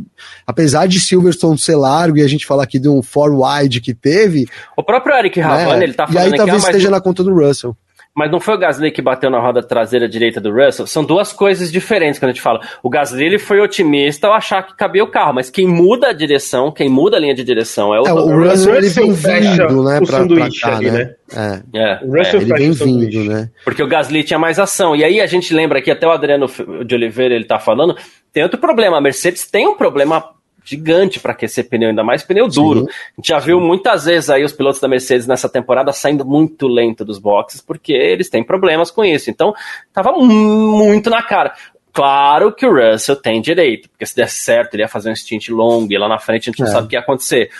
apesar 0.46 0.88
de 0.88 1.00
Silverstone 1.00 1.58
ser 1.58 1.76
largo 1.76 2.18
e 2.18 2.22
a 2.22 2.28
gente 2.28 2.46
falar 2.46 2.64
aqui 2.64 2.78
de 2.78 2.88
um 2.88 3.02
four 3.02 3.32
wide 3.34 3.82
que 3.82 3.94
teve. 3.94 4.48
O 4.78 4.84
próprio 4.84 5.16
Eric 5.16 5.40
Ravan, 5.40 5.78
né? 5.78 5.84
ele 5.84 5.94
tá 5.94 6.06
falando 6.06 6.24
E 6.24 6.26
aí 6.26 6.38
talvez 6.38 6.64
ah, 6.64 6.68
esteja 6.70 6.92
na 6.92 7.02
conta 7.02 7.24
do 7.24 7.34
Russell. 7.34 7.76
Mas 8.16 8.30
não 8.30 8.40
foi 8.40 8.54
o 8.54 8.58
Gasly 8.60 8.92
que 8.92 9.02
bateu 9.02 9.30
na 9.30 9.40
roda 9.40 9.64
traseira 9.64 10.08
direita 10.08 10.40
do 10.40 10.52
Russell? 10.54 10.86
São 10.86 11.04
duas 11.04 11.34
coisas 11.34 11.72
diferentes 11.72 12.20
quando 12.20 12.30
a 12.30 12.34
gente 12.34 12.44
fala. 12.44 12.60
O 12.84 12.90
Gasly 12.90 13.26
ele 13.26 13.40
foi 13.40 13.60
otimista 13.60 14.28
ao 14.28 14.34
achar 14.34 14.62
que 14.64 14.76
cabia 14.76 15.04
o 15.04 15.08
carro, 15.08 15.34
mas 15.34 15.50
quem 15.50 15.68
muda 15.68 16.10
a 16.10 16.14
direção, 16.14 16.72
quem 16.72 16.88
muda 16.90 17.18
a 17.18 17.20
linha 17.20 17.34
de 17.34 17.44
direção 17.44 17.94
é 17.94 18.00
o, 18.00 18.06
É, 18.08 18.14
o 18.14 18.44
Russell 18.50 18.76
ele 18.76 18.90
vem 18.90 19.12
vindo, 19.14 19.84
né, 19.84 20.00
pra, 20.06 20.28
pra 20.28 20.50
cá, 20.62 20.78
ali, 20.78 20.92
né? 20.92 21.16
né? 21.32 21.62
É. 21.74 21.80
É, 21.80 22.00
O 22.04 22.16
Russell 22.16 22.42
Ele 22.42 22.50
fecha 22.52 22.60
vem 22.60 22.70
o 22.70 22.74
sanduíche. 22.76 23.18
vindo, 23.20 23.34
né? 23.34 23.50
porque 23.66 23.82
o 23.82 23.88
Gasly 23.88 24.24
tinha 24.24 24.38
mais 24.38 24.60
ação. 24.60 24.96
E 24.96 25.04
aí 25.04 25.20
a 25.20 25.26
gente 25.26 25.52
lembra 25.52 25.80
aqui, 25.80 25.90
até 25.90 26.06
o 26.06 26.12
Adriano 26.12 26.46
de 26.86 26.94
Oliveira 26.94 27.34
ele 27.34 27.46
tá 27.46 27.58
falando, 27.58 27.96
tem 28.32 28.44
outro 28.44 28.60
problema. 28.60 28.98
A 28.98 29.02
Mercedes 29.02 29.50
tem 29.50 29.68
um 29.68 29.76
problema 29.76 30.24
gigante 30.66 31.20
para 31.20 31.32
aquecer 31.34 31.68
pneu, 31.68 31.90
ainda 31.90 32.04
mais 32.04 32.24
pneu 32.24 32.48
duro. 32.48 32.88
A 32.88 33.16
gente 33.22 33.28
já 33.28 33.40
viu 33.40 33.60
muitas 33.60 34.06
vezes 34.06 34.30
aí 34.30 34.44
os 34.44 34.52
pilotos 34.54 34.80
da 34.80 34.88
Mercedes 34.88 35.28
nessa 35.28 35.50
temporada 35.50 35.92
saindo 35.92 36.26
muito 36.26 36.68
lento 36.68 37.04
dos 37.04 37.20
boxes, 37.20 37.62
porque 37.62 37.94
eles 37.94 38.30
têm 38.30 38.44
problemas 38.44 38.90
com 38.92 39.04
isso. 39.04 39.30
Então, 39.30 39.54
tava 39.94 40.12
muito 40.14 41.10
na 41.10 41.22
cara. 41.22 41.54
Claro 41.92 42.52
que 42.52 42.66
o 42.66 42.74
Russell 42.74 43.16
tem 43.16 43.40
direito, 43.40 43.88
porque 43.90 44.06
se 44.06 44.16
der 44.16 44.28
certo, 44.30 44.74
ele 44.74 44.82
ia 44.84 44.88
fazer 44.88 45.12
um 45.12 45.16
stint 45.16 45.50
longo 45.50 45.92
e 45.94 45.98
lá 45.98 46.08
na 46.10 46.18
frente 46.18 46.50
a 46.50 46.52
gente 46.52 46.60
não 46.62 46.68
É. 46.68 46.72
sabe 46.72 46.86
o 46.86 46.90
que 46.90 46.96
ia 46.96 47.00
acontecer. 47.02 47.52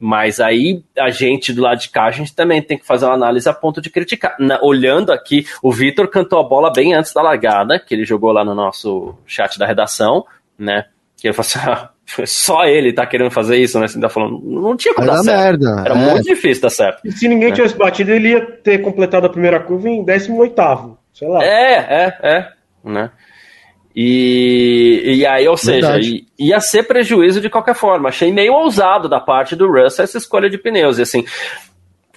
Mas 0.00 0.38
aí 0.38 0.82
a 0.98 1.10
gente 1.10 1.52
do 1.52 1.62
lado 1.62 1.78
de 1.80 1.88
cá, 1.88 2.04
a 2.06 2.10
gente 2.10 2.34
também 2.34 2.60
tem 2.60 2.76
que 2.76 2.86
fazer 2.86 3.06
uma 3.06 3.14
análise 3.14 3.48
a 3.48 3.52
ponto 3.54 3.80
de 3.80 3.88
criticar. 3.88 4.36
Na- 4.38 4.58
olhando 4.62 5.10
aqui, 5.12 5.46
o 5.62 5.72
Vitor 5.72 6.08
cantou 6.08 6.38
a 6.38 6.42
bola 6.42 6.70
bem 6.72 6.92
antes 6.94 7.12
da 7.12 7.22
largada, 7.22 7.78
que 7.80 7.94
ele 7.94 8.04
jogou 8.04 8.30
lá 8.32 8.44
no 8.44 8.54
nosso 8.54 9.14
chat 9.26 9.58
da 9.58 9.66
redação, 9.66 10.24
né? 10.58 10.84
Que 11.16 11.28
ele 11.28 11.34
falou 11.34 11.46
assim: 11.46 11.58
ah, 11.70 11.90
só 12.26 12.64
ele 12.64 12.92
tá 12.92 13.06
querendo 13.06 13.30
fazer 13.30 13.56
isso, 13.58 13.78
né? 13.78 13.86
Você 13.88 14.00
tá 14.00 14.08
falando, 14.08 14.40
não 14.44 14.76
tinha 14.76 14.94
como 14.94 15.06
Vai 15.06 15.16
dar 15.16 15.22
certo. 15.22 15.60
merda. 15.60 15.82
Era 15.84 15.94
é. 15.94 16.10
muito 16.10 16.22
difícil 16.24 16.62
dar 16.62 16.70
certo. 16.70 17.00
E 17.04 17.12
se 17.12 17.28
ninguém 17.28 17.52
tivesse 17.52 17.76
batido, 17.76 18.12
ele 18.12 18.30
ia 18.30 18.40
ter 18.40 18.78
completado 18.78 19.26
a 19.26 19.30
primeira 19.30 19.60
curva 19.60 19.88
em 19.88 20.04
18º, 20.04 20.96
sei 21.12 21.28
lá. 21.28 21.44
É, 21.44 21.74
é, 21.74 22.18
é, 22.22 22.48
né? 22.84 23.10
E, 24.00 25.02
e 25.16 25.26
aí, 25.26 25.48
ou 25.48 25.56
seja, 25.56 25.98
i- 25.98 26.24
ia 26.38 26.60
ser 26.60 26.84
prejuízo 26.84 27.40
de 27.40 27.50
qualquer 27.50 27.74
forma. 27.74 28.08
Achei 28.10 28.30
meio 28.32 28.52
ousado 28.52 29.08
da 29.08 29.18
parte 29.18 29.56
do 29.56 29.66
Russell 29.66 30.04
essa 30.04 30.18
escolha 30.18 30.48
de 30.48 30.56
pneus. 30.56 30.98
E 30.98 31.02
assim, 31.02 31.24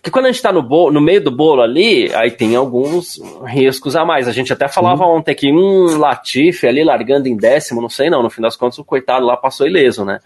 porque 0.02 0.10
quando 0.10 0.26
a 0.26 0.32
gente 0.32 0.41
tá 0.41 0.52
no, 0.52 0.64
bolo, 0.64 0.91
no 0.91 0.99
meio 0.99 1.24
do 1.24 1.30
bolo 1.30 1.62
ali, 1.62 2.12
aí 2.16 2.32
tem 2.32 2.56
alguns 2.56 3.22
riscos 3.45 3.95
a 3.95 4.04
mais. 4.04 4.28
A 4.28 4.32
gente 4.32 4.52
até 4.52 4.68
falava 4.68 5.06
ontem 5.06 5.36
que 5.36 5.54
um 5.54 5.95
Latifi 5.95 6.66
ali 6.66 6.84
largando 6.84 7.28
em 7.28 7.38
décimo, 7.38 7.80
não 7.84 7.89
sei 7.89 8.10
não, 8.10 8.24
no 8.24 8.30
fim 8.32 8.41
das 8.41 8.56
contas 8.56 8.80
o 8.80 8.84
coitado 8.84 9.24
lá 9.28 9.38
passou 9.38 9.68
ileso, 9.68 10.04
né? 10.04 10.20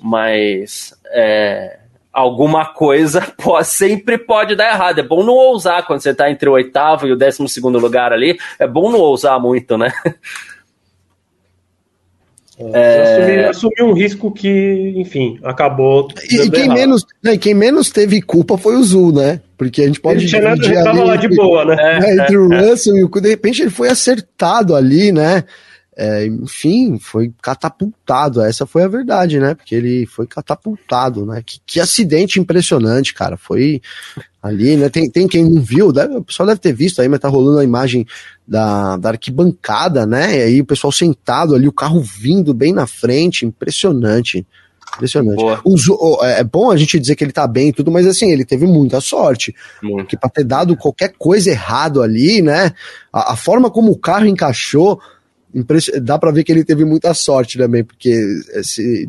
Mas 0.00 0.94
é, 1.06 1.76
alguma 2.12 2.66
coisa 2.66 3.20
pode- 3.42 3.66
sempre 3.66 4.16
pode 4.16 4.54
dar 4.54 4.72
errado. 4.72 5.00
É 5.00 5.02
bom 5.02 5.24
não 5.24 5.34
ousar 5.34 5.84
quando 5.84 5.98
você 6.02 6.14
tá 6.14 6.30
entre 6.30 6.48
o 6.48 6.52
oitavo 6.52 7.08
e 7.08 7.12
o 7.12 7.16
décimo 7.16 7.48
segundo 7.48 7.80
lugar 7.80 8.12
ali. 8.12 8.38
É 8.60 8.66
bom 8.68 8.92
não 8.92 9.00
ousar 9.00 9.40
muito, 9.40 9.76
né? 9.76 9.92
É, 12.58 13.02
Assumir, 13.02 13.44
assumir 13.44 13.82
um 13.82 13.92
risco 13.92 14.30
que, 14.30 14.94
enfim, 14.96 15.38
acabou. 15.44 16.08
E, 16.30 16.36
e 16.36 16.50
quem 16.50 16.64
errado. 16.64 16.78
menos, 16.78 17.06
né, 17.22 17.34
e 17.34 17.38
quem 17.38 17.54
menos 17.54 17.90
teve 17.90 18.22
culpa 18.22 18.56
foi 18.56 18.76
o 18.76 18.82
Zul, 18.82 19.12
né? 19.12 19.40
Porque 19.58 19.82
a 19.82 19.86
gente 19.86 20.00
pode 20.00 20.20
Ele, 20.20 20.28
tinha 20.28 20.40
nada, 20.40 20.54
dividir 20.56 20.76
ele 20.76 20.84
tava 20.84 20.98
ali 21.00 21.08
lá 21.08 21.16
de 21.16 21.26
entre- 21.26 21.36
boa, 21.36 21.64
né? 21.66 21.76
É, 21.78 22.00
né, 22.00 22.12
entre 22.24 22.34
é, 22.34 22.38
o 22.38 22.52
é. 22.52 22.70
Russell 22.70 22.96
e 22.96 23.04
o 23.04 23.08
de 23.08 23.28
repente 23.28 23.62
ele 23.62 23.70
foi 23.70 23.90
acertado 23.90 24.74
ali, 24.74 25.12
né? 25.12 25.44
É, 25.98 26.26
enfim, 26.26 26.98
foi 26.98 27.32
catapultado. 27.40 28.42
Essa 28.42 28.66
foi 28.66 28.82
a 28.82 28.88
verdade, 28.88 29.40
né? 29.40 29.54
Porque 29.54 29.74
ele 29.74 30.04
foi 30.06 30.26
catapultado, 30.26 31.24
né? 31.24 31.42
Que, 31.44 31.58
que 31.66 31.80
acidente 31.80 32.38
impressionante, 32.38 33.14
cara. 33.14 33.36
Foi 33.38 33.80
ali, 34.42 34.76
né? 34.76 34.88
Tem, 34.90 35.08
tem 35.10 35.26
quem 35.26 35.48
não 35.48 35.62
viu, 35.62 35.90
deve- 35.92 36.16
o 36.16 36.22
pessoal 36.22 36.46
deve 36.46 36.60
ter 36.60 36.72
visto 36.74 37.00
aí, 37.00 37.08
mas 37.08 37.18
tá 37.20 37.28
rolando 37.28 37.58
a 37.60 37.64
imagem 37.64 38.06
da, 38.46 38.96
da 38.98 39.08
arquibancada, 39.10 40.04
né? 40.04 40.36
E 40.38 40.42
aí 40.42 40.60
o 40.60 40.66
pessoal 40.66 40.92
sentado 40.92 41.54
ali, 41.54 41.66
o 41.66 41.72
carro 41.72 42.00
vindo 42.02 42.52
bem 42.52 42.72
na 42.74 42.86
frente, 42.86 43.46
impressionante. 43.46 44.46
Impressionante. 44.96 45.36
Boa. 45.40 45.60
O 45.64 45.76
Zu- 45.76 45.98
o- 45.98 46.24
é 46.24 46.44
bom 46.44 46.70
a 46.70 46.76
gente 46.76 46.98
dizer 46.98 47.16
que 47.16 47.24
ele 47.24 47.32
tá 47.32 47.46
bem 47.46 47.68
e 47.68 47.72
tudo, 47.72 47.90
mas 47.90 48.06
assim, 48.06 48.30
ele 48.30 48.44
teve 48.44 48.66
muita 48.66 49.00
sorte 49.00 49.54
Muito. 49.82 49.96
porque 50.02 50.16
para 50.16 50.30
ter 50.30 50.44
dado 50.44 50.76
qualquer 50.76 51.12
coisa 51.18 51.50
errado 51.50 52.02
ali, 52.02 52.40
né? 52.40 52.72
A, 53.12 53.32
a 53.32 53.36
forma 53.36 53.70
como 53.70 53.90
o 53.90 53.98
carro 53.98 54.26
encaixou, 54.26 55.00
dá 56.02 56.18
para 56.18 56.30
ver 56.32 56.44
que 56.44 56.52
ele 56.52 56.64
teve 56.64 56.84
muita 56.84 57.14
sorte 57.14 57.56
também, 57.58 57.82
porque 57.84 58.10
esse, 58.54 59.08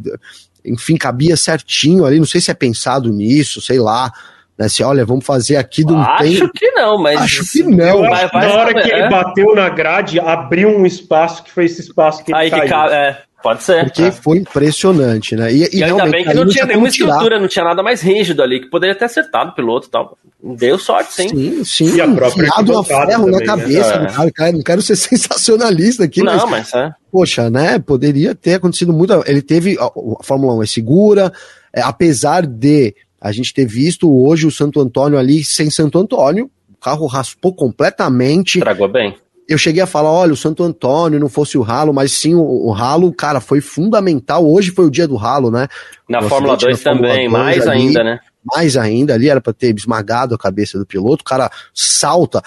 enfim, 0.63 0.95
cabia 0.95 1.35
certinho 1.37 2.05
ali. 2.05 2.19
Não 2.19 2.25
sei 2.25 2.39
se 2.41 2.51
é 2.51 2.53
pensado 2.53 3.11
nisso, 3.11 3.61
sei 3.61 3.79
lá. 3.79 4.11
Né, 4.57 4.67
se 4.67 4.81
olha, 4.83 5.05
vamos 5.05 5.23
fazer 5.23 5.55
aqui 5.57 5.83
de 5.85 5.93
um 5.93 5.99
Acho 6.01 6.23
tempo. 6.23 6.51
que 6.55 6.71
não, 6.71 6.97
mas. 6.97 7.21
Acho 7.21 7.51
que 7.51 7.61
não. 7.61 8.01
Vai- 8.01 8.27
que 8.27 8.33
vai 8.33 8.47
na 8.47 8.53
hora 8.55 8.67
saber, 8.71 8.83
que 8.83 8.91
é? 8.91 8.99
ele 9.01 9.09
bateu 9.09 9.53
na 9.55 9.69
grade, 9.69 10.19
abriu 10.19 10.69
um 10.69 10.83
espaço 10.85 11.43
que 11.43 11.51
foi 11.51 11.65
esse 11.65 11.81
espaço 11.81 12.23
que 12.23 12.31
ele 12.31 12.39
Aí 12.39 12.49
que 12.49 12.57
caiu. 12.57 12.69
cabe. 12.69 12.93
É, 12.93 13.21
pode 13.43 13.63
ser. 13.63 13.85
Porque 13.85 14.03
É. 14.03 14.11
foi 14.11 14.37
impressionante, 14.37 15.35
né? 15.35 15.51
E, 15.53 15.59
E 15.73 15.83
ainda 15.83 15.95
realmente, 15.97 16.11
bem 16.11 16.25
que 16.25 16.33
não 16.33 16.47
tinha 16.47 16.65
nenhuma 16.65 16.89
tirar. 16.89 17.07
estrutura, 17.09 17.39
não 17.39 17.47
tinha 17.47 17.65
nada 17.65 17.81
mais 17.83 18.01
rígido 18.01 18.41
ali, 18.41 18.59
que 18.61 18.69
poderia 18.69 18.95
ter 18.95 19.05
acertado 19.05 19.51
o 19.51 19.55
piloto 19.55 19.87
e 19.87 19.91
tal. 19.91 20.17
Deu 20.43 20.77
sorte, 20.77 21.13
sim. 21.13 21.29
Sim, 21.29 21.63
sim, 21.63 21.95
E 21.95 22.01
a 22.01 22.07
própria 22.07 22.43
enfiado 22.47 22.77
a 22.77 22.83
ferro 22.83 23.07
na 23.07 23.17
também, 23.17 23.31
né? 23.39 23.45
cabeça 23.45 23.93
É. 23.93 23.99
do 24.05 24.13
cara. 24.13 24.31
cara. 24.31 24.51
Não 24.51 24.61
quero 24.63 24.81
ser 24.81 24.95
sensacionalista 24.97 26.03
aqui, 26.03 26.21
mas 26.23 26.37
não, 26.41 26.47
mas 26.47 26.73
é. 26.73 26.91
poxa, 27.11 27.49
né? 27.49 27.79
Poderia 27.79 28.35
ter 28.35 28.55
acontecido 28.55 28.93
muito. 28.93 29.13
Ele 29.25 29.41
teve. 29.41 29.77
A, 29.79 29.85
a 29.85 30.23
Fórmula 30.23 30.55
1 30.55 30.63
é 30.63 30.67
segura, 30.67 31.31
é, 31.73 31.81
apesar 31.81 32.45
de 32.45 32.93
a 33.19 33.31
gente 33.31 33.53
ter 33.53 33.65
visto 33.65 34.11
hoje 34.11 34.45
o 34.45 34.51
Santo 34.51 34.79
Antônio 34.79 35.17
ali 35.17 35.43
sem 35.43 35.69
Santo 35.71 35.97
Antônio, 35.97 36.51
o 36.71 36.79
carro 36.79 37.07
raspou 37.07 37.53
completamente. 37.53 38.59
Tragou 38.59 38.87
bem. 38.87 39.15
Eu 39.47 39.57
cheguei 39.57 39.81
a 39.81 39.87
falar: 39.87 40.11
olha, 40.11 40.33
o 40.33 40.37
Santo 40.37 40.63
Antônio 40.63 41.19
não 41.19 41.29
fosse 41.29 41.57
o 41.57 41.61
ralo, 41.61 41.93
mas 41.93 42.11
sim 42.11 42.35
o, 42.35 42.41
o 42.41 42.71
ralo, 42.71 43.13
cara, 43.13 43.39
foi 43.39 43.61
fundamental. 43.61 44.45
Hoje 44.45 44.71
foi 44.71 44.85
o 44.85 44.91
dia 44.91 45.07
do 45.07 45.15
ralo, 45.15 45.49
né? 45.49 45.67
Na 46.09 46.19
O 46.19 46.27
Fórmula 46.29 46.55
acidente 46.55 46.83
2 46.83 46.83
na 46.83 46.91
Fórmula 46.91 47.09
também, 47.09 47.29
2 47.29 47.31
mais 47.31 47.67
ali. 47.67 47.81
ainda, 47.81 48.03
né? 48.03 48.19
mais 48.55 48.77
ainda 48.77 49.13
ali, 49.13 49.29
era 49.29 49.41
para 49.41 49.51
ter 49.53 49.75
esmagado 49.75 50.33
a 50.33 50.37
cabeça 50.37 50.77
do 50.77 50.85
piloto, 50.85 51.21
o 51.21 51.25
cara 51.25 51.49
salta 51.73 52.41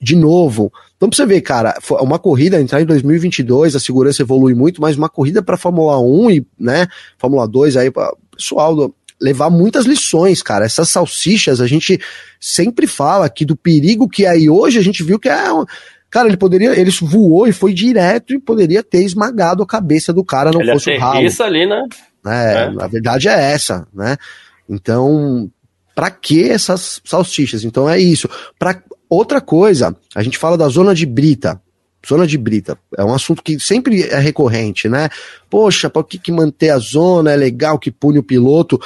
de 0.00 0.16
novo. 0.16 0.72
Então, 0.96 1.08
pra 1.10 1.16
você 1.16 1.26
ver, 1.26 1.40
cara, 1.42 1.76
foi 1.80 2.00
uma 2.00 2.18
corrida, 2.18 2.60
entrar 2.60 2.80
em 2.80 2.86
2022, 2.86 3.76
a 3.76 3.80
segurança 3.80 4.22
evolui 4.22 4.54
muito, 4.54 4.80
mas 4.80 4.96
uma 4.96 5.08
corrida 5.08 5.42
para 5.42 5.56
Fórmula 5.58 5.98
1 6.00 6.30
e, 6.30 6.46
né, 6.58 6.86
Fórmula 7.18 7.46
2 7.46 7.76
aí, 7.76 7.90
pra 7.90 8.12
pessoal, 8.36 8.74
do- 8.74 8.94
levar 9.20 9.50
muitas 9.50 9.84
lições, 9.84 10.42
cara. 10.42 10.64
Essas 10.64 10.88
salsichas, 10.88 11.60
a 11.60 11.66
gente 11.66 12.00
sempre 12.40 12.86
fala 12.88 13.26
aqui 13.26 13.44
do 13.44 13.54
perigo 13.54 14.08
que 14.08 14.24
é 14.24 14.30
aí 14.30 14.50
hoje, 14.50 14.78
a 14.78 14.82
gente 14.82 15.04
viu 15.04 15.18
que 15.18 15.28
é. 15.28 15.44
Cara, 16.12 16.28
ele 16.28 16.36
poderia, 16.36 16.78
ele 16.78 16.90
voou 17.00 17.48
e 17.48 17.52
foi 17.52 17.72
direto 17.72 18.34
e 18.34 18.38
poderia 18.38 18.82
ter 18.82 19.02
esmagado 19.02 19.62
a 19.62 19.66
cabeça 19.66 20.12
do 20.12 20.22
cara, 20.22 20.52
não 20.52 20.60
Ele 20.60 20.72
fosse 20.72 20.90
o 20.90 20.98
ralo 20.98 21.14
aterrissa 21.14 21.44
ali, 21.44 21.64
né? 21.64 21.82
né? 22.22 22.54
É. 22.54 22.84
A 22.84 22.86
verdade 22.86 23.28
é 23.28 23.52
essa, 23.52 23.88
né? 23.94 24.18
Então, 24.68 25.50
pra 25.94 26.10
que 26.10 26.50
essas 26.50 27.00
salsichas? 27.02 27.64
Então 27.64 27.88
é 27.88 27.98
isso. 27.98 28.28
Para 28.58 28.82
outra 29.08 29.40
coisa, 29.40 29.96
a 30.14 30.22
gente 30.22 30.36
fala 30.36 30.58
da 30.58 30.68
zona 30.68 30.94
de 30.94 31.06
brita. 31.06 31.58
Zona 32.06 32.26
de 32.26 32.36
brita 32.36 32.76
é 32.98 33.02
um 33.02 33.14
assunto 33.14 33.42
que 33.42 33.58
sempre 33.58 34.02
é 34.02 34.18
recorrente, 34.18 34.90
né? 34.90 35.08
Poxa, 35.48 35.88
por 35.88 36.04
que, 36.04 36.18
que 36.18 36.30
manter 36.30 36.68
a 36.68 36.78
zona 36.78 37.32
é 37.32 37.36
legal 37.36 37.78
que 37.78 37.90
pune 37.90 38.18
o 38.18 38.22
piloto? 38.22 38.78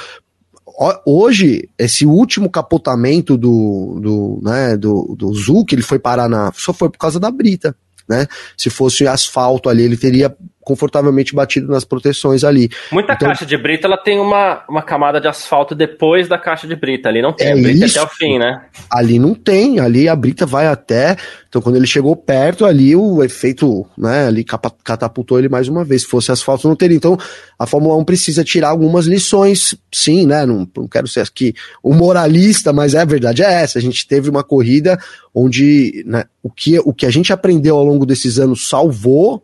Hoje, 1.05 1.67
esse 1.77 2.05
último 2.05 2.51
capotamento 2.51 3.35
do, 3.35 3.99
do, 3.99 4.39
né, 4.43 4.77
do, 4.77 5.15
do 5.17 5.65
que 5.65 5.73
ele 5.73 5.81
foi 5.81 5.97
parar 5.97 6.29
na. 6.29 6.51
só 6.53 6.71
foi 6.71 6.87
por 6.87 6.99
causa 6.99 7.19
da 7.19 7.31
brita, 7.31 7.75
né? 8.07 8.27
Se 8.55 8.69
fosse 8.69 9.07
asfalto 9.07 9.69
ali, 9.69 9.81
ele 9.81 9.97
teria 9.97 10.35
confortavelmente 10.67 11.33
batido 11.33 11.71
nas 11.71 11.85
proteções 11.85 12.43
ali. 12.43 12.69
Muita 12.91 13.13
Então- 13.13 13.29
caixa 13.29 13.45
de 13.45 13.57
brita, 13.57 13.87
ela 13.87 13.95
tem 13.95 14.19
uma, 14.19 14.63
uma 14.69 14.81
camada 14.81 15.21
de 15.21 15.27
asfalto 15.29 15.73
depois 15.73 16.27
da 16.27 16.37
caixa 16.37 16.67
de 16.67 16.75
brita. 16.75 17.07
Ali 17.07 17.21
não 17.21 17.31
tem, 17.31 17.47
É 17.47 17.51
a 17.53 17.55
brita 17.55 17.85
isso. 17.85 17.97
até 17.97 18.05
o 18.05 18.13
fim, 18.13 18.37
né? 18.37 18.65
Ali 18.89 19.17
não 19.17 19.33
tem, 19.33 19.79
ali 19.79 20.09
a 20.09 20.15
brita 20.15 20.45
vai 20.45 20.67
até. 20.67 21.15
Então, 21.47 21.61
quando 21.61 21.77
ele 21.77 21.87
chegou 21.87 22.13
perto, 22.17 22.65
ali 22.65 22.93
o 22.93 23.23
efeito, 23.23 23.85
né, 23.97 24.27
ali 24.27 24.43
catapultou 24.83 25.39
ele 25.39 25.47
mais 25.47 25.69
uma 25.69 25.85
vez. 25.85 26.01
Se 26.01 26.07
fosse 26.09 26.29
asfalto, 26.33 26.67
não 26.67 26.75
teria. 26.75 26.97
Então, 26.97 27.17
a 27.57 27.65
Fórmula 27.65 27.95
1 27.95 28.03
precisa 28.03 28.43
tirar 28.43 28.67
algumas 28.69 29.05
lições, 29.05 29.73
sim, 29.89 30.25
né? 30.27 30.45
Não, 30.45 30.67
não 30.75 30.87
quero 30.87 31.07
ser 31.07 31.21
aqui 31.21 31.53
um 31.81 31.93
moralista, 31.93 32.73
mas 32.73 32.93
é 32.93 32.99
a 32.99 33.05
verdade 33.05 33.41
é 33.41 33.61
essa. 33.63 33.79
A 33.79 33.81
gente 33.81 34.05
teve 34.05 34.29
uma 34.29 34.43
corrida 34.43 34.99
onde 35.33 36.03
né, 36.05 36.25
o, 36.43 36.49
que, 36.49 36.77
o 36.79 36.93
que 36.93 37.05
a 37.05 37.09
gente 37.09 37.31
aprendeu 37.31 37.77
ao 37.77 37.85
longo 37.85 38.05
desses 38.05 38.37
anos 38.37 38.67
salvou, 38.67 39.41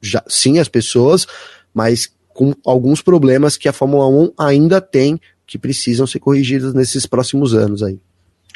já, 0.00 0.22
sim, 0.28 0.58
as 0.58 0.68
pessoas, 0.68 1.26
mas 1.74 2.10
com 2.28 2.54
alguns 2.64 3.02
problemas 3.02 3.56
que 3.56 3.68
a 3.68 3.72
Fórmula 3.72 4.08
1 4.08 4.32
ainda 4.38 4.80
tem 4.80 5.20
que 5.46 5.58
precisam 5.58 6.06
ser 6.06 6.18
corrigidos 6.18 6.72
nesses 6.72 7.06
próximos 7.06 7.54
anos 7.54 7.82
aí. 7.82 8.00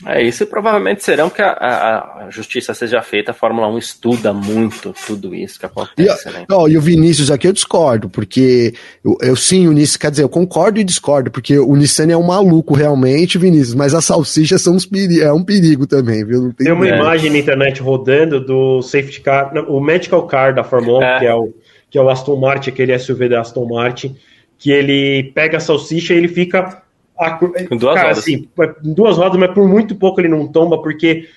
É 0.05 0.23
isso, 0.23 0.43
e 0.43 0.47
provavelmente 0.47 1.03
serão 1.03 1.31
que 1.31 1.41
a, 1.41 1.53
a, 1.53 2.25
a, 2.27 2.31
justiça 2.31 2.75
seja 2.75 3.01
feita, 3.01 3.31
a 3.31 3.35
Fórmula 3.35 3.67
1 3.69 3.79
estuda 3.79 4.31
muito 4.31 4.95
tudo 5.07 5.35
isso 5.35 5.59
que 5.59 5.65
acontece. 5.65 6.29
E, 6.29 6.33
né? 6.33 6.45
ó, 6.51 6.69
e 6.69 6.77
o 6.77 6.81
Vinícius 6.83 7.31
aqui 7.31 7.49
eu 7.49 7.53
discordo, 7.53 8.09
porque 8.11 8.75
eu, 9.03 9.17
eu 9.23 9.35
sim, 9.35 9.67
o 9.67 9.73
Nissan, 9.73 9.99
quer 9.99 10.11
dizer, 10.11 10.23
eu 10.23 10.29
concordo 10.29 10.79
e 10.79 10.85
discordo, 10.85 11.31
porque 11.31 11.59
o 11.59 11.75
Nissan 11.75 12.11
é 12.11 12.17
um 12.17 12.27
maluco 12.27 12.75
realmente, 12.75 13.39
Vinícius, 13.39 13.75
mas 13.75 13.95
as 13.95 14.05
salsichas 14.05 14.61
são 14.61 14.77
peri 14.91 15.23
é 15.23 15.33
um 15.33 15.43
perigo 15.43 15.87
também, 15.87 16.23
viu? 16.25 16.53
tem, 16.53 16.67
tem 16.67 16.73
uma 16.73 16.87
é. 16.87 16.95
imagem 16.95 17.31
na 17.31 17.39
internet 17.39 17.81
rodando 17.81 18.39
do 18.39 18.83
safety 18.83 19.23
car, 19.23 19.55
o 19.67 19.81
medical 19.81 20.27
car 20.27 20.55
da 20.55 20.63
Fórmula 20.63 20.99
1, 20.99 21.03
é. 21.03 21.19
que, 21.21 21.27
é 21.27 21.35
o, 21.35 21.55
que 21.91 21.97
é 21.97 22.03
o 22.03 22.11
Aston 22.11 22.37
Martin, 22.37 22.69
aquele 22.69 22.99
SUV 22.99 23.31
da 23.31 23.41
Aston 23.41 23.67
Martin, 23.67 24.15
que 24.59 24.71
ele 24.71 25.33
pega 25.35 25.57
a 25.57 25.61
salsicha 25.61 26.13
e 26.13 26.19
ele 26.19 26.29
fica 26.29 26.83
a, 27.19 27.31
com 27.33 27.77
duas 27.77 27.95
cara, 27.95 28.09
rodas. 28.09 28.19
Assim, 28.19 28.49
duas 28.83 29.17
rodas, 29.17 29.39
mas 29.39 29.53
por 29.53 29.69
muito 29.69 29.95
pouco 29.95 30.21
ele 30.21 30.29
não 30.29 30.47
tomba, 30.47 30.81
porque 30.81 31.29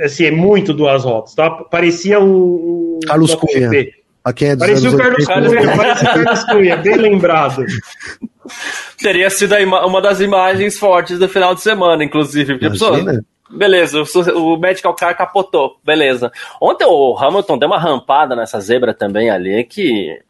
assim, 0.00 0.26
é 0.26 0.30
muito 0.30 0.72
duas 0.72 1.04
rodas, 1.04 1.34
tá? 1.34 1.50
Parecia 1.50 2.20
um. 2.20 3.00
Carlos 3.06 3.34
Cunha. 3.34 3.70
É 3.74 4.56
parecia 4.56 4.90
o 4.90 4.96
Carlos 4.96 5.26
Cunha, 5.26 5.76
parecia 5.76 6.10
o 6.10 6.24
Carlos 6.24 6.44
Cunha, 6.44 6.76
bem 6.76 6.96
lembrado. 6.96 7.64
Teria 8.98 9.30
sido 9.30 9.54
uma 9.56 10.00
das 10.00 10.20
imagens 10.20 10.78
fortes 10.78 11.18
do 11.18 11.28
final 11.28 11.54
de 11.54 11.62
semana, 11.62 12.04
inclusive. 12.04 12.58
Pessoa, 12.58 13.22
beleza, 13.50 14.02
o, 14.02 14.54
o 14.54 14.58
Medical 14.58 14.94
Car 14.94 15.16
capotou, 15.16 15.76
beleza. 15.84 16.30
Ontem 16.60 16.84
o 16.84 17.16
Hamilton 17.18 17.58
deu 17.58 17.68
uma 17.68 17.78
rampada 17.78 18.36
nessa 18.36 18.60
zebra 18.60 18.94
também 18.94 19.30
ali, 19.30 19.64
que, 19.64 20.20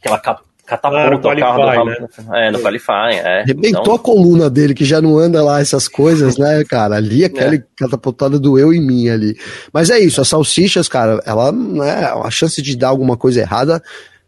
que 0.00 0.08
ela 0.08 0.20
catapulta 0.68 1.28
ah, 1.28 1.34
o 1.34 1.38
carro 1.38 1.84
do 1.84 1.84
né? 1.86 2.08
É, 2.34 2.50
no 2.50 2.58
Qualify, 2.60 3.14
é. 3.14 3.40
Arrebentou 3.42 3.80
então... 3.80 3.94
a 3.94 3.98
coluna 3.98 4.50
dele, 4.50 4.74
que 4.74 4.84
já 4.84 5.00
não 5.00 5.18
anda 5.18 5.42
lá 5.42 5.60
essas 5.60 5.88
coisas, 5.88 6.36
né, 6.36 6.62
cara? 6.68 6.96
Ali, 6.96 7.24
aquela 7.24 7.54
é. 7.54 7.62
catapultada 7.76 8.38
doeu 8.38 8.72
em 8.72 8.80
mim 8.80 9.08
ali. 9.08 9.36
Mas 9.72 9.90
é 9.90 9.98
isso, 9.98 10.20
as 10.20 10.28
salsichas, 10.28 10.88
cara, 10.88 11.22
ela, 11.24 11.50
né, 11.50 12.12
a 12.22 12.30
chance 12.30 12.60
de 12.60 12.76
dar 12.76 12.88
alguma 12.88 13.16
coisa 13.16 13.40
errada 13.40 13.82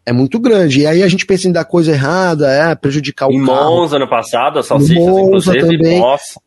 é 0.06 0.12
muito 0.12 0.38
grande. 0.40 0.80
E 0.80 0.86
aí 0.86 1.02
a 1.02 1.08
gente 1.08 1.26
pensa 1.26 1.48
em 1.48 1.52
dar 1.52 1.64
coisa 1.64 1.92
errada, 1.92 2.50
é, 2.50 2.74
prejudicar 2.74 3.28
o 3.28 3.32
em 3.32 3.44
carro. 3.44 3.76
Monza, 3.76 3.96
ano 3.96 4.08
passado, 4.08 4.58
as 4.58 4.66
salsichas, 4.66 4.96
Monza 4.96 5.50
inclusive, 5.50 5.78
também. 5.78 6.00
nossa. 6.00 6.40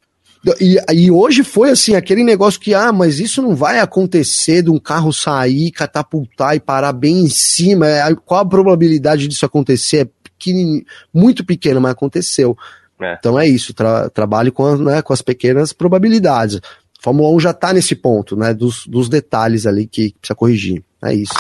E, 0.60 0.78
e 0.94 1.10
hoje 1.10 1.44
foi 1.44 1.70
assim, 1.70 1.95
aquele 1.95 2.24
negócio 2.24 2.60
que, 2.60 2.74
ah, 2.74 2.91
mas 2.91 3.20
isso 3.20 3.41
não 3.41 3.56
vai 3.56 3.80
acontecer 3.80 4.61
de 4.61 4.70
um 4.70 4.78
carro 4.78 5.14
sair, 5.14 5.72
catapultar 5.72 6.56
e 6.56 6.60
parar 6.60 6.91
bem 6.91 7.22
em 7.22 7.30
cima. 7.30 7.88
É, 7.88 8.14
qual 8.26 8.41
a 8.41 8.45
probabilidade 8.45 9.28
disso 9.28 9.45
acontecer? 9.45 9.98
É 9.98 10.10
pequeno, 10.24 10.84
muito 11.14 11.45
pequena, 11.45 11.80
mas 11.80 11.94
aconteceu. 11.94 12.57
É. 13.02 13.15
Então 13.18 13.40
é 13.40 13.48
isso, 13.48 13.74
tra 13.74 14.10
trabalhe 14.10 14.52
com, 14.52 14.76
né, 14.78 15.02
com 15.02 15.14
as 15.14 15.22
pequenas 15.22 15.72
probabilidades. 15.72 16.60
Fórmula 16.99 17.30
1 17.32 17.40
já 17.40 17.52
está 17.52 17.74
nesse 17.74 17.95
ponto, 17.95 18.36
né, 18.36 18.53
dos, 18.53 18.86
dos 18.88 19.10
detalhes 19.10 19.65
ali 19.65 19.88
que 19.88 20.14
precisa 20.20 20.36
corrigir. 20.36 20.84
É 21.03 21.14
isso. 21.14 21.34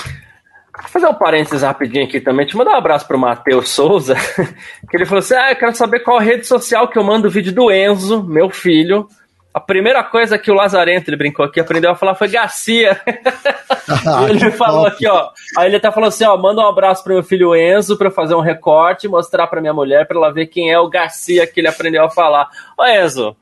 Vou 0.83 0.91
fazer 0.91 1.07
um 1.07 1.13
parênteses 1.13 1.61
rapidinho 1.61 2.03
aqui 2.03 2.19
também. 2.19 2.45
Te 2.45 2.57
mandar 2.57 2.71
um 2.71 2.77
abraço 2.77 3.07
pro 3.07 3.17
Matheus 3.17 3.69
Souza, 3.69 4.15
que 4.89 4.97
ele 4.97 5.05
falou 5.05 5.19
assim: 5.19 5.33
Ah, 5.33 5.51
eu 5.51 5.55
quero 5.55 5.73
saber 5.73 6.01
qual 6.01 6.19
rede 6.19 6.45
social 6.45 6.89
que 6.89 6.99
eu 6.99 7.03
mando 7.03 7.27
o 7.27 7.31
vídeo 7.31 7.53
do 7.53 7.71
Enzo, 7.71 8.21
meu 8.21 8.49
filho. 8.49 9.07
A 9.53 9.59
primeira 9.59 10.03
coisa 10.03 10.37
que 10.37 10.51
o 10.51 10.55
Lazarento, 10.55 11.09
ele 11.09 11.15
brincou 11.15 11.45
aqui, 11.45 11.59
aprendeu 11.59 11.91
a 11.91 11.95
falar 11.95 12.15
foi 12.15 12.27
Garcia. 12.27 12.99
Ah, 14.07 14.27
ele 14.29 14.49
falou 14.51 14.87
aqui, 14.87 15.05
ó. 15.05 15.29
Aí 15.57 15.67
ele 15.67 15.75
até 15.75 15.91
falou 15.91 16.07
assim: 16.07 16.23
ó, 16.23 16.37
manda 16.37 16.61
um 16.61 16.67
abraço 16.67 17.03
pro 17.03 17.13
meu 17.13 17.23
filho 17.23 17.53
Enzo 17.53 17.97
pra 17.97 18.07
eu 18.07 18.11
fazer 18.11 18.33
um 18.33 18.39
recorte, 18.39 19.09
mostrar 19.09 19.45
pra 19.47 19.59
minha 19.59 19.73
mulher, 19.73 20.07
pra 20.07 20.17
ela 20.17 20.31
ver 20.31 20.47
quem 20.47 20.71
é 20.71 20.79
o 20.79 20.89
Garcia 20.89 21.45
que 21.45 21.59
ele 21.59 21.67
aprendeu 21.67 22.03
a 22.05 22.09
falar. 22.09 22.47
Ô 22.77 22.85
Enzo, 22.85 23.35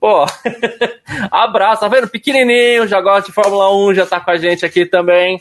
pô, 0.00 0.26
abraço, 1.30 1.82
tá 1.82 1.88
vendo? 1.88 2.08
Pequenininho, 2.08 2.88
já 2.88 3.00
gosta 3.00 3.28
de 3.28 3.32
Fórmula 3.32 3.72
1, 3.72 3.94
já 3.94 4.04
tá 4.06 4.18
com 4.18 4.32
a 4.32 4.36
gente 4.36 4.66
aqui 4.66 4.84
também. 4.84 5.40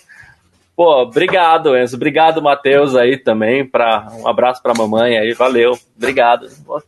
Pô, 0.76 1.04
obrigado, 1.04 1.78
Enzo. 1.78 1.96
Obrigado, 1.96 2.42
Matheus, 2.42 2.96
aí 2.96 3.18
também. 3.18 3.66
Pra, 3.66 4.08
um 4.14 4.28
abraço 4.28 4.62
pra 4.62 4.74
mamãe 4.74 5.18
aí, 5.18 5.34
valeu. 5.34 5.78
Obrigado. 5.96 6.48
Pô, 6.66 6.82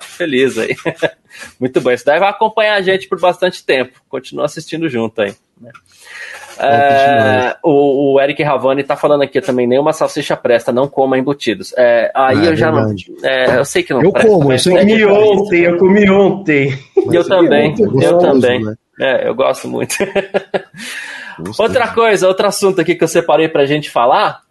feliz 0.00 0.56
aí. 0.58 0.76
Muito 1.58 1.80
bom. 1.80 1.90
Isso 1.90 2.04
daí 2.04 2.20
vai 2.20 2.28
acompanhar 2.28 2.74
a 2.74 2.82
gente 2.82 3.08
por 3.08 3.20
bastante 3.20 3.64
tempo. 3.64 4.00
Continua 4.08 4.44
assistindo 4.44 4.88
junto 4.88 5.20
aí. 5.20 5.34
Né? 5.60 5.70
É, 6.58 7.56
o, 7.62 8.14
o, 8.14 8.20
Eric 8.20 8.42
Ravani 8.42 8.84
tá 8.84 8.94
falando 8.94 9.22
aqui 9.22 9.40
também, 9.40 9.66
nenhuma 9.66 9.92
salsicha 9.92 10.36
presta, 10.36 10.70
não 10.70 10.86
coma 10.86 11.18
embutidos. 11.18 11.72
É, 11.76 12.12
aí 12.14 12.38
ah, 12.38 12.44
eu 12.44 12.56
já 12.56 12.70
não. 12.70 12.94
É, 13.22 13.58
eu 13.58 13.64
sei 13.64 13.82
que 13.82 13.92
não 13.92 14.02
eu 14.02 14.12
presta. 14.12 14.30
Como, 14.30 14.52
eu 14.52 14.58
comi 14.58 15.04
ontem, 15.04 15.60
eu 15.64 15.76
comi 15.78 16.10
ontem. 16.10 16.78
eu 17.10 17.26
também, 17.26 17.74
eu 17.78 18.18
também. 18.18 18.62
Né? 18.62 18.74
É, 19.00 19.28
eu 19.28 19.34
gosto 19.34 19.66
muito. 19.66 19.96
Outra 21.58 21.88
coisa, 21.88 22.28
outro 22.28 22.46
assunto 22.46 22.80
aqui 22.80 22.94
que 22.94 23.04
eu 23.04 23.08
separei 23.08 23.48
pra 23.48 23.66
gente 23.66 23.90
falar. 23.90 24.42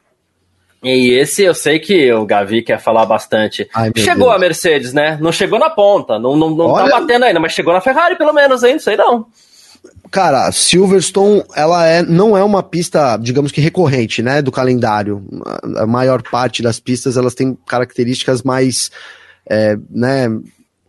E 0.84 1.12
esse 1.14 1.44
eu 1.44 1.54
sei 1.54 1.78
que 1.80 2.12
o 2.12 2.26
Gavi 2.26 2.64
quer 2.64 2.80
falar 2.80 3.06
bastante. 3.06 3.70
Ai, 3.74 3.92
chegou 3.96 4.30
Deus. 4.30 4.36
a 4.36 4.40
Mercedes, 4.40 4.94
né? 4.94 5.18
Não 5.22 5.32
chegou 5.32 5.60
na 5.60 5.70
ponta, 5.70 6.18
não, 6.18 6.36
não, 6.36 6.50
não 6.50 6.74
tá 6.74 6.88
batendo 6.88 7.26
ainda, 7.26 7.40
mas 7.40 7.54
chegou 7.54 7.72
na 7.72 7.82
Ferrari 7.82 8.18
pelo 8.18 8.34
menos, 8.34 8.64
hein? 8.64 8.74
Não 8.74 8.80
sei 8.80 8.98
não. 8.98 9.28
Cara, 10.10 10.52
Silverstone, 10.52 11.44
ela 11.56 11.88
é, 11.88 12.02
não 12.02 12.36
é 12.36 12.44
uma 12.44 12.62
pista, 12.62 13.16
digamos 13.18 13.52
que 13.52 13.62
recorrente, 13.62 14.22
né, 14.22 14.42
do 14.42 14.52
calendário. 14.52 15.24
A 15.78 15.86
maior 15.86 16.22
parte 16.22 16.62
das 16.62 16.80
pistas, 16.80 17.16
elas 17.16 17.34
têm 17.34 17.58
características 17.66 18.44
mais, 18.44 18.92
é, 19.50 19.78
né, 19.90 20.28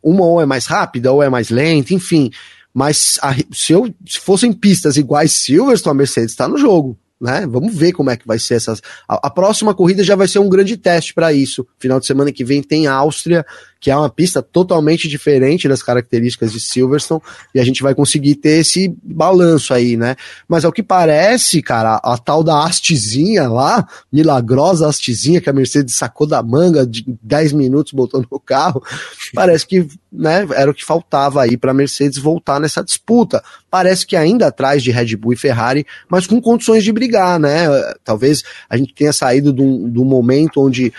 uma 0.02 0.24
ou 0.24 0.40
é 0.40 0.47
mais 0.47 0.66
rápida 0.66 1.12
ou 1.12 1.23
é 1.23 1.28
mais 1.28 1.51
lenta, 1.51 1.94
enfim. 1.94 2.31
Mas 2.74 3.18
a, 3.22 3.34
se, 3.52 3.72
eu, 3.72 3.92
se 4.06 4.18
fossem 4.18 4.52
pistas 4.52 4.96
iguais 4.96 5.32
Silverstone, 5.32 5.92
a 5.92 5.98
Mercedes 5.98 6.30
está 6.30 6.48
no 6.48 6.56
jogo. 6.56 6.98
Né? 7.20 7.46
Vamos 7.46 7.72
ver 7.74 7.92
como 7.92 8.10
é 8.10 8.16
que 8.16 8.26
vai 8.26 8.38
ser 8.38 8.54
essas. 8.54 8.82
A, 9.08 9.28
a 9.28 9.30
próxima 9.30 9.74
corrida 9.74 10.02
já 10.02 10.16
vai 10.16 10.26
ser 10.26 10.40
um 10.40 10.48
grande 10.48 10.76
teste 10.76 11.14
para 11.14 11.32
isso. 11.32 11.66
Final 11.78 12.00
de 12.00 12.06
semana 12.06 12.32
que 12.32 12.44
vem 12.44 12.62
tem 12.62 12.86
Áustria, 12.88 13.46
que 13.82 13.90
é 13.90 13.96
uma 13.96 14.09
pista 14.09 14.40
totalmente 14.40 15.09
diferente 15.09 15.68
das 15.68 15.82
características 15.82 16.52
de 16.52 16.60
Silverstone, 16.60 17.20
e 17.52 17.59
a 17.59 17.64
gente 17.64 17.82
vai 17.82 17.96
conseguir 17.96 18.36
ter 18.36 18.60
esse 18.60 18.94
balanço 19.02 19.74
aí, 19.74 19.96
né? 19.96 20.14
Mas 20.46 20.64
ao 20.64 20.70
que 20.70 20.84
parece, 20.84 21.60
cara, 21.60 21.96
a, 21.96 22.16
tal 22.16 22.44
da 22.44 22.64
hastezinha 22.64 23.48
lá, 23.48 23.84
milagrosa 24.12 24.88
hastezinha 24.88 25.40
que 25.40 25.50
a 25.50 25.52
Mercedes 25.52 25.96
sacou 25.96 26.28
da 26.28 26.40
manga 26.40 26.86
de 26.86 27.04
10 27.20 27.54
minutos 27.54 27.92
botando 27.92 28.28
no 28.30 28.38
carro, 28.38 28.80
parece 29.34 29.66
que 29.66 29.84
né, 30.12 30.46
era 30.54 30.70
o 30.70 30.74
que 30.74 30.84
faltava 30.84 31.42
aí 31.42 31.56
para 31.56 31.72
a 31.72 31.74
Mercedes 31.74 32.18
voltar 32.18 32.60
nessa 32.60 32.84
disputa. 32.84 33.42
Parece 33.68 34.06
que 34.06 34.14
ainda 34.14 34.46
atrás 34.46 34.80
de 34.80 34.92
Red 34.92 35.16
Bull 35.16 35.32
e 35.32 35.36
Ferrari, 35.36 35.84
mas 36.09 36.24
com 36.24 36.40
condições 36.40 36.84
de 36.84 36.92
brigar, 36.92 37.40
né? 37.40 37.66
Talvez 38.04 38.44
a 38.70 38.76
gente 38.76 38.94
tenha 38.94 39.12
saído 39.12 39.52
do, 39.52 39.88
do 39.88 40.04
momento 40.04 40.60
onde 40.64 40.92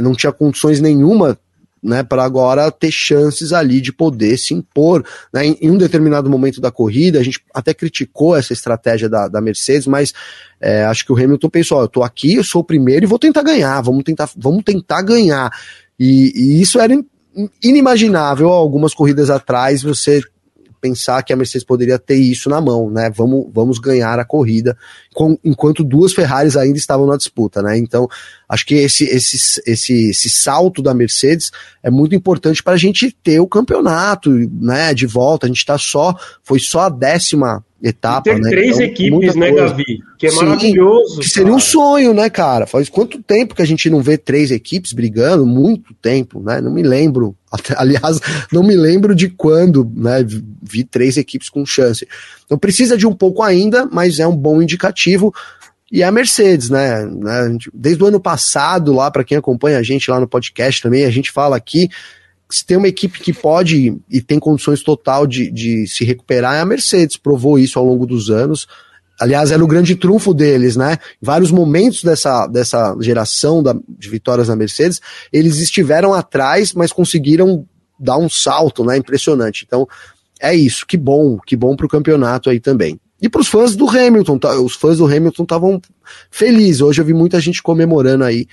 não 0.00 0.14
tinha 0.14 0.30
condições 0.30 0.80
nenhuma 0.80 1.36
né, 1.82 2.02
para 2.02 2.24
agora 2.24 2.70
ter 2.70 2.90
chances 2.90 3.52
ali 3.52 3.80
de 3.80 3.92
poder 3.92 4.36
se 4.36 4.54
impor. 4.54 5.04
Né? 5.32 5.46
Em, 5.46 5.58
em, 5.60 5.70
um 5.70 5.78
determinado 5.78 6.28
momento 6.28 6.60
da 6.60 6.70
corrida, 6.70 7.18
a 7.18 7.22
gente 7.22 7.40
até 7.54 7.72
criticou 7.72 8.36
essa 8.36 8.52
estratégia 8.52 9.08
da, 9.08 9.28
da 9.28 9.40
Mercedes, 9.40 9.86
mas 9.86 10.12
é, 10.60 10.84
acho 10.84 11.04
que 11.04 11.12
o 11.12 11.16
Hamilton 11.16 11.48
pensou: 11.48 11.78
ó, 11.78 11.82
eu 11.82 11.88
tô 11.88 12.02
aqui, 12.02 12.34
eu 12.34 12.44
sou 12.44 12.62
o 12.62 12.64
primeiro 12.64 13.04
e 13.04 13.08
vou 13.08 13.18
tentar 13.18 13.42
ganhar, 13.42 13.80
vamos 13.80 14.04
tentar, 14.04 14.28
vamos 14.36 14.64
tentar 14.64 15.02
ganhar. 15.02 15.50
E, 15.98 16.32
e 16.34 16.60
isso 16.60 16.80
era 16.80 16.94
inimaginável 17.62 18.48
algumas 18.48 18.94
corridas 18.94 19.30
atrás, 19.30 19.82
você 19.82 20.22
pensar 20.80 21.22
que 21.22 21.32
a 21.32 21.36
Mercedes 21.36 21.64
poderia 21.64 21.98
ter 21.98 22.16
isso 22.16 22.48
na 22.48 22.60
mão, 22.60 22.90
né? 22.90 23.10
Vamos, 23.14 23.48
vamos 23.52 23.78
ganhar 23.78 24.18
a 24.18 24.24
corrida, 24.24 24.76
com, 25.14 25.38
enquanto 25.44 25.84
duas 25.84 26.12
Ferraris 26.12 26.56
ainda 26.56 26.78
estavam 26.78 27.06
na 27.06 27.16
disputa, 27.16 27.62
né? 27.62 27.76
Então, 27.76 28.08
acho 28.48 28.66
que 28.66 28.74
esse, 28.74 29.04
esse, 29.04 29.62
esse, 29.66 30.10
esse 30.10 30.30
salto 30.30 30.82
da 30.82 30.94
Mercedes 30.94 31.50
é 31.82 31.90
muito 31.90 32.14
importante 32.14 32.62
para 32.62 32.74
a 32.74 32.78
gente 32.78 33.10
ter 33.22 33.40
o 33.40 33.46
campeonato, 33.46 34.30
né? 34.30 34.94
De 34.94 35.06
volta, 35.06 35.46
a 35.46 35.48
gente 35.48 35.58
está 35.58 35.78
só, 35.78 36.14
foi 36.42 36.58
só 36.58 36.80
a 36.80 36.88
décima 36.88 37.64
etapa. 37.82 38.28
E 38.28 38.34
ter 38.34 38.40
né? 38.40 38.50
três 38.50 38.76
então, 38.76 38.86
equipes, 38.86 39.34
né, 39.34 39.52
Gavi? 39.52 40.00
Que 40.18 40.26
é 40.26 40.30
Sim, 40.30 40.36
maravilhoso. 40.36 41.20
Que 41.20 41.28
seria 41.28 41.44
cara. 41.44 41.56
um 41.56 41.60
sonho, 41.60 42.14
né, 42.14 42.28
cara? 42.28 42.66
Faz 42.66 42.88
quanto 42.88 43.22
tempo 43.22 43.54
que 43.54 43.62
a 43.62 43.66
gente 43.66 43.88
não 43.88 44.00
vê 44.00 44.18
três 44.18 44.50
equipes 44.50 44.92
brigando? 44.92 45.46
Muito 45.46 45.94
tempo, 45.94 46.40
né? 46.40 46.60
Não 46.60 46.72
me 46.72 46.82
lembro. 46.82 47.36
Aliás, 47.76 48.20
não 48.52 48.62
me 48.62 48.74
lembro 48.74 49.14
de 49.14 49.28
quando, 49.28 49.90
né? 49.94 50.24
Vi 50.62 50.84
três 50.84 51.16
equipes 51.16 51.48
com 51.48 51.64
chance. 51.64 52.06
Então 52.44 52.58
precisa 52.58 52.96
de 52.96 53.06
um 53.06 53.14
pouco 53.14 53.42
ainda, 53.42 53.86
mas 53.86 54.18
é 54.18 54.26
um 54.26 54.36
bom 54.36 54.60
indicativo. 54.60 55.32
E 55.90 56.02
é 56.02 56.06
a 56.06 56.12
Mercedes, 56.12 56.68
né? 56.68 57.06
né 57.06 57.56
desde 57.72 58.02
o 58.02 58.06
ano 58.06 58.20
passado, 58.20 58.92
lá, 58.92 59.10
para 59.10 59.24
quem 59.24 59.38
acompanha 59.38 59.78
a 59.78 59.82
gente 59.82 60.10
lá 60.10 60.20
no 60.20 60.28
podcast 60.28 60.82
também, 60.82 61.04
a 61.04 61.10
gente 61.10 61.30
fala 61.30 61.56
aqui 61.56 61.88
se 62.50 62.64
tem 62.64 62.76
uma 62.76 62.88
equipe 62.88 63.20
que 63.20 63.32
pode 63.32 63.96
e 64.08 64.20
tem 64.20 64.38
condições 64.38 64.82
total 64.82 65.26
de, 65.26 65.50
de 65.50 65.86
se 65.86 66.04
recuperar, 66.04 66.54
é 66.54 66.60
a 66.60 66.64
Mercedes. 66.64 67.16
Provou 67.16 67.58
isso 67.58 67.78
ao 67.78 67.84
longo 67.84 68.06
dos 68.06 68.30
anos. 68.30 68.66
Aliás, 69.20 69.50
era 69.50 69.62
o 69.62 69.66
grande 69.66 69.96
trunfo 69.96 70.32
deles, 70.32 70.76
né? 70.76 70.96
Em 71.20 71.26
vários 71.26 71.50
momentos 71.50 72.04
dessa, 72.04 72.46
dessa 72.46 72.96
geração 73.00 73.62
da, 73.62 73.74
de 73.88 74.08
vitórias 74.08 74.48
na 74.48 74.56
Mercedes, 74.56 75.00
eles 75.32 75.58
estiveram 75.58 76.14
atrás, 76.14 76.72
mas 76.72 76.92
conseguiram 76.92 77.66
dar 77.98 78.16
um 78.16 78.30
salto, 78.30 78.84
né? 78.84 78.96
Impressionante. 78.96 79.64
Então, 79.66 79.86
é 80.40 80.54
isso, 80.54 80.86
que 80.86 80.96
bom, 80.96 81.38
que 81.38 81.56
bom 81.56 81.74
pro 81.74 81.88
campeonato 81.88 82.48
aí 82.48 82.60
também. 82.60 82.98
E 83.20 83.28
para 83.28 83.40
os 83.40 83.48
fãs 83.48 83.74
do 83.74 83.88
Hamilton, 83.88 84.38
tá, 84.38 84.58
os 84.60 84.74
fãs 84.74 84.98
do 84.98 85.06
Hamilton 85.06 85.42
estavam 85.42 85.82
felizes. 86.30 86.80
Hoje 86.80 87.00
eu 87.00 87.04
vi 87.04 87.12
muita 87.12 87.40
gente 87.40 87.60
comemorando 87.60 88.22
aí 88.22 88.46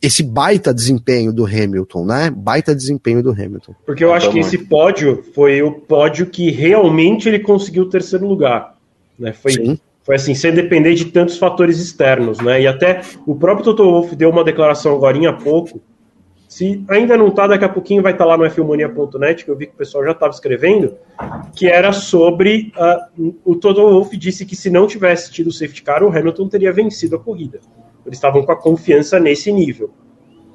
esse 0.00 0.22
baita 0.22 0.72
desempenho 0.72 1.32
do 1.32 1.44
Hamilton, 1.44 2.04
né? 2.04 2.30
Baita 2.30 2.74
desempenho 2.74 3.22
do 3.22 3.30
Hamilton. 3.30 3.74
Porque 3.84 4.04
eu 4.04 4.12
acho 4.12 4.30
que 4.30 4.38
esse 4.38 4.58
pódio 4.58 5.22
foi 5.34 5.62
o 5.62 5.72
pódio 5.72 6.26
que 6.26 6.50
realmente 6.50 7.28
ele 7.28 7.38
conseguiu 7.38 7.84
o 7.84 7.88
terceiro 7.88 8.26
lugar. 8.26 8.76
Né? 9.18 9.32
Foi, 9.32 9.52
Sim. 9.52 9.78
foi 10.02 10.16
assim, 10.16 10.34
sem 10.34 10.52
depender 10.52 10.94
de 10.94 11.06
tantos 11.06 11.38
fatores 11.38 11.78
externos, 11.78 12.40
né? 12.40 12.62
E 12.62 12.66
até 12.66 13.02
o 13.26 13.34
próprio 13.34 13.64
Toto 13.64 13.84
Wolff 13.84 14.14
deu 14.16 14.30
uma 14.30 14.44
declaração 14.44 14.94
agora 14.94 15.28
há 15.28 15.32
pouco. 15.32 15.80
Se 16.48 16.84
ainda 16.88 17.16
não 17.16 17.28
está, 17.28 17.46
daqui 17.46 17.64
a 17.64 17.68
pouquinho 17.68 18.02
vai 18.02 18.10
estar 18.10 18.24
tá 18.24 18.30
lá 18.30 18.36
no 18.36 18.44
F-Mania.net, 18.44 19.44
que 19.44 19.50
eu 19.50 19.56
vi 19.56 19.66
que 19.66 19.72
o 19.72 19.76
pessoal 19.76 20.04
já 20.04 20.10
estava 20.10 20.32
escrevendo, 20.32 20.96
que 21.54 21.68
era 21.68 21.92
sobre. 21.92 22.72
Uh, 23.16 23.34
o 23.44 23.54
Toto 23.54 23.80
Wolff 23.80 24.16
disse 24.16 24.44
que 24.44 24.56
se 24.56 24.68
não 24.68 24.86
tivesse 24.86 25.30
tido 25.30 25.46
o 25.46 25.52
safety 25.52 25.82
car, 25.82 26.02
o 26.02 26.08
Hamilton 26.08 26.48
teria 26.48 26.72
vencido 26.72 27.14
a 27.14 27.20
corrida. 27.20 27.60
Eles 28.10 28.18
estavam 28.18 28.42
com 28.42 28.50
a 28.50 28.56
confiança 28.56 29.20
nesse 29.20 29.52
nível. 29.52 29.88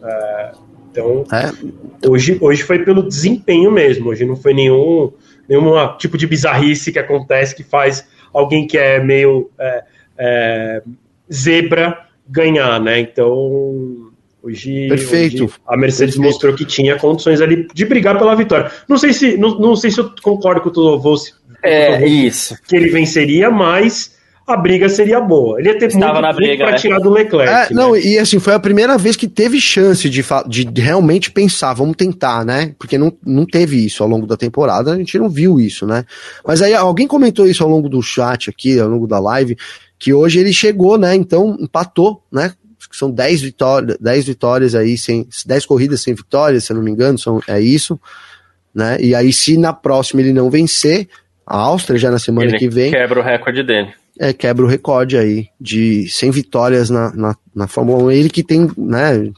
Uh, 0.02 0.60
então, 0.92 1.24
é. 1.32 2.10
hoje, 2.10 2.38
hoje 2.42 2.64
foi 2.64 2.84
pelo 2.84 3.02
desempenho 3.02 3.72
mesmo. 3.72 4.10
Hoje 4.10 4.26
não 4.26 4.36
foi 4.36 4.54
nenhum, 4.54 5.12
nenhum 5.48 5.74
tipo 5.98 6.18
de 6.18 6.28
bizarrice 6.28 6.92
que 6.92 7.00
acontece 7.00 7.56
que 7.56 7.64
faz 7.64 8.06
alguém 8.34 8.68
que 8.68 8.78
é 8.78 9.02
meio 9.02 9.50
é, 9.58 9.84
é, 10.18 10.84
zebra 11.32 11.98
ganhar, 12.28 12.78
né? 12.82 13.00
Então, 13.00 14.12
hoje, 14.44 14.90
Perfeito. 14.90 15.46
Hoje 15.46 15.54
a 15.66 15.78
Mercedes 15.78 16.16
Perfeito. 16.16 16.34
mostrou 16.34 16.56
que 16.56 16.66
tinha 16.66 16.98
condições 16.98 17.40
ali 17.40 17.68
de 17.74 17.86
brigar 17.86 18.18
pela 18.18 18.36
vitória. 18.36 18.70
Não 18.88 18.98
sei 18.98 19.14
se, 19.14 19.38
não, 19.38 19.58
não 19.58 19.78
sei 19.78 19.92
se 19.92 20.00
eu 20.02 20.12
concordo 20.22 20.60
com 20.60 20.70
o 20.70 20.74
Toto 20.74 21.16
É, 21.64 22.06
isso. 22.06 22.58
Que 22.68 22.76
ele 22.76 22.90
venceria, 22.90 23.50
mas 23.50 24.15
a 24.48 24.56
briga 24.56 24.88
seria 24.88 25.20
boa. 25.20 25.60
Ele 25.60 25.70
ia 25.70 25.80
ter 25.80 25.88
Estava 25.88 26.14
muito, 26.14 26.22
na 26.22 26.34
briga, 26.34 26.66
para 26.66 26.74
né? 26.74 26.78
tirar 26.78 27.00
do 27.00 27.10
Leclerc. 27.10 27.52
É, 27.52 27.62
né? 27.62 27.68
Não, 27.72 27.98
e 27.98 28.20
assim, 28.20 28.40
foi 28.40 28.54
a 28.54 28.60
primeira 28.60 28.96
vez 28.98 29.16
que 29.16 29.28
teve 29.28 29.60
chance 29.60 30.08
de, 30.08 30.24
de 30.48 30.82
realmente 30.82 31.32
pensar, 31.32 31.74
vamos 31.74 31.96
tentar, 31.96 32.46
né? 32.46 32.76
Porque 32.78 32.98
não, 32.98 33.12
não 33.26 33.46
teve 33.46 33.84
isso 33.84 34.04
ao 34.04 34.10
longo 34.10 34.28
da 34.28 34.38
temporada, 34.38 34.92
a 34.92 34.98
gente 34.98 35.18
não 35.18 35.30
viu 35.30 35.60
isso, 35.60 35.88
né? 35.88 36.06
Mas 36.46 36.62
aí 36.62 36.76
alguém 36.76 37.08
comentou 37.08 37.48
isso 37.48 37.64
ao 37.64 37.70
longo 37.70 37.90
do 37.90 38.02
chat 38.04 38.50
aqui, 38.50 38.80
ao 38.80 38.88
longo 38.88 39.08
da 39.08 39.18
live, 39.20 39.58
que 39.98 40.14
hoje 40.14 40.40
ele 40.40 40.54
chegou, 40.54 40.96
né? 40.96 41.16
Então 41.16 41.58
empatou, 41.60 42.22
né? 42.32 42.54
São 42.92 43.10
10 43.10 43.42
vitórias, 43.42 43.98
10 44.00 44.26
vitórias 44.26 44.76
aí, 44.76 44.96
sem, 44.96 45.28
10 45.46 45.66
corridas 45.66 46.02
sem 46.02 46.14
vitórias, 46.14 46.66
se 46.66 46.72
eu 46.72 46.78
não 46.78 46.84
me 46.84 46.92
engano, 46.92 47.18
são, 47.18 47.42
é 47.48 47.60
isso. 47.60 48.00
Né? 48.74 48.98
E 49.02 49.16
aí, 49.16 49.34
se 49.34 49.58
na 49.58 49.74
próxima 49.74 50.22
ele 50.22 50.32
não 50.32 50.50
vencer, 50.50 51.10
a 51.48 51.58
Áustria 51.58 51.98
já 51.98 52.12
na 52.12 52.20
semana 52.20 52.52
ele 52.52 52.60
que 52.60 52.70
vem. 52.70 52.92
Quebra 52.92 53.20
o 53.20 53.24
recorde 53.24 53.64
dele 53.64 53.92
é, 54.20 54.34
quebra 54.34 54.66
o 54.66 54.68
recorde 54.68 55.18
aí 55.18 55.48
de 55.60 56.08
100 56.10 56.32
vitórias 56.32 56.90
na, 56.90 57.14
na, 57.14 57.36
na 57.54 57.68
Fórmula 57.68 58.04
1. 58.06 58.12
Ele 58.12 58.30
que 58.30 58.44
tem 58.44 58.70
né, 58.78 59.32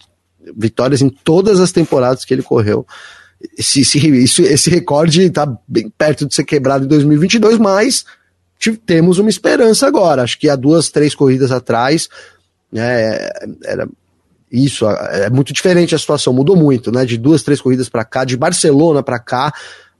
vitórias 0.56 1.02
em 1.02 1.10
todas 1.10 1.60
as 1.60 1.72
temporadas 1.72 2.24
que 2.24 2.34
ele 2.34 2.44
correu. 2.44 2.86
Esse, 3.58 3.82
esse, 3.82 4.41
esse 4.41 4.70
recorde 4.70 5.24
está 5.24 5.45
bem 5.68 5.90
perto 5.95 6.26
de 6.26 6.34
ser 6.34 6.44
quebrado 6.44 6.86
em 6.86 6.88
2022, 6.88 7.58
mas 7.58 8.06
temos 8.86 9.20
uma 9.20 9.30
esperança 9.30 9.88
agora. 9.88 10.24
Acho 10.24 10.40
que 10.40 10.49
há 10.49 10.56
duas, 10.56 10.90
três 10.90 11.14
corridas 11.14 11.52
atrás, 11.52 12.10
né, 12.72 13.30
era 13.64 13.88
isso, 14.52 14.90
é 14.90 15.30
muito 15.30 15.52
diferente 15.52 15.94
a 15.94 15.99
situação, 15.99 16.34
mudou 16.34 16.56
muito, 16.56 16.91
né? 16.91 17.06
De 17.06 17.18
duas, 17.18 17.44
três 17.44 17.60
corridas 17.60 17.90
para 17.90 18.06
cá, 18.06 18.24
de 18.24 18.38
Barcelona 18.38 19.04
para 19.04 19.20
cá, 19.20 19.54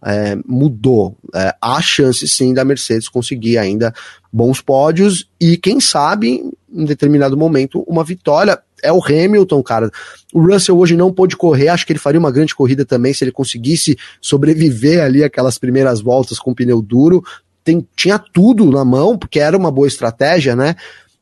é, 0.06 0.38
mudou. 0.46 1.18
É, 1.34 1.56
há 1.62 1.82
chance 1.82 2.28
sim 2.28 2.54
da 2.54 2.66
Mercedes 2.66 3.10
conseguir 3.10 3.58
ainda 3.58 3.94
bons 4.32 4.62
pódios 4.62 5.30
e, 5.40 5.58
quem 5.58 5.80
sabe, 5.80 6.44
em 6.72 6.86
determinado 6.86 7.38
momento, 7.38 7.82
uma 7.88 8.04
vitória. 8.04 8.60
É 8.84 8.92
o 8.92 9.04
Hamilton, 9.04 9.64
cara. 9.64 9.92
O 10.32 10.40
Russell 10.40 10.78
hoje 10.78 10.96
não 10.96 11.12
pôde 11.12 11.36
correr, 11.36 11.70
acho 11.70 11.86
que 11.86 11.92
ele 11.92 12.00
faria 12.00 12.20
uma 12.20 12.32
grande 12.32 12.54
corrida 12.54 12.86
também 12.86 13.14
se 13.14 13.24
ele 13.24 13.32
conseguisse 13.32 13.98
sobreviver 14.22 15.04
ali 15.04 15.24
aquelas 15.24 15.58
primeiras 15.58 16.00
voltas 16.00 16.38
com 16.38 16.54
pneu 16.54 16.82
duro. 16.82 17.24
Tem, 17.64 17.86
tinha 17.96 18.20
tudo 18.20 18.70
na 18.72 18.86
mão, 18.86 19.18
porque 19.18 19.40
era 19.40 19.58
uma 19.58 19.72
boa 19.72 19.88
estratégia, 19.88 20.56
né? 20.56 20.76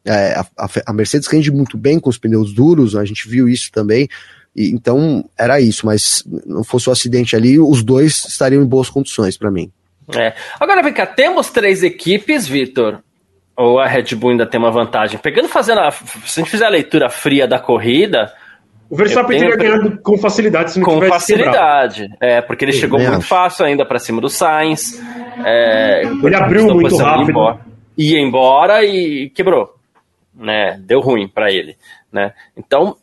É, 0.03 0.34
a, 0.35 0.69
a 0.85 0.93
Mercedes 0.93 1.27
rende 1.27 1.49
muito 1.49 1.77
bem 1.77 1.97
com 1.97 2.10
os 2.10 2.18
pneus 2.18 2.53
duros, 2.53 2.95
a 2.95 3.03
gente 3.06 3.27
viu 3.27 3.47
isso 3.49 3.72
também. 3.72 4.07
E, 4.56 4.72
então 4.72 5.26
era 5.38 5.60
isso, 5.60 5.86
mas 5.86 6.23
não 6.45 6.64
fosse 6.64 6.90
o 6.90 6.91
acidente 6.91 7.36
ali, 7.36 7.60
os 7.60 7.84
dois 7.84 8.26
estariam 8.26 8.64
em 8.64 8.65
boas 8.65 8.90
condições 8.90 9.38
para 9.38 9.52
mim. 9.52 9.72
É. 10.15 10.34
Agora 10.60 10.84
vem 10.84 10.94
cá, 10.94 11.06
temos 11.06 11.49
três 11.49 11.84
equipes, 11.84 12.48
Vitor. 12.48 12.99
Ou 13.57 13.80
a 13.80 13.88
Red 13.88 14.15
Bull 14.15 14.32
ainda 14.32 14.45
tem 14.45 14.60
uma 14.60 14.72
vantagem? 14.72 15.18
Pegando, 15.18 15.48
fazendo 15.48 15.80
a, 15.80 15.90
se 15.91 16.40
a 16.40 16.44
gente 16.44 16.49
fizer 16.52 16.65
a 16.65 16.69
leitura 16.69 17.10
fria 17.10 17.48
da 17.48 17.57
corrida, 17.57 18.34
o 18.90 18.95
Verstappen 18.95 19.40
teria 19.40 19.56
ganhado 19.56 19.98
com 20.02 20.18
facilidade 20.18 20.73
se 20.73 20.80
não 20.80 20.86
Com 20.86 21.02
facilidade, 21.02 22.02
quebrado. 22.02 22.18
é, 22.19 22.41
porque 22.41 22.65
ele 22.65 22.73
Sim, 22.73 22.82
chegou 22.82 22.99
muito 22.99 23.18
acho. 23.18 23.27
fácil 23.27 23.65
ainda 23.65 23.86
para 23.86 23.98
cima 23.98 24.22
do 24.22 24.30
Sainz. 24.30 25.02
É, 25.44 26.03
ele 26.03 26.36
abriu 26.36 26.68
muito 26.76 26.95
rápido. 26.98 27.30
Embora, 27.32 27.60
ia 27.98 28.19
embora 28.19 28.84
e 28.86 29.30
quebrou. 29.30 29.73
Né? 30.36 30.77
Deu 30.82 30.99
ruim 30.99 31.27
para 31.27 31.52
ele. 31.52 31.77
Né? 32.11 32.34
Então, 32.56 32.98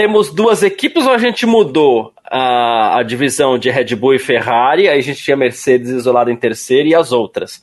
temos 0.00 0.32
duas 0.32 0.62
equipes 0.62 1.04
ou 1.04 1.12
a 1.12 1.18
gente 1.18 1.44
mudou 1.44 2.14
a, 2.24 3.00
a 3.00 3.02
divisão 3.02 3.58
de 3.58 3.68
Red 3.68 3.94
Bull 3.94 4.14
e 4.14 4.18
Ferrari? 4.18 4.88
Aí 4.88 4.98
a 4.98 5.02
gente 5.02 5.22
tinha 5.22 5.36
Mercedes 5.36 5.90
isolada 5.90 6.32
em 6.32 6.36
terceiro 6.36 6.88
e 6.88 6.94
as 6.94 7.12
outras. 7.12 7.62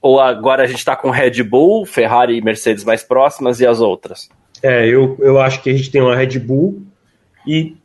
Ou 0.00 0.18
agora 0.18 0.62
a 0.62 0.66
gente 0.66 0.78
está 0.78 0.96
com 0.96 1.10
Red 1.10 1.42
Bull, 1.42 1.84
Ferrari 1.84 2.38
e 2.38 2.40
Mercedes 2.40 2.82
mais 2.82 3.02
próximas 3.02 3.60
e 3.60 3.66
as 3.66 3.78
outras? 3.78 4.30
É, 4.62 4.88
eu, 4.88 5.18
eu 5.20 5.38
acho 5.38 5.62
que 5.62 5.68
a 5.68 5.76
gente 5.76 5.90
tem 5.90 6.00
uma 6.00 6.16
Red 6.16 6.38
Bull 6.38 6.80
e. 7.46 7.76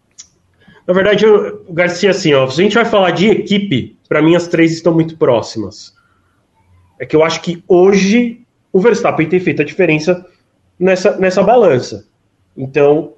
Na 0.87 0.93
verdade, 0.93 1.25
eu, 1.25 1.65
Garcia, 1.69 2.11
assim, 2.11 2.33
ó, 2.33 2.47
se 2.47 2.61
a 2.61 2.63
gente 2.63 2.75
vai 2.75 2.85
falar 2.85 3.11
de 3.11 3.27
equipe, 3.27 3.97
para 4.07 4.21
mim 4.21 4.37
as 4.37 4.47
três 4.47 4.71
estão 4.71 4.93
muito 4.93 5.17
próximas. 5.17 5.93
É 6.97 7.05
que 7.05 7.13
eu 7.13 7.25
acho 7.25 7.41
que 7.41 7.61
hoje 7.67 8.39
o 8.71 8.79
Verstappen 8.79 9.27
tem 9.27 9.41
feito 9.41 9.61
a 9.61 9.65
diferença 9.65 10.25
nessa, 10.79 11.17
nessa 11.17 11.43
balança. 11.43 12.07
Então, 12.55 13.15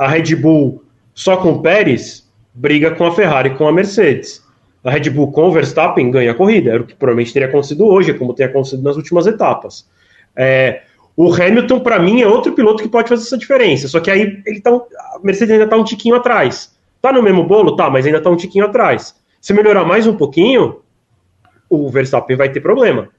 a 0.00 0.08
Red 0.08 0.34
Bull 0.34 0.82
só 1.12 1.36
com 1.36 1.52
o 1.52 1.60
Pérez 1.60 2.26
briga 2.54 2.90
com 2.92 3.04
a 3.04 3.12
Ferrari 3.12 3.50
com 3.50 3.68
a 3.68 3.72
Mercedes. 3.72 4.42
A 4.82 4.90
Red 4.90 5.10
Bull 5.10 5.30
com 5.30 5.48
o 5.48 5.52
Verstappen 5.52 6.10
ganha 6.10 6.30
a 6.30 6.34
corrida, 6.34 6.70
era 6.70 6.82
o 6.82 6.86
que 6.86 6.94
provavelmente 6.94 7.34
teria 7.34 7.48
acontecido 7.48 7.86
hoje, 7.86 8.14
como 8.14 8.32
tem 8.32 8.46
acontecido 8.46 8.82
nas 8.82 8.96
últimas 8.96 9.26
etapas. 9.26 9.86
É, 10.34 10.84
o 11.14 11.30
Hamilton, 11.34 11.80
para 11.80 11.98
mim, 11.98 12.22
é 12.22 12.26
outro 12.26 12.52
piloto 12.52 12.82
que 12.82 12.88
pode 12.88 13.10
fazer 13.10 13.24
essa 13.24 13.36
diferença, 13.36 13.88
só 13.88 14.00
que 14.00 14.10
aí 14.10 14.42
ele 14.46 14.62
tá, 14.62 14.70
a 14.70 15.18
Mercedes 15.22 15.52
ainda 15.52 15.64
está 15.64 15.76
um 15.76 15.84
tiquinho 15.84 16.14
atrás. 16.14 16.74
Tá 17.02 17.12
no 17.12 17.22
mesmo 17.22 17.44
bolo? 17.44 17.76
Tá, 17.76 17.90
mas 17.90 18.06
ainda 18.06 18.18
está 18.18 18.30
um 18.30 18.36
tiquinho 18.36 18.64
atrás. 18.64 19.14
Se 19.38 19.52
melhorar 19.52 19.84
mais 19.84 20.06
um 20.06 20.16
pouquinho, 20.16 20.80
o 21.68 21.90
Verstappen 21.90 22.38
vai 22.38 22.48
ter 22.48 22.60
problema. 22.60 23.10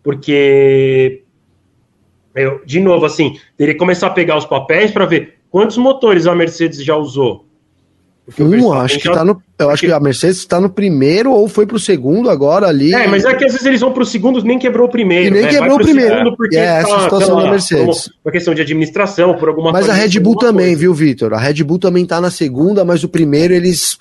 Porque, 0.00 1.24
eu, 2.36 2.64
de 2.64 2.78
novo, 2.78 3.04
assim, 3.04 3.36
teria 3.56 3.74
que 3.74 3.80
começar 3.80 4.06
a 4.06 4.10
pegar 4.10 4.36
os 4.36 4.46
papéis 4.46 4.92
para 4.92 5.06
ver 5.06 5.39
Quantos 5.50 5.76
motores 5.76 6.26
a 6.26 6.34
Mercedes 6.34 6.84
já 6.84 6.96
usou? 6.96 7.44
Um, 8.38 8.72
acho 8.72 8.98
que 8.98 9.06
já... 9.06 9.12
tá 9.12 9.24
no. 9.24 9.42
Eu 9.58 9.70
acho 9.70 9.84
que 9.84 9.92
a 9.92 9.98
Mercedes 9.98 10.38
está 10.38 10.60
no 10.60 10.70
primeiro 10.70 11.32
ou 11.32 11.48
foi 11.48 11.66
para 11.66 11.76
o 11.76 11.80
segundo 11.80 12.30
agora 12.30 12.68
ali. 12.68 12.94
É, 12.94 13.08
mas 13.08 13.24
é 13.24 13.34
que 13.34 13.44
às 13.44 13.52
vezes 13.52 13.66
eles 13.66 13.80
vão 13.80 13.92
para 13.92 14.02
o 14.02 14.06
segundo 14.06 14.42
nem 14.44 14.58
quebrou 14.58 14.86
o 14.86 14.90
primeiro. 14.90 15.26
E 15.26 15.30
nem 15.30 15.42
né? 15.42 15.48
quebrou 15.48 15.76
o 15.76 15.80
primeiro. 15.80 16.36
Porque 16.36 16.56
é 16.56 16.64
essa 16.64 16.88
tá, 16.88 16.96
a 16.96 17.00
situação 17.00 17.34
lá, 17.36 17.44
da 17.44 17.50
Mercedes. 17.50 18.08
Por 18.08 18.28
uma 18.28 18.32
questão 18.32 18.54
de 18.54 18.62
administração, 18.62 19.34
por 19.34 19.48
alguma 19.48 19.72
Mas 19.72 19.88
a 19.88 19.92
Red 19.92 20.20
Bull 20.20 20.36
também, 20.36 20.66
coisa. 20.66 20.80
viu, 20.80 20.94
Vitor? 20.94 21.34
A 21.34 21.38
Red 21.38 21.64
Bull 21.64 21.78
também 21.78 22.04
está 22.04 22.20
na 22.20 22.30
segunda, 22.30 22.84
mas 22.84 23.02
o 23.02 23.08
primeiro 23.08 23.52
eles 23.52 23.96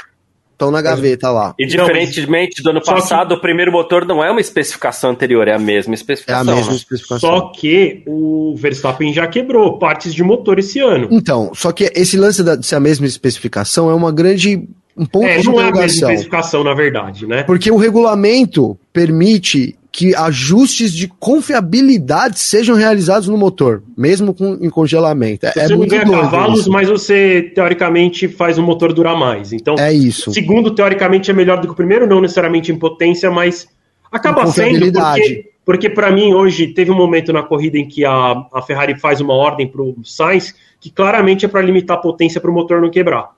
estão 0.59 0.69
na 0.69 0.81
gaveta 0.81 1.31
lá. 1.31 1.55
E 1.57 1.65
diferentemente 1.65 2.61
do 2.61 2.71
ano 2.71 2.83
passado, 2.83 3.29
que... 3.29 3.33
o 3.35 3.41
primeiro 3.41 3.71
motor 3.71 4.05
não 4.05 4.21
é 4.21 4.29
uma 4.29 4.41
especificação 4.41 5.11
anterior, 5.11 5.47
é 5.47 5.55
a 5.55 5.59
mesma 5.59 5.95
especificação. 5.95 6.53
É 6.53 6.53
a 6.53 6.55
mesma 6.57 6.75
especificação. 6.75 7.29
Só 7.29 7.51
que 7.53 8.03
o 8.05 8.53
Verstappen 8.57 9.13
já 9.13 9.25
quebrou 9.25 9.79
partes 9.79 10.13
de 10.13 10.21
motor 10.21 10.59
esse 10.59 10.79
ano. 10.79 11.07
Então, 11.09 11.51
só 11.55 11.71
que 11.71 11.89
esse 11.95 12.17
lance 12.17 12.43
de 12.43 12.65
ser 12.65 12.75
a 12.75 12.79
mesma 12.79 13.07
especificação 13.07 13.89
é 13.89 13.93
uma 13.93 14.11
grande 14.11 14.67
um 14.97 15.05
ponto 15.05 15.25
é, 15.25 15.37
de 15.37 15.45
não 15.45 15.61
é 15.61 15.69
a 15.69 15.71
mesma 15.71 15.85
especificação, 16.11 16.61
na 16.61 16.73
verdade, 16.73 17.25
né? 17.25 17.43
Porque 17.43 17.71
o 17.71 17.77
regulamento 17.77 18.77
permite 18.91 19.78
que 19.99 20.15
ajustes 20.15 20.93
de 20.93 21.09
confiabilidade 21.09 22.39
sejam 22.39 22.73
realizados 22.73 23.27
no 23.27 23.37
motor, 23.37 23.83
mesmo 23.97 24.33
com, 24.33 24.53
em 24.53 24.69
congelamento. 24.69 25.45
É, 25.45 25.51
você 25.51 25.59
é 25.59 25.67
não 25.67 25.85
ganha 25.85 26.09
cavalos, 26.09 26.61
isso. 26.61 26.71
mas 26.71 26.87
você 26.87 27.51
teoricamente 27.53 28.29
faz 28.29 28.57
o 28.57 28.63
motor 28.63 28.93
durar 28.93 29.17
mais. 29.17 29.51
Então, 29.51 29.75
é 29.77 29.91
isso. 29.91 30.31
Segundo, 30.31 30.71
teoricamente, 30.71 31.29
é 31.29 31.33
melhor 31.33 31.59
do 31.59 31.67
que 31.67 31.73
o 31.73 31.75
primeiro, 31.75 32.07
não 32.07 32.21
necessariamente 32.21 32.71
em 32.71 32.79
potência, 32.79 33.29
mas 33.29 33.67
acaba 34.09 34.47
sendo 34.47 34.89
porque, 34.89 35.51
porque 35.65 35.89
para 35.89 36.09
mim, 36.09 36.33
hoje, 36.33 36.67
teve 36.67 36.91
um 36.91 36.95
momento 36.95 37.33
na 37.33 37.43
corrida 37.43 37.77
em 37.77 37.85
que 37.85 38.05
a, 38.05 38.45
a 38.53 38.61
Ferrari 38.61 38.97
faz 38.97 39.19
uma 39.19 39.33
ordem 39.33 39.67
para 39.67 39.81
o 39.81 39.97
Sainz 40.05 40.55
que 40.79 40.89
claramente 40.89 41.43
é 41.43 41.49
para 41.49 41.61
limitar 41.61 41.97
a 41.97 41.99
potência 41.99 42.39
para 42.39 42.49
o 42.49 42.53
motor 42.53 42.81
não 42.81 42.89
quebrar. 42.89 43.31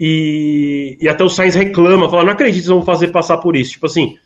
e, 0.00 0.96
e 1.02 1.06
até 1.06 1.22
o 1.22 1.28
Sainz 1.28 1.54
reclama, 1.54 2.08
fala, 2.08 2.24
não 2.24 2.32
acredito 2.32 2.62
que 2.62 2.68
vão 2.70 2.82
fazer 2.82 3.08
passar 3.08 3.36
por 3.36 3.54
isso. 3.54 3.72
Tipo 3.72 3.84
assim, 3.84 4.16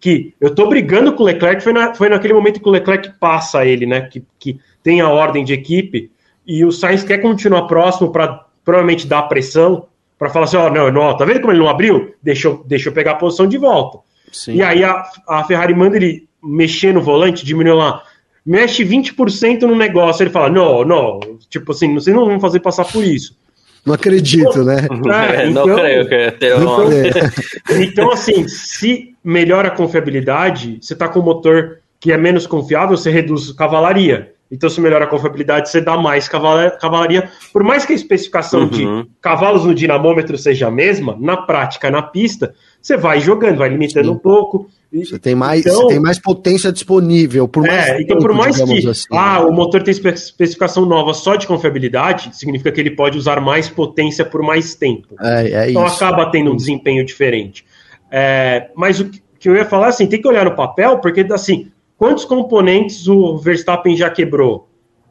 que 0.00 0.34
eu 0.40 0.54
tô 0.54 0.68
brigando 0.68 1.12
com 1.12 1.22
o 1.22 1.26
Leclerc, 1.26 1.62
foi, 1.62 1.72
na, 1.72 1.94
foi 1.94 2.08
naquele 2.08 2.34
momento 2.34 2.60
que 2.60 2.68
o 2.68 2.72
Leclerc 2.72 3.12
passa 3.18 3.64
ele, 3.64 3.86
né? 3.86 4.02
Que, 4.02 4.24
que 4.38 4.60
tem 4.82 5.00
a 5.00 5.08
ordem 5.08 5.44
de 5.44 5.52
equipe, 5.52 6.10
e 6.46 6.64
o 6.64 6.72
Sainz 6.72 7.02
quer 7.02 7.18
continuar 7.18 7.66
próximo 7.66 8.10
para 8.10 8.46
provavelmente 8.64 9.06
dar 9.06 9.22
pressão, 9.24 9.86
para 10.18 10.30
falar 10.30 10.46
assim, 10.46 10.56
ó, 10.56 10.66
oh, 10.66 10.70
não, 10.70 10.90
não, 10.90 11.16
tá 11.16 11.24
vendo 11.24 11.40
como 11.40 11.52
ele 11.52 11.60
não 11.60 11.68
abriu? 11.68 12.14
Deixa 12.22 12.48
eu, 12.48 12.64
deixa 12.66 12.88
eu 12.88 12.92
pegar 12.92 13.12
a 13.12 13.16
posição 13.16 13.46
de 13.46 13.58
volta. 13.58 13.98
Sim. 14.32 14.54
E 14.54 14.62
aí 14.62 14.82
a, 14.82 15.04
a 15.28 15.44
Ferrari 15.44 15.74
manda 15.74 15.96
ele 15.96 16.28
mexer 16.42 16.92
no 16.92 17.00
volante, 17.00 17.44
diminuir 17.44 17.74
lá, 17.74 18.02
mexe 18.44 18.84
20% 18.84 19.62
no 19.62 19.76
negócio, 19.76 20.22
ele 20.22 20.30
fala, 20.30 20.48
não, 20.48 20.84
não, 20.84 21.20
tipo 21.50 21.72
assim, 21.72 21.94
vocês 21.94 22.14
não 22.14 22.26
vão 22.26 22.40
fazer 22.40 22.60
passar 22.60 22.84
por 22.84 23.04
isso. 23.04 23.36
Não 23.84 23.94
acredito, 23.94 24.64
né? 24.64 24.86
É, 25.34 25.48
então, 25.48 25.66
não 25.66 25.76
creio 25.76 26.08
que 26.08 26.30
tenha 26.32 26.56
uma... 26.56 26.84
Então, 27.82 28.10
assim, 28.10 28.46
se 28.48 29.14
melhora 29.22 29.68
a 29.68 29.70
confiabilidade, 29.70 30.78
você 30.80 30.92
está 30.92 31.08
com 31.08 31.20
um 31.20 31.24
motor 31.24 31.78
que 32.00 32.12
é 32.12 32.16
menos 32.16 32.46
confiável, 32.46 32.96
você 32.96 33.10
reduz 33.10 33.52
cavalaria. 33.52 34.32
Então, 34.50 34.70
se 34.70 34.80
melhora 34.80 35.04
a 35.04 35.08
confiabilidade, 35.08 35.68
você 35.68 35.80
dá 35.80 35.96
mais 35.96 36.26
cavalaria. 36.26 37.30
Por 37.52 37.62
mais 37.62 37.84
que 37.84 37.92
a 37.92 37.96
especificação 37.96 38.62
uhum. 38.62 38.68
de 38.68 39.10
cavalos 39.20 39.64
no 39.64 39.74
dinamômetro 39.74 40.38
seja 40.38 40.68
a 40.68 40.70
mesma, 40.70 41.16
na 41.20 41.36
prática, 41.36 41.90
na 41.90 42.00
pista, 42.00 42.54
você 42.80 42.96
vai 42.96 43.20
jogando, 43.20 43.58
vai 43.58 43.68
limitando 43.68 44.08
Sim. 44.08 44.14
um 44.14 44.18
pouco. 44.18 44.70
Você 44.90 45.18
tem 45.18 45.34
mais, 45.34 45.60
então, 45.60 45.82
você 45.82 45.88
tem 45.88 46.00
mais 46.00 46.18
potência 46.18 46.72
disponível. 46.72 47.46
Por 47.46 47.66
mais 47.66 47.88
é, 47.88 48.00
então 48.00 48.16
por 48.16 48.32
mais 48.32 48.56
que 48.56 48.88
assim, 48.88 49.06
ah, 49.12 49.44
o 49.44 49.52
motor 49.52 49.82
tem 49.82 49.92
especificação 49.92 50.86
nova 50.86 51.12
só 51.12 51.36
de 51.36 51.46
confiabilidade, 51.46 52.30
significa 52.32 52.72
que 52.72 52.80
ele 52.80 52.92
pode 52.92 53.18
usar 53.18 53.38
mais 53.38 53.68
potência 53.68 54.24
por 54.24 54.40
mais 54.42 54.74
tempo. 54.74 55.14
É, 55.20 55.50
é 55.50 55.70
então 55.70 55.86
isso. 55.86 56.02
acaba 56.02 56.30
tendo 56.30 56.52
um 56.52 56.56
desempenho 56.56 57.04
diferente. 57.04 57.66
É, 58.10 58.70
mas 58.74 59.00
o 59.00 59.10
que 59.10 59.48
eu 59.48 59.54
ia 59.54 59.64
falar 59.64 59.88
assim, 59.88 60.06
tem 60.06 60.20
que 60.20 60.28
olhar 60.28 60.44
no 60.44 60.56
papel, 60.56 60.98
porque 60.98 61.26
assim, 61.32 61.70
quantos 61.96 62.24
componentes 62.24 63.06
o 63.06 63.36
Verstappen 63.38 63.96
já 63.96 64.10
quebrou? 64.10 64.68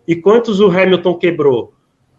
E 0.08 0.16
quantos 0.16 0.60
o 0.60 0.70
Hamilton 0.70 1.16
quebrou? 1.16 1.74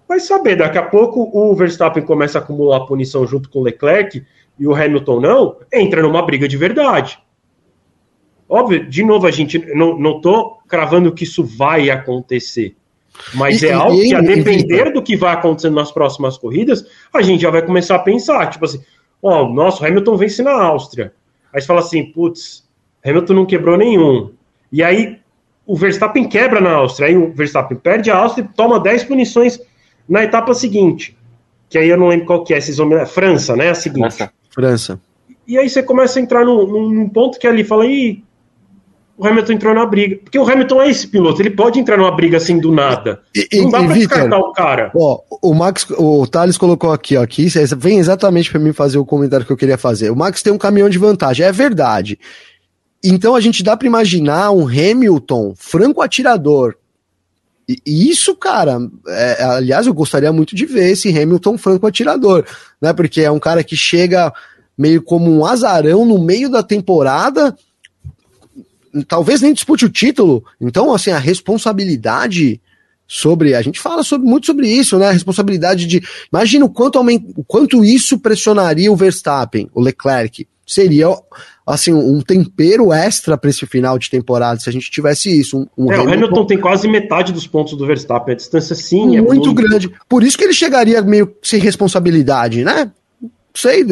Vai 0.09 0.21
saber, 0.21 0.57
daqui 0.57 0.79
a 0.79 0.83
pouco 0.83 1.31
o 1.33 1.55
Verstappen 1.55 2.03
começa 2.03 2.39
a 2.39 2.43
acumular 2.43 2.87
punição 2.87 3.27
junto 3.27 3.51
com 3.51 3.61
o 3.61 3.63
Leclerc 3.63 4.25
e 4.59 4.67
o 4.67 4.75
Hamilton 4.75 5.21
não, 5.21 5.57
entra 5.73 6.03
numa 6.03 6.23
briga 6.23 6.49
de 6.49 6.57
verdade. 6.57 7.19
Óbvio, 8.49 8.89
de 8.89 9.05
novo, 9.05 9.27
a 9.27 9.31
gente 9.31 9.59
não, 9.75 9.99
não 9.99 10.21
tô 10.21 10.59
cravando 10.67 11.13
que 11.13 11.25
isso 11.25 11.45
vai 11.45 11.91
acontecer. 11.91 12.75
Mas 13.35 13.63
e, 13.63 13.67
é 13.67 13.73
algo 13.73 14.01
que, 14.01 14.15
a 14.15 14.21
depender 14.21 14.93
do 14.93 15.03
que 15.03 15.17
vai 15.17 15.35
acontecer 15.35 15.71
nas 15.71 15.93
próximas 15.93 16.39
corridas, 16.39 16.87
a 17.13 17.21
gente 17.21 17.43
já 17.43 17.51
vai 17.51 17.63
começar 17.63 17.97
a 17.97 18.01
pensar, 18.01 18.49
tipo 18.49 18.65
assim, 18.65 18.81
ó, 19.23 19.45
oh, 19.45 19.53
nossa, 19.53 19.83
o 19.83 19.87
Hamilton 19.87 20.17
vence 20.17 20.43
na 20.43 20.53
Áustria. 20.53 21.13
Aí 21.53 21.61
você 21.61 21.67
fala 21.67 21.81
assim, 21.81 22.05
putz, 22.05 22.67
Hamilton 23.05 23.35
não 23.35 23.47
quebrou 23.47 23.77
nenhum. 23.77 24.31
E 24.71 24.83
aí 24.83 25.19
o 25.67 25.77
Verstappen 25.77 26.29
quebra 26.29 26.61
na 26.61 26.73
Áustria, 26.73 27.09
aí 27.09 27.17
o 27.17 27.33
Verstappen 27.33 27.77
perde 27.77 28.11
a 28.11 28.17
Áustria 28.17 28.45
e 28.45 28.57
toma 28.57 28.81
10 28.81 29.05
punições 29.05 29.61
na 30.09 30.25
etapa 30.25 30.55
seguinte. 30.55 31.17
Que 31.69 31.79
aí 31.79 31.89
eu 31.89 31.99
não 31.99 32.09
lembro 32.09 32.27
qual 32.27 32.45
que 32.45 32.55
é, 32.55 32.61
vocês 32.61 32.79
vão. 32.79 32.89
França, 33.07 33.55
né? 33.55 33.71
A 33.71 33.75
seguinte. 33.75 34.17
França. 34.17 34.33
França. 34.51 35.01
E 35.47 35.59
aí 35.59 35.69
você 35.69 35.83
começa 35.83 36.19
a 36.19 36.23
entrar 36.23 36.45
num, 36.45 36.67
num 36.67 37.09
ponto 37.09 37.39
que 37.39 37.47
ali 37.47 37.65
fala, 37.65 37.87
ih, 37.87 38.23
o 39.19 39.27
Hamilton 39.27 39.53
entrou 39.55 39.75
na 39.75 39.85
briga. 39.85 40.17
Porque 40.23 40.39
o 40.39 40.49
Hamilton 40.49 40.83
é 40.83 40.91
esse 40.91 41.09
piloto, 41.09 41.43
ele 41.43 41.51
pode 41.51 41.81
entrar 41.81 41.99
numa 41.99 42.15
briga 42.15 42.37
assim 42.37 42.61
do 42.61 42.71
nada. 42.71 43.21
E, 43.35 43.61
não 43.61 43.71
dá 43.71 43.83
e, 43.83 43.85
pra 43.85 43.95
Victor, 43.95 44.19
descartar 44.19 44.39
o 44.39 44.53
cara. 44.53 44.93
Ó, 44.95 45.21
o 45.43 45.53
Max, 45.53 45.87
o 45.91 46.27
Thales 46.27 46.57
colocou 46.57 46.93
aqui, 46.93 47.17
ó, 47.17 47.23
aqui 47.23 47.49
vem 47.77 47.99
exatamente 47.99 48.51
para 48.51 48.61
mim 48.61 48.73
fazer 48.73 48.97
o 48.99 49.05
comentário 49.05 49.45
que 49.45 49.53
eu 49.53 49.57
queria 49.57 49.77
fazer. 49.77 50.11
O 50.11 50.17
Max 50.17 50.41
tem 50.41 50.53
um 50.53 50.59
caminhão 50.59 50.89
de 50.89 50.99
vantagem, 50.99 51.45
é 51.45 51.51
verdade. 51.51 52.19
Então 53.03 53.35
a 53.35 53.41
gente 53.41 53.63
dá 53.63 53.77
para 53.77 53.89
imaginar 53.89 54.53
um 54.53 54.67
Hamilton 54.67 55.53
franco 55.57 56.01
atirador. 56.01 56.77
E, 57.69 57.77
e 57.85 58.11
isso, 58.11 58.37
cara, 58.37 58.79
é, 59.09 59.43
aliás, 59.43 59.87
eu 59.87 59.93
gostaria 59.93 60.33
muito 60.33 60.55
de 60.55 60.65
ver 60.65 60.93
esse 60.93 61.09
Hamilton 61.09 61.59
franco 61.59 61.87
atirador, 61.87 62.45
né? 62.81 62.93
Porque 62.93 63.23
é 63.23 63.31
um 63.31 63.41
cara 63.41 63.65
que 63.65 63.77
chega 63.77 64.33
meio 64.77 65.03
como 65.03 65.29
um 65.29 65.45
azarão 65.45 66.07
no 66.07 66.23
meio 66.23 66.49
da 66.49 66.63
temporada 66.63 67.55
talvez 69.07 69.41
nem 69.41 69.53
dispute 69.53 69.85
o 69.85 69.91
título. 69.91 70.45
Então, 70.61 70.93
assim, 70.95 71.11
a 71.11 71.19
responsabilidade 71.19 72.61
sobre. 73.07 73.55
A 73.55 73.63
gente 73.63 73.81
fala 73.81 74.03
sobre, 74.03 74.29
muito 74.29 74.47
sobre 74.47 74.69
isso, 74.69 74.99
né? 74.99 75.09
A 75.09 75.13
responsabilidade 75.13 75.87
de. 75.87 76.03
Imagina 76.33 76.67
o 76.67 76.71
quanto, 76.71 76.99
aumenta, 76.99 77.33
o 77.37 77.43
quanto 77.43 77.85
isso 77.85 78.19
pressionaria 78.19 78.93
o 78.93 78.97
Verstappen, 78.97 79.69
o 79.75 79.81
Leclerc. 79.81 80.47
Seria 80.67 81.09
assim 81.67 81.95
um 81.95 82.21
tempero 82.21 82.93
extra 82.93 83.39
para 83.39 83.49
esse 83.49 83.65
final 83.65 83.99
de 83.99 84.11
temporada 84.11 84.61
se 84.61 84.69
a 84.69 84.73
gente 84.73 84.91
tivesse 84.91 85.31
isso. 85.31 85.59
Um, 85.59 85.87
um 85.87 85.93
é, 85.93 85.95
Hamilton... 85.95 86.11
O 86.11 86.15
Hamilton 86.15 86.47
tem 86.47 86.59
quase 86.59 86.87
metade 86.87 87.33
dos 87.33 87.47
pontos 87.47 87.75
do 87.75 87.87
Verstappen, 87.87 88.35
a 88.35 88.37
distância 88.37 88.75
sim 88.75 89.07
muito 89.07 89.17
é 89.17 89.23
muito 89.23 89.55
grande. 89.55 89.91
Por 90.07 90.23
isso 90.23 90.37
que 90.37 90.45
ele 90.45 90.53
chegaria 90.53 91.01
meio 91.01 91.35
sem 91.43 91.59
responsabilidade, 91.59 92.65
né? 92.65 92.93
Sei, 93.59 93.85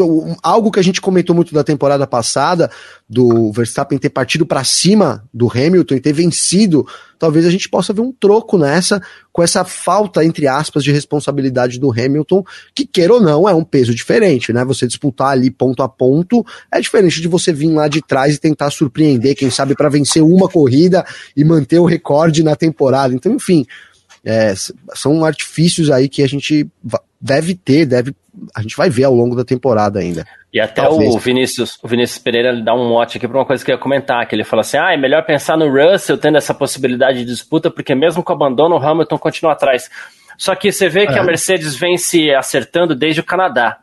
algo 0.42 0.70
que 0.70 0.78
a 0.78 0.82
gente 0.82 1.00
comentou 1.00 1.34
muito 1.34 1.52
da 1.52 1.64
temporada 1.64 2.06
passada, 2.06 2.70
do 3.08 3.50
Verstappen 3.50 3.98
ter 3.98 4.10
partido 4.10 4.46
para 4.46 4.62
cima 4.62 5.24
do 5.34 5.50
Hamilton 5.50 5.94
e 5.96 6.00
ter 6.00 6.12
vencido, 6.12 6.86
talvez 7.18 7.44
a 7.44 7.50
gente 7.50 7.68
possa 7.68 7.92
ver 7.92 8.00
um 8.00 8.12
troco 8.12 8.56
nessa, 8.56 9.02
com 9.32 9.42
essa 9.42 9.64
falta, 9.64 10.24
entre 10.24 10.46
aspas, 10.46 10.84
de 10.84 10.92
responsabilidade 10.92 11.80
do 11.80 11.90
Hamilton, 11.90 12.44
que 12.74 12.86
queira 12.86 13.14
ou 13.14 13.20
não, 13.20 13.48
é 13.48 13.54
um 13.54 13.64
peso 13.64 13.92
diferente, 13.92 14.52
né? 14.52 14.64
Você 14.64 14.86
disputar 14.86 15.28
ali 15.28 15.50
ponto 15.50 15.82
a 15.82 15.88
ponto 15.88 16.46
é 16.70 16.80
diferente 16.80 17.20
de 17.20 17.26
você 17.26 17.52
vir 17.52 17.72
lá 17.72 17.88
de 17.88 18.00
trás 18.00 18.36
e 18.36 18.38
tentar 18.38 18.70
surpreender, 18.70 19.34
quem 19.34 19.50
sabe, 19.50 19.74
para 19.74 19.88
vencer 19.88 20.22
uma 20.22 20.48
corrida 20.48 21.04
e 21.36 21.44
manter 21.44 21.80
o 21.80 21.86
recorde 21.86 22.42
na 22.42 22.54
temporada. 22.54 23.14
Então, 23.14 23.32
enfim. 23.32 23.66
É, 24.28 24.52
são 24.92 25.24
artifícios 25.24 25.88
aí 25.88 26.08
que 26.08 26.20
a 26.20 26.26
gente 26.26 26.68
deve 27.20 27.54
ter, 27.54 27.86
deve 27.86 28.14
a 28.54 28.60
gente 28.60 28.76
vai 28.76 28.90
ver 28.90 29.04
ao 29.04 29.14
longo 29.14 29.34
da 29.34 29.44
temporada 29.44 29.98
ainda. 29.98 30.26
E 30.52 30.60
até 30.60 30.82
Talvez. 30.82 31.14
o 31.14 31.18
Vinícius, 31.18 31.78
o 31.82 31.88
Vinícius 31.88 32.18
Pereira 32.18 32.54
dá 32.62 32.74
um 32.74 32.88
mote 32.88 33.16
aqui 33.16 33.26
para 33.26 33.38
uma 33.38 33.46
coisa 33.46 33.64
que 33.64 33.70
eu 33.70 33.74
ia 33.74 33.80
comentar, 33.80 34.26
que 34.26 34.34
ele 34.34 34.44
fala 34.44 34.60
assim: 34.60 34.76
ah, 34.76 34.92
é 34.92 34.96
melhor 34.96 35.24
pensar 35.24 35.56
no 35.56 35.68
Russell 35.68 36.18
tendo 36.18 36.36
essa 36.36 36.54
possibilidade 36.54 37.18
de 37.18 37.24
disputa, 37.24 37.70
porque 37.70 37.94
mesmo 37.94 38.22
com 38.22 38.32
o 38.32 38.36
abandono, 38.36 38.76
o 38.76 38.78
Hamilton 38.78 39.18
continua 39.18 39.52
atrás. 39.52 39.90
Só 40.36 40.54
que 40.54 40.70
você 40.70 40.88
vê 40.88 41.04
é. 41.04 41.06
que 41.06 41.18
a 41.18 41.24
Mercedes 41.24 41.74
vem 41.76 41.96
se 41.96 42.30
acertando 42.30 42.94
desde 42.94 43.20
o 43.20 43.24
Canadá, 43.24 43.78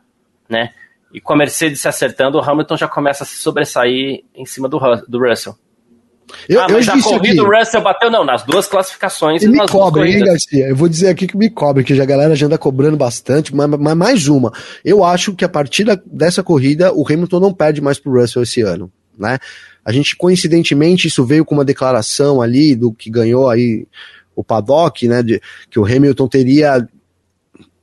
né? 0.48 0.70
E 1.12 1.20
com 1.20 1.32
a 1.32 1.36
Mercedes 1.36 1.80
se 1.80 1.88
acertando, 1.88 2.38
o 2.38 2.40
Hamilton 2.40 2.76
já 2.76 2.88
começa 2.88 3.24
a 3.24 3.26
se 3.26 3.36
sobressair 3.36 4.24
em 4.34 4.44
cima 4.44 4.68
do, 4.68 4.78
do 5.08 5.18
Russell. 5.18 5.54
Eu, 6.48 6.60
ah, 6.60 6.66
mas 6.70 6.86
eu 6.86 6.94
a 6.94 7.02
corrida 7.02 7.42
o 7.42 7.50
Russell 7.50 7.82
bateu, 7.82 8.10
não, 8.10 8.24
nas 8.24 8.42
duas 8.42 8.66
classificações 8.66 9.42
e, 9.42 9.48
me 9.48 9.66
cobre, 9.68 10.10
hein, 10.10 10.24
Garcia? 10.24 10.68
Eu 10.68 10.76
vou 10.76 10.88
dizer 10.88 11.08
aqui 11.08 11.26
que 11.26 11.36
me 11.36 11.50
cobre, 11.50 11.84
que 11.84 12.00
a 12.00 12.04
galera 12.04 12.34
já 12.34 12.46
anda 12.46 12.58
cobrando 12.58 12.96
bastante, 12.96 13.54
mas, 13.54 13.68
mas 13.68 13.96
mais 13.96 14.28
uma. 14.28 14.52
Eu 14.84 15.04
acho 15.04 15.34
que 15.34 15.44
a 15.44 15.48
partir 15.48 15.84
da, 15.84 15.98
dessa 16.06 16.42
corrida, 16.42 16.92
o 16.92 17.04
Hamilton 17.06 17.40
não 17.40 17.52
perde 17.52 17.80
mais 17.80 17.98
pro 17.98 18.20
Russell 18.20 18.42
esse 18.42 18.60
ano, 18.62 18.90
né? 19.18 19.38
A 19.84 19.92
gente, 19.92 20.16
coincidentemente, 20.16 21.08
isso 21.08 21.24
veio 21.24 21.44
com 21.44 21.54
uma 21.54 21.64
declaração 21.64 22.40
ali 22.40 22.74
do 22.74 22.92
que 22.92 23.10
ganhou 23.10 23.50
aí 23.50 23.86
o 24.34 24.42
paddock, 24.42 25.06
né? 25.06 25.22
De, 25.22 25.40
que 25.70 25.78
o 25.78 25.84
Hamilton 25.84 26.26
teria 26.26 26.88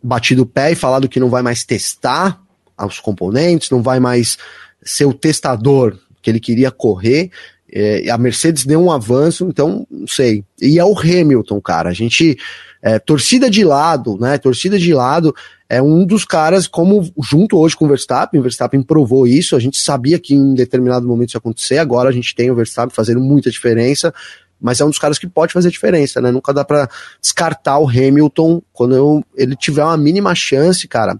batido 0.01 0.41
o 0.43 0.47
pé 0.47 0.71
e 0.71 0.75
falado 0.75 1.07
que 1.07 1.19
não 1.19 1.29
vai 1.29 1.43
mais 1.43 1.63
testar 1.63 2.41
os 2.85 2.99
componentes, 2.99 3.69
não 3.69 3.81
vai 3.81 3.99
mais 3.99 4.37
ser 4.81 5.05
o 5.05 5.13
testador 5.13 5.97
que 6.21 6.29
ele 6.29 6.39
queria 6.39 6.71
correr. 6.71 7.31
É, 7.73 8.09
a 8.09 8.17
Mercedes 8.17 8.65
deu 8.65 8.81
um 8.81 8.91
avanço, 8.91 9.47
então 9.47 9.87
não 9.89 10.07
sei. 10.07 10.43
E 10.61 10.77
é 10.77 10.83
o 10.83 10.97
Hamilton, 10.97 11.61
cara. 11.61 11.89
A 11.89 11.93
gente. 11.93 12.37
É, 12.83 12.97
torcida 12.97 13.47
de 13.47 13.63
lado, 13.63 14.17
né? 14.19 14.39
Torcida 14.39 14.79
de 14.79 14.91
lado 14.91 15.35
é 15.69 15.81
um 15.81 16.03
dos 16.03 16.25
caras, 16.25 16.67
como 16.67 17.09
junto 17.23 17.57
hoje 17.57 17.77
com 17.77 17.85
o 17.85 17.87
Verstappen, 17.87 18.39
o 18.39 18.43
Verstappen 18.43 18.81
provou 18.81 19.25
isso. 19.25 19.55
A 19.55 19.59
gente 19.59 19.77
sabia 19.77 20.19
que 20.19 20.33
em 20.33 20.53
determinado 20.53 21.07
momento 21.07 21.29
isso 21.29 21.37
ia 21.37 21.39
acontecer. 21.39 21.77
Agora 21.77 22.09
a 22.09 22.11
gente 22.11 22.35
tem 22.35 22.51
o 22.51 22.55
Verstappen 22.55 22.93
fazendo 22.93 23.21
muita 23.21 23.51
diferença, 23.51 24.13
mas 24.59 24.81
é 24.81 24.85
um 24.85 24.89
dos 24.89 24.99
caras 24.99 25.17
que 25.17 25.27
pode 25.27 25.53
fazer 25.53 25.69
diferença, 25.69 26.19
né? 26.19 26.29
Nunca 26.29 26.53
dá 26.53 26.65
para 26.65 26.89
descartar 27.21 27.77
o 27.79 27.87
Hamilton 27.87 28.61
quando 28.73 28.95
eu, 28.95 29.23
ele 29.37 29.55
tiver 29.55 29.83
uma 29.83 29.95
mínima 29.95 30.35
chance, 30.35 30.87
cara. 30.87 31.17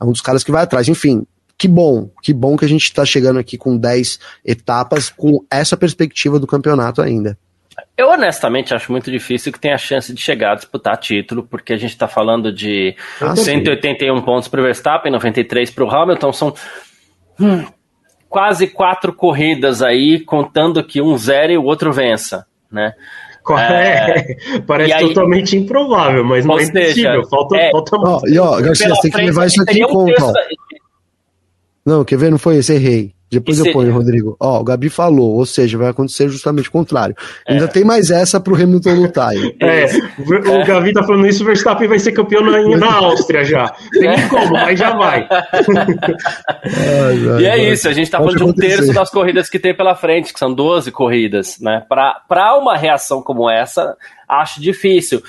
É 0.00 0.04
um 0.04 0.10
dos 0.10 0.20
caras 0.20 0.42
que 0.42 0.50
vai 0.50 0.64
atrás. 0.64 0.88
Enfim, 0.88 1.24
que 1.58 1.68
bom, 1.68 2.10
que 2.22 2.32
bom 2.32 2.56
que 2.56 2.64
a 2.64 2.68
gente 2.68 2.84
está 2.84 3.04
chegando 3.04 3.38
aqui 3.38 3.56
com 3.56 3.76
10 3.76 4.18
etapas 4.44 5.08
com 5.08 5.44
essa 5.50 5.76
perspectiva 5.76 6.38
do 6.38 6.46
campeonato 6.46 7.00
ainda. 7.00 7.38
Eu 7.96 8.08
honestamente 8.08 8.74
acho 8.74 8.92
muito 8.92 9.10
difícil 9.10 9.52
que 9.52 9.60
tenha 9.60 9.74
a 9.74 9.78
chance 9.78 10.12
de 10.12 10.20
chegar 10.20 10.52
a 10.52 10.54
disputar 10.56 10.96
título, 10.98 11.42
porque 11.42 11.72
a 11.72 11.76
gente 11.76 11.90
está 11.90 12.06
falando 12.06 12.52
de 12.52 12.94
ah, 13.20 13.34
181 13.34 14.16
sim. 14.16 14.22
pontos 14.22 14.48
para 14.48 14.60
o 14.60 14.64
Verstappen, 14.64 15.12
93 15.12 15.70
para 15.70 15.84
o 15.84 15.90
Hamilton, 15.90 16.32
são 16.32 16.54
hum, 17.40 17.64
quase 18.28 18.66
quatro 18.66 19.12
corridas 19.14 19.82
aí, 19.82 20.20
contando 20.20 20.84
que 20.84 21.00
um 21.00 21.16
zero 21.16 21.52
e 21.52 21.58
o 21.58 21.64
outro 21.64 21.92
vença, 21.92 22.46
né? 22.70 22.92
É, 23.50 24.20
é, 24.56 24.60
parece 24.66 24.92
aí, 24.92 25.08
totalmente 25.08 25.56
improvável, 25.56 26.24
mas 26.24 26.44
não 26.44 26.58
é 26.58 26.64
impossível. 26.64 27.26
falta, 27.28 27.56
é, 27.56 27.70
falta 27.70 27.96
ó, 27.96 28.20
E 28.26 28.38
ó, 28.38 28.60
Garcia, 28.60 28.88
você 28.88 29.02
tem 29.02 29.10
que 29.12 29.26
levar 29.26 29.46
isso 29.46 29.62
aqui 29.62 29.80
em 29.80 29.86
conta. 29.86 30.32
Não, 31.86 32.04
quer 32.04 32.18
ver? 32.18 32.30
Não 32.30 32.38
foi 32.38 32.56
esse, 32.56 32.74
errei. 32.74 33.16
Depois 33.30 33.58
eu 33.58 33.72
ponho, 33.72 33.92
Rodrigo. 33.92 34.36
Ó, 34.38 34.60
o 34.60 34.64
Gabi 34.64 34.88
falou, 34.88 35.34
ou 35.34 35.44
seja, 35.44 35.76
vai 35.76 35.88
acontecer 35.88 36.28
justamente 36.28 36.68
o 36.68 36.72
contrário. 36.72 37.14
É. 37.46 37.54
Ainda 37.54 37.66
tem 37.66 37.84
mais 37.84 38.10
essa 38.10 38.38
pro 38.38 38.54
Hamilton 38.54 38.94
lutar 38.94 39.30
aí. 39.30 39.56
É, 39.66 39.86
o 40.18 40.64
Gabi 40.64 40.92
tá 40.92 41.02
falando 41.02 41.26
isso, 41.26 41.42
o 41.42 41.46
Verstappen 41.46 41.88
vai 41.88 41.98
ser 41.98 42.12
campeão 42.12 42.42
na, 42.42 42.62
na 42.76 42.94
Áustria 42.94 43.44
já. 43.44 43.68
Tem 43.92 44.08
nem 44.08 44.28
como, 44.28 44.52
mas 44.52 44.78
já 44.78 44.96
vai. 44.96 45.26
ai, 45.28 45.48
ai, 47.32 47.40
e 47.40 47.46
é 47.46 47.72
isso, 47.72 47.88
a 47.88 47.92
gente 47.92 48.10
tá 48.10 48.18
falando 48.18 48.36
de 48.36 48.44
um 48.44 48.52
terço 48.52 48.92
das 48.92 49.10
corridas 49.10 49.48
que 49.48 49.58
tem 49.58 49.74
pela 49.74 49.96
frente, 49.96 50.32
que 50.32 50.38
são 50.38 50.52
12 50.52 50.92
corridas, 50.92 51.58
né? 51.60 51.82
Pra, 51.88 52.20
pra 52.28 52.56
uma 52.56 52.76
reação 52.76 53.22
como 53.22 53.50
essa, 53.50 53.96
acho 54.28 54.60
difícil. 54.60 55.22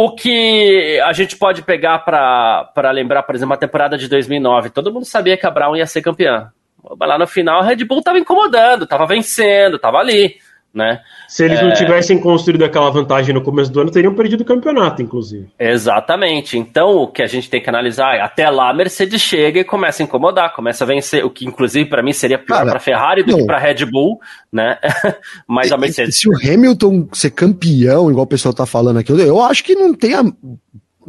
O 0.00 0.14
que 0.14 1.00
a 1.04 1.12
gente 1.12 1.36
pode 1.36 1.62
pegar 1.62 1.98
para 1.98 2.92
lembrar, 2.92 3.24
por 3.24 3.34
exemplo, 3.34 3.54
a 3.54 3.58
temporada 3.58 3.98
de 3.98 4.06
2009, 4.06 4.70
todo 4.70 4.92
mundo 4.92 5.04
sabia 5.04 5.36
que 5.36 5.44
a 5.44 5.50
Brown 5.50 5.74
ia 5.74 5.88
ser 5.88 6.02
campeã. 6.02 6.52
Lá 7.00 7.18
no 7.18 7.26
final 7.26 7.58
a 7.58 7.64
Red 7.64 7.84
Bull 7.84 7.98
estava 7.98 8.16
incomodando, 8.16 8.84
estava 8.84 9.08
vencendo, 9.08 9.74
estava 9.74 9.98
ali, 9.98 10.36
né? 10.72 11.00
Se 11.26 11.44
eles 11.44 11.58
é... 11.58 11.62
não 11.62 11.72
tivessem 11.72 12.18
construído 12.18 12.62
aquela 12.62 12.90
vantagem 12.90 13.34
no 13.34 13.42
começo 13.42 13.72
do 13.72 13.80
ano, 13.80 13.90
teriam 13.90 14.14
perdido 14.14 14.42
o 14.42 14.44
campeonato, 14.44 15.02
inclusive. 15.02 15.48
Exatamente. 15.58 16.58
Então, 16.58 16.96
o 16.96 17.08
que 17.08 17.22
a 17.22 17.26
gente 17.26 17.48
tem 17.48 17.60
que 17.60 17.68
analisar 17.68 18.16
é, 18.16 18.20
até 18.20 18.48
lá 18.48 18.70
a 18.70 18.74
Mercedes 18.74 19.20
chega 19.20 19.60
e 19.60 19.64
começa 19.64 20.02
a 20.02 20.04
incomodar, 20.04 20.54
começa 20.54 20.84
a 20.84 20.86
vencer, 20.86 21.24
o 21.24 21.30
que 21.30 21.46
inclusive 21.46 21.88
para 21.88 22.02
mim 22.02 22.12
seria 22.12 22.38
pior 22.38 22.64
para 22.64 22.76
a 22.76 22.80
Ferrari 22.80 23.22
do 23.22 23.32
não. 23.32 23.38
que 23.38 23.46
para 23.46 23.58
Red 23.58 23.84
Bull, 23.86 24.20
né? 24.52 24.78
Mas 25.48 25.72
a 25.72 25.76
Mercedes. 25.76 26.18
Se 26.18 26.28
o 26.28 26.36
Hamilton 26.36 27.08
ser 27.12 27.30
campeão, 27.30 28.10
igual 28.10 28.24
o 28.24 28.28
pessoal 28.28 28.54
tá 28.54 28.66
falando 28.66 28.98
aqui, 28.98 29.12
eu 29.12 29.42
acho 29.42 29.64
que 29.64 29.74
não 29.74 29.94
tem 29.94 30.14
a 30.14 30.22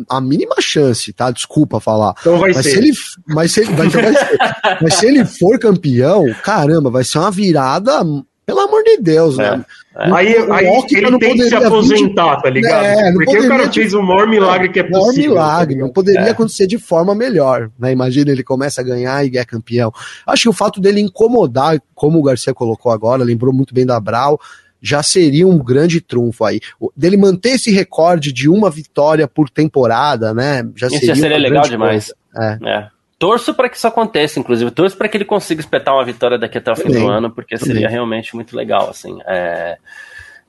a 0.09 0.21
mínima 0.21 0.55
chance, 0.61 1.11
tá? 1.11 1.29
Desculpa 1.31 1.79
falar. 1.79 2.13
Então 2.21 2.37
vai 2.37 2.53
mas 2.53 2.63
ser. 2.63 2.71
Se 2.71 2.77
ele, 2.77 2.91
mas, 3.27 3.51
se 3.51 3.59
ele, 3.61 3.73
vai, 3.73 3.87
então 3.87 4.01
vai 4.01 4.13
ser. 4.13 4.37
mas 4.81 4.93
se 4.93 5.05
ele 5.05 5.25
for 5.25 5.59
campeão, 5.59 6.25
caramba, 6.43 6.89
vai 6.89 7.03
ser 7.03 7.17
uma 7.19 7.31
virada, 7.31 8.01
pelo 8.49 8.61
amor 8.61 8.83
de 8.83 8.97
Deus, 8.97 9.37
é. 9.37 9.57
né? 9.57 9.65
É. 9.95 10.11
Aí, 10.11 10.35
aí 10.49 10.67
ele 10.91 11.19
tem 11.19 11.35
que 11.35 11.43
se 11.49 11.55
aposentar, 11.55 12.35
vir... 12.35 12.41
tá 12.41 12.49
ligado? 12.49 12.83
É, 12.83 13.13
Porque 13.13 13.37
o 13.37 13.47
cara 13.47 13.71
fez 13.71 13.93
o 13.93 14.01
maior 14.01 14.27
milagre 14.27 14.69
que 14.69 14.79
é 14.79 14.83
possível. 14.83 15.33
O 15.33 15.35
maior 15.35 15.49
milagre, 15.51 15.75
tá 15.75 15.81
não 15.81 15.89
poderia 15.91 16.21
é. 16.21 16.29
acontecer 16.31 16.65
de 16.65 16.79
forma 16.79 17.13
melhor, 17.13 17.69
né? 17.77 17.91
Imagina 17.91 18.31
ele 18.31 18.43
começa 18.43 18.81
a 18.81 18.83
ganhar 18.83 19.23
e 19.23 19.37
é 19.37 19.45
campeão. 19.45 19.93
Acho 20.25 20.43
que 20.43 20.49
o 20.49 20.53
fato 20.53 20.81
dele 20.81 20.99
incomodar, 20.99 21.79
como 21.93 22.17
o 22.17 22.23
Garcia 22.23 22.51
colocou 22.51 22.91
agora, 22.91 23.23
lembrou 23.23 23.53
muito 23.53 23.71
bem 23.71 23.85
da 23.85 23.99
Brau, 23.99 24.39
já 24.81 25.03
seria 25.03 25.47
um 25.47 25.59
grande 25.59 26.01
trunfo 26.01 26.43
aí. 26.43 26.59
Dele 26.97 27.17
manter 27.17 27.49
esse 27.49 27.69
recorde 27.69 28.33
de 28.33 28.49
uma 28.49 28.71
vitória 28.71 29.27
por 29.27 29.47
temporada, 29.47 30.33
né? 30.33 30.67
Já 30.75 30.87
isso 30.87 30.97
seria, 30.97 31.15
já 31.15 31.21
seria 31.21 31.37
legal 31.37 31.63
demais. 31.69 32.11
É. 32.35 32.57
é. 32.65 32.87
Torço 33.19 33.53
para 33.53 33.67
que 33.67 33.75
isso 33.75 33.85
aconteça, 33.85 34.39
inclusive. 34.39 34.71
Torço 34.71 34.95
para 34.95 35.09
que 35.09 35.17
ele 35.17 35.25
consiga 35.25 35.59
espetar 35.59 35.93
uma 35.93 36.05
vitória 36.05 36.39
daqui 36.39 36.57
até 36.57 36.71
o 36.71 36.75
fim 36.75 36.83
também, 36.83 37.03
do 37.03 37.09
ano, 37.09 37.29
porque 37.29 37.57
também. 37.57 37.75
seria 37.75 37.89
realmente 37.89 38.33
muito 38.33 38.55
legal, 38.55 38.89
assim. 38.89 39.19
É... 39.27 39.77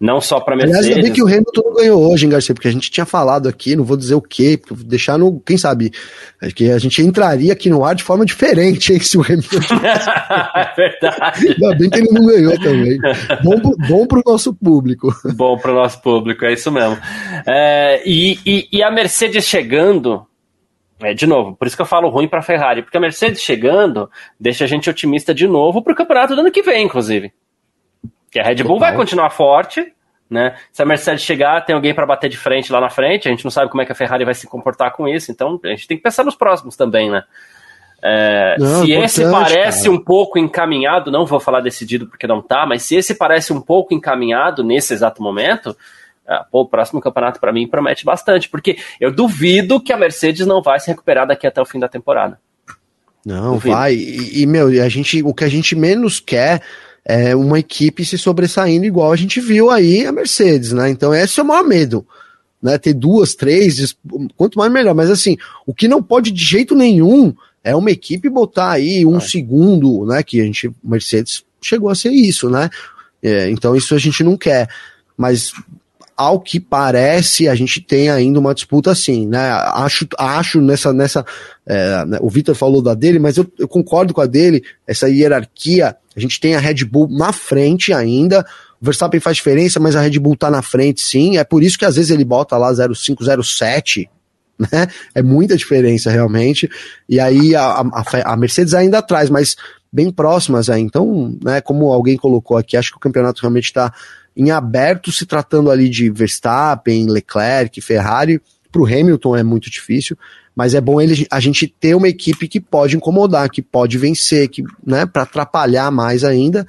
Não 0.01 0.19
só 0.19 0.41
para 0.41 0.57
Mercedes. 0.57 0.79
Aliás, 0.79 0.97
ainda 0.97 1.09
bem 1.09 1.13
que 1.13 1.23
o 1.23 1.27
Hamilton 1.27 1.63
não 1.63 1.75
ganhou 1.75 2.11
hoje, 2.11 2.25
hein, 2.25 2.31
Garcia? 2.31 2.55
Porque 2.55 2.69
a 2.69 2.73
gente 2.73 2.91
tinha 2.91 3.05
falado 3.05 3.49
aqui, 3.49 3.77
não 3.77 3.85
vou 3.85 3.99
dizer 3.99 4.15
o 4.15 4.23
quê, 4.23 4.59
deixar 4.87 5.19
no. 5.19 5.41
Quem 5.41 5.59
sabe? 5.59 5.91
É 6.41 6.51
que 6.51 6.71
a 6.71 6.79
gente 6.79 7.03
entraria 7.03 7.53
aqui 7.53 7.69
no 7.69 7.85
ar 7.85 7.95
de 7.95 8.03
forma 8.03 8.25
diferente, 8.25 8.95
hein, 8.95 9.01
se 9.03 9.19
o 9.19 9.23
Hamilton. 9.23 9.59
é 10.57 10.75
verdade. 10.75 11.49
Ainda 11.49 11.75
bem 11.77 11.91
que 11.91 11.99
ele 11.99 12.13
não 12.13 12.25
ganhou 12.25 12.59
também. 12.61 12.99
Bom, 13.43 13.61
bom 13.89 14.07
pro 14.07 14.23
nosso 14.25 14.55
público. 14.55 15.15
Bom 15.35 15.59
pro 15.59 15.75
nosso 15.75 16.01
público, 16.01 16.47
é 16.47 16.55
isso 16.55 16.71
mesmo. 16.71 16.97
É, 17.47 18.01
e, 18.07 18.39
e, 18.47 18.69
e 18.73 18.83
a 18.83 18.91
Mercedes 18.91 19.45
chegando, 19.45 20.25
é, 21.01 21.15
de 21.15 21.27
novo, 21.27 21.57
por 21.57 21.67
isso 21.67 21.77
que 21.77 21.83
eu 21.83 21.87
falo 21.87 22.09
ruim 22.09 22.29
para 22.29 22.41
a 22.41 22.43
Ferrari, 22.43 22.83
porque 22.83 22.97
a 22.97 23.01
Mercedes 23.01 23.41
chegando 23.41 24.11
deixa 24.39 24.65
a 24.65 24.67
gente 24.67 24.91
otimista 24.91 25.35
de 25.35 25.47
novo 25.47 25.83
para 25.83 25.93
o 25.93 25.97
campeonato 25.97 26.35
do 26.35 26.41
ano 26.41 26.51
que 26.51 26.63
vem, 26.63 26.85
inclusive. 26.85 27.33
Que 28.31 28.39
a 28.39 28.45
Red 28.45 28.63
Bull 28.63 28.79
vai 28.79 28.95
continuar 28.95 29.31
forte, 29.31 29.93
né? 30.29 30.57
Se 30.73 30.83
a 30.83 30.87
Mercedes 30.87 31.23
chegar, 31.23 31.65
tem 31.65 31.75
alguém 31.75 31.95
para 31.95 32.07
bater 32.07 32.29
de 32.29 32.37
frente 32.37 32.71
lá 32.71 32.81
na 32.81 32.91
frente, 32.91 33.27
a 33.27 33.31
gente 33.31 33.45
não 33.45 33.51
sabe 33.51 33.71
como 33.71 33.83
é 33.83 33.87
que 33.87 33.93
a 33.93 33.95
Ferrari 33.95 34.25
vai 34.25 34.35
se 34.35 34.47
comportar 34.47 34.93
com 34.93 35.09
isso, 35.09 35.33
então 35.33 35.59
a 35.65 35.69
gente 35.69 35.89
tem 35.89 35.97
que 35.97 36.03
pensar 36.03 36.25
nos 36.25 36.37
próximos 36.37 36.77
também, 36.77 37.11
né? 37.11 37.25
É, 38.03 38.57
não, 38.59 38.83
se 38.83 38.93
esse 38.93 39.31
parece 39.31 39.85
cara. 39.85 39.95
um 39.95 40.03
pouco 40.03 40.39
encaminhado, 40.39 41.11
não 41.11 41.27
vou 41.27 41.39
falar 41.39 41.61
decidido 41.61 42.07
porque 42.07 42.27
não 42.27 42.41
tá, 42.41 42.65
mas 42.67 42.83
se 42.83 42.97
esse 42.97 43.15
parece 43.15 43.53
um 43.53 43.61
pouco 43.61 43.93
encaminhado 43.93 44.65
nesse 44.65 44.95
exato 44.95 45.23
momento, 45.23 45.77
ah, 46.31 46.47
pô, 46.48 46.61
o 46.61 46.69
próximo 46.69 47.01
campeonato 47.01 47.40
para 47.40 47.52
mim 47.52 47.66
promete 47.66 48.05
bastante, 48.05 48.48
porque 48.48 48.78
eu 49.01 49.11
duvido 49.11 49.81
que 49.81 49.93
a 49.93 49.97
Mercedes 49.97 50.47
não 50.47 50.62
vai 50.62 50.78
se 50.78 50.86
recuperar 50.86 51.27
daqui 51.27 51.44
até 51.44 51.61
o 51.61 51.66
fim 51.66 51.81
da 51.81 51.89
temporada. 51.89 52.39
Não, 53.27 53.55
duvido. 53.55 53.74
vai. 53.74 53.94
E, 53.94 54.43
e, 54.43 54.47
meu, 54.47 54.69
a 54.69 54.89
gente, 54.89 55.23
o 55.24 55.35
que 55.35 55.43
a 55.43 55.48
gente 55.48 55.74
menos 55.74 56.20
quer 56.20 56.62
é, 57.05 57.35
uma 57.35 57.59
equipe 57.59 58.05
se 58.05 58.16
sobressaindo 58.16 58.86
igual 58.86 59.11
a 59.11 59.16
gente 59.16 59.40
viu 59.40 59.70
aí 59.70 60.07
a 60.07 60.12
Mercedes, 60.12 60.73
né? 60.73 60.89
Então 60.89 61.12
esse 61.12 61.40
é 61.40 61.43
o 61.43 61.47
maior 61.47 61.65
medo. 61.65 62.07
Né, 62.62 62.77
ter 62.77 62.93
duas, 62.93 63.35
três, 63.35 63.97
quanto 64.36 64.59
mais 64.59 64.70
melhor. 64.70 64.94
Mas 64.94 65.11
assim, 65.11 65.36
o 65.66 65.73
que 65.73 65.89
não 65.89 66.02
pode 66.02 66.31
de 66.31 66.44
jeito 66.44 66.74
nenhum 66.74 67.35
é 67.65 67.74
uma 67.74 67.90
equipe 67.90 68.28
botar 68.28 68.73
aí 68.73 69.05
um 69.05 69.16
é. 69.16 69.20
segundo, 69.20 70.05
né? 70.05 70.23
Que 70.23 70.43
a 70.43 70.44
gente, 70.44 70.70
Mercedes 70.85 71.43
chegou 71.61 71.89
a 71.89 71.94
ser 71.94 72.11
isso, 72.11 72.51
né? 72.51 72.69
É, 73.23 73.51
então 73.51 73.74
isso 73.74 73.94
a 73.94 73.98
gente 73.98 74.23
não 74.23 74.36
quer. 74.36 74.69
Mas 75.16 75.52
ao 76.21 76.39
que 76.39 76.61
parece, 76.61 77.49
a 77.49 77.55
gente 77.55 77.81
tem 77.81 78.11
ainda 78.11 78.39
uma 78.39 78.55
disputa 78.55 78.91
assim, 78.91 79.27
né? 79.27 79.53
Acho, 79.73 80.07
acho 80.19 80.61
nessa. 80.61 80.93
nessa 80.93 81.25
é, 81.67 82.05
né, 82.05 82.19
o 82.21 82.29
Vitor 82.29 82.55
falou 82.55 82.83
da 82.83 82.93
dele, 82.93 83.19
mas 83.19 83.39
eu, 83.39 83.51
eu, 83.59 83.67
concordo 83.67 84.13
com 84.13 84.21
a 84.21 84.27
dele, 84.27 84.63
essa 84.87 85.09
hierarquia. 85.09 85.97
A 86.15 86.21
gente 86.21 86.39
tem 86.39 86.55
a 86.55 86.61
Red 86.61 86.85
Bull 86.85 87.09
na 87.09 87.33
frente 87.33 87.91
ainda. 87.95 88.45
O 88.79 88.85
Verstappen 88.85 89.19
faz 89.19 89.39
diferença, 89.39 89.81
mas 89.81 89.97
a 89.97 90.03
Red 90.03 90.19
Bull 90.19 90.37
tá 90.37 90.51
na 90.51 90.61
frente, 90.61 91.01
sim. 91.01 91.39
É 91.39 91.45
por 91.45 91.63
isso 91.63 91.79
que 91.79 91.87
às 91.87 91.97
vezes 91.97 92.11
ele 92.11 92.25
bota 92.25 92.55
lá 92.59 92.71
0507, 92.71 94.11
né? 94.61 94.89
É 95.15 95.23
muita 95.23 95.57
diferença, 95.57 96.11
realmente. 96.11 96.69
E 97.09 97.19
aí 97.19 97.57
a, 97.57 97.81
a, 97.81 98.33
a 98.33 98.37
Mercedes 98.37 98.75
ainda 98.75 98.99
atrás, 98.99 99.31
mas 99.31 99.57
bem 99.91 100.11
próximas 100.11 100.69
aí. 100.69 100.83
Então, 100.83 101.35
né, 101.43 101.63
como 101.63 101.91
alguém 101.91 102.19
colocou 102.19 102.59
aqui, 102.59 102.77
acho 102.77 102.91
que 102.91 102.99
o 102.99 103.01
campeonato 103.01 103.41
realmente 103.41 103.65
está 103.65 103.91
em 104.36 104.51
aberto, 104.51 105.12
se 105.12 105.27
tratando 105.27 105.70
ali 105.70 105.89
de 105.89 106.11
Verstappen, 106.11 107.07
Leclerc, 107.09 107.81
Ferrari. 107.81 108.40
Para 108.70 108.82
o 108.82 108.86
Hamilton 108.86 109.36
é 109.36 109.43
muito 109.43 109.69
difícil, 109.69 110.16
mas 110.55 110.74
é 110.74 110.81
bom 110.81 111.01
ele, 111.01 111.27
a 111.31 111.40
gente 111.40 111.66
ter 111.66 111.94
uma 111.94 112.09
equipe 112.09 112.47
que 112.47 112.61
pode 112.61 112.97
incomodar, 112.97 113.51
que 113.51 113.61
pode 113.61 113.98
vencer, 113.98 114.48
que, 114.48 114.62
né, 114.86 115.07
para 115.07 115.23
atrapalhar 115.23 115.90
mais 115.90 116.23
ainda. 116.23 116.66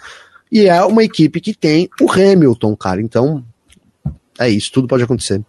E 0.52 0.68
é 0.68 0.84
uma 0.84 1.04
equipe 1.04 1.40
que 1.40 1.54
tem 1.54 1.90
o 2.02 2.12
Hamilton, 2.12 2.76
cara. 2.76 3.02
Então, 3.02 3.44
é 4.40 4.50
isso, 4.50 4.72
tudo 4.72 4.88
pode 4.88 5.04
acontecer. 5.04 5.42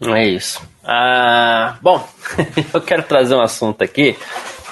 É 0.00 0.26
isso. 0.26 0.60
Ah, 0.84 1.76
bom, 1.80 2.08
eu 2.74 2.80
quero 2.80 3.02
trazer 3.04 3.34
um 3.34 3.40
assunto 3.40 3.84
aqui 3.84 4.16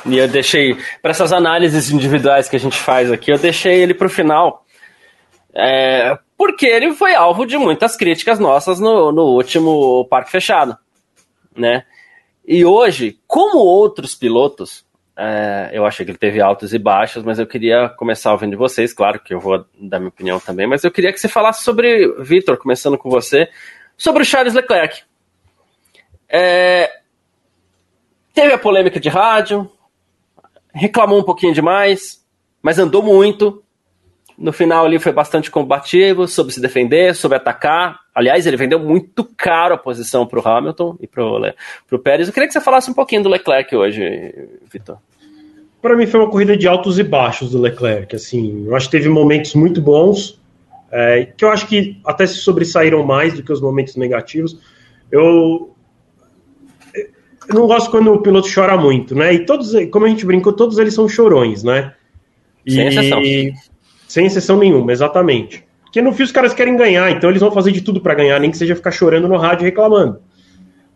e 0.06 0.18
eu 0.18 0.26
deixei 0.26 0.76
para 1.00 1.12
essas 1.12 1.32
análises 1.32 1.90
individuais 1.90 2.48
que 2.48 2.56
a 2.56 2.60
gente 2.60 2.78
faz 2.78 3.12
aqui, 3.12 3.30
eu 3.30 3.38
deixei 3.38 3.80
ele 3.80 3.94
para 3.94 4.06
o 4.06 4.10
final, 4.10 4.64
é, 5.54 6.18
porque 6.40 6.64
ele 6.64 6.94
foi 6.94 7.14
alvo 7.14 7.44
de 7.44 7.58
muitas 7.58 7.94
críticas 7.94 8.38
nossas 8.38 8.80
no, 8.80 9.12
no 9.12 9.24
último 9.24 10.06
Parque 10.06 10.30
Fechado, 10.30 10.74
né? 11.54 11.84
E 12.46 12.64
hoje, 12.64 13.20
como 13.26 13.58
outros 13.58 14.14
pilotos, 14.14 14.86
é, 15.14 15.68
eu 15.74 15.84
achei 15.84 16.02
que 16.02 16.12
ele 16.12 16.18
teve 16.18 16.40
altos 16.40 16.72
e 16.72 16.78
baixos, 16.78 17.22
mas 17.22 17.38
eu 17.38 17.46
queria 17.46 17.90
começar 17.90 18.32
ouvindo 18.32 18.56
vocês, 18.56 18.94
claro 18.94 19.20
que 19.20 19.34
eu 19.34 19.38
vou 19.38 19.66
dar 19.78 19.98
minha 19.98 20.08
opinião 20.08 20.40
também, 20.40 20.66
mas 20.66 20.82
eu 20.82 20.90
queria 20.90 21.12
que 21.12 21.20
você 21.20 21.28
falasse 21.28 21.62
sobre, 21.62 22.10
Vitor, 22.22 22.56
começando 22.56 22.96
com 22.96 23.10
você, 23.10 23.46
sobre 23.94 24.22
o 24.22 24.24
Charles 24.24 24.54
Leclerc. 24.54 25.02
É, 26.26 26.90
teve 28.32 28.54
a 28.54 28.58
polêmica 28.58 28.98
de 28.98 29.10
rádio, 29.10 29.70
reclamou 30.72 31.20
um 31.20 31.24
pouquinho 31.24 31.52
demais, 31.52 32.26
mas 32.62 32.78
andou 32.78 33.02
muito, 33.02 33.62
no 34.40 34.52
final 34.52 34.86
ali 34.86 34.98
foi 34.98 35.12
bastante 35.12 35.50
combativo, 35.50 36.26
soube 36.26 36.52
se 36.52 36.60
defender, 36.60 37.14
soube 37.14 37.36
atacar. 37.36 38.00
Aliás, 38.14 38.46
ele 38.46 38.56
vendeu 38.56 38.78
muito 38.78 39.22
caro 39.36 39.74
a 39.74 39.78
posição 39.78 40.26
para 40.26 40.40
o 40.40 40.48
Hamilton 40.48 40.96
e 40.98 41.06
para 41.06 41.22
o 41.22 41.98
Pérez. 41.98 42.26
Eu 42.26 42.32
queria 42.32 42.46
que 42.46 42.54
você 42.54 42.60
falasse 42.60 42.90
um 42.90 42.94
pouquinho 42.94 43.22
do 43.22 43.28
Leclerc 43.28 43.76
hoje, 43.76 44.48
Vitor. 44.72 44.96
Para 45.82 45.94
mim 45.94 46.06
foi 46.06 46.20
uma 46.20 46.30
corrida 46.30 46.56
de 46.56 46.66
altos 46.66 46.98
e 46.98 47.02
baixos 47.02 47.50
do 47.50 47.60
Leclerc. 47.60 48.16
Assim, 48.16 48.64
eu 48.66 48.74
acho 48.74 48.86
que 48.86 48.92
teve 48.92 49.10
momentos 49.10 49.54
muito 49.54 49.80
bons, 49.80 50.40
é, 50.90 51.26
que 51.36 51.44
eu 51.44 51.50
acho 51.50 51.66
que 51.66 52.00
até 52.04 52.26
se 52.26 52.36
sobressaíram 52.36 53.04
mais 53.04 53.34
do 53.34 53.42
que 53.42 53.52
os 53.52 53.60
momentos 53.60 53.94
negativos. 53.94 54.58
Eu, 55.12 55.74
eu 56.94 57.54
não 57.54 57.66
gosto 57.66 57.90
quando 57.90 58.10
o 58.12 58.22
piloto 58.22 58.48
chora 58.52 58.76
muito, 58.76 59.14
né? 59.14 59.34
E 59.34 59.44
todos, 59.44 59.72
como 59.90 60.06
a 60.06 60.08
gente 60.08 60.24
brincou, 60.24 60.52
todos 60.52 60.78
eles 60.78 60.94
são 60.94 61.06
chorões, 61.08 61.62
né? 61.62 61.94
Sem 62.66 62.86
exceção. 62.86 63.20
Sem 64.10 64.26
exceção 64.26 64.58
nenhuma, 64.58 64.90
exatamente. 64.90 65.64
Porque 65.84 66.02
no 66.02 66.12
fim 66.12 66.24
os 66.24 66.32
caras 66.32 66.52
querem 66.52 66.76
ganhar, 66.76 67.12
então 67.12 67.30
eles 67.30 67.40
vão 67.40 67.52
fazer 67.52 67.70
de 67.70 67.80
tudo 67.80 68.00
para 68.00 68.12
ganhar, 68.12 68.40
nem 68.40 68.50
que 68.50 68.58
seja 68.58 68.74
ficar 68.74 68.90
chorando 68.90 69.28
no 69.28 69.36
rádio 69.36 69.64
reclamando. 69.64 70.20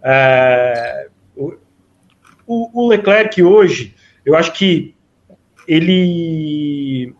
É, 0.02 1.06
o, 1.36 1.54
o 2.44 2.88
Leclerc 2.88 3.40
hoje, 3.40 3.94
eu 4.26 4.34
acho 4.34 4.52
que 4.52 4.96
ele. 5.68 7.14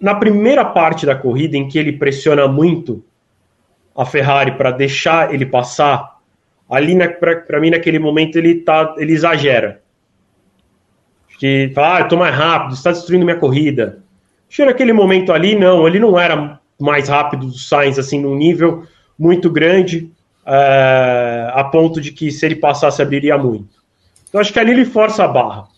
Na 0.00 0.14
primeira 0.14 0.64
parte 0.64 1.04
da 1.04 1.14
corrida, 1.14 1.54
em 1.54 1.68
que 1.68 1.78
ele 1.78 1.92
pressiona 1.92 2.48
muito 2.48 3.04
a 3.94 4.06
Ferrari 4.06 4.52
para 4.52 4.70
deixar 4.70 5.34
ele 5.34 5.44
passar, 5.44 6.16
ali 6.66 6.96
para 7.46 7.60
mim 7.60 7.68
naquele 7.68 7.98
momento 7.98 8.36
ele, 8.36 8.54
tá, 8.54 8.94
ele 8.96 9.12
exagera. 9.12 9.82
Que 11.38 11.70
fala, 11.74 11.96
ah, 11.96 12.00
eu 12.00 12.08
tô 12.08 12.16
mais 12.16 12.34
rápido, 12.34 12.74
está 12.74 12.90
destruindo 12.90 13.24
minha 13.24 13.38
corrida. 13.38 14.02
Chega 14.48 14.70
aquele 14.70 14.92
momento 14.92 15.32
ali, 15.32 15.54
não, 15.54 15.86
ele 15.86 15.98
não 15.98 16.18
era 16.18 16.58
mais 16.78 17.08
rápido 17.08 17.46
do 17.46 17.58
Sainz, 17.58 17.98
assim, 17.98 18.20
num 18.20 18.36
nível 18.36 18.84
muito 19.18 19.50
grande, 19.50 20.10
é, 20.46 21.50
a 21.52 21.64
ponto 21.64 22.00
de 22.00 22.12
que 22.12 22.30
se 22.30 22.44
ele 22.44 22.56
passasse 22.56 23.00
abriria 23.00 23.38
muito. 23.38 23.78
Então 24.28 24.40
acho 24.40 24.52
que 24.52 24.58
ali 24.58 24.72
ele 24.72 24.84
força 24.84 25.24
a 25.24 25.28
barra. 25.28 25.68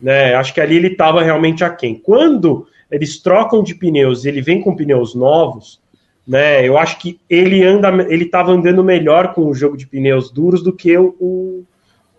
Né? 0.00 0.34
Acho 0.34 0.54
que 0.54 0.60
ali 0.60 0.76
ele 0.76 0.88
estava 0.88 1.22
realmente 1.22 1.64
aquém. 1.64 1.94
Quando 1.94 2.66
eles 2.90 3.18
trocam 3.20 3.62
de 3.62 3.74
pneus 3.74 4.24
e 4.24 4.28
ele 4.28 4.40
vem 4.40 4.60
com 4.60 4.74
pneus 4.74 5.14
novos, 5.14 5.80
né? 6.26 6.66
Eu 6.66 6.78
acho 6.78 6.98
que 6.98 7.20
ele 7.28 7.64
anda, 7.64 7.88
ele 8.08 8.24
estava 8.24 8.52
andando 8.52 8.84
melhor 8.84 9.34
com 9.34 9.46
o 9.46 9.54
jogo 9.54 9.76
de 9.76 9.86
pneus 9.86 10.30
duros 10.30 10.62
do 10.62 10.72
que 10.72 10.96
o, 10.96 11.14
o, 11.18 11.64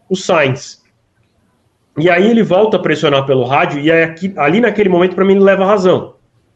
o 0.10 0.16
Sainz. 0.16 0.81
E 1.97 2.09
aí 2.09 2.30
ele 2.30 2.43
volta 2.43 2.77
a 2.77 2.80
pressionar 2.80 3.26
pelo 3.26 3.43
rádio 3.43 3.80
e 3.81 3.91
aqui, 3.91 4.34
ali 4.38 4.61
naquele 4.61 4.89
momento 4.89 5.15
para 5.15 5.26
mim 5.26 5.34
ele 5.34 5.43
leva 5.43 5.65
razão. 5.65 6.15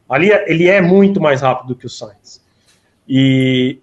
Ali 0.09 0.31
ele 0.45 0.67
é 0.67 0.81
muito 0.81 1.19
mais 1.19 1.41
rápido 1.41 1.69
do 1.69 1.75
que 1.75 1.85
o 1.85 1.89
Sainz. 1.89 2.41
E, 3.07 3.79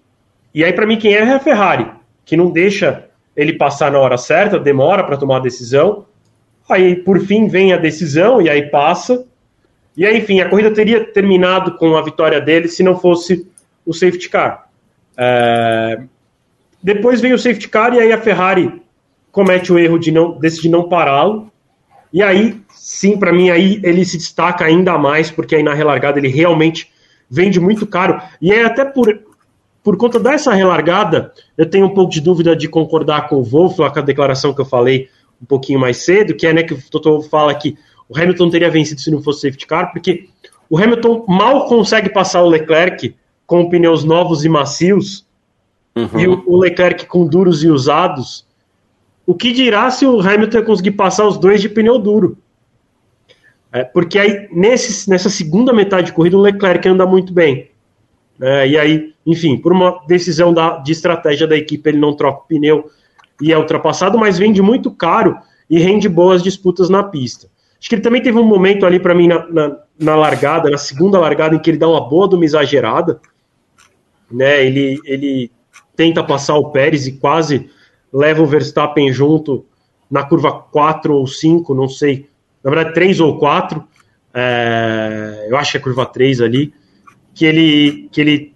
e 0.53 0.63
aí 0.63 0.73
para 0.73 0.87
mim 0.87 0.97
quem 0.97 1.13
erra 1.13 1.33
é 1.33 1.35
a 1.35 1.39
Ferrari, 1.39 1.91
que 2.25 2.35
não 2.35 2.49
deixa 2.49 3.05
ele 3.35 3.53
passar 3.53 3.91
na 3.91 3.99
hora 3.99 4.17
certa, 4.17 4.59
demora 4.59 5.03
para 5.03 5.17
tomar 5.17 5.37
a 5.37 5.41
decisão. 5.41 6.05
Aí 6.67 6.95
por 6.95 7.19
fim 7.19 7.47
vem 7.47 7.71
a 7.73 7.77
decisão 7.77 8.41
e 8.41 8.49
aí 8.49 8.69
passa. 8.69 9.25
E 9.95 10.05
aí, 10.07 10.17
enfim, 10.17 10.41
a 10.41 10.49
corrida 10.49 10.71
teria 10.71 11.05
terminado 11.05 11.77
com 11.77 11.95
a 11.95 12.01
vitória 12.01 12.41
dele 12.41 12.67
se 12.67 12.81
não 12.81 12.97
fosse 12.99 13.47
o 13.85 13.93
safety 13.93 14.27
car. 14.27 14.67
É... 15.15 16.01
Depois 16.81 17.21
vem 17.21 17.31
o 17.31 17.37
safety 17.37 17.69
car 17.69 17.93
e 17.93 17.99
aí 17.99 18.11
a 18.11 18.17
Ferrari 18.17 18.82
comete 19.33 19.73
o 19.73 19.79
erro 19.79 19.97
de 19.97 20.11
não 20.11 20.39
decidir 20.39 20.69
não 20.69 20.87
pará-lo. 20.87 21.51
E 22.13 22.21
aí, 22.21 22.61
sim, 22.69 23.17
para 23.17 23.33
mim 23.33 23.49
aí 23.49 23.81
ele 23.83 24.05
se 24.05 24.15
destaca 24.15 24.63
ainda 24.63 24.97
mais 24.97 25.31
porque 25.31 25.55
aí 25.55 25.63
na 25.63 25.73
relargada 25.73 26.19
ele 26.19 26.27
realmente 26.29 26.89
vende 27.29 27.59
muito 27.59 27.85
caro. 27.87 28.21
E 28.39 28.53
é 28.53 28.63
até 28.63 28.85
por 28.85 29.19
por 29.83 29.97
conta 29.97 30.17
dessa 30.17 30.53
relargada, 30.53 31.33
eu 31.57 31.69
tenho 31.69 31.87
um 31.87 31.93
pouco 31.93 32.09
de 32.09 32.21
dúvida 32.21 32.55
de 32.55 32.69
concordar 32.69 33.27
com 33.27 33.35
o 33.35 33.43
Wolff, 33.43 33.75
com 33.75 33.99
a 33.99 34.01
declaração 34.01 34.53
que 34.53 34.61
eu 34.61 34.65
falei 34.65 35.09
um 35.41 35.45
pouquinho 35.45 35.77
mais 35.77 35.97
cedo, 35.97 36.33
que 36.33 36.47
é 36.47 36.53
né, 36.53 36.63
que 36.63 36.73
o 36.73 36.81
Toto 36.89 37.21
fala 37.23 37.53
que 37.53 37.77
o 38.07 38.17
Hamilton 38.17 38.49
teria 38.49 38.71
vencido 38.71 39.01
se 39.01 39.11
não 39.11 39.21
fosse 39.21 39.41
safety 39.41 39.67
car, 39.67 39.91
porque 39.91 40.29
o 40.69 40.77
Hamilton 40.77 41.25
mal 41.27 41.65
consegue 41.65 42.07
passar 42.07 42.43
o 42.43 42.47
Leclerc 42.47 43.13
com 43.45 43.67
pneus 43.67 44.05
novos 44.05 44.45
e 44.45 44.49
macios, 44.49 45.25
uhum. 45.93 46.17
e 46.17 46.27
o, 46.29 46.43
o 46.47 46.57
Leclerc 46.57 47.05
com 47.05 47.27
duros 47.27 47.61
e 47.61 47.67
usados, 47.67 48.45
o 49.25 49.33
que 49.33 49.51
dirá 49.51 49.89
se 49.89 50.05
o 50.05 50.19
Hamilton 50.19 50.63
conseguir 50.63 50.91
passar 50.91 51.25
os 51.25 51.37
dois 51.37 51.61
de 51.61 51.69
pneu 51.69 51.97
duro? 51.97 52.37
É, 53.71 53.83
porque 53.83 54.19
aí, 54.19 54.47
nesse, 54.51 55.09
nessa 55.09 55.29
segunda 55.29 55.73
metade 55.73 56.07
de 56.07 56.13
corrida, 56.13 56.37
o 56.37 56.41
Leclerc 56.41 56.87
anda 56.87 57.05
muito 57.05 57.33
bem. 57.33 57.71
É, 58.39 58.67
e 58.67 58.77
aí, 58.77 59.13
enfim, 59.25 59.57
por 59.57 59.71
uma 59.71 60.03
decisão 60.07 60.53
da, 60.53 60.77
de 60.77 60.91
estratégia 60.91 61.47
da 61.47 61.55
equipe, 61.55 61.89
ele 61.89 61.97
não 61.97 62.13
troca 62.13 62.41
o 62.41 62.47
pneu 62.47 62.89
e 63.41 63.51
é 63.51 63.57
ultrapassado, 63.57 64.17
mas 64.17 64.37
vende 64.37 64.61
muito 64.61 64.91
caro 64.91 65.37
e 65.69 65.79
rende 65.79 66.07
boas 66.07 66.43
disputas 66.43 66.89
na 66.89 67.03
pista. 67.03 67.47
Acho 67.79 67.89
que 67.89 67.95
ele 67.95 68.01
também 68.01 68.21
teve 68.21 68.37
um 68.37 68.45
momento 68.45 68.85
ali 68.85 68.99
para 68.99 69.15
mim 69.15 69.27
na, 69.27 69.47
na, 69.47 69.77
na, 69.99 70.15
largada, 70.15 70.69
na 70.69 70.77
segunda 70.77 71.19
largada, 71.19 71.55
em 71.55 71.59
que 71.59 71.69
ele 71.69 71.77
dá 71.77 71.87
uma 71.87 72.07
boa 72.07 72.29
de 72.29 72.35
uma 72.35 72.45
exagerada. 72.45 73.19
Né? 74.31 74.65
Ele, 74.65 74.99
ele 75.03 75.51
tenta 75.95 76.23
passar 76.23 76.55
o 76.55 76.69
Pérez 76.71 77.07
e 77.07 77.13
quase 77.13 77.69
leva 78.13 78.41
o 78.41 78.45
Verstappen 78.45 79.11
junto 79.11 79.65
na 80.09 80.23
curva 80.23 80.51
4 80.51 81.15
ou 81.15 81.25
5, 81.25 81.73
não 81.73 81.89
sei, 81.89 82.29
na 82.63 82.69
verdade 82.69 82.93
3 82.93 83.19
ou 83.19 83.39
4, 83.39 83.83
é, 84.33 85.47
eu 85.49 85.57
acho 85.57 85.71
que 85.71 85.77
é 85.77 85.81
curva 85.81 86.05
3 86.05 86.41
ali, 86.41 86.73
que 87.33 87.45
ele, 87.45 88.09
que 88.11 88.21
ele 88.21 88.53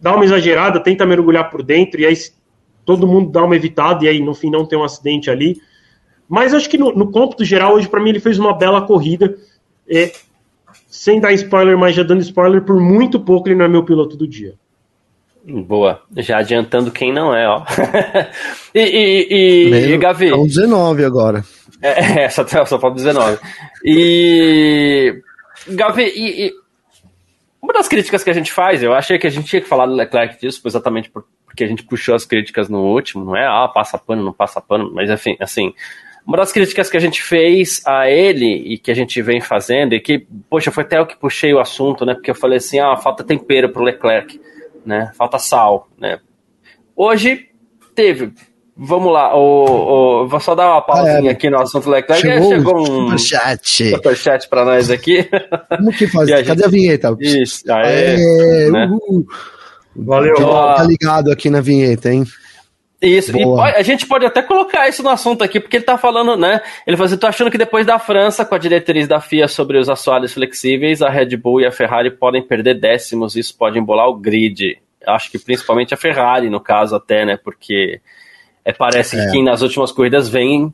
dá 0.00 0.14
uma 0.14 0.24
exagerada, 0.24 0.80
tenta 0.80 1.06
mergulhar 1.06 1.50
por 1.50 1.62
dentro, 1.62 2.00
e 2.00 2.06
aí 2.06 2.14
todo 2.84 3.06
mundo 3.06 3.30
dá 3.30 3.44
uma 3.44 3.56
evitada, 3.56 4.04
e 4.04 4.08
aí 4.08 4.20
no 4.20 4.34
fim 4.34 4.50
não 4.50 4.66
tem 4.66 4.78
um 4.78 4.84
acidente 4.84 5.30
ali. 5.30 5.60
Mas 6.28 6.54
acho 6.54 6.68
que 6.68 6.78
no, 6.78 6.92
no 6.92 7.10
cômputo 7.10 7.44
geral, 7.44 7.74
hoje, 7.74 7.88
para 7.88 8.00
mim, 8.00 8.10
ele 8.10 8.20
fez 8.20 8.38
uma 8.38 8.56
bela 8.56 8.82
corrida. 8.82 9.36
Sem 10.88 11.20
dar 11.20 11.32
spoiler, 11.32 11.76
mas 11.76 11.96
já 11.96 12.02
dando 12.02 12.20
spoiler, 12.20 12.62
por 12.62 12.80
muito 12.80 13.18
pouco 13.18 13.48
ele 13.48 13.56
não 13.56 13.64
é 13.64 13.68
meu 13.68 13.84
piloto 13.84 14.16
do 14.16 14.28
dia. 14.28 14.54
Boa, 15.44 16.02
já 16.18 16.38
adiantando 16.38 16.90
quem 16.90 17.12
não 17.12 17.34
é, 17.34 17.48
ó. 17.48 17.64
e, 18.74 18.80
e, 18.80 19.26
e, 19.30 19.92
e 19.94 19.98
Gavi. 19.98 20.28
São 20.28 20.46
19 20.46 21.04
agora. 21.04 21.44
É, 21.80 22.24
é 22.24 22.28
só, 22.28 22.44
só 22.46 22.78
falta 22.78 22.96
19. 22.96 23.38
E. 23.84 25.22
Gavi, 25.68 26.04
e, 26.04 26.46
e, 26.46 26.52
uma 27.62 27.72
das 27.72 27.88
críticas 27.88 28.22
que 28.22 28.30
a 28.30 28.34
gente 28.34 28.52
faz, 28.52 28.82
eu 28.82 28.92
achei 28.92 29.18
que 29.18 29.26
a 29.26 29.30
gente 29.30 29.46
tinha 29.46 29.62
que 29.62 29.68
falar 29.68 29.86
do 29.86 29.94
Leclerc 29.94 30.40
disso, 30.40 30.60
exatamente 30.64 31.10
porque 31.10 31.64
a 31.64 31.66
gente 31.66 31.84
puxou 31.84 32.14
as 32.14 32.24
críticas 32.24 32.68
no 32.68 32.80
último, 32.80 33.24
não 33.24 33.36
é? 33.36 33.46
Ah, 33.46 33.68
passa 33.68 33.98
pano, 33.98 34.22
não 34.22 34.32
passa 34.32 34.60
pano, 34.60 34.90
mas 34.94 35.10
enfim, 35.10 35.36
assim. 35.40 35.74
Uma 36.26 36.36
das 36.36 36.52
críticas 36.52 36.90
que 36.90 36.96
a 36.96 37.00
gente 37.00 37.22
fez 37.22 37.82
a 37.86 38.08
ele 38.08 38.74
e 38.74 38.78
que 38.78 38.90
a 38.90 38.94
gente 38.94 39.20
vem 39.22 39.40
fazendo, 39.40 39.94
e 39.94 40.00
que, 40.00 40.26
poxa, 40.48 40.70
foi 40.70 40.84
até 40.84 40.98
eu 40.98 41.06
que 41.06 41.16
puxei 41.16 41.52
o 41.52 41.58
assunto, 41.58 42.04
né? 42.04 42.14
Porque 42.14 42.30
eu 42.30 42.34
falei 42.34 42.58
assim: 42.58 42.78
ah, 42.78 42.96
falta 42.96 43.24
tempero 43.24 43.70
pro 43.70 43.82
Leclerc 43.82 44.38
né? 44.84 45.10
Falta 45.16 45.38
sal, 45.38 45.88
né? 45.98 46.18
Hoje 46.96 47.46
teve. 47.94 48.32
Vamos 48.82 49.12
lá, 49.12 49.36
o, 49.36 50.22
o, 50.22 50.26
vou 50.26 50.40
só 50.40 50.54
dar 50.54 50.70
uma 50.70 50.80
pausinha 50.80 51.28
é, 51.28 51.32
aqui 51.32 51.50
no 51.50 51.60
assunto 51.60 51.90
Leclerc. 51.90 52.22
Chegou, 52.22 52.48
chegou 52.50 52.80
um 52.80 53.04
superchat. 53.04 53.90
superchat 53.90 54.48
pra 54.48 54.64
nós 54.64 54.90
aqui. 54.90 55.28
Como 55.76 55.92
que 55.92 56.06
faz? 56.06 56.30
Cadê 56.32 56.44
gente... 56.46 56.64
a 56.64 56.68
vinheta? 56.68 57.16
Isso, 57.20 57.62
aê, 57.70 58.14
é, 58.14 58.70
né? 58.70 58.90
Valeu. 59.94 60.34
Tá 60.34 60.82
ligado 60.82 61.30
aqui 61.30 61.50
na 61.50 61.60
vinheta, 61.60 62.10
hein? 62.10 62.24
Isso, 63.02 63.34
e 63.34 63.42
pode, 63.42 63.76
a 63.76 63.82
gente 63.82 64.06
pode 64.06 64.26
até 64.26 64.42
colocar 64.42 64.86
isso 64.86 65.02
no 65.02 65.08
assunto 65.08 65.42
aqui, 65.42 65.58
porque 65.58 65.78
ele 65.78 65.84
tá 65.84 65.96
falando, 65.96 66.36
né? 66.36 66.60
Ele 66.86 66.98
fala 66.98 67.06
assim: 67.06 67.16
tô 67.16 67.26
achando 67.26 67.50
que 67.50 67.56
depois 67.56 67.86
da 67.86 67.98
França, 67.98 68.44
com 68.44 68.54
a 68.54 68.58
diretriz 68.58 69.08
da 69.08 69.20
FIA 69.20 69.48
sobre 69.48 69.78
os 69.78 69.88
assoalhos 69.88 70.34
flexíveis, 70.34 71.00
a 71.00 71.08
Red 71.08 71.34
Bull 71.38 71.62
e 71.62 71.66
a 71.66 71.72
Ferrari 71.72 72.10
podem 72.10 72.42
perder 72.42 72.78
décimos, 72.78 73.36
isso 73.36 73.56
pode 73.56 73.78
embolar 73.78 74.06
o 74.08 74.16
grid. 74.16 74.78
Acho 75.06 75.30
que 75.30 75.38
principalmente 75.38 75.94
a 75.94 75.96
Ferrari, 75.96 76.50
no 76.50 76.60
caso, 76.60 76.94
até, 76.94 77.24
né? 77.24 77.38
Porque 77.42 78.02
é, 78.64 78.72
parece 78.72 79.18
é. 79.18 79.24
que 79.24 79.32
quem 79.32 79.42
nas 79.42 79.62
últimas 79.62 79.90
corridas 79.90 80.28
vem 80.28 80.72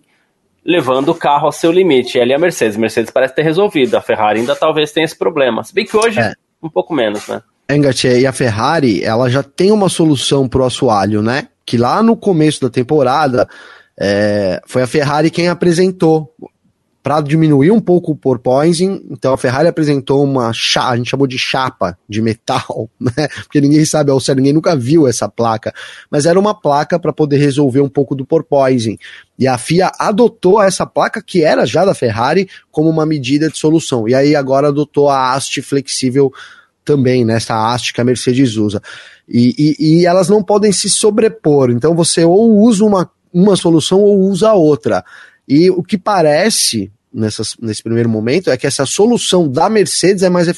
levando 0.65 1.11
o 1.11 1.15
carro 1.15 1.47
ao 1.47 1.53
seu 1.53 1.71
limite. 1.71 2.19
E 2.19 2.21
ali 2.21 2.35
a 2.35 2.39
Mercedes. 2.39 2.77
A 2.77 2.81
Mercedes 2.81 3.13
parece 3.13 3.37
ter 3.37 3.43
resolvido. 3.43 3.95
A 3.95 4.01
Ferrari 4.01 4.41
ainda 4.41 4.57
talvez 4.57 4.91
tenha 4.91 5.05
esse 5.05 5.17
problema. 5.17 5.63
Se 5.63 5.73
bem 5.73 5.87
que 5.87 5.97
hoje, 5.97 6.19
é. 6.19 6.35
um 6.61 6.69
pouco 6.69 6.93
menos, 6.93 7.29
né? 7.29 7.41
Engatia, 7.71 8.19
e 8.19 8.27
a 8.27 8.33
Ferrari, 8.33 9.03
ela 9.03 9.29
já 9.29 9.43
tem 9.43 9.71
uma 9.71 9.89
solução 9.89 10.49
pro 10.49 10.65
assoalho, 10.65 11.23
né? 11.23 11.49
Que 11.67 11.77
lá 11.77 12.03
no 12.03 12.17
começo 12.17 12.61
da 12.61 12.71
temporada 12.71 13.49
é, 13.99 14.63
foi 14.67 14.83
a 14.83 14.87
Ferrari 14.87 15.31
quem 15.31 15.49
apresentou 15.49 16.33
para 17.03 17.21
diminuir 17.21 17.71
um 17.71 17.79
pouco 17.79 18.11
o 18.11 18.17
porpoising, 18.17 19.07
então 19.11 19.33
a 19.33 19.39
Ferrari 19.39 19.69
apresentou 19.69 20.25
uma 20.25 20.53
chapa, 20.53 20.91
a 20.91 20.97
gente 20.97 21.09
chamou 21.09 21.29
de 21.29 21.39
chapa 21.39 21.97
de 22.09 22.21
metal, 22.21 22.91
né? 22.99 23.29
Porque 23.45 23.61
ninguém 23.61 23.85
sabe 23.85 24.11
ao 24.11 24.19
certo, 24.19 24.39
ninguém 24.39 24.53
nunca 24.53 24.75
viu 24.75 25.07
essa 25.07 25.29
placa, 25.29 25.73
mas 26.11 26.27
era 26.27 26.37
uma 26.37 26.53
placa 26.53 26.99
para 26.99 27.13
poder 27.13 27.37
resolver 27.37 27.81
um 27.81 27.89
pouco 27.89 28.17
do 28.17 28.27
porpoising. 28.27 28.99
E 29.39 29.47
a 29.47 29.57
FIA 29.57 29.93
adotou 30.01 30.61
essa 30.61 30.85
placa 30.85 31.23
que 31.23 31.45
era 31.45 31.65
já 31.65 31.85
da 31.85 31.95
Ferrari 31.95 32.49
como 32.73 32.91
uma 32.91 33.07
medida 33.07 33.49
de 33.49 33.57
solução. 33.57 34.09
E 34.09 34.13
aí 34.15 34.35
agora 34.35 34.67
adotou 34.67 35.09
a 35.09 35.33
haste 35.33 35.63
flexível 35.63 36.33
também, 36.85 37.25
nessa 37.25 37.55
né, 37.55 37.61
haste 37.73 37.93
que 37.93 38.01
a 38.01 38.05
Mercedes 38.05 38.57
usa. 38.57 38.83
E, 39.29 39.55
e, 39.59 40.01
e, 40.01 40.07
elas 40.07 40.29
não 40.29 40.43
podem 40.43 40.73
se 40.73 40.89
sobrepor. 40.89 41.71
Então 41.71 41.95
você 41.95 42.25
ou 42.25 42.59
usa 42.59 42.85
uma, 42.85 43.11
uma 43.33 43.57
solução 43.57 44.01
ou 44.01 44.21
usa 44.21 44.53
outra. 44.53 45.05
E 45.49 45.71
o 45.71 45.83
que 45.83 45.99
parece 45.99 46.91
nessas, 47.13 47.57
nesse 47.61 47.83
primeiro 47.83 48.09
momento 48.09 48.51
é 48.51 48.57
que 48.57 48.67
essa 48.67 48.85
solução 48.85 49.49
da 49.49 49.71
Mercedes 49.71 50.23
é 50.23 50.29
mais 50.29 50.49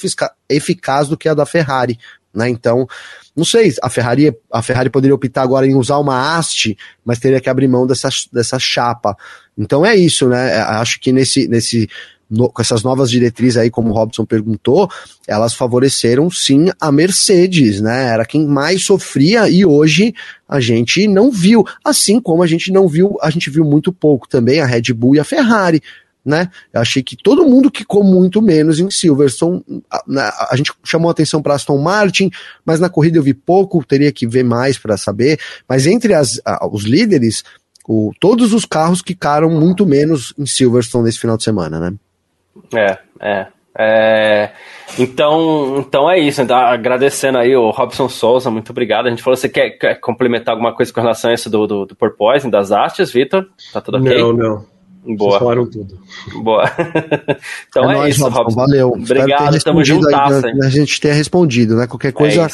eficaz 0.49 1.09
do 1.09 1.17
que 1.17 1.29
a 1.29 1.35
da 1.35 1.47
Ferrari. 1.47 1.99
Né? 2.35 2.51
Então, 2.51 2.87
não 3.35 3.45
sei, 3.45 3.73
a 3.83 3.89
Ferrari, 3.89 4.37
a 4.53 4.63
Ferrari 4.63 4.91
poderia 4.91 5.15
optar 5.15 5.43
agora 5.43 5.67
em 5.67 5.75
usar 5.75 5.99
uma 5.99 6.37
haste, 6.37 6.77
mas 7.05 7.19
teria 7.19 7.41
que 7.41 7.49
abrir 7.49 7.69
mão 7.69 7.87
dessa, 7.87 8.09
dessa 8.33 8.59
chapa. 8.59 9.17
Então 9.57 9.85
é 9.85 9.97
isso, 9.97 10.29
né? 10.29 10.59
Acho 10.59 11.01
que 11.01 11.13
nesse, 11.13 11.49
nesse 11.49 11.89
no, 12.31 12.51
com 12.51 12.61
essas 12.61 12.83
novas 12.83 13.11
diretrizes 13.11 13.57
aí, 13.57 13.71
como 13.71 13.91
o 13.91 13.93
Robson 13.93 14.25
perguntou, 14.25 14.91
elas 15.27 15.55
favoreceram 15.55 16.31
sim 16.31 16.67
a 16.81 16.93
Mercedes, 16.93 17.81
né? 17.81 18.09
Era 18.09 18.25
quem 18.25 18.47
mais 18.47 18.85
sofria 18.85 19.49
e 19.49 19.65
hoje 19.65 20.15
a 20.49 20.61
gente 20.61 21.07
não 21.09 21.31
viu. 21.31 21.65
Assim 21.85 22.21
como 22.21 22.43
a 22.43 22.47
gente 22.47 22.71
não 22.71 22.87
viu, 22.87 23.17
a 23.23 23.31
gente 23.31 23.51
viu 23.51 23.65
muito 23.65 23.93
pouco 23.93 24.29
também 24.29 24.61
a 24.61 24.67
Red 24.67 24.93
Bull 24.93 25.17
e 25.17 25.21
a 25.21 25.25
Ferrari. 25.25 25.83
Né? 26.25 26.51
Eu 26.75 26.83
achei 26.83 27.03
que 27.03 27.17
todo 27.17 27.47
mundo 27.47 27.71
quicou 27.71 28.05
muito 28.05 28.43
menos 28.43 28.79
em 28.79 28.91
Silverstone. 28.91 29.65
A, 29.91 30.03
né? 30.07 30.31
a 30.51 30.55
gente 30.57 30.73
chamou 30.85 31.11
atenção 31.11 31.41
para 31.41 31.55
Aston 31.55 31.79
Martin, 31.79 32.31
mas 32.67 32.79
na 32.79 32.91
corrida 32.91 33.17
eu 33.17 33.23
vi 33.23 33.33
pouco, 33.33 33.83
teria 33.83 34.13
que 34.13 34.27
ver 34.27 34.45
mais 34.45 34.77
para 34.77 34.99
saber. 34.99 35.41
Mas 35.67 35.87
entre 35.87 36.13
as, 36.13 36.39
a, 36.45 36.69
os 36.71 36.85
líderes, 36.85 37.45
o, 37.89 38.13
todos 38.21 38.53
os 38.53 38.67
carros 38.67 39.01
quicaram 39.01 39.49
muito 39.49 39.87
menos 39.87 40.35
em 40.37 40.45
Silverstone 40.45 41.05
nesse 41.05 41.19
final 41.19 41.39
de 41.39 41.45
semana, 41.45 41.81
né? 41.81 41.95
É, 42.75 42.99
é. 43.21 43.47
É, 43.81 44.51
então, 44.99 45.79
então 45.79 46.11
é 46.11 46.19
isso. 46.19 46.43
Então, 46.43 46.57
agradecendo 46.57 47.39
aí 47.39 47.55
o 47.55 47.71
Robson 47.71 48.09
Souza, 48.09 48.51
muito 48.51 48.71
obrigado. 48.71 49.07
A 49.07 49.11
gente 49.11 49.23
falou, 49.23 49.37
você 49.37 49.49
quer, 49.49 49.71
quer 49.71 49.95
complementar 50.01 50.53
alguma 50.53 50.75
coisa 50.75 50.93
com 50.93 51.01
relação 51.01 51.31
a 51.31 51.35
isso 51.35 51.49
do, 51.49 51.65
do, 51.65 51.87
do 51.87 51.95
Porpoise, 51.95 52.51
das 52.51 52.73
hastes, 52.73 53.13
Vitor? 53.13 53.47
Tá 53.73 53.81
tudo 53.81 53.99
ok? 53.99 54.19
Não, 54.19 54.33
não. 54.33 54.67
Boa. 55.17 55.31
Vocês 55.31 55.39
falaram 55.39 55.71
tudo. 55.71 55.99
Boa. 56.43 56.65
então 57.69 57.89
é, 57.89 57.95
é 57.95 57.97
nóis, 57.99 58.17
isso, 58.17 58.29
Robson. 58.29 58.57
Valeu. 58.57 58.89
Obrigado, 58.89 59.63
tamo 59.63 59.85
junto. 59.85 60.09
Né, 60.09 60.67
a 60.67 60.69
gente 60.69 61.01
ter 61.01 61.13
respondido, 61.13 61.77
né? 61.77 61.87
Qualquer 61.87 62.13
coisa. 62.13 62.47
É 62.47 62.49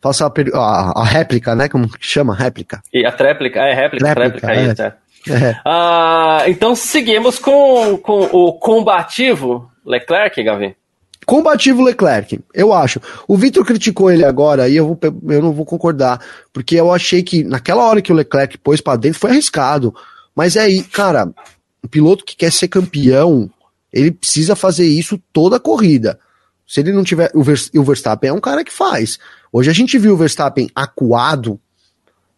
faça 0.00 0.26
a, 0.26 0.58
a, 0.58 1.00
a, 1.00 1.04
réplica, 1.04 1.54
né? 1.54 1.68
Como 1.68 1.88
chama? 1.98 2.34
Réplica. 2.34 2.82
E 2.92 3.06
a 3.06 3.12
tréplica, 3.12 3.60
é 3.60 3.72
réplica, 3.72 4.06
réplica, 4.06 4.46
réplica 4.46 4.82
é. 4.82 5.03
É. 5.28 5.56
Ah, 5.64 6.42
então 6.46 6.74
seguimos 6.74 7.38
com, 7.38 7.96
com 7.98 8.24
o 8.24 8.52
combativo 8.52 9.70
Leclerc, 9.84 10.42
Gavi. 10.42 10.76
Combativo 11.24 11.82
Leclerc, 11.82 12.38
eu 12.52 12.72
acho. 12.72 13.00
O 13.26 13.36
Vitor 13.36 13.64
criticou 13.64 14.10
ele 14.10 14.24
agora 14.24 14.68
e 14.68 14.76
eu, 14.76 14.86
vou, 14.86 14.98
eu 15.28 15.42
não 15.42 15.52
vou 15.52 15.64
concordar, 15.64 16.20
porque 16.52 16.76
eu 16.76 16.92
achei 16.92 17.22
que 17.22 17.42
naquela 17.42 17.84
hora 17.84 18.02
que 18.02 18.12
o 18.12 18.14
Leclerc 18.14 18.58
pôs 18.58 18.80
para 18.80 18.98
dentro 18.98 19.18
foi 19.18 19.30
arriscado. 19.30 19.94
Mas 20.34 20.56
é 20.56 20.60
aí, 20.60 20.82
cara, 20.82 21.30
um 21.82 21.88
piloto 21.88 22.24
que 22.24 22.36
quer 22.36 22.52
ser 22.52 22.68
campeão, 22.68 23.50
ele 23.92 24.10
precisa 24.10 24.54
fazer 24.54 24.84
isso 24.84 25.20
toda 25.32 25.56
a 25.56 25.60
corrida. 25.60 26.18
Se 26.66 26.80
ele 26.80 26.92
não 26.92 27.04
tiver. 27.04 27.30
O 27.34 27.82
Verstappen 27.82 28.30
é 28.30 28.32
um 28.32 28.40
cara 28.40 28.64
que 28.64 28.72
faz. 28.72 29.18
Hoje 29.52 29.70
a 29.70 29.74
gente 29.74 29.98
viu 29.98 30.14
o 30.14 30.16
Verstappen 30.16 30.68
acuado, 30.74 31.60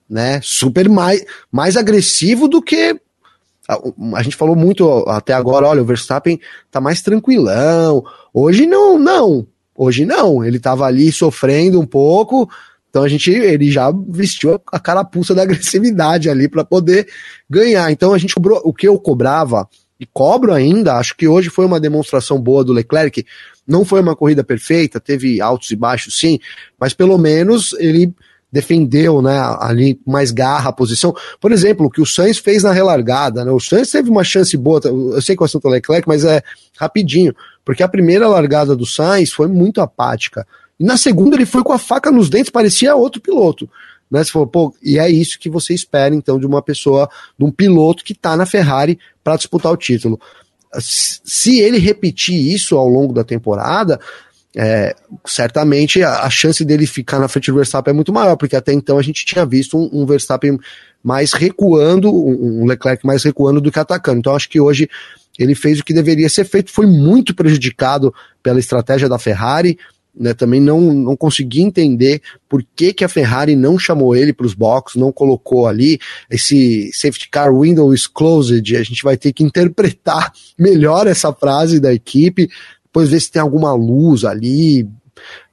né? 0.09 0.41
Super 0.43 0.89
mais, 0.89 1.25
mais 1.51 1.77
agressivo 1.77 2.49
do 2.49 2.63
que. 2.63 2.99
A, 3.69 3.79
a 4.15 4.23
gente 4.23 4.37
falou 4.37 4.55
muito 4.55 4.89
até 5.09 5.33
agora, 5.33 5.67
olha, 5.67 5.83
o 5.83 5.87
Verstappen 5.87 6.41
tá 6.71 6.81
mais 6.81 7.03
tranquilão. 7.03 8.05
Hoje 8.33 8.67
não, 8.67 8.99
não. 8.99 9.47
Hoje 9.77 10.05
não. 10.05 10.45
Ele 10.45 10.59
tava 10.59 10.87
ali 10.87 11.11
sofrendo 11.13 11.81
um 11.81 11.87
pouco. 11.87 12.49
Então 12.89 13.03
a 13.03 13.09
gente, 13.09 13.31
ele 13.31 13.71
já 13.71 13.93
vestiu 14.09 14.61
a 14.73 14.79
carapuça 14.79 15.35
da 15.35 15.43
agressividade 15.43 16.31
ali 16.31 16.49
para 16.49 16.65
poder 16.65 17.07
ganhar. 17.49 17.91
Então 17.91 18.15
a 18.15 18.19
gente 18.19 18.35
cobrou 18.35 18.61
o 18.65 18.73
que 18.73 18.89
eu 18.89 18.99
cobrava 18.99 19.69
e 19.99 20.07
cobro 20.07 20.53
ainda. 20.53 20.95
Acho 20.95 21.17
que 21.17 21.29
hoje 21.29 21.51
foi 21.51 21.67
uma 21.67 21.81
demonstração 21.81 22.41
boa 22.41 22.65
do 22.65 22.73
Leclerc. 22.73 23.27
Não 23.67 23.85
foi 23.85 24.01
uma 24.01 24.15
corrida 24.15 24.45
perfeita, 24.45 25.01
teve 25.01 25.41
altos 25.41 25.71
e 25.71 25.77
baixos, 25.77 26.19
sim, 26.19 26.39
mas 26.79 26.95
pelo 26.95 27.19
menos 27.19 27.73
ele 27.81 28.15
defendeu, 28.51 29.21
né, 29.21 29.39
ali 29.61 30.01
mais 30.07 30.31
garra 30.31 30.71
a 30.71 30.73
posição. 30.73 31.15
Por 31.41 31.53
exemplo, 31.53 31.87
o 31.87 31.91
que 31.91 32.01
o 32.01 32.07
Sainz 32.07 32.39
fez 32.39 32.63
na 32.63 32.73
relargada, 32.73 33.45
né? 33.45 33.51
O 33.51 33.61
Sainz 33.61 33.91
teve 33.91 34.09
uma 34.09 34.25
chance 34.25 34.57
boa, 34.57 34.81
eu 34.85 35.21
sei 35.21 35.37
que 35.37 35.43
o 35.43 35.45
assunto 35.45 35.69
é 35.69 35.73
Leclerc, 35.73 36.07
mas 36.07 36.25
é 36.25 36.43
rapidinho, 36.79 37.35
porque 37.65 37.83
a 37.83 37.89
primeira 37.89 38.29
largada 38.29 38.77
do 38.77 38.87
Sainz 38.87 39.33
foi 39.33 39.49
muito 39.49 39.81
apática. 39.81 40.47
E 40.79 40.85
na 40.85 40.97
segunda 40.97 41.37
ele 41.37 41.47
foi 41.47 41.63
com 41.63 41.73
a 41.73 41.79
faca 41.79 42.11
nos 42.11 42.29
dentes, 42.29 42.51
parecia 42.51 42.95
outro 42.95 43.21
piloto. 43.21 43.69
Né? 44.11 44.23
Você 44.23 44.31
falou, 44.31 44.47
pô, 44.47 44.75
e 44.83 44.99
é 44.99 45.11
isso 45.11 45.39
que 45.39 45.51
você 45.51 45.75
espera, 45.75 46.15
então, 46.15 46.39
de 46.39 46.47
uma 46.47 46.63
pessoa, 46.63 47.09
de 47.39 47.45
um 47.45 47.51
piloto 47.51 48.05
que 48.05 48.13
está 48.13 48.37
na 48.37 48.47
Ferrari 48.47 48.99
para 49.25 49.37
disputar 49.37 49.73
o 49.73 49.77
título 49.77 50.21
se 50.81 51.61
ele 51.61 51.79
repetir 51.79 52.53
isso 52.53 52.77
ao 52.77 52.89
longo 52.89 53.13
da 53.13 53.25
temporada, 53.25 54.01
é, 54.57 54.97
certamente 55.27 56.03
a, 56.03 56.23
a, 56.23 56.31
chance 56.31 56.65
dele 56.65 56.87
ficar 56.87 57.19
na 57.19 57.29
frente 57.29 57.51
do 57.51 57.57
Verstappen 57.57 57.93
é 57.93 57.95
muito 57.95 58.13
maior, 58.13 58.37
porque 58.37 58.57
até 58.57 58.73
então 58.73 58.99
a 58.99 59.03
gente 59.03 59.25
tinha 59.27 59.45
visto 59.45 59.77
um, 59.77 60.03
um 60.03 60.07
Verstappen 60.07 60.59
mais 61.05 61.35
recuando, 61.35 62.11
um, 62.11 62.63
um, 62.63 62.67
Leclerc 62.67 63.05
mais 63.07 63.23
recuando 63.23 63.61
do 63.61 63.71
que 63.71 63.79
atacando. 63.79 64.19
Então 64.19 64.35
acho 64.35 64.49
que 64.49 64.59
hoje 64.59 64.89
ele 65.39 65.55
fez 65.55 65.79
o 65.79 65.85
que 65.85 65.93
deveria 65.93 66.29
ser 66.31 66.47
feito, 66.47 66.73
foi 66.73 66.87
muito 66.87 67.35
prejudicado 67.35 68.15
pela 68.43 68.59
estratégia 68.59 69.11
da 69.11 69.19
Ferrari 69.19 69.79
né, 70.19 70.33
também 70.33 70.61
não, 70.61 70.81
não 70.81 71.17
consegui 71.17 71.61
entender 71.61 72.23
por 72.49 72.65
que, 72.75 72.93
que 72.93 73.05
a 73.05 73.09
Ferrari 73.09 73.55
não 73.55 73.79
chamou 73.79 74.17
ele 74.17 74.33
para 74.33 74.47
os 74.47 74.55
boxes, 74.55 74.99
não 74.99 75.13
colocou 75.13 75.67
ali 75.67 75.99
esse 76.31 76.91
safety 76.93 77.29
car 77.29 77.55
window 77.55 77.93
is 77.93 78.07
closed. 78.07 78.77
A 78.77 78.83
gente 78.83 79.03
vai 79.03 79.17
ter 79.17 79.33
que 79.33 79.45
interpretar 79.45 80.33
melhor 80.59 81.07
essa 81.07 81.33
frase 81.33 81.79
da 81.79 81.93
equipe, 81.93 82.49
depois 82.97 83.11
ver 83.11 83.21
se 83.21 83.31
tem 83.31 83.43
alguma 83.43 83.75
luz 83.75 84.25
ali. 84.25 84.89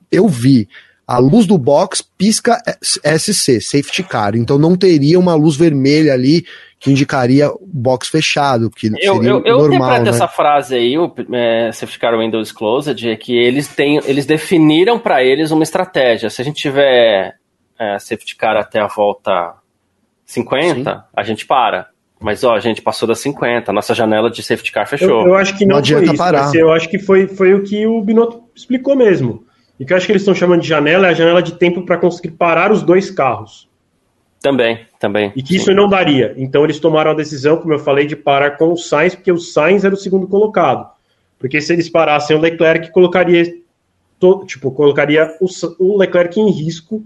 Eu 0.09 0.27
vi. 0.27 0.69
A 1.05 1.17
luz 1.17 1.45
do 1.45 1.57
box 1.57 2.01
pisca 2.17 2.61
SC, 2.81 3.59
safety 3.59 4.03
car, 4.03 4.35
então 4.35 4.57
não 4.57 4.77
teria 4.77 5.19
uma 5.19 5.35
luz 5.35 5.57
vermelha 5.57 6.13
ali 6.13 6.45
que 6.79 6.91
indicaria 6.91 7.51
box 7.61 8.07
fechado, 8.07 8.69
que 8.69 8.87
eu, 8.87 9.15
seria 9.15 9.29
eu, 9.29 9.43
eu 9.45 9.57
normal, 9.57 9.75
interpreto 9.75 10.03
né? 10.03 10.09
essa 10.09 10.27
frase 10.27 10.75
aí, 10.75 10.97
o 10.97 11.13
é, 11.33 11.71
Safety 11.71 11.99
Car 11.99 12.17
Windows 12.17 12.51
Closed, 12.51 13.09
é 13.09 13.15
que 13.15 13.37
eles, 13.37 13.67
têm, 13.67 14.01
eles 14.05 14.25
definiram 14.25 14.99
para 14.99 15.23
eles 15.23 15.51
uma 15.51 15.63
estratégia. 15.63 16.29
Se 16.29 16.41
a 16.41 16.45
gente 16.45 16.61
tiver 16.61 17.35
é, 17.79 17.99
Safety 17.99 18.35
Car 18.35 18.57
até 18.57 18.79
a 18.79 18.87
volta 18.87 19.55
50, 20.25 20.91
Sim. 20.91 21.01
a 21.13 21.23
gente 21.23 21.45
para. 21.45 21.87
Mas, 22.23 22.41
ó, 22.41 22.55
a 22.55 22.59
gente 22.61 22.81
passou 22.81 23.05
das 23.05 23.19
50, 23.19 23.73
nossa 23.73 23.93
janela 23.93 24.31
de 24.31 24.41
safety 24.41 24.71
car 24.71 24.87
fechou. 24.87 25.23
Eu, 25.23 25.27
eu 25.27 25.35
acho 25.35 25.57
que 25.57 25.65
não, 25.65 25.73
não 25.73 25.79
adianta 25.79 26.05
isso, 26.05 26.15
parar. 26.15 26.55
eu 26.55 26.71
acho 26.71 26.87
que 26.87 26.97
foi, 26.97 27.27
foi 27.27 27.53
o 27.53 27.63
que 27.63 27.85
o 27.85 28.01
Binotto 28.01 28.41
explicou 28.55 28.95
mesmo. 28.95 29.45
E 29.77 29.85
que 29.85 29.91
eu 29.91 29.97
acho 29.97 30.05
que 30.05 30.13
eles 30.13 30.21
estão 30.21 30.33
chamando 30.33 30.61
de 30.61 30.67
janela 30.69 31.07
é 31.07 31.09
a 31.09 31.13
janela 31.13 31.43
de 31.43 31.55
tempo 31.55 31.81
para 31.81 31.97
conseguir 31.97 32.31
parar 32.31 32.71
os 32.71 32.81
dois 32.81 33.11
carros. 33.11 33.67
Também, 34.41 34.79
também. 34.99 35.33
E 35.35 35.43
que 35.43 35.57
isso 35.57 35.73
não 35.73 35.89
daria. 35.89 36.33
Então 36.37 36.63
eles 36.63 36.79
tomaram 36.79 37.11
a 37.11 37.13
decisão, 37.13 37.57
como 37.57 37.73
eu 37.73 37.79
falei, 37.79 38.07
de 38.07 38.15
parar 38.15 38.51
com 38.51 38.71
o 38.71 38.77
Sainz, 38.77 39.15
porque 39.15 39.31
o 39.31 39.37
Sainz 39.37 39.83
era 39.83 39.93
o 39.93 39.97
segundo 39.97 40.25
colocado. 40.25 40.89
Porque 41.37 41.59
se 41.59 41.73
eles 41.73 41.89
parassem 41.89 42.37
o 42.37 42.39
Leclerc, 42.39 42.89
colocaria, 42.91 43.53
tipo, 44.45 44.71
colocaria 44.71 45.29
o, 45.41 45.47
o 45.77 45.97
Leclerc 45.97 46.39
em 46.39 46.49
risco 46.49 47.03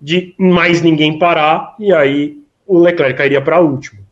de 0.00 0.34
mais 0.38 0.80
ninguém 0.80 1.18
parar, 1.18 1.74
e 1.78 1.92
aí 1.92 2.38
o 2.66 2.78
Leclerc 2.78 3.18
cairia 3.18 3.42
para 3.42 3.60
último 3.60 4.03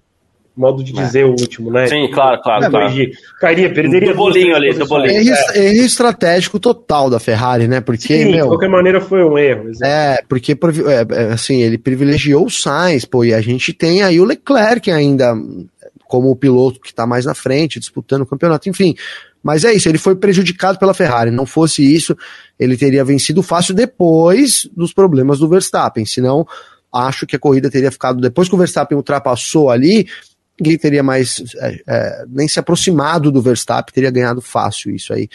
modo 0.57 0.85
de 0.85 0.97
é. 0.99 1.03
dizer 1.03 1.21
é. 1.21 1.25
o 1.25 1.31
último, 1.31 1.71
né? 1.71 1.87
Sim, 1.87 2.11
claro, 2.13 2.41
claro. 2.43 2.65
É, 2.65 2.71
claro. 2.71 2.95
Cairia, 3.41 3.73
perderia. 3.73 4.13
Do 4.13 4.17
bolinho 4.17 4.55
ali, 4.55 4.73
do 4.75 4.87
bolinho. 4.87 5.21
Erro, 5.21 5.37
é. 5.55 5.75
erro 5.75 5.85
estratégico 5.85 6.61
total 6.61 7.09
da 7.09 7.19
Ferrari, 7.19 7.67
né? 7.67 7.81
Porque, 7.81 8.19
Sim, 8.19 8.33
meu, 8.33 8.43
de 8.43 8.49
qualquer 8.49 8.69
maneira 8.69 9.01
foi 9.01 9.25
um 9.25 9.39
erro. 9.39 9.71
É, 9.83 10.23
porque, 10.29 10.53
é, 10.53 11.15
é, 11.15 11.33
assim, 11.33 11.63
ele 11.63 11.79
privilegiou 11.79 12.47
o 12.47 12.51
Sainz, 12.51 13.05
pô, 13.05 13.25
e 13.25 13.33
a 13.33 13.41
gente 13.41 13.73
tem 13.73 14.03
aí 14.03 14.21
o 14.21 14.25
Leclerc 14.25 14.91
ainda 14.91 15.35
como 16.07 16.31
o 16.31 16.37
piloto 16.37 16.79
que 16.79 16.93
tá 16.93 17.07
mais 17.07 17.25
na 17.25 17.35
frente, 17.35 17.81
disputando 17.81 18.21
o 18.21 18.27
campeonato, 18.27 18.69
enfim. 18.69 18.95
Mas 19.43 19.65
é 19.65 19.73
isso, 19.73 19.89
ele 19.89 19.97
foi 19.97 20.15
prejudicado 20.15 20.79
pela 20.79 20.93
Ferrari. 20.93 21.31
Não 21.31 21.47
fosse 21.47 21.83
isso, 21.83 22.15
ele 22.59 22.77
teria 22.77 23.03
vencido 23.03 23.43
fácil 23.43 23.75
depois 23.75 24.69
dos 24.77 24.93
problemas 24.93 25.39
do 25.39 25.49
Verstappen. 25.49 26.05
Senão, 26.05 26.47
acho 26.93 27.27
que 27.27 27.35
a 27.35 27.39
corrida 27.39 27.71
teria 27.71 27.91
ficado. 27.91 28.21
Depois 28.21 28.49
que 28.49 28.55
o 28.55 28.59
Verstappen 28.59 28.97
ultrapassou 28.97 29.71
ali, 29.71 30.07
ninguém 30.61 30.79
teria 30.79 31.03
mais 31.03 31.43
é, 31.57 31.83
é, 31.87 32.25
nem 32.29 32.47
se 32.47 32.59
aproximado 32.59 33.31
do 33.31 33.43
Verstappen, 33.43 33.93
teria 33.93 34.11
ganhado 34.11 34.41
fácil 34.41 34.95
isso 34.95 35.13
aí. 35.13 35.29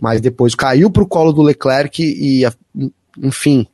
Mas 0.00 0.20
depois 0.20 0.54
caiu 0.54 0.90
pro 0.90 1.06
colo 1.06 1.32
do 1.32 1.42
Leclerc 1.42 2.02
e, 2.02 2.42
enfim. 3.22 3.66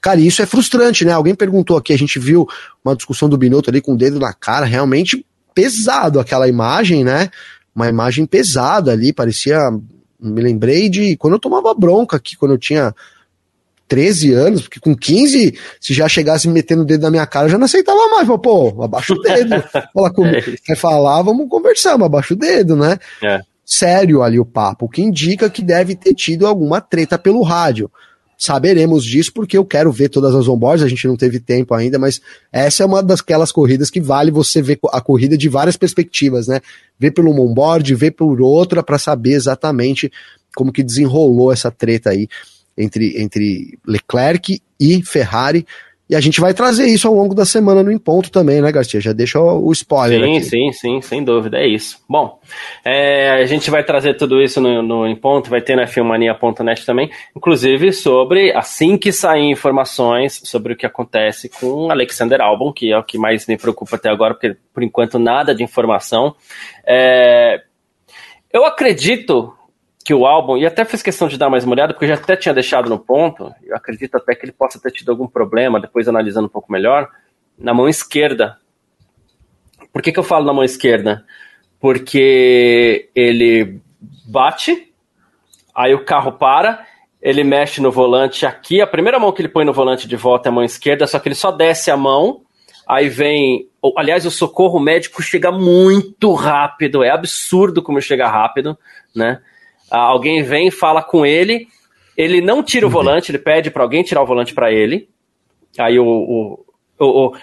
Cara, 0.00 0.20
isso 0.20 0.42
é 0.42 0.46
frustrante, 0.46 1.04
né? 1.04 1.12
Alguém 1.12 1.34
perguntou 1.34 1.76
aqui, 1.76 1.92
a 1.92 1.98
gente 1.98 2.18
viu 2.18 2.46
uma 2.84 2.94
discussão 2.94 3.28
do 3.28 3.38
Binotto 3.38 3.70
ali 3.70 3.80
com 3.80 3.94
o 3.94 3.96
dedo 3.96 4.20
na 4.20 4.32
cara, 4.32 4.66
realmente 4.66 5.24
pesado 5.54 6.20
aquela 6.20 6.48
imagem, 6.48 7.02
né? 7.02 7.30
Uma 7.74 7.88
imagem 7.88 8.26
pesada 8.26 8.92
ali, 8.92 9.12
parecia. 9.12 9.58
Me 10.20 10.40
lembrei 10.40 10.88
de 10.88 11.16
quando 11.16 11.34
eu 11.34 11.40
tomava 11.40 11.74
bronca 11.74 12.16
aqui, 12.16 12.36
quando 12.36 12.52
eu 12.52 12.58
tinha 12.58 12.94
13 13.88 14.32
anos, 14.32 14.62
porque 14.62 14.80
com 14.80 14.96
15, 14.96 15.54
se 15.80 15.92
já 15.92 16.08
chegasse 16.08 16.48
me 16.48 16.54
metendo 16.54 16.82
o 16.82 16.84
dedo 16.84 17.02
na 17.02 17.10
minha 17.10 17.26
cara, 17.26 17.46
eu 17.46 17.50
já 17.50 17.58
não 17.58 17.66
aceitava 17.66 18.08
mais. 18.08 18.26
Falei, 18.26 18.42
pô, 18.42 18.82
abaixa 18.82 19.12
o 19.12 19.20
dedo. 19.20 19.62
Fala 19.92 20.10
comigo. 20.12 20.50
É 20.50 20.56
Quer 20.64 20.76
falar, 20.76 21.22
vamos 21.22 21.48
conversar, 21.48 21.98
mas 21.98 22.06
abaixa 22.06 22.34
o 22.34 22.36
dedo, 22.36 22.74
né? 22.76 22.98
É. 23.22 23.40
Sério 23.64 24.22
ali 24.22 24.38
o 24.38 24.44
papo, 24.44 24.86
o 24.86 24.88
que 24.88 25.02
indica 25.02 25.48
que 25.48 25.62
deve 25.62 25.94
ter 25.94 26.14
tido 26.14 26.46
alguma 26.46 26.80
treta 26.80 27.18
pelo 27.18 27.42
rádio. 27.42 27.90
saberemos 28.36 29.04
disso 29.04 29.32
porque 29.32 29.56
eu 29.56 29.64
quero 29.64 29.92
ver 29.92 30.08
todas 30.08 30.34
as 30.34 30.48
onboards, 30.48 30.84
a 30.84 30.88
gente 30.88 31.06
não 31.06 31.16
teve 31.16 31.38
tempo 31.38 31.72
ainda, 31.74 31.98
mas 31.98 32.20
essa 32.50 32.82
é 32.82 32.86
uma 32.86 33.02
daquelas 33.02 33.52
corridas 33.52 33.88
que 33.88 34.00
vale 34.00 34.30
você 34.30 34.60
ver 34.60 34.78
a 34.90 35.00
corrida 35.00 35.38
de 35.38 35.48
várias 35.48 35.76
perspectivas, 35.76 36.48
né? 36.48 36.60
Ver 36.98 37.12
pelo 37.12 37.30
onboard, 37.30 37.94
ver 37.94 38.10
por 38.12 38.40
outra 38.40 38.82
para 38.82 38.98
saber 38.98 39.32
exatamente 39.32 40.10
como 40.54 40.72
que 40.72 40.82
desenrolou 40.82 41.52
essa 41.52 41.70
treta 41.70 42.10
aí 42.10 42.28
entre, 42.76 43.20
entre 43.20 43.78
Leclerc 43.86 44.60
e 44.80 45.02
Ferrari. 45.04 45.66
E 46.12 46.14
a 46.14 46.20
gente 46.20 46.42
vai 46.42 46.52
trazer 46.52 46.84
isso 46.88 47.08
ao 47.08 47.14
longo 47.14 47.34
da 47.34 47.46
semana 47.46 47.82
no 47.82 47.90
Em 47.90 47.96
Ponto 47.96 48.30
também, 48.30 48.60
né, 48.60 48.70
Garcia? 48.70 49.00
Já 49.00 49.14
deixa 49.14 49.40
o 49.40 49.72
spoiler. 49.72 50.20
Sim, 50.20 50.36
aqui. 50.36 50.44
sim, 50.44 50.72
sim, 50.72 51.00
sem 51.00 51.24
dúvida, 51.24 51.56
é 51.56 51.66
isso. 51.66 52.04
Bom, 52.06 52.38
é, 52.84 53.30
a 53.30 53.46
gente 53.46 53.70
vai 53.70 53.82
trazer 53.82 54.14
tudo 54.14 54.42
isso 54.42 54.60
no, 54.60 54.82
no 54.82 55.06
Em 55.06 55.16
Ponto, 55.16 55.48
vai 55.48 55.62
ter 55.62 55.74
na 55.74 55.86
filmania.net 55.86 56.84
também, 56.84 57.10
inclusive 57.34 57.94
sobre, 57.94 58.52
assim 58.54 58.98
que 58.98 59.10
sair 59.10 59.50
informações 59.50 60.42
sobre 60.44 60.74
o 60.74 60.76
que 60.76 60.84
acontece 60.84 61.48
com 61.48 61.90
Alexander 61.90 62.42
Albon, 62.42 62.74
que 62.74 62.92
é 62.92 62.98
o 62.98 63.02
que 63.02 63.16
mais 63.16 63.46
me 63.46 63.56
preocupa 63.56 63.96
até 63.96 64.10
agora, 64.10 64.34
porque 64.34 64.54
por 64.74 64.82
enquanto 64.82 65.18
nada 65.18 65.54
de 65.54 65.64
informação. 65.64 66.34
É, 66.86 67.62
eu 68.52 68.66
acredito 68.66 69.54
que 70.04 70.12
o 70.12 70.26
álbum, 70.26 70.56
e 70.56 70.66
até 70.66 70.84
fiz 70.84 71.02
questão 71.02 71.28
de 71.28 71.38
dar 71.38 71.48
mais 71.48 71.64
uma 71.64 71.74
olhada, 71.74 71.92
porque 71.92 72.04
eu 72.04 72.08
já 72.08 72.14
até 72.14 72.36
tinha 72.36 72.54
deixado 72.54 72.88
no 72.88 72.98
ponto, 72.98 73.52
eu 73.62 73.76
acredito 73.76 74.16
até 74.16 74.34
que 74.34 74.44
ele 74.44 74.52
possa 74.52 74.80
ter 74.80 74.90
tido 74.90 75.10
algum 75.10 75.26
problema, 75.26 75.80
depois 75.80 76.08
analisando 76.08 76.46
um 76.46 76.50
pouco 76.50 76.72
melhor, 76.72 77.08
na 77.56 77.72
mão 77.72 77.88
esquerda. 77.88 78.58
Por 79.92 80.02
que, 80.02 80.10
que 80.10 80.18
eu 80.18 80.24
falo 80.24 80.44
na 80.44 80.52
mão 80.52 80.64
esquerda? 80.64 81.24
Porque 81.78 83.10
ele 83.14 83.80
bate, 84.26 84.92
aí 85.74 85.94
o 85.94 86.04
carro 86.04 86.32
para, 86.32 86.84
ele 87.20 87.44
mexe 87.44 87.80
no 87.80 87.90
volante 87.90 88.44
aqui, 88.44 88.80
a 88.80 88.86
primeira 88.86 89.18
mão 89.18 89.30
que 89.30 89.40
ele 89.40 89.48
põe 89.48 89.64
no 89.64 89.72
volante 89.72 90.08
de 90.08 90.16
volta 90.16 90.48
é 90.48 90.50
a 90.50 90.52
mão 90.52 90.64
esquerda, 90.64 91.06
só 91.06 91.20
que 91.20 91.28
ele 91.28 91.36
só 91.36 91.52
desce 91.52 91.90
a 91.90 91.96
mão, 91.96 92.42
aí 92.88 93.08
vem. 93.08 93.68
Aliás, 93.96 94.26
o 94.26 94.30
socorro 94.30 94.80
médico 94.80 95.22
chega 95.22 95.52
muito 95.52 96.34
rápido, 96.34 97.04
é 97.04 97.10
absurdo 97.10 97.82
como 97.82 98.00
chega 98.00 98.28
rápido, 98.28 98.76
né? 99.14 99.40
Alguém 99.98 100.42
vem, 100.42 100.70
fala 100.70 101.02
com 101.02 101.24
ele, 101.26 101.66
ele 102.16 102.40
não 102.40 102.62
tira 102.62 102.86
o 102.86 102.88
uhum. 102.88 102.92
volante, 102.92 103.30
ele 103.30 103.38
pede 103.38 103.70
para 103.70 103.82
alguém 103.82 104.02
tirar 104.02 104.22
o 104.22 104.26
volante 104.26 104.54
para 104.54 104.72
ele. 104.72 105.08
Aí 105.78 105.98
o, 105.98 106.04
o, 106.98 107.34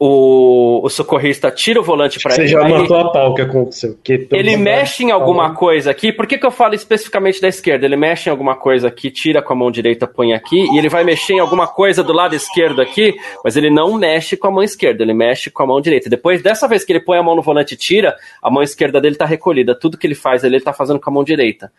o, 0.00 0.84
o, 0.84 0.88
socorrista 0.88 1.50
tira 1.50 1.80
o 1.80 1.82
volante 1.82 2.20
para 2.20 2.34
ele. 2.34 2.46
Você 2.46 2.48
já 2.48 2.68
matou 2.68 2.96
a 2.98 3.10
pau 3.10 3.34
que 3.34 3.42
aconteceu. 3.42 3.98
Ele 4.30 4.56
mexe 4.56 5.02
em 5.02 5.10
alguma 5.10 5.54
coisa 5.54 5.90
aqui. 5.90 6.12
Por 6.12 6.26
que, 6.26 6.38
que 6.38 6.46
eu 6.46 6.50
falo 6.50 6.74
especificamente 6.74 7.40
da 7.40 7.48
esquerda? 7.48 7.84
Ele 7.84 7.96
mexe 7.96 8.28
em 8.28 8.30
alguma 8.30 8.54
coisa 8.54 8.88
aqui, 8.88 9.10
tira 9.10 9.42
com 9.42 9.54
a 9.54 9.56
mão 9.56 9.70
direita, 9.70 10.06
põe 10.06 10.34
aqui, 10.34 10.66
e 10.72 10.78
ele 10.78 10.88
vai 10.88 11.02
mexer 11.02 11.32
em 11.32 11.40
alguma 11.40 11.66
coisa 11.66 12.04
do 12.04 12.12
lado 12.12 12.36
esquerdo 12.36 12.80
aqui, 12.80 13.14
mas 13.42 13.56
ele 13.56 13.70
não 13.70 13.94
mexe 13.94 14.36
com 14.36 14.46
a 14.46 14.50
mão 14.50 14.62
esquerda, 14.62 15.02
ele 15.02 15.14
mexe 15.14 15.50
com 15.50 15.62
a 15.62 15.66
mão 15.66 15.80
direita. 15.80 16.08
Depois, 16.08 16.42
dessa 16.42 16.68
vez 16.68 16.84
que 16.84 16.92
ele 16.92 17.00
põe 17.00 17.18
a 17.18 17.22
mão 17.22 17.34
no 17.34 17.42
volante 17.42 17.74
e 17.74 17.76
tira, 17.76 18.14
a 18.42 18.50
mão 18.50 18.62
esquerda 18.62 19.00
dele 19.00 19.14
está 19.14 19.24
recolhida. 19.24 19.74
Tudo 19.74 19.98
que 19.98 20.06
ele 20.06 20.14
faz 20.14 20.44
ele 20.44 20.58
está 20.58 20.72
fazendo 20.72 21.00
com 21.00 21.10
a 21.10 21.12
mão 21.12 21.24
direita. 21.24 21.72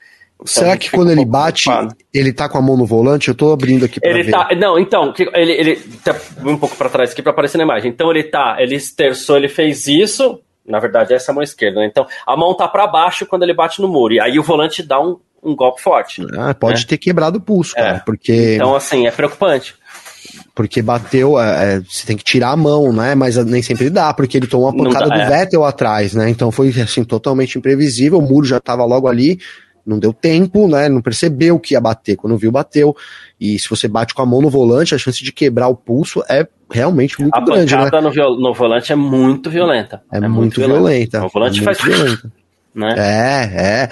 Será 0.45 0.77
que 0.77 0.89
quando 0.89 1.11
ele 1.11 1.25
bate, 1.25 1.65
preocupado. 1.65 1.95
ele 2.13 2.31
tá 2.31 2.47
com 2.47 2.57
a 2.57 2.61
mão 2.61 2.77
no 2.77 2.85
volante? 2.85 3.27
Eu 3.27 3.35
tô 3.35 3.51
abrindo 3.51 3.85
aqui 3.85 3.99
pra 3.99 4.09
ele 4.09 4.23
ver. 4.23 4.31
Tá, 4.31 4.49
não, 4.55 4.79
então, 4.79 5.13
ele, 5.33 5.51
ele 5.51 5.75
tá 6.03 6.15
um 6.45 6.57
pouco 6.57 6.77
para 6.77 6.89
trás 6.89 7.11
aqui 7.11 7.21
para 7.21 7.31
aparecer 7.33 7.57
na 7.57 7.65
imagem. 7.65 7.91
Então 7.91 8.09
ele 8.09 8.23
tá, 8.23 8.55
ele 8.59 8.75
esterçou, 8.75 9.35
ele 9.35 9.49
fez 9.49 9.87
isso. 9.87 10.39
Na 10.65 10.79
verdade, 10.79 11.13
essa 11.13 11.31
é 11.31 11.33
a 11.33 11.35
mão 11.35 11.43
esquerda. 11.43 11.81
Né? 11.81 11.87
Então 11.87 12.07
a 12.25 12.37
mão 12.37 12.55
tá 12.55 12.67
para 12.67 12.87
baixo 12.87 13.25
quando 13.25 13.43
ele 13.43 13.53
bate 13.53 13.81
no 13.81 13.87
muro. 13.87 14.13
E 14.13 14.19
aí 14.19 14.39
o 14.39 14.43
volante 14.43 14.81
dá 14.81 15.01
um, 15.01 15.17
um 15.43 15.53
golpe 15.53 15.81
forte. 15.81 16.25
Ah, 16.37 16.53
pode 16.53 16.81
né? 16.81 16.87
ter 16.87 16.97
quebrado 16.97 17.37
o 17.37 17.41
pulso, 17.41 17.75
cara, 17.75 17.97
é. 17.97 17.99
porque. 17.99 18.55
Então, 18.55 18.75
assim, 18.75 19.07
é 19.07 19.11
preocupante. 19.11 19.75
Porque 20.53 20.81
bateu, 20.81 21.39
é, 21.39 21.75
é, 21.75 21.79
você 21.79 22.05
tem 22.05 22.15
que 22.15 22.23
tirar 22.23 22.51
a 22.51 22.57
mão, 22.57 22.93
né? 22.93 23.15
Mas 23.15 23.35
nem 23.45 23.61
sempre 23.61 23.89
dá, 23.89 24.13
porque 24.13 24.37
ele 24.37 24.47
tomou 24.47 24.67
uma 24.69 24.83
pancada 24.83 25.07
dá, 25.07 25.15
do 25.15 25.21
é. 25.21 25.29
Vettel 25.29 25.65
atrás, 25.65 26.13
né? 26.13 26.29
Então 26.29 26.51
foi 26.51 26.69
assim, 26.81 27.03
totalmente 27.03 27.57
imprevisível. 27.57 28.19
O 28.19 28.21
muro 28.21 28.45
já 28.45 28.59
tava 28.59 28.85
logo 28.85 29.07
ali 29.07 29.39
não 29.85 29.99
deu 29.99 30.13
tempo, 30.13 30.67
né? 30.67 30.89
Não 30.89 31.01
percebeu 31.01 31.59
que 31.59 31.73
ia 31.73 31.81
bater. 31.81 32.15
Quando 32.15 32.37
viu, 32.37 32.51
bateu. 32.51 32.95
E 33.39 33.57
se 33.57 33.69
você 33.69 33.87
bate 33.87 34.13
com 34.13 34.21
a 34.21 34.25
mão 34.25 34.41
no 34.41 34.49
volante, 34.49 34.93
a 34.93 34.97
chance 34.97 35.23
de 35.23 35.31
quebrar 35.31 35.67
o 35.67 35.75
pulso 35.75 36.23
é 36.29 36.47
realmente 36.69 37.19
muito 37.21 37.35
a 37.35 37.41
grande. 37.41 37.73
A 37.73 37.83
pancada 37.83 38.09
né? 38.09 38.15
no, 38.15 38.39
no, 38.39 38.53
volante 38.53 38.91
é 38.91 38.95
muito 38.95 39.49
violenta. 39.49 40.01
É, 40.11 40.17
é 40.17 40.21
muito, 40.21 40.35
muito 40.35 40.55
violenta. 40.55 40.79
violenta. 40.79 41.25
O 41.25 41.29
volante 41.29 41.59
é 41.59 41.63
faz. 41.63 41.81
Violenta. 41.81 42.31
Né? 42.71 42.93
É, 42.97 43.61
é. 43.61 43.89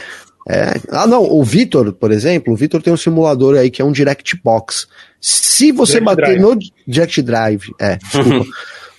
É. 0.49 0.79
Ah, 0.91 1.05
não, 1.07 1.23
o 1.23 1.43
Vitor, 1.43 1.91
por 1.91 2.09
exemplo, 2.11 2.53
o 2.53 2.55
Vitor 2.55 2.81
tem 2.81 2.93
um 2.93 2.97
simulador 2.97 3.57
aí 3.57 3.69
que 3.69 3.81
é 3.81 3.85
um 3.85 3.91
Direct 3.91 4.39
Box. 4.41 4.87
Se 5.19 5.73
você 5.73 5.99
direct 5.99 6.05
bater 6.05 6.39
drive. 6.39 6.41
no 6.41 6.59
Direct 6.87 7.21
Drive, 7.21 7.75
é, 7.79 7.97
desculpa. 7.97 8.45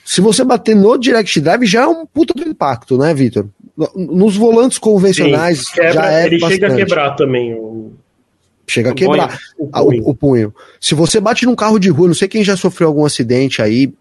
Se 0.09 0.23
você 0.23 0.43
bater 0.43 0.75
no 0.75 0.97
Direct 0.97 1.39
Drive, 1.39 1.67
já 1.67 1.83
é 1.83 1.87
um 1.87 2.07
puta 2.07 2.33
do 2.33 2.49
impacto, 2.49 2.97
né, 2.97 3.13
Vitor? 3.13 3.47
Nos 3.95 4.37
volantes 4.37 4.79
convencionais 4.79 5.67
Sim, 5.67 5.75
quebra, 5.75 5.93
já 5.93 6.13
é 6.13 6.27
Ele 6.27 6.39
bastante. 6.39 6.61
chega 6.61 6.73
a 6.73 6.77
quebrar 6.77 7.11
também 7.13 7.55
o... 7.55 7.93
Chega 8.67 8.91
a 8.91 8.95
quebrar 8.95 9.39
o 9.57 9.69
punho. 9.69 10.03
O, 10.05 10.11
o 10.11 10.15
punho. 10.15 10.55
Se 10.81 10.95
você 10.95 11.21
bate 11.21 11.47
num 11.47 11.55
carro 11.55 11.79
de 11.79 11.89
rua, 11.89 12.09
não 12.09 12.15
sei 12.15 12.29
quem 12.29 12.45
já 12.45 12.57
sofreu 12.57 12.89
algum 12.89 13.07
acidente 13.07 13.63
aí, 13.63 13.93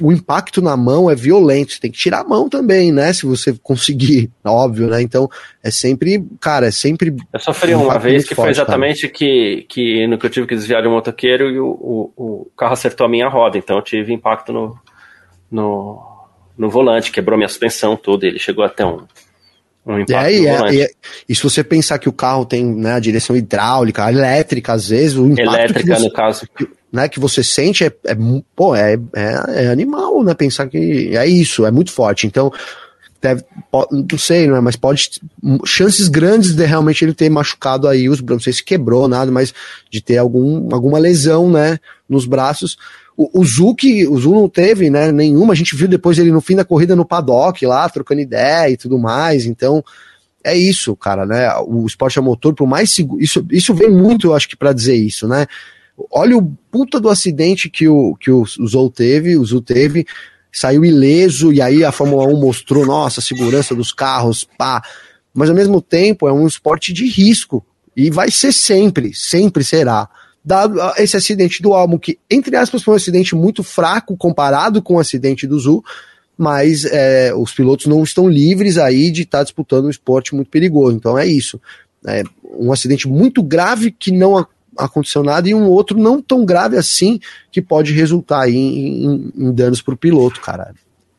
o 0.00 0.12
impacto 0.12 0.60
na 0.60 0.76
mão 0.76 1.10
é 1.10 1.14
violento, 1.14 1.72
você 1.72 1.80
tem 1.80 1.90
que 1.90 1.98
tirar 1.98 2.20
a 2.20 2.24
mão 2.24 2.48
também, 2.48 2.90
né? 2.90 3.12
Se 3.12 3.26
você 3.26 3.54
conseguir, 3.62 4.30
óbvio, 4.44 4.88
né? 4.88 5.00
Então 5.02 5.28
é 5.62 5.70
sempre, 5.70 6.24
cara, 6.40 6.66
é 6.66 6.70
sempre. 6.70 7.14
Eu 7.32 7.40
sofri 7.40 7.74
um 7.74 7.84
uma 7.84 7.98
vez 7.98 8.26
que 8.26 8.34
forte, 8.34 8.46
foi 8.46 8.50
exatamente 8.50 9.08
que, 9.08 9.66
que 9.68 10.06
no 10.06 10.18
que 10.18 10.26
eu 10.26 10.30
tive 10.30 10.46
que 10.46 10.54
desviar 10.54 10.82
de 10.82 10.88
um 10.88 10.92
motoqueiro 10.92 11.50
e 11.50 11.60
o, 11.60 11.66
o, 11.66 12.12
o, 12.16 12.50
carro 12.56 12.72
acertou 12.72 13.06
a 13.06 13.10
minha 13.10 13.28
roda, 13.28 13.56
então 13.58 13.76
eu 13.76 13.82
tive 13.82 14.12
impacto 14.12 14.52
no, 14.52 14.76
no, 15.50 16.02
no 16.56 16.68
volante, 16.68 17.12
quebrou 17.12 17.36
minha 17.36 17.48
suspensão, 17.48 17.96
tudo, 17.96 18.24
ele 18.24 18.38
chegou 18.38 18.64
até 18.64 18.84
um, 18.84 19.02
um 19.86 19.98
é, 19.98 20.32
e, 20.32 20.46
é, 20.46 20.74
e, 20.74 20.90
e, 21.28 21.34
se 21.34 21.42
você 21.42 21.62
pensar 21.62 21.98
que 21.98 22.08
o 22.08 22.12
carro 22.12 22.46
tem 22.46 22.64
né, 22.64 22.94
a 22.94 22.98
direção 22.98 23.36
hidráulica, 23.36 24.10
elétrica, 24.10 24.72
às 24.72 24.88
vezes, 24.88 25.16
o 25.16 25.26
impacto 25.26 25.54
Elétrica, 25.54 25.96
você, 25.96 26.04
no 26.04 26.12
caso. 26.12 26.48
Né, 26.90 27.08
que 27.08 27.20
você 27.20 27.42
sente 27.42 27.84
é, 27.84 27.92
é 28.06 28.16
pô, 28.56 28.74
é, 28.74 28.94
é, 29.14 29.64
é, 29.64 29.68
animal, 29.68 30.22
né? 30.22 30.32
Pensar 30.32 30.68
que 30.68 31.14
é 31.16 31.26
isso, 31.26 31.66
é 31.66 31.70
muito 31.70 31.90
forte. 31.90 32.26
Então, 32.26 32.50
deve, 33.20 33.42
pode, 33.70 33.88
não 33.92 34.18
sei, 34.18 34.46
não 34.46 34.56
é, 34.56 34.60
mas 34.60 34.76
pode 34.76 35.10
chances 35.66 36.08
grandes 36.08 36.54
de 36.54 36.64
realmente 36.64 37.04
ele 37.04 37.12
ter 37.12 37.28
machucado 37.28 37.88
aí 37.88 38.08
os 38.08 38.20
braços, 38.20 38.40
não 38.40 38.44
sei 38.44 38.52
se 38.52 38.64
quebrou 38.64 39.08
nada, 39.08 39.30
mas 39.30 39.52
de 39.90 40.00
ter 40.00 40.18
algum, 40.18 40.72
alguma 40.72 40.98
lesão, 40.98 41.50
né, 41.50 41.78
nos 42.08 42.26
braços. 42.26 42.78
O, 43.16 43.40
o 43.40 43.44
Zuki, 43.44 44.06
o 44.06 44.18
Zu 44.18 44.32
não 44.32 44.48
teve, 44.48 44.90
né, 44.90 45.12
nenhuma. 45.12 45.52
A 45.52 45.56
gente 45.56 45.76
viu 45.76 45.86
depois 45.86 46.18
ele 46.18 46.32
no 46.32 46.40
fim 46.40 46.56
da 46.56 46.64
corrida 46.64 46.96
no 46.96 47.04
paddock 47.04 47.64
lá, 47.64 47.88
trocando 47.88 48.20
ideia 48.20 48.70
e 48.70 48.76
tudo 48.76 48.98
mais. 48.98 49.46
Então, 49.46 49.84
é 50.42 50.56
isso, 50.56 50.94
cara, 50.94 51.24
né? 51.24 51.48
O 51.66 51.86
esporte 51.86 52.18
a 52.18 52.22
motor, 52.22 52.54
por 52.54 52.66
mais 52.66 52.92
seguro. 52.92 53.22
Isso, 53.22 53.44
isso 53.50 53.72
vem 53.72 53.90
muito, 53.90 54.28
eu 54.28 54.34
acho 54.34 54.48
que, 54.48 54.56
para 54.56 54.72
dizer 54.72 54.94
isso, 54.94 55.26
né? 55.26 55.46
Olha 56.10 56.36
o 56.36 56.42
puta 56.70 57.00
do 57.00 57.08
acidente 57.08 57.70
que 57.70 57.88
o, 57.88 58.16
que 58.16 58.30
o, 58.30 58.44
Zou 58.44 58.90
teve, 58.90 59.36
o 59.36 59.44
Zu 59.44 59.60
teve, 59.60 60.04
saiu 60.52 60.84
ileso, 60.84 61.52
e 61.52 61.62
aí 61.62 61.84
a 61.84 61.92
Fórmula 61.92 62.26
1 62.26 62.38
mostrou, 62.38 62.84
nossa, 62.84 63.20
a 63.20 63.22
segurança 63.22 63.74
dos 63.74 63.92
carros, 63.92 64.44
pá. 64.58 64.82
Mas 65.32 65.48
ao 65.48 65.56
mesmo 65.56 65.80
tempo 65.80 66.28
é 66.28 66.32
um 66.32 66.46
esporte 66.46 66.92
de 66.92 67.06
risco. 67.06 67.64
E 67.96 68.10
vai 68.10 68.30
ser 68.30 68.52
sempre, 68.52 69.14
sempre 69.14 69.62
será 69.62 70.08
dado 70.44 70.78
esse 70.98 71.16
acidente 71.16 71.62
do 71.62 71.72
álbum, 71.72 71.98
que, 71.98 72.18
entre 72.30 72.56
aspas, 72.56 72.82
foi 72.82 72.94
um 72.94 72.96
acidente 72.96 73.34
muito 73.34 73.62
fraco 73.62 74.16
comparado 74.16 74.82
com 74.82 74.94
o 74.94 75.00
acidente 75.00 75.46
do 75.46 75.58
Zul, 75.58 75.82
mas 76.36 76.84
é, 76.84 77.32
os 77.34 77.52
pilotos 77.52 77.86
não 77.86 78.02
estão 78.02 78.28
livres 78.28 78.76
aí 78.76 79.10
de 79.10 79.22
estar 79.22 79.38
tá 79.38 79.44
disputando 79.44 79.86
um 79.86 79.90
esporte 79.90 80.34
muito 80.34 80.50
perigoso. 80.50 80.96
Então 80.96 81.16
é 81.16 81.26
isso. 81.26 81.60
É 82.06 82.22
um 82.58 82.72
acidente 82.72 83.08
muito 83.08 83.42
grave 83.42 83.90
que 83.90 84.12
não 84.12 84.46
aconteceu 84.76 85.22
nada 85.22 85.48
e 85.48 85.54
um 85.54 85.66
outro 85.66 85.98
não 85.98 86.20
tão 86.20 86.44
grave 86.44 86.76
assim 86.76 87.20
que 87.50 87.62
pode 87.62 87.92
resultar 87.92 88.48
em, 88.48 89.04
em, 89.04 89.32
em 89.36 89.52
danos 89.52 89.80
para 89.80 89.94
o 89.94 89.96
piloto, 89.96 90.40
cara. 90.40 90.74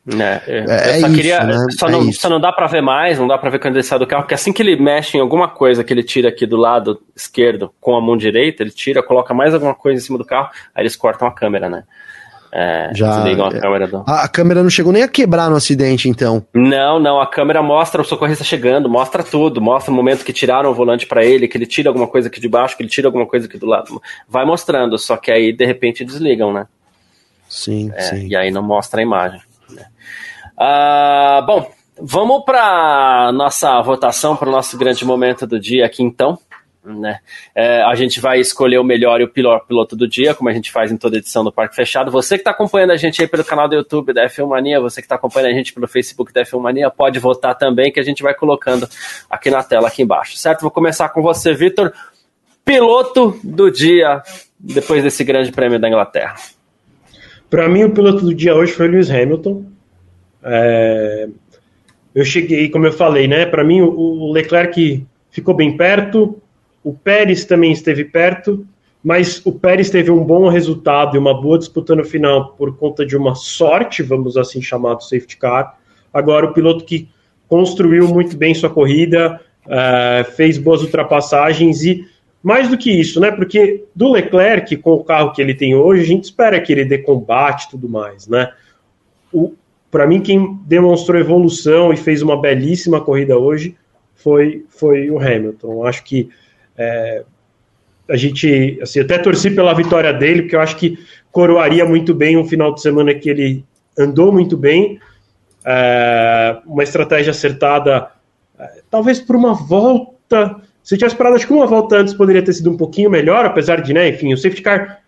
É, 0.08 0.42
é. 0.46 0.64
é, 0.68 1.00
só, 1.00 1.08
queria, 1.08 1.38
isso, 1.38 1.46
né? 1.46 1.66
só, 1.76 1.88
é 1.88 1.90
não, 1.90 2.12
só 2.12 2.28
não 2.28 2.40
dá 2.40 2.52
para 2.52 2.68
ver 2.68 2.80
mais, 2.80 3.18
não 3.18 3.26
dá 3.26 3.36
para 3.36 3.50
ver 3.50 3.58
quando 3.58 3.74
ele 3.74 3.82
sai 3.82 3.98
do 3.98 4.06
carro, 4.06 4.22
porque 4.22 4.34
assim 4.34 4.52
que 4.52 4.62
ele 4.62 4.76
mexe 4.76 5.18
em 5.18 5.20
alguma 5.20 5.48
coisa 5.48 5.82
que 5.82 5.92
ele 5.92 6.04
tira 6.04 6.28
aqui 6.28 6.46
do 6.46 6.56
lado 6.56 7.00
esquerdo 7.14 7.72
com 7.80 7.96
a 7.96 8.00
mão 8.00 8.16
direita, 8.16 8.62
ele 8.62 8.70
tira, 8.70 9.02
coloca 9.02 9.34
mais 9.34 9.52
alguma 9.52 9.74
coisa 9.74 10.00
em 10.00 10.04
cima 10.04 10.16
do 10.16 10.24
carro, 10.24 10.50
aí 10.74 10.82
eles 10.82 10.94
cortam 10.94 11.26
a 11.26 11.32
câmera, 11.32 11.68
né? 11.68 11.82
É, 12.52 12.90
Já, 12.94 13.24
a 13.24 13.28
é. 13.28 13.60
câmera 13.60 13.86
do... 13.88 14.04
a, 14.06 14.24
a, 14.24 14.28
câmera 14.28 14.62
não 14.62 14.70
chegou 14.70 14.92
nem 14.92 15.02
a 15.02 15.08
quebrar 15.08 15.50
no 15.50 15.56
acidente, 15.56 16.08
então. 16.08 16.46
Não, 16.54 16.98
não, 16.98 17.20
a 17.20 17.26
câmera 17.26 17.60
mostra 17.60 18.00
o 18.00 18.04
socorrista 18.04 18.44
chegando, 18.44 18.88
mostra 18.88 19.24
tudo, 19.24 19.60
mostra 19.60 19.92
o 19.92 19.94
momento 19.94 20.24
que 20.24 20.32
tiraram 20.32 20.70
o 20.70 20.74
volante 20.74 21.06
para 21.06 21.24
ele, 21.24 21.48
que 21.48 21.58
ele 21.58 21.66
tira 21.66 21.90
alguma 21.90 22.06
coisa 22.06 22.28
aqui 22.28 22.40
de 22.40 22.48
baixo, 22.48 22.76
que 22.76 22.82
ele 22.82 22.88
tira 22.88 23.08
alguma 23.08 23.26
coisa 23.26 23.46
aqui 23.46 23.58
do 23.58 23.66
lado. 23.66 24.00
Vai 24.28 24.46
mostrando, 24.46 24.96
só 24.96 25.16
que 25.16 25.30
aí 25.30 25.52
de 25.52 25.66
repente 25.66 26.04
desligam, 26.04 26.52
né? 26.52 26.66
Sim, 27.48 27.90
é, 27.94 28.00
sim. 28.00 28.28
E 28.28 28.36
aí 28.36 28.50
não 28.50 28.62
mostra 28.62 29.00
a 29.00 29.02
imagem. 29.02 29.40
Uh, 29.68 31.44
bom, 31.46 31.70
vamos 32.00 32.44
para 32.44 33.30
nossa 33.32 33.80
votação, 33.82 34.36
para 34.36 34.48
o 34.48 34.52
nosso 34.52 34.76
grande 34.78 35.04
momento 35.04 35.46
do 35.46 35.58
dia 35.58 35.86
aqui 35.86 36.02
então. 36.02 36.38
né? 36.84 37.18
É, 37.54 37.82
a 37.82 37.94
gente 37.94 38.20
vai 38.20 38.38
escolher 38.38 38.78
o 38.78 38.84
melhor 38.84 39.20
e 39.20 39.24
o 39.24 39.28
pior 39.28 39.60
piloto 39.66 39.96
do 39.96 40.06
dia, 40.06 40.34
como 40.34 40.48
a 40.48 40.52
gente 40.52 40.70
faz 40.70 40.92
em 40.92 40.96
toda 40.96 41.16
edição 41.16 41.42
do 41.42 41.52
Parque 41.52 41.74
Fechado. 41.74 42.10
Você 42.10 42.36
que 42.36 42.42
está 42.42 42.52
acompanhando 42.52 42.92
a 42.92 42.96
gente 42.96 43.20
aí 43.20 43.28
pelo 43.28 43.44
canal 43.44 43.68
do 43.68 43.74
YouTube 43.74 44.12
da 44.12 44.26
F1 44.26 44.46
Mania, 44.46 44.80
você 44.80 45.00
que 45.00 45.06
está 45.06 45.16
acompanhando 45.16 45.50
a 45.50 45.54
gente 45.54 45.72
pelo 45.72 45.88
Facebook 45.88 46.32
da 46.32 46.42
F1 46.42 46.60
Mania, 46.60 46.90
pode 46.90 47.18
votar 47.18 47.56
também, 47.56 47.90
que 47.90 48.00
a 48.00 48.04
gente 48.04 48.22
vai 48.22 48.34
colocando 48.34 48.88
aqui 49.28 49.50
na 49.50 49.62
tela, 49.62 49.88
aqui 49.88 50.02
embaixo, 50.02 50.36
certo? 50.36 50.62
Vou 50.62 50.70
começar 50.70 51.08
com 51.08 51.22
você, 51.22 51.52
Vitor. 51.52 51.92
Piloto 52.64 53.38
do 53.44 53.70
dia, 53.70 54.22
depois 54.58 55.02
desse 55.02 55.22
grande 55.24 55.52
prêmio 55.52 55.78
da 55.78 55.88
Inglaterra. 55.88 56.34
Para 57.56 57.70
mim, 57.70 57.84
o 57.84 57.90
piloto 57.90 58.22
do 58.22 58.34
dia 58.34 58.54
hoje 58.54 58.72
foi 58.72 58.86
o 58.86 58.90
Lewis 58.90 59.10
Hamilton. 59.10 59.64
É... 60.42 61.26
Eu 62.14 62.22
cheguei, 62.22 62.68
como 62.68 62.84
eu 62.84 62.92
falei, 62.92 63.26
né? 63.26 63.46
Para 63.46 63.64
mim, 63.64 63.80
o 63.80 64.30
Leclerc 64.30 65.06
ficou 65.30 65.54
bem 65.54 65.74
perto, 65.74 66.36
o 66.84 66.92
Pérez 66.92 67.46
também 67.46 67.72
esteve 67.72 68.04
perto, 68.04 68.66
mas 69.02 69.40
o 69.42 69.52
Pérez 69.52 69.88
teve 69.88 70.10
um 70.10 70.22
bom 70.22 70.50
resultado 70.50 71.16
e 71.16 71.18
uma 71.18 71.32
boa 71.32 71.58
disputa 71.58 71.96
no 71.96 72.04
final 72.04 72.50
por 72.58 72.76
conta 72.76 73.06
de 73.06 73.16
uma 73.16 73.34
sorte, 73.34 74.02
vamos 74.02 74.36
assim 74.36 74.60
chamar, 74.60 74.96
do 74.96 75.04
safety 75.04 75.38
car. 75.38 75.78
Agora, 76.12 76.44
o 76.44 76.52
piloto 76.52 76.84
que 76.84 77.08
construiu 77.48 78.06
muito 78.06 78.36
bem 78.36 78.54
sua 78.54 78.68
corrida, 78.68 79.40
uh, 79.64 80.30
fez 80.32 80.58
boas 80.58 80.82
ultrapassagens 80.82 81.82
e 81.84 82.06
mais 82.46 82.68
do 82.68 82.78
que 82.78 82.92
isso, 82.92 83.18
né? 83.18 83.32
Porque 83.32 83.82
do 83.92 84.12
Leclerc, 84.12 84.76
com 84.76 84.92
o 84.92 85.02
carro 85.02 85.32
que 85.32 85.42
ele 85.42 85.52
tem 85.52 85.74
hoje, 85.74 86.02
a 86.02 86.06
gente 86.06 86.22
espera 86.22 86.60
que 86.60 86.72
ele 86.72 86.84
dê 86.84 86.96
combate 86.96 87.64
e 87.64 87.70
tudo 87.70 87.88
mais, 87.88 88.28
né? 88.28 88.52
Para 89.90 90.06
mim, 90.06 90.20
quem 90.20 90.56
demonstrou 90.64 91.18
evolução 91.20 91.92
e 91.92 91.96
fez 91.96 92.22
uma 92.22 92.40
belíssima 92.40 93.00
corrida 93.00 93.36
hoje 93.36 93.74
foi, 94.14 94.64
foi 94.68 95.10
o 95.10 95.18
Hamilton. 95.18 95.84
Acho 95.84 96.04
que 96.04 96.28
é, 96.78 97.24
a 98.08 98.16
gente, 98.16 98.78
assim, 98.80 99.00
até 99.00 99.18
torci 99.18 99.50
pela 99.50 99.74
vitória 99.74 100.12
dele, 100.12 100.42
porque 100.42 100.54
eu 100.54 100.60
acho 100.60 100.76
que 100.76 100.96
coroaria 101.32 101.84
muito 101.84 102.14
bem 102.14 102.36
um 102.36 102.46
final 102.46 102.72
de 102.72 102.80
semana 102.80 103.12
que 103.12 103.28
ele 103.28 103.64
andou 103.98 104.30
muito 104.30 104.56
bem, 104.56 105.00
é, 105.64 106.58
uma 106.64 106.84
estratégia 106.84 107.32
acertada, 107.32 108.08
é, 108.56 108.82
talvez 108.88 109.18
por 109.18 109.34
uma 109.34 109.52
volta. 109.52 110.62
Se 110.86 110.96
tivesse 110.96 111.16
parado, 111.16 111.34
acho 111.34 111.48
que 111.48 111.52
uma 111.52 111.66
volta 111.66 111.96
antes 111.96 112.14
poderia 112.14 112.40
ter 112.40 112.52
sido 112.52 112.70
um 112.70 112.76
pouquinho 112.76 113.10
melhor, 113.10 113.44
apesar 113.44 113.82
de, 113.82 113.92
né, 113.92 114.08
enfim, 114.08 114.32
o 114.32 114.38
safety 114.38 114.62
car 114.62 115.00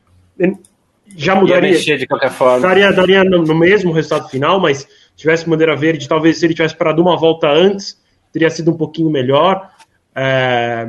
já 1.17 1.37
mudaria. 1.37 1.79
de 1.79 2.05
qualquer 2.05 2.33
forma. 2.33 2.59
Daria, 2.59 2.93
daria 2.93 3.23
no, 3.23 3.45
no 3.45 3.55
mesmo 3.55 3.93
resultado 3.93 4.29
final, 4.29 4.59
mas 4.59 4.89
tivesse 5.15 5.49
bandeira 5.49 5.77
verde, 5.77 6.09
talvez 6.09 6.39
se 6.39 6.47
ele 6.47 6.53
tivesse 6.53 6.75
parado 6.75 7.01
uma 7.01 7.17
volta 7.17 7.49
antes, 7.49 7.97
teria 8.33 8.51
sido 8.51 8.73
um 8.73 8.77
pouquinho 8.77 9.09
melhor. 9.09 9.71
É, 10.17 10.89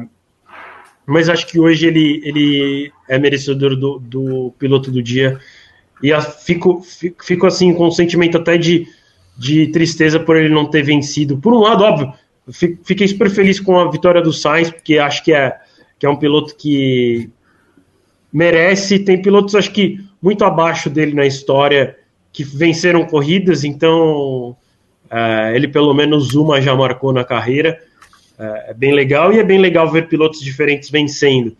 mas 1.05 1.29
acho 1.29 1.45
que 1.45 1.59
hoje 1.59 1.85
ele, 1.85 2.23
ele 2.25 2.91
é 3.07 3.19
merecedor 3.19 3.75
do, 3.75 3.99
do 3.99 4.55
piloto 4.57 4.89
do 4.89 5.03
dia. 5.03 5.37
E 6.01 6.11
a, 6.11 6.19
fico, 6.19 6.81
fico, 6.81 7.23
fico, 7.23 7.45
assim 7.45 7.75
com 7.75 7.85
um 7.85 7.91
sentimento 7.91 8.39
até 8.39 8.57
de, 8.57 8.87
de 9.37 9.67
tristeza 9.67 10.19
por 10.19 10.35
ele 10.35 10.49
não 10.49 10.67
ter 10.67 10.81
vencido. 10.81 11.37
Por 11.37 11.53
um 11.53 11.59
lado, 11.59 11.83
óbvio, 11.83 12.11
fiquei 12.51 13.07
super 13.07 13.29
feliz 13.29 13.59
com 13.59 13.79
a 13.79 13.89
vitória 13.89 14.21
do 14.21 14.33
Sainz, 14.33 14.69
porque 14.69 14.97
acho 14.97 15.23
que 15.23 15.33
é, 15.33 15.57
que 15.97 16.05
é 16.05 16.09
um 16.09 16.15
piloto 16.15 16.55
que 16.55 17.29
merece. 18.31 18.99
Tem 18.99 19.21
pilotos, 19.21 19.55
acho 19.55 19.71
que 19.71 19.99
muito 20.21 20.43
abaixo 20.43 20.89
dele 20.89 21.13
na 21.13 21.25
história, 21.25 21.97
que 22.31 22.43
venceram 22.43 23.05
corridas, 23.05 23.63
então 23.63 24.55
uh, 25.11 25.53
ele 25.53 25.67
pelo 25.67 25.93
menos 25.93 26.35
uma 26.35 26.61
já 26.61 26.75
marcou 26.75 27.11
na 27.11 27.23
carreira. 27.23 27.79
É, 28.37 28.71
é 28.71 28.73
bem 28.73 28.93
legal 28.93 29.33
e 29.33 29.39
é 29.39 29.43
bem 29.43 29.59
legal 29.59 29.91
ver 29.91 30.07
pilotos 30.07 30.39
diferentes 30.39 30.89
vencendo. 30.89 31.55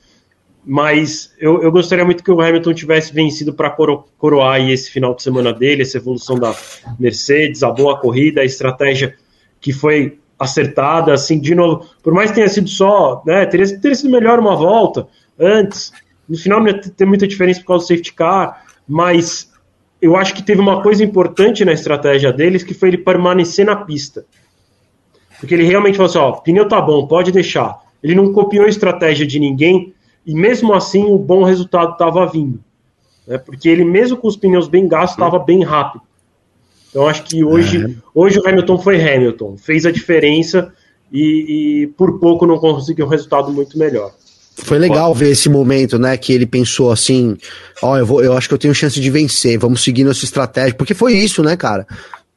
Mas 0.65 1.33
eu, 1.39 1.63
eu 1.63 1.71
gostaria 1.71 2.05
muito 2.05 2.23
que 2.23 2.31
o 2.31 2.41
Hamilton 2.41 2.73
tivesse 2.73 3.13
vencido 3.13 3.53
para 3.53 3.69
coro, 3.69 4.05
coroar 4.17 4.61
esse 4.69 4.91
final 4.91 5.15
de 5.15 5.23
semana 5.23 5.53
dele, 5.53 5.81
essa 5.81 5.97
evolução 5.97 6.37
da 6.37 6.55
Mercedes, 6.99 7.63
a 7.63 7.71
boa 7.71 7.97
corrida, 7.97 8.41
a 8.41 8.45
estratégia 8.45 9.15
que 9.59 9.73
foi 9.73 10.19
acertada, 10.39 11.13
assim, 11.13 11.39
de 11.39 11.53
novo, 11.53 11.85
por 12.01 12.13
mais 12.13 12.31
que 12.31 12.35
tenha 12.35 12.47
sido 12.47 12.69
só, 12.69 13.21
né, 13.25 13.45
teria, 13.45 13.79
teria 13.79 13.95
sido 13.95 14.09
melhor 14.09 14.39
uma 14.39 14.55
volta 14.55 15.07
antes, 15.37 15.91
no 16.27 16.37
final 16.37 16.59
não 16.59 16.67
ia 16.67 16.79
ter 16.79 17.05
muita 17.05 17.27
diferença 17.27 17.59
por 17.59 17.67
causa 17.67 17.85
do 17.85 17.87
safety 17.87 18.13
car, 18.13 18.63
mas 18.87 19.51
eu 20.01 20.15
acho 20.15 20.33
que 20.33 20.43
teve 20.43 20.61
uma 20.61 20.81
coisa 20.81 21.03
importante 21.03 21.65
na 21.65 21.73
estratégia 21.73 22.31
deles, 22.31 22.63
que 22.63 22.73
foi 22.73 22.89
ele 22.89 22.97
permanecer 22.99 23.65
na 23.65 23.75
pista. 23.75 24.25
Porque 25.39 25.53
ele 25.53 25.63
realmente 25.63 25.97
falou 25.97 26.09
assim: 26.09 26.17
ó, 26.19 26.31
pneu 26.33 26.67
tá 26.67 26.81
bom, 26.81 27.05
pode 27.07 27.31
deixar. 27.31 27.79
Ele 28.01 28.15
não 28.15 28.31
copiou 28.31 28.65
a 28.65 28.69
estratégia 28.69 29.25
de 29.25 29.39
ninguém 29.39 29.93
e 30.25 30.33
mesmo 30.33 30.73
assim 30.73 31.05
o 31.05 31.17
bom 31.17 31.43
resultado 31.43 31.93
estava 31.93 32.25
vindo. 32.25 32.59
Né? 33.27 33.37
Porque 33.37 33.67
ele, 33.67 33.83
mesmo 33.83 34.17
com 34.17 34.27
os 34.27 34.37
pneus 34.37 34.67
bem 34.67 34.87
gastos, 34.87 35.11
estava 35.11 35.39
bem 35.39 35.63
rápido. 35.63 36.03
Então 36.89 37.07
acho 37.07 37.23
que 37.23 37.43
hoje, 37.43 37.85
é. 37.85 37.89
hoje 38.13 38.39
o 38.39 38.47
Hamilton 38.47 38.77
foi 38.79 39.01
Hamilton, 39.01 39.57
fez 39.57 39.85
a 39.85 39.91
diferença 39.91 40.73
e, 41.11 41.83
e 41.83 41.87
por 41.87 42.19
pouco 42.19 42.45
não 42.45 42.57
conseguiu 42.57 43.05
um 43.05 43.09
resultado 43.09 43.51
muito 43.51 43.77
melhor. 43.77 44.11
Foi 44.63 44.77
legal 44.77 45.13
ver 45.13 45.31
esse 45.31 45.47
momento, 45.47 45.97
né? 45.97 46.17
Que 46.17 46.33
ele 46.33 46.45
pensou 46.45 46.91
assim: 46.91 47.37
ó, 47.81 47.93
oh, 47.93 47.97
eu, 47.97 48.05
vou, 48.05 48.23
eu 48.23 48.33
acho 48.33 48.47
que 48.47 48.53
eu 48.53 48.57
tenho 48.57 48.75
chance 48.75 48.99
de 48.99 49.09
vencer, 49.09 49.57
vamos 49.57 49.83
seguir 49.83 50.03
nossa 50.03 50.25
estratégia. 50.25 50.73
Porque 50.73 50.93
foi 50.93 51.13
isso, 51.13 51.41
né, 51.41 51.55
cara? 51.55 51.87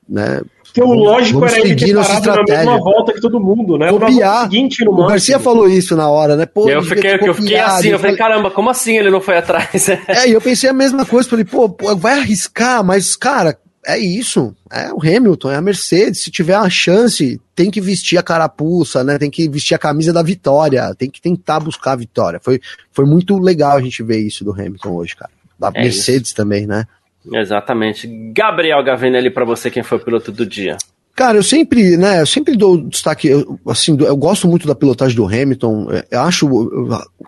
Né? 0.09 0.41
Porque 0.65 0.83
o 0.83 0.95
lógico 0.95 1.39
Vamos 1.41 1.55
era 1.55 1.66
ele 1.66 1.77
ter 1.77 1.95
parado 1.95 2.27
na 2.27 2.43
mesma 2.45 2.79
volta 2.79 3.12
que 3.12 3.20
todo 3.20 3.39
mundo, 3.39 3.77
né? 3.77 3.91
Copiar. 3.91 4.45
Seguinte 4.45 4.83
no 4.85 4.93
o 4.93 5.07
Garcia 5.07 5.39
falou 5.39 5.69
isso 5.69 5.95
na 5.95 6.09
hora, 6.09 6.35
né? 6.35 6.47
Pô, 6.47 6.69
eu 6.69 6.83
fiquei, 6.83 7.19
eu 7.20 7.35
fiquei 7.35 7.59
assim, 7.59 7.89
eu 7.89 7.99
falei, 7.99 8.16
caramba, 8.16 8.51
como 8.51 8.70
assim 8.70 8.97
ele 8.97 9.11
não 9.11 9.20
foi 9.20 9.37
atrás? 9.37 9.91
é, 9.91 10.29
e 10.29 10.33
eu 10.33 10.41
pensei 10.41 10.70
a 10.70 10.73
mesma 10.73 11.05
coisa, 11.05 11.29
falei, 11.29 11.45
pô, 11.45 11.69
vai 11.97 12.20
arriscar, 12.20 12.83
mas, 12.83 13.16
cara, 13.16 13.59
é 13.84 13.98
isso. 13.98 14.54
É 14.70 14.92
o 14.92 14.98
Hamilton, 15.00 15.50
é 15.50 15.56
a 15.56 15.60
Mercedes. 15.60 16.22
Se 16.22 16.30
tiver 16.30 16.54
a 16.54 16.68
chance, 16.70 17.40
tem 17.54 17.70
que 17.70 17.80
vestir 17.80 18.18
a 18.18 18.22
carapuça, 18.22 19.02
né? 19.02 19.18
Tem 19.18 19.30
que 19.30 19.48
vestir 19.48 19.74
a 19.74 19.78
camisa 19.78 20.12
da 20.12 20.22
vitória, 20.22 20.94
tem 20.94 21.10
que 21.10 21.20
tentar 21.20 21.60
buscar 21.60 21.92
a 21.92 21.96
vitória. 21.96 22.40
Foi, 22.42 22.60
foi 22.92 23.04
muito 23.04 23.38
legal 23.38 23.76
a 23.76 23.80
gente 23.80 24.02
ver 24.02 24.18
isso 24.18 24.44
do 24.44 24.52
Hamilton 24.52 24.90
hoje, 24.90 25.16
cara. 25.16 25.30
Da 25.59 25.70
é 25.74 25.82
Mercedes 25.82 26.28
isso. 26.28 26.36
também, 26.36 26.66
né? 26.66 26.86
Exatamente. 27.32 28.06
Gabriel 28.32 28.82
Gavinelli, 28.82 29.30
para 29.30 29.44
você, 29.44 29.70
quem 29.70 29.82
foi 29.82 29.98
o 29.98 30.04
piloto 30.04 30.32
do 30.32 30.44
dia? 30.44 30.76
Cara, 31.14 31.36
eu 31.36 31.42
sempre, 31.42 31.96
né, 31.96 32.22
eu 32.22 32.26
sempre 32.26 32.56
dou 32.56 32.88
destaque, 32.88 33.28
eu, 33.28 33.60
assim, 33.68 33.96
eu 34.00 34.16
gosto 34.16 34.48
muito 34.48 34.66
da 34.66 34.74
pilotagem 34.74 35.14
do 35.14 35.26
Hamilton, 35.26 35.88
eu 36.10 36.20
acho 36.22 36.48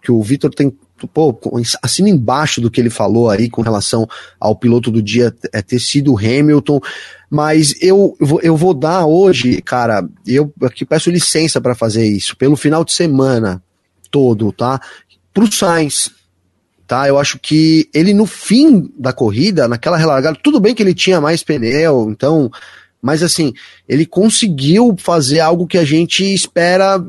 que 0.03 0.11
o 0.11 0.23
Vitor 0.23 0.51
tem, 0.55 0.75
pô, 1.13 1.39
assina 1.83 2.09
embaixo 2.09 2.61
do 2.61 2.71
que 2.71 2.81
ele 2.81 2.91
falou 2.91 3.29
aí 3.29 3.51
com 3.51 3.63
relação 3.63 4.07
ao 4.39 4.57
piloto 4.57 4.91
do 4.91 5.03
dia 5.03 5.35
é, 5.53 5.61
ter 5.61 5.79
sido 5.79 6.13
o 6.13 6.19
Hamilton, 6.19 6.81
mas 7.29 7.75
eu, 7.81 8.17
eu 8.43 8.57
vou 8.57 8.73
dar 8.73 9.07
hoje, 9.07 9.61
cara, 9.61 10.09
eu 10.27 10.53
aqui 10.63 10.85
peço 10.85 11.11
licença 11.11 11.61
para 11.61 11.75
fazer 11.75 12.07
isso, 12.07 12.37
pelo 12.37 12.57
final 12.57 12.85
de 12.85 12.93
semana 12.93 13.63
todo, 14.11 14.53
tá? 14.53 14.81
Pro 15.33 15.51
Sainz, 15.51 16.13
tá? 16.87 17.09
Eu 17.09 17.19
acho 17.19 17.39
que 17.41 17.89
ele 17.93 18.15
no 18.15 18.27
fim 18.27 18.89
da 18.97 19.13
corrida, 19.13 19.67
naquela 19.67 19.97
relargada, 19.97 20.39
tudo 20.43 20.61
bem 20.61 20.75
que 20.75 20.83
ele 20.83 20.95
tinha 20.95 21.21
mais 21.21 21.43
pneu, 21.43 22.09
então, 22.11 22.51
mas 23.03 23.23
assim, 23.23 23.53
ele 23.89 24.07
conseguiu 24.07 24.95
fazer 24.97 25.41
algo 25.41 25.67
que 25.67 25.79
a 25.79 25.85
gente 25.85 26.23
espera 26.33 27.05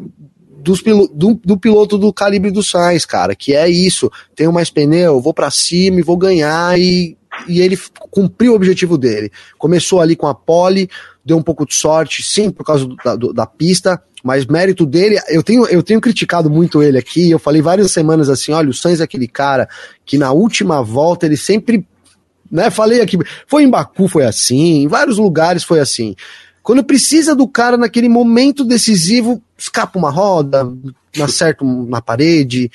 dos, 0.66 0.82
do, 1.14 1.40
do 1.46 1.58
piloto 1.58 1.96
do 1.96 2.12
calibre 2.12 2.50
do 2.50 2.64
Sainz, 2.64 3.06
cara, 3.06 3.36
que 3.36 3.54
é 3.54 3.70
isso, 3.70 4.12
tenho 4.36 4.52
mais 4.52 4.72
pneu, 4.72 5.22
vou 5.22 5.34
para 5.34 5.52
cima 5.52 6.00
e 6.00 6.04
vou 6.04 6.18
ganhar 6.18 6.78
e, 6.80 7.16
e 7.48 7.62
ele 7.62 7.78
cumpriu 8.10 8.54
o 8.54 8.56
objetivo 8.56 8.98
dele. 8.98 9.32
Começou 9.60 10.02
ali 10.02 10.16
com 10.16 10.26
a 10.26 10.34
pole, 10.34 10.90
deu 11.24 11.38
um 11.38 11.44
pouco 11.44 11.68
de 11.68 11.76
sorte, 11.76 12.24
sim, 12.24 12.50
por 12.50 12.66
causa 12.66 12.88
do, 12.88 12.96
da, 12.96 13.16
do, 13.16 13.32
da 13.32 13.46
pista, 13.46 14.02
mas 14.24 14.48
mérito 14.48 14.88
dele, 14.88 15.20
eu 15.30 15.44
tenho, 15.44 15.68
eu 15.68 15.84
tenho 15.84 16.02
criticado 16.02 16.50
muito 16.50 16.82
ele 16.82 16.98
aqui, 16.98 17.30
eu 17.30 17.38
falei 17.38 17.62
várias 17.62 17.92
semanas 17.92 18.28
assim, 18.28 18.52
olha, 18.52 18.70
o 18.70 18.74
Sainz 18.74 19.00
é 19.00 19.04
aquele 19.04 19.28
cara 19.28 19.70
que 20.04 20.18
na 20.18 20.32
última 20.32 20.82
volta 20.82 21.28
ele 21.28 21.38
sempre, 21.38 21.88
né, 22.52 22.72
falei 22.72 23.02
aqui, 23.02 23.20
foi 23.46 23.62
em 23.62 23.70
Baku 23.70 24.08
foi 24.08 24.26
assim, 24.26 24.82
em 24.82 24.88
vários 24.88 25.20
lugares 25.20 25.64
foi 25.64 25.80
assim. 25.80 26.16
Quando 26.66 26.84
precisa 26.84 27.36
do 27.36 27.48
cara 27.48 27.78
naquele 27.78 28.10
momento 28.10 28.66
decisivo, 28.66 29.40
escapa 29.56 30.00
uma 30.00 30.10
roda, 30.10 30.68
acerta 31.22 31.64
na 31.64 32.02
parede, 32.02 32.72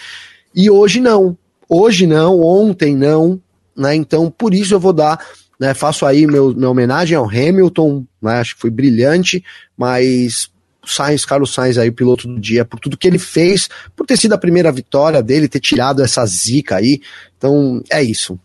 e 0.54 0.70
hoje 0.70 1.00
não. 1.00 1.36
Hoje 1.68 2.06
não, 2.06 2.40
ontem 2.40 2.94
não, 2.94 3.40
né? 3.76 3.96
Então, 3.96 4.30
por 4.30 4.54
isso 4.54 4.72
eu 4.72 4.78
vou 4.78 4.92
dar, 4.92 5.18
né? 5.58 5.74
Faço 5.74 6.06
aí 6.06 6.24
meu, 6.24 6.54
minha 6.54 6.70
homenagem 6.70 7.16
ao 7.16 7.28
Hamilton, 7.28 8.04
né? 8.22 8.34
Acho 8.38 8.54
que 8.54 8.60
foi 8.60 8.70
brilhante, 8.70 9.42
mas 9.76 10.48
Sainz, 10.86 11.24
Carlos 11.24 11.52
Sainz 11.52 11.76
aí, 11.76 11.88
o 11.88 11.92
piloto 11.92 12.28
do 12.28 12.38
dia, 12.38 12.64
por 12.64 12.78
tudo 12.78 12.96
que 12.96 13.08
ele 13.08 13.18
fez, 13.18 13.68
por 13.96 14.06
ter 14.06 14.16
sido 14.16 14.34
a 14.34 14.38
primeira 14.38 14.70
vitória 14.70 15.20
dele, 15.20 15.48
ter 15.48 15.58
tirado 15.58 16.00
essa 16.00 16.24
zica 16.26 16.76
aí. 16.76 17.00
Então, 17.36 17.82
é 17.90 18.00
isso. 18.00 18.38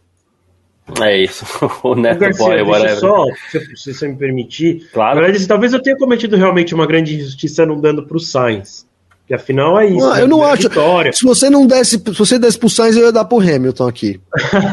É 1.02 1.18
isso. 1.24 1.46
o 1.84 1.96
Neto 1.96 2.20
Garcia, 2.20 2.46
Boy, 2.46 2.62
whatever. 2.62 3.00
Só, 3.00 3.26
se, 3.52 3.76
se 3.76 3.94
você 3.94 4.08
me 4.08 4.16
permitir. 4.16 4.88
Claro. 4.94 5.22
Verdade, 5.22 5.48
talvez 5.48 5.74
eu 5.74 5.82
tenha 5.82 5.98
cometido 5.98 6.36
realmente 6.36 6.76
uma 6.76 6.86
grande 6.86 7.16
injustiça 7.16 7.66
não 7.66 7.80
dando 7.80 8.04
para 8.06 8.18
o 8.18 8.20
Sainz. 8.20 8.86
Que 9.28 9.34
afinal 9.34 9.80
é 9.80 9.88
isso. 9.88 10.06
Ah, 10.06 10.16
né? 10.18 10.22
eu 10.22 10.28
não 10.28 10.46
É 10.46 10.52
acho. 10.52 10.70
Vitória. 10.70 11.12
Se 11.12 11.26
você 11.26 11.50
não 11.50 11.66
desse, 11.66 11.98
se 11.98 12.12
você 12.12 12.38
desse 12.38 12.60
pro 12.60 12.70
Sainz, 12.70 12.96
eu 12.96 13.06
ia 13.06 13.12
dar 13.12 13.26
pro 13.26 13.40
Hamilton 13.40 13.88
aqui. 13.88 14.22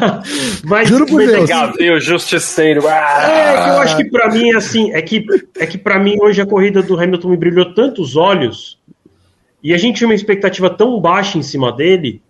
Mas, 0.63 0.91
Juro 0.91 1.07
por 1.07 1.25
Deus. 1.25 1.41
que- 1.41 1.47
Gabriel 1.47 1.99
Justiceiro. 1.99 2.87
Ah! 2.87 3.23
É, 3.31 3.63
que 3.63 3.69
eu 3.71 3.79
acho 3.79 3.97
que 3.97 4.05
pra 4.11 4.31
mim, 4.31 4.53
assim, 4.53 4.93
é 4.93 5.01
que, 5.01 5.25
é 5.59 5.65
que 5.67 5.79
pra 5.79 5.99
mim 5.99 6.19
hoje 6.21 6.43
a 6.43 6.47
corrida 6.47 6.83
do 6.83 7.01
Hamilton 7.01 7.29
me 7.31 7.37
brilhou 7.39 7.73
tantos 7.73 8.15
olhos 8.15 8.79
e 9.63 9.73
a 9.73 9.79
gente 9.79 9.97
tinha 9.97 10.09
uma 10.09 10.15
expectativa 10.15 10.69
tão 10.69 11.01
baixa 11.01 11.39
em 11.39 11.43
cima 11.43 11.73
dele 11.73 12.21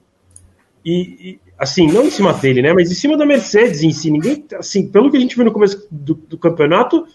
e, 0.85 0.93
e, 1.31 1.41
assim, 1.63 1.87
não 1.87 2.07
em 2.07 2.11
cima 2.11 2.33
dele, 2.33 2.61
né, 2.61 2.73
mas 2.73 2.91
em 2.91 2.95
cima 2.95 3.17
da 3.17 3.25
Mercedes 3.25 3.85
em 3.85 3.93
si, 3.93 4.11
ninguém, 4.11 4.45
assim, 4.59 4.89
pelo 4.89 5.09
que 5.13 5.17
a 5.17 5.21
gente 5.21 5.37
viu 5.37 5.45
no 5.45 5.53
começo 5.53 5.87
do, 5.89 6.15
do 6.15 6.37
campeonato, 6.37 7.07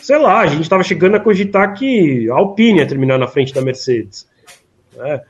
sei 0.00 0.16
lá, 0.16 0.40
a 0.40 0.46
gente 0.46 0.70
tava 0.70 0.82
chegando 0.82 1.16
a 1.16 1.20
cogitar 1.20 1.74
que 1.74 2.26
a 2.30 2.34
Alpine 2.34 2.78
ia 2.78 2.86
terminar 2.86 3.18
na 3.18 3.26
frente 3.26 3.52
da 3.52 3.60
Mercedes, 3.60 4.26
né, 4.96 5.20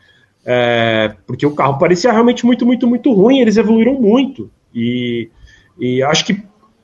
é, 0.46 1.14
porque 1.26 1.44
o 1.44 1.52
carro 1.52 1.78
parecia 1.78 2.12
realmente 2.12 2.46
muito, 2.46 2.64
muito, 2.64 2.86
muito 2.86 3.12
ruim, 3.12 3.40
eles 3.40 3.56
evoluíram 3.56 3.94
muito. 3.94 4.48
E, 4.72 5.28
e 5.76 6.00
acho 6.04 6.24
que 6.24 6.40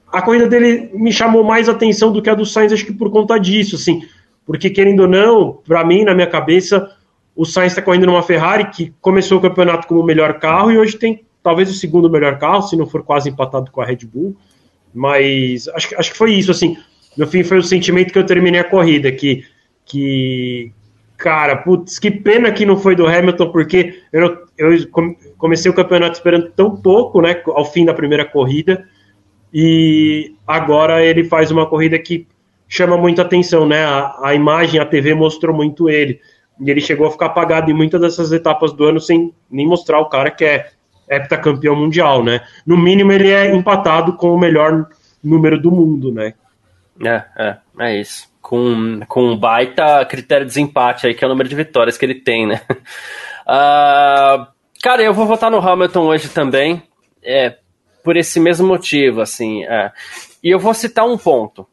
a 0.09 0.21
corrida 0.21 0.49
dele 0.49 0.91
me 0.93 1.13
chamou 1.13 1.45
mais 1.45 1.69
atenção 1.69 2.13
do 2.13 2.21
que 2.21 2.29
a 2.29 2.35
do 2.35 2.45
Sainz, 2.45 2.73
acho 2.73 2.85
que 2.85 2.93
por 2.93 3.11
conta 3.13 3.39
disso, 3.39 3.77
assim, 3.77 4.03
porque 4.45 4.71
querendo 4.71 5.01
ou 5.01 5.09
não, 5.09 5.61
para 5.65 5.85
mim, 5.85 6.03
na 6.03 6.15
minha 6.15 6.27
cabeça, 6.27 6.91
o 7.35 7.45
Sainz 7.45 7.73
está 7.73 7.83
correndo 7.83 8.07
numa 8.07 8.25
Ferrari 8.25 8.71
que 8.71 8.93
começou 9.01 9.39
o 9.39 9.41
campeonato 9.41 9.87
como 9.87 10.01
o 10.01 10.05
melhor 10.05 10.41
carro 10.41 10.73
e 10.73 10.79
hoje 10.79 10.97
tem 10.97 11.26
talvez 11.47 11.71
o 11.71 11.75
segundo 11.75 12.11
melhor 12.11 12.39
carro, 12.41 12.63
se 12.63 12.77
não 12.77 12.89
for 12.89 13.05
quase 13.05 13.31
empatado 13.31 13.71
com 13.71 13.81
a 13.81 13.85
Red 13.87 13.99
Bull, 14.05 14.37
mas 14.93 15.69
acho, 15.69 15.89
que- 15.91 15.95
acho 15.95 16.11
que 16.11 16.19
foi 16.19 16.33
isso, 16.35 16.51
assim, 16.51 16.77
no 17.17 17.25
fim 17.25 17.45
foi 17.45 17.57
o 17.59 17.63
sentimento 17.63 18.13
que 18.13 18.19
eu 18.19 18.27
terminei 18.27 18.61
a 18.61 18.65
corrida, 18.65 19.13
que, 19.13 19.45
que 19.85 20.73
cara, 21.17 21.55
putz, 21.59 22.01
que 22.01 22.11
pena 22.11 22.51
que 22.51 22.67
não 22.67 22.77
foi 22.77 22.97
do 22.97 23.07
Hamilton, 23.07 23.53
porque 23.53 24.03
eu, 24.13 24.45
eu 24.59 24.89
come- 24.91 25.17
comecei 25.39 25.71
o 25.71 25.75
campeonato 25.75 26.15
esperando 26.17 26.51
tão 26.51 26.77
pouco, 26.77 27.21
né, 27.23 27.41
ao 27.47 27.65
fim 27.65 27.85
da 27.85 27.95
primeira 27.95 28.25
corrida, 28.25 28.85
e 29.55 30.35
agora 30.45 31.05
ele 31.05 31.23
faz 31.23 31.53
uma 31.53 31.65
corrida 31.67 31.97
que 31.97 32.27
chama 32.69 32.97
muita 32.97 33.23
atenção, 33.23 33.67
né? 33.67 33.85
A, 33.85 34.19
a 34.25 34.35
imagem, 34.35 34.81
a 34.81 34.85
TV 34.85 35.15
mostrou 35.15 35.55
muito 35.55 35.89
ele. 35.89 36.21
E 36.61 36.69
ele 36.69 36.81
chegou 36.81 37.07
a 37.07 37.11
ficar 37.13 37.27
apagado 37.27 37.71
em 37.71 37.75
muitas 37.75 38.01
dessas 38.01 38.33
etapas 38.33 38.73
do 38.73 38.85
ano 38.85 39.01
sem 39.01 39.33
nem 39.49 39.65
mostrar 39.67 40.01
o 40.01 40.09
cara 40.09 40.31
que 40.31 40.45
é 40.45 40.71
heptacampeão 41.09 41.77
mundial, 41.77 42.23
né? 42.23 42.41
No 42.67 42.77
mínimo 42.77 43.13
ele 43.13 43.31
é 43.31 43.55
empatado 43.55 44.15
com 44.15 44.35
o 44.35 44.39
melhor 44.39 44.89
número 45.23 45.61
do 45.61 45.71
mundo, 45.71 46.13
né? 46.13 46.35
É, 47.03 47.25
é, 47.37 47.57
é 47.81 48.01
isso. 48.01 48.29
Com, 48.41 49.01
com 49.09 49.23
um 49.25 49.37
baita 49.37 50.05
critério 50.05 50.47
de 50.47 50.53
desempate 50.53 51.07
aí, 51.07 51.15
que 51.15 51.25
é 51.25 51.27
o 51.27 51.31
número 51.31 51.49
de 51.49 51.55
vitórias 51.55 51.99
que 51.99 52.05
ele 52.05 52.17
tem, 52.17 52.47
né? 52.47 52.61
Ah, 53.49 54.49
cara, 54.83 55.05
eu 55.05 55.15
vou 55.15 55.25
votar 55.25 55.53
no 55.53 55.61
Hamilton 55.61 56.01
hoje 56.07 56.29
também, 56.29 56.83
é, 57.23 57.55
por 58.03 58.17
esse 58.17 58.41
mesmo 58.41 58.67
motivo, 58.67 59.21
assim. 59.21 59.63
é. 59.63 59.93
E 60.43 60.51
eu 60.51 60.59
vou 60.59 60.75
citar 60.75 61.07
um 61.07 61.17
ponto 61.17 61.65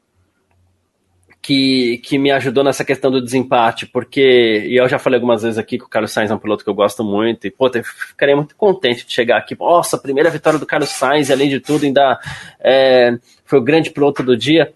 que, 1.44 1.98
que 1.98 2.18
me 2.18 2.32
ajudou 2.32 2.64
nessa 2.64 2.86
questão 2.86 3.12
do 3.12 3.22
desempate, 3.22 3.86
porque, 3.86 4.66
e 4.66 4.80
eu 4.80 4.88
já 4.88 4.98
falei 4.98 5.18
algumas 5.18 5.44
vezes 5.44 5.58
aqui 5.58 5.78
que 5.78 5.84
o 5.84 5.90
Carlos 5.90 6.14
Sainz 6.14 6.32
é 6.32 6.34
um 6.34 6.40
piloto 6.40 6.64
que 6.64 6.70
eu 6.70 6.74
gosto 6.74 7.04
muito, 7.04 7.46
e, 7.46 7.52
pô, 7.52 7.70
eu 7.74 7.84
ficaria 7.84 8.34
muito 8.34 8.56
contente 8.56 9.06
de 9.06 9.12
chegar 9.12 9.40
aqui, 9.40 9.54
nossa, 9.60 9.98
primeira 9.98 10.30
vitória 10.30 10.58
do 10.58 10.66
Carlos 10.66 10.88
Sainz, 10.90 11.28
e 11.28 11.34
além 11.34 11.50
de 11.50 11.60
tudo, 11.60 11.84
ainda 11.84 12.18
é, 12.62 13.18
foi 13.44 13.60
o 13.60 13.62
grande 13.62 13.92
piloto 13.92 14.24
do 14.24 14.38
dia. 14.38 14.74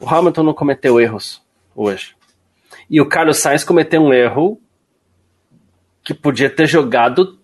O 0.00 0.08
Hamilton 0.08 0.42
não 0.42 0.54
cometeu 0.54 0.98
erros 0.98 1.42
hoje. 1.76 2.14
E 2.88 2.98
o 2.98 3.06
Carlos 3.06 3.36
Sainz 3.36 3.62
cometeu 3.62 4.00
um 4.00 4.14
erro 4.14 4.58
que 6.02 6.14
podia 6.14 6.48
ter 6.48 6.66
jogado. 6.66 7.38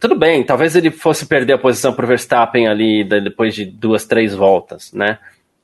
Tudo 0.00 0.16
bem, 0.16 0.42
talvez 0.42 0.74
ele 0.74 0.90
fosse 0.90 1.26
perder 1.26 1.52
a 1.52 1.58
posição 1.58 1.92
para 1.92 2.06
o 2.06 2.08
Verstappen 2.08 2.66
ali 2.66 3.04
depois 3.04 3.54
de 3.54 3.66
duas, 3.66 4.06
três 4.06 4.34
voltas, 4.34 4.90
né? 4.94 5.18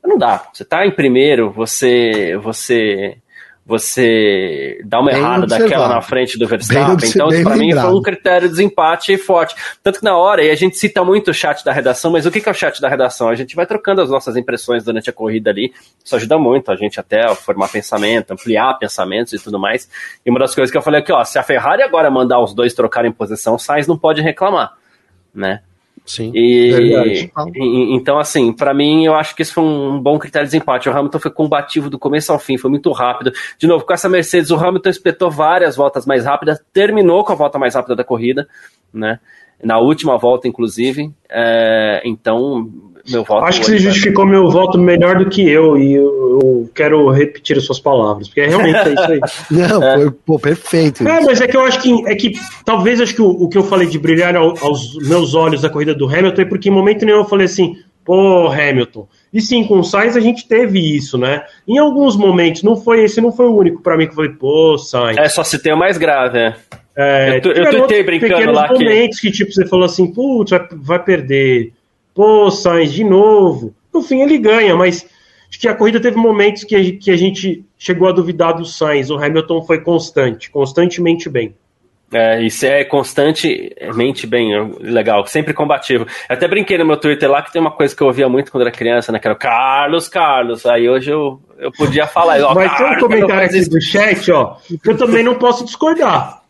Não 0.04 0.18
dá. 0.18 0.48
Você 0.52 0.64
tá 0.64 0.86
em 0.86 0.90
primeiro, 0.90 1.50
você 1.50 2.36
você 2.36 3.18
você 3.66 4.78
dá 4.84 5.00
uma 5.00 5.10
Bem 5.10 5.20
errada 5.20 5.46
daquela 5.46 5.64
observado. 5.64 5.94
na 5.94 6.02
frente 6.02 6.38
do 6.38 6.46
Verstappen. 6.46 7.08
Então, 7.08 7.28
bem 7.28 7.42
para 7.42 7.56
mim, 7.56 7.72
foi 7.72 7.94
um 7.94 8.02
critério 8.02 8.46
de 8.46 8.54
desempate 8.54 9.16
forte. 9.16 9.54
Tanto 9.82 10.00
que 10.00 10.04
na 10.04 10.14
hora, 10.18 10.44
e 10.44 10.50
a 10.50 10.54
gente 10.54 10.76
cita 10.76 11.02
muito 11.02 11.30
o 11.30 11.34
chat 11.34 11.64
da 11.64 11.72
redação, 11.72 12.10
mas 12.10 12.26
o 12.26 12.30
que 12.30 12.42
que 12.42 12.48
é 12.48 12.52
o 12.52 12.54
chat 12.54 12.78
da 12.78 12.90
redação? 12.90 13.30
A 13.30 13.34
gente 13.34 13.56
vai 13.56 13.64
trocando 13.64 14.02
as 14.02 14.10
nossas 14.10 14.36
impressões 14.36 14.84
durante 14.84 15.08
a 15.08 15.12
corrida 15.14 15.48
ali. 15.48 15.72
Isso 16.04 16.14
ajuda 16.14 16.36
muito 16.36 16.70
a 16.70 16.76
gente 16.76 17.00
até 17.00 17.24
a 17.24 17.34
formar 17.34 17.68
pensamento, 17.68 18.32
ampliar 18.32 18.74
pensamentos 18.74 19.32
e 19.32 19.42
tudo 19.42 19.58
mais. 19.58 19.88
E 20.26 20.28
uma 20.28 20.38
das 20.38 20.54
coisas 20.54 20.70
que 20.70 20.76
eu 20.76 20.82
falei 20.82 21.00
aqui, 21.00 21.10
ó, 21.10 21.24
se 21.24 21.38
a 21.38 21.42
Ferrari 21.42 21.82
agora 21.82 22.10
mandar 22.10 22.40
os 22.40 22.52
dois 22.52 22.74
trocarem 22.74 23.10
posição, 23.10 23.54
o 23.54 23.58
Sainz 23.58 23.86
não 23.86 23.96
pode 23.96 24.20
reclamar, 24.20 24.74
né? 25.34 25.62
Sim. 26.06 26.30
E, 26.34 26.70
Verdade. 26.70 27.32
e- 27.56 27.96
então, 27.96 28.18
assim, 28.18 28.52
pra 28.52 28.74
mim, 28.74 29.06
eu 29.06 29.14
acho 29.14 29.34
que 29.34 29.40
isso 29.42 29.54
foi 29.54 29.64
um 29.64 29.98
bom 29.98 30.18
critério 30.18 30.46
de 30.46 30.52
desempate. 30.52 30.88
O 30.88 30.92
Hamilton 30.92 31.18
foi 31.18 31.30
combativo 31.30 31.88
do 31.88 31.98
começo 31.98 32.30
ao 32.30 32.38
fim, 32.38 32.58
foi 32.58 32.70
muito 32.70 32.92
rápido. 32.92 33.32
De 33.58 33.66
novo, 33.66 33.86
com 33.86 33.92
essa 33.92 34.08
Mercedes, 34.08 34.50
o 34.50 34.56
Hamilton 34.56 34.90
espetou 34.90 35.30
várias 35.30 35.76
voltas 35.76 36.04
mais 36.04 36.26
rápidas, 36.26 36.60
terminou 36.72 37.24
com 37.24 37.32
a 37.32 37.36
volta 37.36 37.58
mais 37.58 37.74
rápida 37.74 37.96
da 37.96 38.04
corrida, 38.04 38.46
né? 38.92 39.18
Na 39.62 39.78
última 39.78 40.18
volta, 40.18 40.46
inclusive. 40.46 41.10
É, 41.30 42.02
então, 42.04 42.70
meu 43.08 43.22
voto. 43.24 43.44
Acho 43.44 43.60
que 43.60 43.66
você 43.66 43.78
justificou 43.78 44.26
meu 44.26 44.50
voto 44.50 44.78
melhor 44.78 45.18
do 45.18 45.28
que 45.28 45.48
eu 45.48 45.76
e 45.76 45.92
eu, 45.94 46.04
eu 46.42 46.70
quero 46.74 47.08
repetir 47.10 47.56
as 47.58 47.64
suas 47.64 47.78
palavras, 47.80 48.28
porque 48.28 48.44
realmente 48.46 48.76
é 48.78 48.92
isso 48.92 49.02
aí. 49.12 49.20
Não, 49.50 49.80
foi 49.80 50.10
pô, 50.24 50.38
perfeito. 50.38 51.06
É, 51.06 51.20
mas 51.20 51.40
é 51.40 51.46
que 51.46 51.56
eu 51.56 51.62
acho 51.64 51.80
que 51.80 51.92
é 52.08 52.14
que 52.14 52.32
talvez 52.64 53.00
acho 53.00 53.14
que 53.14 53.22
o, 53.22 53.28
o 53.28 53.48
que 53.48 53.58
eu 53.58 53.62
falei 53.64 53.86
de 53.86 53.98
brilhar 53.98 54.34
ao- 54.36 54.54
aos 54.64 54.96
meus 55.08 55.34
olhos 55.34 55.60
da 55.62 55.68
corrida 55.70 55.94
do 55.94 56.06
Hamilton 56.08 56.42
é 56.42 56.44
porque 56.46 56.68
em 56.68 56.72
momento 56.72 57.04
nenhum 57.04 57.18
eu 57.18 57.24
falei 57.24 57.46
assim, 57.46 57.76
pô, 58.04 58.48
Hamilton. 58.48 59.06
E 59.32 59.40
sim, 59.40 59.64
com 59.64 59.80
o 59.80 59.84
Sainz 59.84 60.16
a 60.16 60.20
gente 60.20 60.46
teve 60.46 60.78
isso, 60.96 61.18
né? 61.18 61.42
Em 61.66 61.76
alguns 61.78 62.16
momentos, 62.16 62.62
não 62.62 62.76
foi 62.76 63.02
esse, 63.04 63.20
não 63.20 63.32
foi 63.32 63.46
o 63.46 63.54
único 63.56 63.82
pra 63.82 63.96
mim 63.96 64.04
que 64.06 64.12
eu 64.12 64.16
falei, 64.16 64.30
pô, 64.30 64.78
Sainz. 64.78 65.18
É, 65.18 65.28
só 65.28 65.42
se 65.44 65.58
tem 65.60 65.72
o 65.72 65.76
mais 65.76 65.98
grave, 65.98 66.38
é. 66.38 66.54
É, 66.96 67.36
Eu 67.38 67.40
tu- 67.42 67.48
eu 67.48 67.54
tiveram 67.54 67.70
tuitei 67.80 67.80
outros 67.98 68.06
brincando 68.06 68.34
pequenos 68.34 68.54
lá 68.54 68.68
que- 68.68 68.74
momentos 68.84 69.18
que... 69.20 69.30
tipo, 69.32 69.50
você 69.52 69.66
falou 69.66 69.84
assim, 69.84 70.12
putz, 70.12 70.50
vai, 70.52 70.68
vai 70.72 70.98
perder. 71.02 71.72
Pô, 72.14 72.50
Sainz, 72.50 72.92
de 72.92 73.02
novo. 73.02 73.74
No 73.92 74.00
fim, 74.00 74.22
ele 74.22 74.38
ganha, 74.38 74.76
mas 74.76 75.04
acho 75.48 75.60
que 75.60 75.68
a 75.68 75.74
corrida 75.74 76.00
teve 76.00 76.16
momentos 76.16 76.64
que 76.64 76.76
a, 76.76 76.98
que 76.98 77.10
a 77.10 77.16
gente 77.16 77.64
chegou 77.76 78.08
a 78.08 78.12
duvidar 78.12 78.54
do 78.54 78.64
Sainz. 78.64 79.10
O 79.10 79.16
Hamilton 79.16 79.62
foi 79.62 79.80
constante, 79.80 80.50
constantemente 80.50 81.28
bem. 81.28 81.54
É, 82.12 82.40
isso 82.42 82.64
é 82.64 82.84
constantemente 82.84 84.24
bem 84.24 84.72
legal, 84.78 85.26
sempre 85.26 85.52
combativo. 85.52 86.04
Eu 86.28 86.36
até 86.36 86.46
brinquei 86.46 86.78
no 86.78 86.86
meu 86.86 86.96
Twitter 86.96 87.28
lá 87.28 87.42
que 87.42 87.52
tem 87.52 87.60
uma 87.60 87.72
coisa 87.72 87.96
que 87.96 88.00
eu 88.00 88.06
ouvia 88.06 88.28
muito 88.28 88.52
quando 88.52 88.62
era 88.62 88.70
criança, 88.70 89.10
né? 89.10 89.18
Que 89.18 89.26
era 89.26 89.34
o 89.34 89.38
Carlos, 89.38 90.08
Carlos. 90.08 90.64
Aí 90.64 90.88
hoje 90.88 91.10
eu, 91.10 91.40
eu 91.58 91.72
podia 91.72 92.06
falar. 92.06 92.40
Ó, 92.42 92.54
Mas 92.54 92.76
tem 92.76 92.86
um 92.86 92.98
comentário 93.00 93.46
aqui 93.50 93.68
do 93.68 93.80
chat, 93.80 94.30
ó, 94.30 94.56
que 94.80 94.90
eu 94.90 94.96
também 94.96 95.24
não 95.24 95.34
posso 95.34 95.64
discordar. 95.64 96.43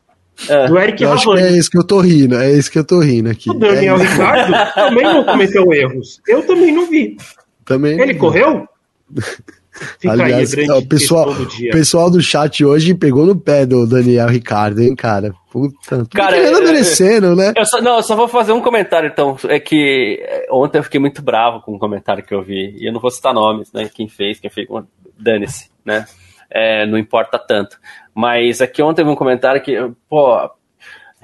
É. 0.48 0.66
Do 0.66 0.78
Eric 0.78 1.02
Eu 1.02 1.12
acho 1.12 1.32
que 1.32 1.38
é 1.40 1.52
isso 1.52 1.70
que 1.70 1.78
eu 1.78 1.84
tô 1.86 2.00
rindo, 2.00 2.36
é 2.36 2.52
isso 2.52 2.70
que 2.70 2.78
eu 2.78 2.84
tô 2.84 3.00
rindo 3.00 3.30
aqui. 3.30 3.50
O 3.50 3.54
Daniel 3.54 3.96
É. 3.96 4.04
Ricardo 4.04 4.74
também 4.74 5.04
não 5.04 5.24
cometeu 5.24 5.72
erros. 5.72 6.20
Eu 6.26 6.46
também 6.46 6.72
não 6.72 6.88
vi. 6.88 7.16
Também. 7.64 8.00
Ele 8.00 8.14
correu? 8.14 8.66
Fica 9.98 10.12
Aliás, 10.12 10.54
aí, 10.56 10.70
o 10.70 10.86
pessoal, 10.86 11.34
do 11.34 11.48
pessoal 11.72 12.08
do 12.08 12.22
chat 12.22 12.64
hoje 12.64 12.94
pegou 12.94 13.26
no 13.26 13.34
pé 13.34 13.66
do 13.66 13.84
Daniel 13.84 14.28
Ricardo, 14.28 14.80
hein, 14.80 14.94
cara? 14.94 15.34
Puta, 15.50 16.06
Cara, 16.14 16.36
é- 16.36 16.60
merecendo, 16.60 17.34
né? 17.34 17.52
Eu 17.56 17.64
só, 17.64 17.80
não, 17.80 17.96
eu 17.96 18.02
só 18.02 18.14
vou 18.14 18.28
fazer 18.28 18.52
um 18.52 18.60
comentário, 18.60 19.08
então. 19.12 19.36
É 19.48 19.58
que 19.58 20.20
é, 20.22 20.46
ontem 20.50 20.78
eu 20.78 20.84
fiquei 20.84 21.00
muito 21.00 21.22
bravo 21.22 21.60
com 21.60 21.74
um 21.74 21.78
comentário 21.78 22.24
que 22.24 22.32
eu 22.32 22.42
vi. 22.42 22.76
E 22.78 22.88
eu 22.88 22.92
não 22.92 23.00
vou 23.00 23.10
citar 23.10 23.34
nomes, 23.34 23.72
né? 23.72 23.90
Quem 23.92 24.08
fez, 24.08 24.38
quem 24.38 24.48
fez. 24.50 24.68
Dane-se, 25.18 25.68
né? 25.84 26.06
É, 26.54 26.86
não 26.86 26.96
importa 26.96 27.36
tanto. 27.36 27.78
Mas 28.14 28.62
aqui 28.62 28.80
ontem 28.80 28.98
teve 28.98 29.10
um 29.10 29.16
comentário 29.16 29.60
que, 29.60 29.76
pô, 30.08 30.48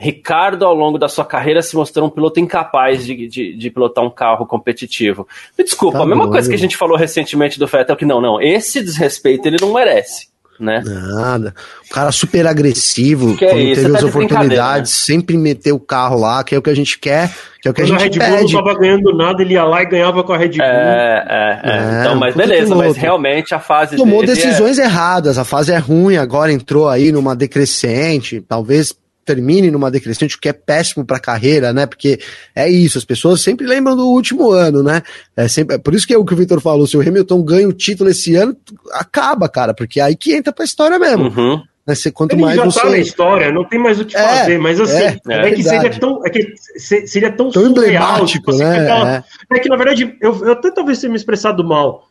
Ricardo, 0.00 0.64
ao 0.64 0.74
longo 0.74 0.98
da 0.98 1.08
sua 1.08 1.26
carreira, 1.26 1.60
se 1.60 1.76
mostrou 1.76 2.06
um 2.06 2.10
piloto 2.10 2.40
incapaz 2.40 3.04
de, 3.04 3.28
de, 3.28 3.54
de 3.54 3.70
pilotar 3.70 4.02
um 4.02 4.08
carro 4.08 4.46
competitivo. 4.46 5.28
Me 5.58 5.62
desculpa, 5.62 5.98
Tá 5.98 6.04
a 6.04 6.06
mesma 6.06 6.24
bom, 6.24 6.32
coisa 6.32 6.48
que 6.48 6.54
a 6.54 6.58
gente 6.58 6.74
falou 6.74 6.96
recentemente 6.96 7.58
do 7.58 7.66
Vettel, 7.66 7.94
que 7.96 8.06
não, 8.06 8.18
não, 8.18 8.40
esse 8.40 8.82
desrespeito 8.82 9.46
ele 9.46 9.58
não 9.60 9.74
merece, 9.74 10.29
né? 10.60 10.82
Nada. 10.84 11.54
O 11.90 11.94
cara 11.94 12.12
super 12.12 12.46
agressivo, 12.46 13.36
Que 13.36 13.44
é 13.44 13.48
quando 13.48 13.60
isso, 13.62 13.80
teve 13.82 13.92
tá 13.92 13.98
as 13.98 14.04
brincadeira, 14.04 14.26
oportunidades, 14.34 14.92
sempre 14.92 15.36
meteu 15.36 15.76
o 15.76 15.80
carro 15.80 16.18
lá, 16.20 16.44
que 16.44 16.54
é 16.54 16.58
o 16.58 16.62
que 16.62 16.70
a 16.70 16.74
gente 16.74 16.98
quer, 16.98 17.30
que 17.60 17.68
é 17.68 17.70
o 17.70 17.74
que 17.74 17.82
Quando 17.82 17.92
a 17.94 17.96
a 17.96 17.98
gente 18.00 18.18
Red 18.18 18.28
Bull 18.28 18.38
pede. 18.38 18.54
não 18.54 18.64
tava 18.64 18.78
ganhando 18.78 19.16
nada, 19.16 19.42
ele 19.42 19.54
ia 19.54 19.64
lá 19.64 19.82
e 19.82 19.86
ganhava 19.86 20.22
com 20.22 20.32
a 20.32 20.38
Red 20.38 20.48
Bull. 20.50 20.62
É, 20.62 21.60
é, 21.64 21.70
é. 21.70 21.76
É, 21.96 22.00
Então, 22.00 22.14
mas 22.16 22.34
beleza, 22.34 22.74
mas 22.74 22.96
realmente 22.96 23.54
a 23.54 23.58
fase 23.58 23.96
Tomou 23.96 24.20
dele 24.20 24.32
é- 24.32 24.34
decisões 24.34 24.78
erradas, 24.78 25.38
a 25.38 25.44
fase 25.44 25.72
é 25.72 25.78
ruim, 25.78 26.16
agora 26.16 26.52
entrou 26.52 26.88
aí 26.88 27.10
numa 27.10 27.34
decrescente, 27.34 28.40
talvez 28.48 28.94
termine 29.34 29.70
numa 29.70 29.90
decrescente, 29.90 30.36
o 30.36 30.40
que 30.40 30.48
é 30.48 30.52
péssimo 30.52 31.04
pra 31.04 31.20
carreira, 31.20 31.72
né? 31.72 31.86
Porque 31.86 32.18
é 32.54 32.68
isso, 32.68 32.98
as 32.98 33.04
pessoas 33.04 33.40
sempre 33.40 33.66
lembram 33.66 33.96
do 33.96 34.08
último 34.08 34.50
ano, 34.50 34.82
né? 34.82 35.02
É 35.36 35.46
sempre, 35.46 35.76
é 35.76 35.78
por 35.78 35.94
isso 35.94 36.06
que 36.06 36.12
é 36.14 36.18
o 36.18 36.24
que 36.24 36.34
o 36.34 36.36
Victor 36.36 36.60
falou, 36.60 36.86
se 36.86 36.96
o 36.96 37.00
Hamilton 37.00 37.42
ganha 37.42 37.68
o 37.68 37.72
título 37.72 38.10
esse 38.10 38.34
ano, 38.34 38.56
acaba, 38.92 39.48
cara, 39.48 39.72
porque 39.72 40.00
é 40.00 40.04
aí 40.04 40.16
que 40.16 40.34
entra 40.34 40.52
pra 40.52 40.64
história 40.64 40.98
mesmo. 40.98 41.24
Uhum. 41.28 41.62
Né? 41.86 41.94
Você, 41.94 42.10
quanto 42.10 42.34
Ele 42.34 42.42
mais 42.42 42.56
já 42.56 42.64
você. 42.64 42.80
tá 42.80 42.90
na 42.90 42.98
história, 42.98 43.52
não 43.52 43.64
tem 43.64 43.78
mais 43.78 43.98
o 44.00 44.04
que 44.04 44.16
É, 44.16 44.22
fazer, 44.22 44.58
mas 44.58 44.80
assim, 44.80 45.02
é, 45.02 45.18
é, 45.28 45.50
que 45.52 45.62
seria 45.62 45.90
tão, 45.90 46.26
é 46.26 46.30
que 46.30 46.54
se- 46.76 47.06
seria 47.06 47.30
tão, 47.32 47.50
Tão 47.50 47.62
surreal, 47.62 47.86
emblemático, 47.86 48.52
né? 48.56 49.22
É. 49.50 49.56
É 49.56 49.58
que, 49.60 49.68
na 49.68 49.76
verdade, 49.76 50.16
eu, 50.20 50.44
eu 50.44 50.52
até 50.52 50.70
talvez 50.70 50.98
tenha 51.00 51.10
me 51.10 51.16
expressado 51.16 51.64
mal. 51.64 52.08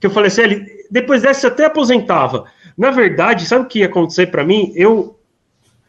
Que 0.00 0.06
eu 0.06 0.10
falei 0.10 0.28
assim, 0.28 0.42
ele, 0.42 0.66
depois 0.90 1.22
dessa 1.22 1.46
eu 1.46 1.50
até 1.50 1.64
aposentava. 1.64 2.44
Na 2.76 2.90
verdade, 2.90 3.46
sabe 3.46 3.64
o 3.64 3.68
que 3.68 3.78
ia 3.78 3.86
acontecer 3.86 4.26
pra 4.26 4.44
mim? 4.44 4.70
Eu. 4.76 5.15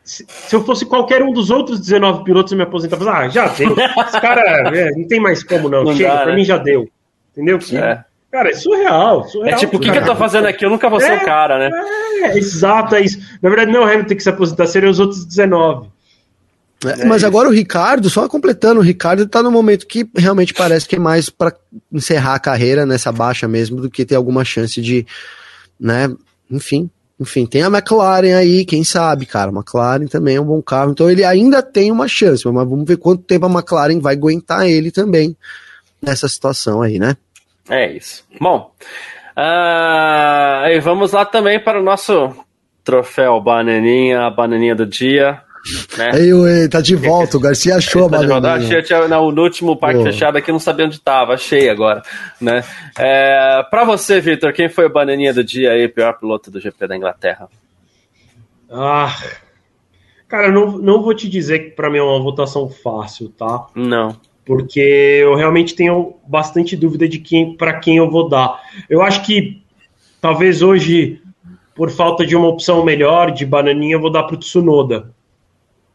Se, 0.07 0.25
se 0.27 0.55
eu 0.55 0.63
fosse 0.63 0.85
qualquer 0.85 1.21
um 1.21 1.33
dos 1.33 1.49
outros 1.49 1.79
19 1.81 2.23
pilotos, 2.23 2.53
eu 2.53 2.57
me 2.57 2.63
aposentava. 2.63 3.11
Ah, 3.11 3.27
já 3.27 3.47
deu. 3.49 3.75
Esse 3.77 4.21
cara 4.21 4.41
é, 4.73 4.89
não 4.91 5.05
tem 5.05 5.19
mais 5.19 5.43
como, 5.43 5.67
não. 5.67 5.83
Não 5.83 5.95
Chega, 5.95 6.09
dá, 6.13 6.17
pra 6.21 6.25
né? 6.27 6.35
mim 6.35 6.45
já 6.45 6.57
deu. 6.57 6.87
Entendeu? 7.33 7.59
É. 7.73 8.03
Cara, 8.31 8.49
é 8.49 8.53
surreal. 8.53 9.25
É 9.25 9.27
surreal 9.27 9.59
tipo, 9.59 9.77
o 9.77 9.79
que, 9.79 9.91
que 9.91 9.97
eu 9.97 10.05
tô 10.05 10.15
fazendo 10.15 10.47
aqui? 10.47 10.63
Eu 10.65 10.69
nunca 10.69 10.89
vou 10.89 10.99
ser 10.99 11.11
É. 11.11 11.17
o 11.17 11.25
cara, 11.25 11.59
né? 11.59 11.69
É, 12.23 12.37
exato, 12.37 12.95
é 12.95 13.01
isso. 13.01 13.19
Na 13.41 13.49
verdade, 13.49 13.71
não 13.71 13.81
é 13.81 13.85
o 13.85 13.89
Hamilton 13.93 14.15
que 14.15 14.23
se 14.23 14.29
aposentar, 14.29 14.65
seriam 14.65 14.89
os 14.89 14.99
outros 14.99 15.25
19. 15.25 15.89
É, 16.85 17.05
mas 17.05 17.23
agora 17.23 17.49
o 17.49 17.51
Ricardo, 17.51 18.09
só 18.09 18.29
completando, 18.29 18.79
o 18.79 18.83
Ricardo 18.83 19.27
tá 19.27 19.41
no 19.41 19.51
momento 19.51 19.87
que 19.87 20.07
realmente 20.15 20.53
parece 20.53 20.87
que 20.87 20.95
é 20.95 20.99
mais 20.99 21.29
para 21.29 21.53
encerrar 21.91 22.35
a 22.35 22.39
carreira 22.39 22.85
nessa 22.85 23.11
baixa 23.11 23.47
mesmo 23.47 23.81
do 23.81 23.89
que 23.89 24.05
ter 24.05 24.15
alguma 24.15 24.45
chance 24.45 24.79
de, 24.79 25.05
né, 25.79 26.13
enfim, 26.51 26.87
enfim, 27.19 27.45
tem 27.45 27.63
a 27.63 27.67
McLaren 27.67 28.35
aí, 28.35 28.63
quem 28.63 28.83
sabe, 28.83 29.25
cara, 29.25 29.49
a 29.49 29.53
McLaren 29.53 30.05
também 30.05 30.35
é 30.35 30.41
um 30.41 30.45
bom 30.45 30.61
carro, 30.61 30.91
então 30.91 31.09
ele 31.09 31.23
ainda 31.23 31.63
tem 31.63 31.91
uma 31.91 32.07
chance, 32.07 32.45
mas 32.47 32.69
vamos 32.69 32.85
ver 32.85 32.97
quanto 32.97 33.23
tempo 33.23 33.45
a 33.45 33.49
McLaren 33.49 33.99
vai 33.99 34.13
aguentar 34.13 34.67
ele 34.67 34.91
também 34.91 35.35
nessa 36.01 36.27
situação 36.27 36.81
aí, 36.81 36.99
né? 36.99 37.17
É 37.69 37.91
isso. 37.91 38.23
Bom, 38.39 38.71
ah, 39.35 40.65
e 40.69 40.79
vamos 40.79 41.11
lá 41.11 41.25
também 41.25 41.59
para 41.59 41.79
o 41.79 41.83
nosso 41.83 42.33
troféu 42.83 43.41
Bananinha, 43.41 44.21
a 44.21 44.29
bananinha 44.29 44.75
do 44.75 44.85
dia. 44.85 45.41
Né? 45.97 46.11
Aí 46.13 46.33
ué, 46.33 46.67
tá 46.67 46.79
de 46.81 46.95
volta, 46.95 47.37
o 47.37 47.39
Garcia 47.39 47.75
achou 47.77 48.05
a 48.07 48.09
Tá 48.09 48.17
de 48.19 48.27
volta. 48.27 48.53
Achei, 48.53 48.81
tinha- 48.81 49.07
no, 49.07 49.31
no 49.31 49.43
último 49.43 49.75
parque 49.75 49.99
Pô. 49.99 50.05
fechado 50.05 50.37
aqui, 50.37 50.51
não 50.51 50.59
sabia 50.59 50.85
onde 50.85 50.99
tava, 50.99 51.33
achei 51.33 51.69
agora, 51.69 52.01
né? 52.39 52.63
É, 52.97 53.63
pra 53.69 53.83
você, 53.83 54.19
Victor, 54.21 54.53
quem 54.53 54.69
foi 54.69 54.85
o 54.85 54.89
bananinha 54.91 55.33
do 55.33 55.43
dia 55.43 55.71
aí, 55.71 55.87
pior 55.87 56.13
piloto 56.17 56.49
do 56.51 56.59
GP 56.61 56.87
da 56.87 56.95
Inglaterra? 56.95 57.47
Ah, 58.69 59.15
cara, 60.27 60.47
eu 60.47 60.51
não, 60.51 60.77
não 60.77 61.01
vou 61.01 61.13
te 61.13 61.29
dizer 61.29 61.59
que 61.59 61.69
pra 61.71 61.89
mim 61.89 61.97
é 61.99 62.03
uma 62.03 62.21
votação 62.21 62.69
fácil, 62.69 63.29
tá? 63.29 63.67
Não. 63.75 64.15
Porque 64.45 64.79
eu 64.79 65.35
realmente 65.35 65.75
tenho 65.75 66.15
bastante 66.25 66.75
dúvida 66.75 67.07
de 67.07 67.19
quem 67.19 67.55
para 67.55 67.79
quem 67.79 67.97
eu 67.97 68.09
vou 68.09 68.29
dar. 68.29 68.59
Eu 68.89 69.01
acho 69.01 69.25
que 69.25 69.61
talvez 70.21 70.61
hoje, 70.61 71.21
por 71.75 71.89
falta 71.89 72.25
de 72.25 72.35
uma 72.35 72.47
opção 72.47 72.83
melhor 72.83 73.31
de 73.31 73.45
bananinha, 73.45 73.95
eu 73.95 74.01
vou 74.01 74.09
dar 74.11 74.23
pro 74.23 74.37
Tsunoda. 74.37 75.11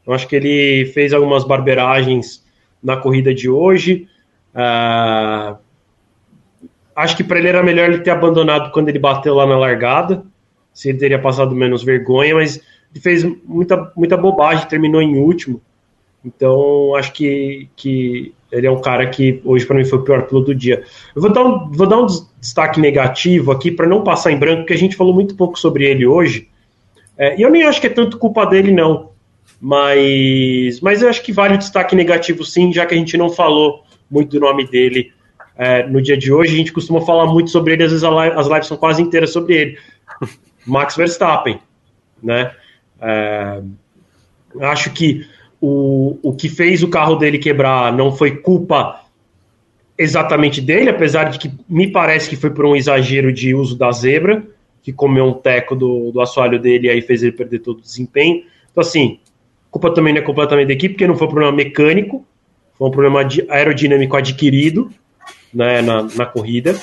Eu 0.07 0.12
acho 0.12 0.27
que 0.27 0.37
ele 0.37 0.87
fez 0.93 1.12
algumas 1.12 1.45
barberagens 1.45 2.45
na 2.83 2.97
corrida 2.97 3.33
de 3.35 3.49
hoje. 3.49 4.09
Ah, 4.55 5.57
acho 6.95 7.16
que 7.16 7.24
para 7.24 7.39
ele 7.39 7.49
era 7.49 7.62
melhor 7.62 7.89
ele 7.89 8.01
ter 8.01 8.11
abandonado 8.11 8.70
quando 8.73 8.89
ele 8.89 8.99
bateu 8.99 9.35
lá 9.35 9.47
na 9.47 9.57
largada. 9.57 10.24
Se 10.73 10.89
ele 10.89 10.99
teria 10.99 11.19
passado 11.19 11.55
menos 11.55 11.83
vergonha, 11.83 12.35
mas 12.35 12.57
ele 12.93 13.01
fez 13.01 13.24
muita, 13.45 13.93
muita 13.97 14.16
bobagem, 14.16 14.69
terminou 14.69 15.03
em 15.03 15.19
último. 15.19 15.61
Então, 16.24 16.95
acho 16.95 17.12
que, 17.12 17.69
que 17.77 18.33
ele 18.51 18.66
é 18.66 18.70
um 18.70 18.81
cara 18.81 19.07
que 19.09 19.41
hoje 19.45 19.66
para 19.66 19.77
mim 19.77 19.85
foi 19.85 19.99
o 19.99 20.03
pior 20.03 20.23
piloto 20.23 20.47
do 20.47 20.55
dia. 20.55 20.85
Eu 21.15 21.20
vou 21.23 21.33
dar 21.33 21.45
um, 21.45 21.70
vou 21.70 21.87
dar 21.87 21.99
um 21.99 22.07
des- 22.07 22.31
destaque 22.41 22.81
negativo 22.81 23.51
aqui 23.51 23.70
para 23.70 23.87
não 23.89 24.05
passar 24.05 24.31
em 24.31 24.39
branco, 24.39 24.61
porque 24.61 24.73
a 24.73 24.79
gente 24.79 24.97
falou 24.97 25.12
muito 25.12 25.35
pouco 25.37 25.59
sobre 25.59 25.85
ele 25.85 26.07
hoje. 26.07 26.49
É, 27.19 27.39
e 27.39 27.43
eu 27.43 27.51
nem 27.51 27.65
acho 27.65 27.81
que 27.81 27.87
é 27.87 27.91
tanto 27.91 28.19
culpa 28.19 28.47
dele, 28.47 28.73
não. 28.73 29.11
Mas, 29.61 30.81
mas 30.81 31.03
eu 31.03 31.09
acho 31.09 31.23
que 31.23 31.33
vale 31.33 31.55
o 31.55 31.59
destaque 31.59 31.95
negativo, 31.95 32.45
sim, 32.45 32.73
já 32.73 32.85
que 32.85 32.95
a 32.95 32.99
gente 32.99 33.16
não 33.16 33.31
falou 33.31 33.85
muito 34.11 34.31
do 34.31 34.41
nome 34.41 34.66
dele 34.66 35.12
é, 35.57 35.87
no 35.87 36.03
dia 36.03 36.16
de 36.16 36.33
hoje. 36.33 36.55
A 36.55 36.57
gente 36.57 36.73
costuma 36.73 37.01
falar 37.01 37.27
muito 37.27 37.51
sobre 37.51 37.74
ele, 37.74 37.85
às 37.85 37.91
vezes 37.91 38.03
live- 38.03 38.37
as 38.37 38.47
lives 38.47 38.66
são 38.66 38.77
quase 38.77 39.01
inteiras 39.01 39.31
sobre 39.33 39.55
ele. 39.55 39.79
Max 40.66 40.97
Verstappen, 40.97 41.59
né? 42.23 42.53
É, 43.01 43.62
acho 44.61 44.91
que 44.93 45.27
o, 45.61 46.19
o 46.23 46.35
que 46.35 46.49
fez 46.49 46.83
o 46.83 46.89
carro 46.89 47.16
dele 47.16 47.39
quebrar 47.39 47.93
não 47.93 48.12
foi 48.12 48.37
culpa 48.37 49.01
exatamente 49.97 50.61
dele, 50.61 50.91
apesar 50.91 51.24
de 51.31 51.39
que 51.39 51.51
me 51.69 51.91
parece 51.91 52.29
que 52.29 52.37
foi 52.37 52.51
por 52.51 52.65
um 52.65 52.74
exagero 52.74 53.33
de 53.33 53.55
uso 53.55 53.77
da 53.77 53.93
zebra, 53.93 54.43
que 54.83 54.93
comeu 54.93 55.27
um 55.27 55.33
teco 55.33 55.77
do, 55.77 56.11
do 56.11 56.20
assoalho 56.20 56.59
dele 56.59 56.89
e 56.89 56.91
aí 56.91 57.01
fez 57.01 57.23
ele 57.23 57.33
perder 57.33 57.61
todo 57.61 57.79
o 57.79 57.83
desempenho. 57.83 58.45
Então, 58.70 58.81
assim, 58.81 59.20
culpa 59.73 59.93
também 59.93 60.12
não 60.12 60.20
é 60.20 60.24
completamente 60.24 60.69
da 60.69 60.74
equipe, 60.74 60.94
porque 60.94 61.07
não 61.07 61.16
foi 61.16 61.27
um 61.27 61.31
problema 61.31 61.57
mecânico, 61.57 62.24
foi 62.74 62.89
um 62.89 62.90
problema 62.90 63.27
aerodinâmico 63.49 64.16
adquirido 64.16 64.90
né, 65.53 65.81
na, 65.81 66.03
na 66.15 66.27
corrida. 66.27 66.78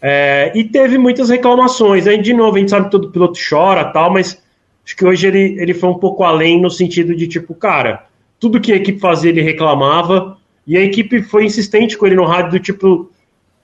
É, 0.00 0.52
e 0.54 0.64
teve 0.64 0.96
muitas 0.96 1.28
reclamações. 1.28 2.06
Aí, 2.06 2.22
de 2.22 2.32
novo, 2.32 2.56
a 2.56 2.60
gente 2.60 2.70
sabe 2.70 2.84
que 2.84 2.90
todo 2.92 3.10
piloto 3.10 3.38
chora 3.48 3.84
tal, 3.86 4.12
mas 4.12 4.40
acho 4.84 4.96
que 4.96 5.04
hoje 5.04 5.26
ele, 5.26 5.60
ele 5.60 5.74
foi 5.74 5.90
um 5.90 5.98
pouco 5.98 6.22
além 6.22 6.60
no 6.60 6.70
sentido 6.70 7.16
de, 7.16 7.26
tipo, 7.26 7.52
cara, 7.54 8.06
tudo 8.38 8.60
que 8.60 8.72
a 8.72 8.76
equipe 8.76 9.00
fazia 9.00 9.30
ele 9.30 9.42
reclamava, 9.42 10.38
e 10.66 10.76
a 10.76 10.80
equipe 10.80 11.22
foi 11.22 11.44
insistente 11.44 11.98
com 11.98 12.06
ele 12.06 12.14
no 12.14 12.24
rádio, 12.24 12.52
do 12.52 12.60
tipo, 12.60 13.10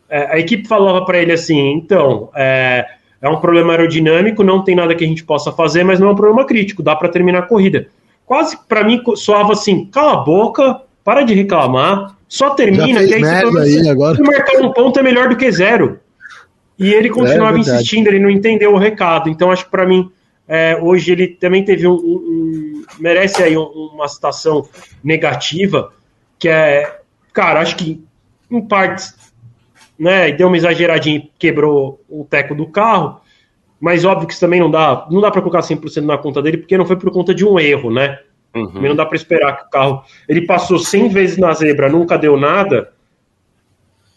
é, 0.08 0.34
a 0.34 0.38
equipe 0.38 0.66
falava 0.66 1.04
para 1.04 1.18
ele 1.18 1.32
assim, 1.32 1.72
então, 1.72 2.30
é, 2.34 2.86
é 3.22 3.28
um 3.28 3.36
problema 3.36 3.72
aerodinâmico, 3.72 4.42
não 4.42 4.64
tem 4.64 4.74
nada 4.74 4.94
que 4.94 5.04
a 5.04 5.06
gente 5.06 5.24
possa 5.24 5.52
fazer, 5.52 5.84
mas 5.84 6.00
não 6.00 6.08
é 6.08 6.12
um 6.12 6.16
problema 6.16 6.44
crítico, 6.44 6.82
dá 6.82 6.96
para 6.96 7.08
terminar 7.08 7.40
a 7.40 7.46
corrida. 7.46 7.88
Quase 8.30 8.56
para 8.68 8.84
mim 8.84 9.02
soava 9.16 9.54
assim, 9.54 9.86
cala 9.86 10.12
a 10.12 10.16
boca, 10.18 10.82
para 11.02 11.22
de 11.22 11.34
reclamar, 11.34 12.16
só 12.28 12.50
Já 12.50 12.54
termina, 12.54 12.84
fez 13.00 13.08
que 13.08 13.14
aí 13.14 13.24
se 13.24 13.28
merda 13.28 13.60
aí 13.62 13.88
agora. 13.88 14.14
se 14.14 14.22
marcar 14.22 14.62
um 14.62 14.72
ponto 14.72 15.00
é 15.00 15.02
melhor 15.02 15.28
do 15.28 15.36
que 15.36 15.50
zero. 15.50 15.98
E 16.78 16.94
ele 16.94 17.10
continuava 17.10 17.56
É 17.56 17.60
insistindo, 17.60 18.06
ele 18.06 18.20
não 18.20 18.30
entendeu 18.30 18.72
o 18.72 18.78
recado. 18.78 19.28
Então, 19.28 19.50
acho 19.50 19.64
que 19.64 19.70
para 19.72 19.84
mim, 19.84 20.12
é, 20.46 20.78
hoje 20.80 21.10
ele 21.10 21.26
também 21.26 21.64
teve 21.64 21.88
um. 21.88 21.94
um- 21.94 21.96
um- 21.96 22.84
merece 23.00 23.42
aí 23.42 23.58
um- 23.58 23.90
uma 23.94 24.06
citação 24.06 24.68
negativa, 25.02 25.92
que 26.38 26.48
é. 26.48 27.00
Cara, 27.32 27.58
acho 27.60 27.74
que 27.74 28.00
em 28.48 28.60
partes. 28.60 29.12
Né, 29.98 30.30
deu 30.30 30.46
uma 30.46 30.56
exageradinha 30.56 31.16
e 31.18 31.30
quebrou 31.36 32.00
o 32.08 32.24
teco 32.30 32.54
do 32.54 32.66
carro. 32.68 33.20
Mas 33.80 34.04
óbvio 34.04 34.26
que 34.26 34.32
isso 34.34 34.40
também 34.40 34.60
não 34.60 34.70
dá. 34.70 35.06
Não 35.10 35.20
dá 35.20 35.30
para 35.30 35.40
colocar 35.40 35.60
100% 35.62 36.04
na 36.04 36.18
conta 36.18 36.42
dele, 36.42 36.58
porque 36.58 36.76
não 36.76 36.84
foi 36.86 36.96
por 36.96 37.10
conta 37.10 37.34
de 37.34 37.44
um 37.46 37.58
erro, 37.58 37.90
né? 37.90 38.18
Uhum. 38.54 38.66
Também 38.68 38.88
não 38.90 38.96
dá 38.96 39.06
para 39.06 39.16
esperar 39.16 39.56
que 39.56 39.66
o 39.66 39.70
carro. 39.70 40.02
Ele 40.28 40.42
passou 40.42 40.78
100 40.78 41.08
vezes 41.08 41.38
na 41.38 41.52
zebra, 41.54 41.88
nunca 41.88 42.18
deu 42.18 42.36
nada. 42.36 42.92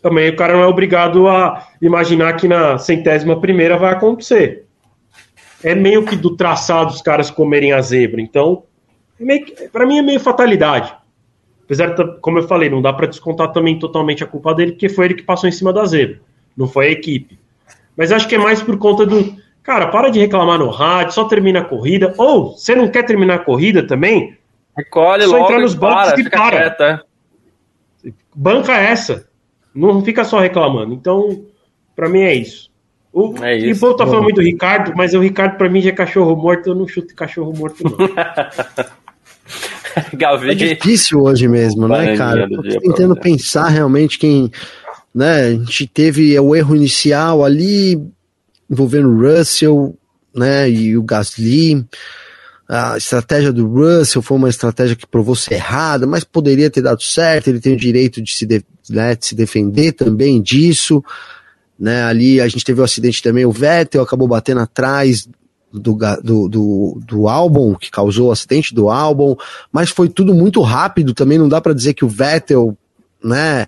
Também 0.02 0.30
o 0.30 0.36
cara 0.36 0.54
não 0.54 0.62
é 0.64 0.68
obrigado 0.68 1.30
a 1.30 1.66
imaginar 1.82 2.34
que 2.36 2.48
na 2.48 2.78
centésima 2.78 3.40
primeira 3.40 3.78
vai 3.78 3.94
acontecer. 3.94 4.66
É 5.64 5.74
meio 5.74 6.04
que 6.06 6.18
do 6.18 6.36
traçado 6.36 6.92
os 6.92 7.02
caras 7.02 7.32
comerem 7.32 7.72
a 7.72 7.80
zebra. 7.82 8.20
Então, 8.20 8.64
é 9.26 9.40
que- 9.40 9.70
pra 9.70 9.86
mim 9.86 10.00
é 10.00 10.02
meio 10.02 10.20
fatalidade. 10.20 10.94
Apesar 11.64 11.96
de, 11.96 12.20
como 12.20 12.40
eu 12.40 12.44
falei, 12.44 12.70
não 12.70 12.82
dá 12.82 12.92
para 12.92 13.08
descontar 13.08 13.54
também 13.54 13.80
totalmente 13.80 14.22
a 14.22 14.28
culpa 14.28 14.54
dele, 14.54 14.74
porque 14.74 14.90
foi 14.90 15.06
ele 15.06 15.14
que 15.14 15.24
passou 15.24 15.48
em 15.48 15.54
cima 15.54 15.72
da 15.72 15.86
zebra. 15.86 16.20
Não 16.58 16.68
foi 16.68 16.88
a 16.88 16.92
equipe. 16.92 17.40
Mas 17.96 18.12
acho 18.12 18.28
que 18.28 18.36
é 18.36 18.38
mais 18.38 18.62
por 18.62 18.78
conta 18.78 19.06
do. 19.06 19.42
Cara, 19.64 19.88
para 19.88 20.10
de 20.10 20.20
reclamar 20.20 20.60
no 20.60 20.70
rádio, 20.70 21.14
só 21.14 21.24
termina 21.24 21.60
a 21.60 21.66
corrida. 21.66 22.14
Ou, 22.18 22.52
você 22.52 22.76
não 22.76 22.90
quer 22.90 23.04
terminar 23.04 23.36
a 23.36 23.40
corrida 23.40 23.88
também? 23.88 24.38
Recolhe 24.76 25.24
Só 25.24 25.32
logo 25.32 25.46
entrar 25.46 25.60
nos 25.60 25.74
boxes 25.74 26.12
para, 26.12 26.22
e 26.22 26.30
para. 26.30 26.58
quieto, 26.58 26.84
é. 26.84 27.00
banca 28.36 28.74
essa. 28.74 29.26
Não 29.74 30.04
fica 30.04 30.26
só 30.26 30.40
reclamando. 30.40 30.94
Então, 30.94 31.46
pra 31.96 32.10
mim 32.10 32.22
é 32.22 32.34
isso. 32.36 32.70
O, 33.14 33.36
É 33.44 33.58
E 33.58 33.68
o 33.68 33.70
isso. 33.72 33.80
povo 33.80 33.96
tá 33.96 34.06
falando 34.06 34.24
muito 34.24 34.38
do 34.38 34.42
Ricardo, 34.42 34.94
mas 34.96 35.14
o 35.14 35.20
Ricardo 35.20 35.58
pra 35.58 35.70
mim 35.70 35.82
já 35.82 35.90
é 35.90 35.94
cachorro 35.94 36.36
morto, 36.36 36.70
eu 36.70 36.76
não 36.76 36.88
chuto 36.88 37.16
cachorro 37.16 37.54
morto, 37.56 37.84
não. 37.84 37.98
É 39.96 40.16
Gavi. 40.16 40.56
difícil 40.56 41.22
hoje 41.22 41.48
mesmo, 41.48 41.88
né, 41.88 42.18
cara? 42.18 42.48
do 42.48 42.64
Tô 42.64 42.80
tentando 42.80 43.16
pensar 43.16 43.68
realmente 43.68 44.18
quem. 44.18 44.50
Né, 45.14 45.42
a 45.42 45.52
gente 45.52 45.86
teve 45.86 46.40
o 46.40 46.56
erro 46.56 46.76
inicial 46.76 47.46
ali 47.46 48.02
envolvendo 48.74 49.10
o 49.10 49.22
Russell 49.22 49.98
né, 50.36 50.70
e 50.70 50.98
o 50.98 51.04
Gasly. 51.04 51.86
A 52.68 52.98
estratégia 52.98 53.54
do 53.54 53.68
Russell 53.68 54.22
foi 54.22 54.38
uma 54.38 54.50
estratégia 54.50 54.96
que 54.96 55.06
provou 55.06 55.36
ser 55.36 55.56
errada, 55.56 56.08
mas 56.08 56.24
poderia 56.24 56.70
ter 56.70 56.82
dado 56.82 57.02
certo. 57.02 57.48
Ele 57.48 57.60
tem 57.60 57.74
o 57.74 57.80
direito 57.80 58.22
de 58.22 58.34
se, 58.34 58.46
de- 58.46 58.66
né, 58.90 59.16
de 59.16 59.26
se 59.26 59.36
defender 59.36 59.92
também 59.94 60.42
disso. 60.42 61.04
Né, 61.80 62.04
ali 62.04 62.40
a 62.40 62.48
gente 62.48 62.64
teve 62.64 62.82
o 62.82 62.84
acidente 62.84 63.22
também, 63.22 63.46
o 63.46 63.52
Vettel 63.52 64.04
acabou 64.04 64.28
batendo 64.28 64.62
atrás 64.62 65.28
do, 65.72 65.98
do, 66.24 66.48
do, 66.48 67.02
do 67.06 67.28
álbum, 67.28 67.74
que 67.74 67.90
causou 67.90 68.30
o 68.30 68.32
acidente 68.32 68.74
do 68.76 68.90
álbum, 68.90 69.36
mas 69.72 69.90
foi 69.90 70.08
tudo 70.08 70.34
muito 70.34 70.62
rápido 70.62 71.14
também, 71.14 71.38
não 71.38 71.50
dá 71.50 71.60
para 71.60 71.74
dizer 71.74 71.96
que 71.96 72.06
o 72.06 72.08
Vettel, 72.08 72.78
né, 73.24 73.66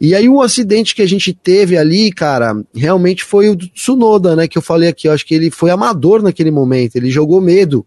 E 0.00 0.14
aí 0.14 0.28
o 0.28 0.42
acidente 0.42 0.94
que 0.94 1.02
a 1.02 1.08
gente 1.08 1.32
teve 1.32 1.76
ali, 1.76 2.12
cara, 2.12 2.54
realmente 2.74 3.24
foi 3.24 3.48
o 3.48 3.56
Tsunoda, 3.56 4.36
né? 4.36 4.46
Que 4.46 4.58
eu 4.58 4.62
falei 4.62 4.88
aqui, 4.88 5.08
eu 5.08 5.12
acho 5.12 5.24
que 5.24 5.34
ele 5.34 5.50
foi 5.50 5.70
amador 5.70 6.22
naquele 6.22 6.50
momento, 6.50 6.96
ele 6.96 7.10
jogou 7.10 7.40
medo. 7.40 7.84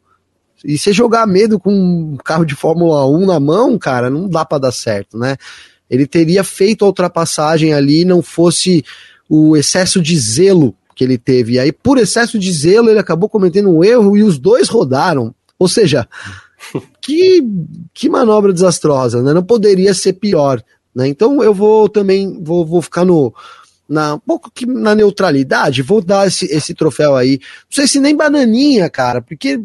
E 0.63 0.77
você 0.77 0.91
jogar 0.91 1.25
medo 1.25 1.59
com 1.59 1.71
um 1.71 2.17
carro 2.17 2.43
de 2.45 2.55
Fórmula 2.55 3.07
1 3.07 3.25
na 3.25 3.39
mão, 3.39 3.77
cara, 3.77 4.09
não 4.09 4.27
dá 4.27 4.43
para 4.43 4.57
dar 4.57 4.71
certo, 4.71 5.17
né? 5.17 5.37
Ele 5.89 6.05
teria 6.05 6.43
feito 6.43 6.83
a 6.83 6.87
ultrapassagem 6.87 7.73
ali, 7.73 8.03
não 8.03 8.21
fosse 8.21 8.83
o 9.27 9.55
excesso 9.55 10.01
de 10.01 10.17
zelo 10.17 10.75
que 10.95 11.03
ele 11.03 11.17
teve. 11.17 11.53
E 11.53 11.59
aí, 11.59 11.71
por 11.71 11.97
excesso 11.97 12.37
de 12.37 12.51
zelo, 12.51 12.89
ele 12.89 12.99
acabou 12.99 13.29
cometendo 13.29 13.69
um 13.69 13.83
erro 13.83 14.17
e 14.17 14.23
os 14.23 14.37
dois 14.37 14.67
rodaram. 14.67 15.33
Ou 15.57 15.67
seja, 15.67 16.07
que, 17.01 17.41
que 17.93 18.09
manobra 18.09 18.51
desastrosa, 18.51 19.23
né? 19.23 19.33
Não 19.33 19.43
poderia 19.43 19.93
ser 19.93 20.13
pior. 20.13 20.61
Né? 20.99 21.07
Então 21.07 21.41
eu 21.41 21.53
vou 21.53 21.87
também 21.87 22.43
vou, 22.43 22.65
vou 22.65 22.81
ficar 22.81 23.05
no, 23.05 23.33
na, 23.87 24.15
um 24.15 24.19
pouco 24.19 24.51
que 24.53 24.65
na 24.65 24.93
neutralidade, 24.93 25.81
vou 25.81 26.01
dar 26.01 26.27
esse, 26.27 26.45
esse 26.45 26.73
troféu 26.73 27.15
aí. 27.15 27.39
Não 27.39 27.71
sei 27.71 27.87
se 27.87 28.01
nem 28.01 28.15
bananinha, 28.15 28.89
cara, 28.89 29.21
porque 29.21 29.61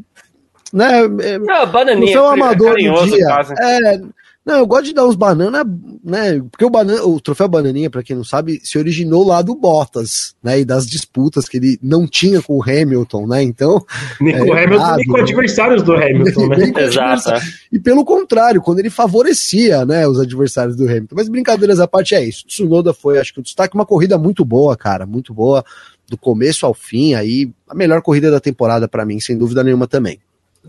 né, 0.73 1.01
é, 1.01 1.39
bananinha, 1.66 2.12
troféu 2.12 2.27
amador 2.31 2.77
do 2.77 3.05
dia. 3.06 3.27
É, 3.61 4.01
não, 4.44 4.58
eu 4.58 4.66
gosto 4.66 4.84
de 4.84 4.92
dar 4.92 5.06
uns 5.06 5.16
banana, 5.16 5.64
né? 6.04 6.38
Porque 6.50 6.66
o, 6.66 6.70
banana, 6.70 7.02
o 7.02 7.18
troféu 7.18 7.48
Bananinha, 7.48 7.88
para 7.88 8.02
quem 8.02 8.14
não 8.14 8.24
sabe, 8.24 8.60
se 8.62 8.76
originou 8.76 9.26
lá 9.26 9.40
do 9.40 9.54
Bottas, 9.54 10.36
né? 10.42 10.60
E 10.60 10.66
das 10.66 10.86
disputas 10.86 11.48
que 11.48 11.56
ele 11.56 11.78
não 11.82 12.06
tinha 12.06 12.42
com 12.42 12.58
o 12.58 12.62
Hamilton, 12.62 13.26
né? 13.26 13.42
Então. 13.42 13.82
Nem 14.20 14.36
com 14.38 14.44
o 14.50 14.56
é, 14.56 14.64
Hamilton, 14.64 14.96
nem 14.96 15.06
com 15.06 15.16
adversários 15.16 15.82
do 15.82 15.94
Hamilton, 15.94 16.48
né? 16.48 16.72
Exato. 16.76 17.32
E 17.72 17.78
pelo 17.78 18.04
contrário, 18.04 18.60
quando 18.60 18.80
ele 18.80 18.90
favorecia, 18.90 19.86
né, 19.86 20.06
os 20.06 20.20
adversários 20.20 20.76
do 20.76 20.84
Hamilton. 20.84 21.14
Mas 21.16 21.28
brincadeiras 21.30 21.80
à 21.80 21.88
parte 21.88 22.14
é 22.14 22.22
isso. 22.22 22.46
Tsunoda 22.46 22.92
foi, 22.92 23.18
acho 23.18 23.32
que 23.32 23.40
o 23.40 23.42
destaque, 23.42 23.74
uma 23.74 23.86
corrida 23.86 24.18
muito 24.18 24.44
boa, 24.44 24.76
cara, 24.76 25.06
muito 25.06 25.32
boa, 25.32 25.64
do 26.06 26.18
começo 26.18 26.66
ao 26.66 26.74
fim, 26.74 27.14
aí 27.14 27.50
a 27.66 27.74
melhor 27.74 28.02
corrida 28.02 28.30
da 28.30 28.40
temporada 28.40 28.86
para 28.86 29.06
mim, 29.06 29.18
sem 29.20 29.38
dúvida 29.38 29.64
nenhuma 29.64 29.86
também. 29.86 30.20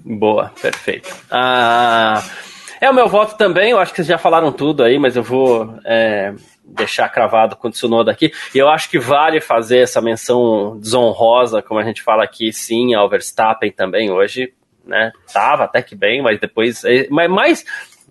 Boa, 0.06 0.49
perfeito. 0.61 1.14
Ah. 1.30 2.23
É 2.80 2.89
o 2.89 2.93
meu 2.93 3.07
voto 3.07 3.38
também, 3.38 3.72
eu 3.72 3.80
acho 3.80 3.91
que 3.91 3.97
vocês 3.97 4.07
já 4.07 4.18
falaram 4.18 4.52
tudo 4.52 4.84
aí, 4.84 4.99
mas 4.99 5.15
eu 5.15 5.23
vou 5.23 5.77
é, 5.85 6.34
deixar 6.64 7.10
cravado 7.10 7.57
o 7.61 7.69
Tsunoda 7.69 8.11
aqui. 8.11 8.31
E 8.53 8.57
eu 8.57 8.68
acho 8.69 8.89
que 8.89 8.99
vale 8.99 9.39
fazer 9.39 9.80
essa 9.80 10.02
menção 10.02 10.77
desonrosa, 10.80 11.61
como 11.61 11.80
a 11.80 11.84
gente 11.84 12.02
fala 12.02 12.23
aqui, 12.23 12.52
sim, 12.52 12.93
ao 12.93 13.10
Verstappen 13.10 13.72
também 13.72 14.11
hoje, 14.11 14.53
né? 14.85 15.11
Tava 15.31 15.64
até 15.64 15.81
que 15.81 15.95
bem, 15.95 16.22
mas 16.22 16.39
depois. 16.39 16.84
É, 16.84 17.07
mas, 17.10 17.30
mas 17.30 17.65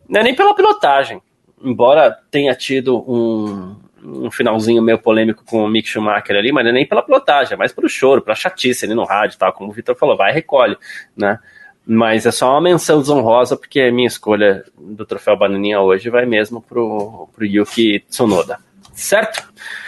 não 0.09 0.21
é 0.21 0.23
nem 0.23 0.35
pela 0.35 0.55
pilotagem. 0.55 1.21
Embora 1.63 2.17
tenha 2.31 2.55
tido 2.55 2.99
um, 3.11 3.77
um 4.03 4.31
finalzinho 4.31 4.83
meio 4.83 4.99
polêmico 4.99 5.45
com 5.45 5.65
o 5.65 5.69
Mick 5.69 5.89
Schumacher 5.89 6.37
ali, 6.37 6.53
mas 6.53 6.67
é 6.67 6.73
nem 6.73 6.87
pela 6.87 7.03
pilotagem, 7.03 7.55
é 7.55 7.57
mais 7.57 7.73
pro 7.73 7.89
choro, 7.89 8.21
pra 8.21 8.35
chatice 8.35 8.85
ali 8.85 8.95
no 8.95 9.05
rádio 9.05 9.39
tal, 9.39 9.53
como 9.53 9.71
o 9.71 9.73
Vitor 9.73 9.97
falou, 9.97 10.17
vai 10.17 10.31
e 10.31 10.35
recolhe, 10.35 10.77
né? 11.17 11.39
Mas 11.87 12.25
é 12.25 12.31
só 12.31 12.51
uma 12.53 12.63
menção 12.63 12.99
desonrosa, 13.01 13.57
porque 13.57 13.81
a 13.81 13.93
minha 13.93 14.09
escolha 14.09 14.65
do 14.79 15.05
troféu 15.05 15.39
Bananinha 15.39 15.81
hoje 15.81 16.09
vai 16.09 16.25
mesmo 16.25 16.61
pro, 16.63 17.29
pro 17.35 17.45
Yuki 17.45 18.01
Tsunoda. 18.09 18.59
Certo? 18.95 19.43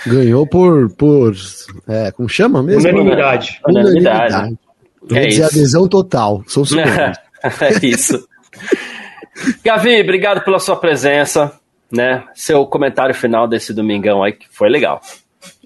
Ganhou 0.07 0.47
por. 0.47 0.91
por 0.91 1.35
é, 1.89 2.11
como 2.11 2.29
chama 2.29 2.63
mesmo? 2.63 2.89
Unanimidade. 2.89 3.61
Unanimidade. 3.67 4.35
Unanimidade. 4.35 4.59
É 5.13 5.27
dizer 5.27 5.45
adesão 5.45 5.89
total. 5.89 6.43
São 6.47 6.65
É 7.43 7.87
isso. 7.87 8.27
Gavi, 9.63 10.01
obrigado 10.01 10.45
pela 10.45 10.59
sua 10.59 10.77
presença. 10.77 11.53
Né? 11.91 12.25
Seu 12.35 12.67
comentário 12.67 13.15
final 13.15 13.47
desse 13.47 13.73
domingão 13.73 14.25
aí, 14.25 14.33
que 14.33 14.47
foi 14.51 14.69
legal. 14.69 15.01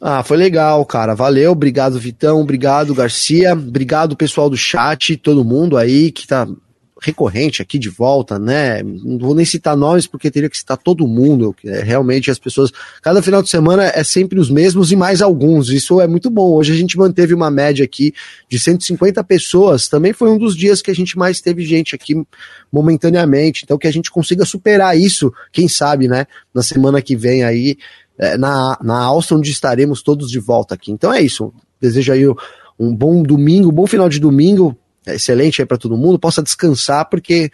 Ah, 0.01 0.23
foi 0.23 0.37
legal, 0.37 0.85
cara. 0.85 1.15
Valeu, 1.15 1.53
obrigado, 1.53 1.99
Vitão, 1.99 2.41
obrigado, 2.41 2.95
Garcia, 2.95 3.53
obrigado, 3.53 4.17
pessoal 4.17 4.49
do 4.49 4.57
chat, 4.57 5.17
todo 5.17 5.45
mundo 5.45 5.77
aí 5.77 6.11
que 6.11 6.27
tá 6.27 6.47
recorrente 7.01 7.63
aqui 7.63 7.79
de 7.79 7.89
volta, 7.89 8.39
né? 8.39 8.83
Não 8.83 9.19
vou 9.19 9.35
nem 9.35 9.45
citar 9.45 9.77
nomes 9.77 10.07
porque 10.07 10.31
teria 10.31 10.51
que 10.51 10.57
citar 10.57 10.77
todo 10.77 11.09
mundo. 11.09 11.57
É, 11.65 11.83
realmente 11.83 12.31
as 12.31 12.39
pessoas, 12.39 12.71
cada 13.03 13.23
final 13.23 13.43
de 13.43 13.49
semana 13.49 13.85
é 13.85 14.05
sempre 14.05 14.39
os 14.39 14.51
mesmos 14.51 14.93
e 14.93 14.97
mais 14.97 15.23
alguns. 15.23 15.71
Isso 15.71 16.01
é 16.01 16.07
muito 16.07 16.29
bom. 16.29 16.53
Hoje 16.53 16.73
a 16.73 16.77
gente 16.77 16.99
manteve 16.99 17.33
uma 17.33 17.51
média 17.51 17.85
aqui 17.85 18.13
de 18.49 18.59
150 18.59 19.25
pessoas. 19.25 19.89
Também 19.89 20.13
foi 20.13 20.31
um 20.31 20.39
dos 20.39 20.55
dias 20.55 20.83
que 20.83 20.91
a 20.91 20.95
gente 20.95 21.17
mais 21.17 21.41
teve 21.41 21.65
gente 21.65 21.95
aqui 21.95 22.15
momentaneamente. 22.71 23.63
Então 23.65 23.79
que 23.79 23.89
a 23.89 23.93
gente 23.93 24.11
consiga 24.11 24.45
superar 24.45 24.97
isso, 24.97 25.33
quem 25.51 25.69
sabe, 25.69 26.07
né? 26.07 26.27
Na 26.55 26.63
semana 26.63 27.01
que 27.01 27.17
vem 27.17 27.43
aí 27.43 27.79
na, 28.39 28.79
na 28.83 28.99
Áustria, 29.05 29.39
onde 29.39 29.51
estaremos 29.51 30.03
todos 30.03 30.31
de 30.31 30.39
volta 30.39 30.75
aqui. 30.75 30.93
Então 30.93 31.13
é 31.13 31.23
isso. 31.23 31.53
Desejo 31.81 32.13
aí 32.13 32.27
um 32.79 32.95
bom 32.95 33.23
domingo, 33.23 33.71
um 33.71 33.73
bom 33.73 33.87
final 33.87 34.09
de 34.09 34.21
domingo, 34.21 34.77
excelente 35.07 35.63
aí 35.63 35.67
para 35.67 35.79
todo 35.79 35.97
mundo, 35.97 36.19
possa 36.19 36.43
descansar, 36.43 37.09
porque 37.09 37.51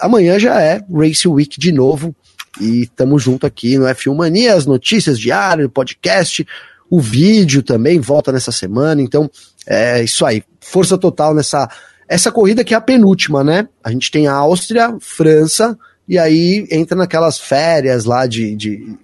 amanhã 0.00 0.38
já 0.38 0.60
é 0.60 0.82
Race 0.92 1.26
Week 1.26 1.58
de 1.58 1.72
novo. 1.72 2.14
E 2.60 2.82
estamos 2.82 3.22
junto 3.22 3.46
aqui 3.46 3.78
no 3.78 3.84
F1 3.84 4.14
Mania, 4.14 4.54
as 4.54 4.66
notícias 4.66 5.18
diárias, 5.18 5.70
podcast, 5.72 6.44
o 6.90 7.00
vídeo 7.00 7.62
também 7.62 8.00
volta 8.00 8.32
nessa 8.32 8.50
semana. 8.50 9.00
Então 9.00 9.30
é 9.66 10.02
isso 10.02 10.26
aí. 10.26 10.42
Força 10.60 10.98
total 10.98 11.34
nessa 11.34 11.68
essa 12.08 12.32
corrida 12.32 12.64
que 12.64 12.74
é 12.74 12.76
a 12.76 12.80
penúltima, 12.80 13.44
né? 13.44 13.68
A 13.84 13.92
gente 13.92 14.10
tem 14.10 14.26
a 14.26 14.34
Áustria, 14.34 14.96
França, 14.98 15.78
e 16.08 16.18
aí 16.18 16.66
entra 16.68 16.96
naquelas 16.96 17.38
férias 17.38 18.04
lá 18.04 18.26
de, 18.26 18.56
de 18.56 18.96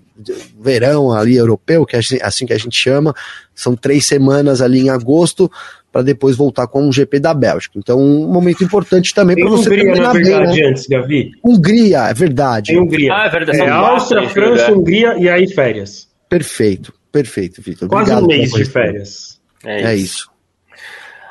verão 0.59 1.12
ali 1.12 1.36
europeu, 1.36 1.84
que 1.84 1.97
é 1.97 2.01
assim, 2.22 2.47
que 2.47 2.52
a 2.52 2.59
gente 2.59 2.76
chama. 2.76 3.14
São 3.55 3.74
três 3.74 4.06
semanas 4.06 4.60
ali 4.60 4.80
em 4.80 4.90
agosto 4.90 5.51
para 5.93 6.02
depois 6.02 6.36
voltar 6.36 6.66
com 6.66 6.86
o 6.86 6.93
GP 6.93 7.20
da 7.20 7.32
Bélgica. 7.32 7.78
Então, 7.78 7.98
um 7.98 8.28
momento 8.28 8.62
importante 8.62 9.14
também 9.14 9.34
para 9.34 9.48
você 9.48 9.70
Hungria, 9.70 9.94
na 9.94 10.12
verdade, 10.12 10.52
bem, 10.52 10.62
né? 10.62 10.68
antes, 10.68 10.86
Gavi. 10.86 11.30
Hungria, 11.43 12.09
é 12.09 12.14
verdade. 12.14 12.72
Tem 12.72 12.80
Hungria. 12.80 13.14
Ah, 13.14 13.26
é 13.26 13.30
verdade. 13.30 13.60
É, 13.60 13.68
Áustria, 13.70 14.28
França, 14.28 14.72
Hungria 14.72 15.16
e 15.18 15.28
aí 15.28 15.48
férias. 15.48 16.06
Perfeito, 16.28 16.93
perfeito, 17.10 17.62
Vitor. 17.62 17.88
Quase 17.88 18.12
um 18.12 18.26
mês 18.26 18.52
de 18.52 18.64
férias. 18.66 19.40
É, 19.64 19.93
é 19.93 19.97
isso. 19.97 20.28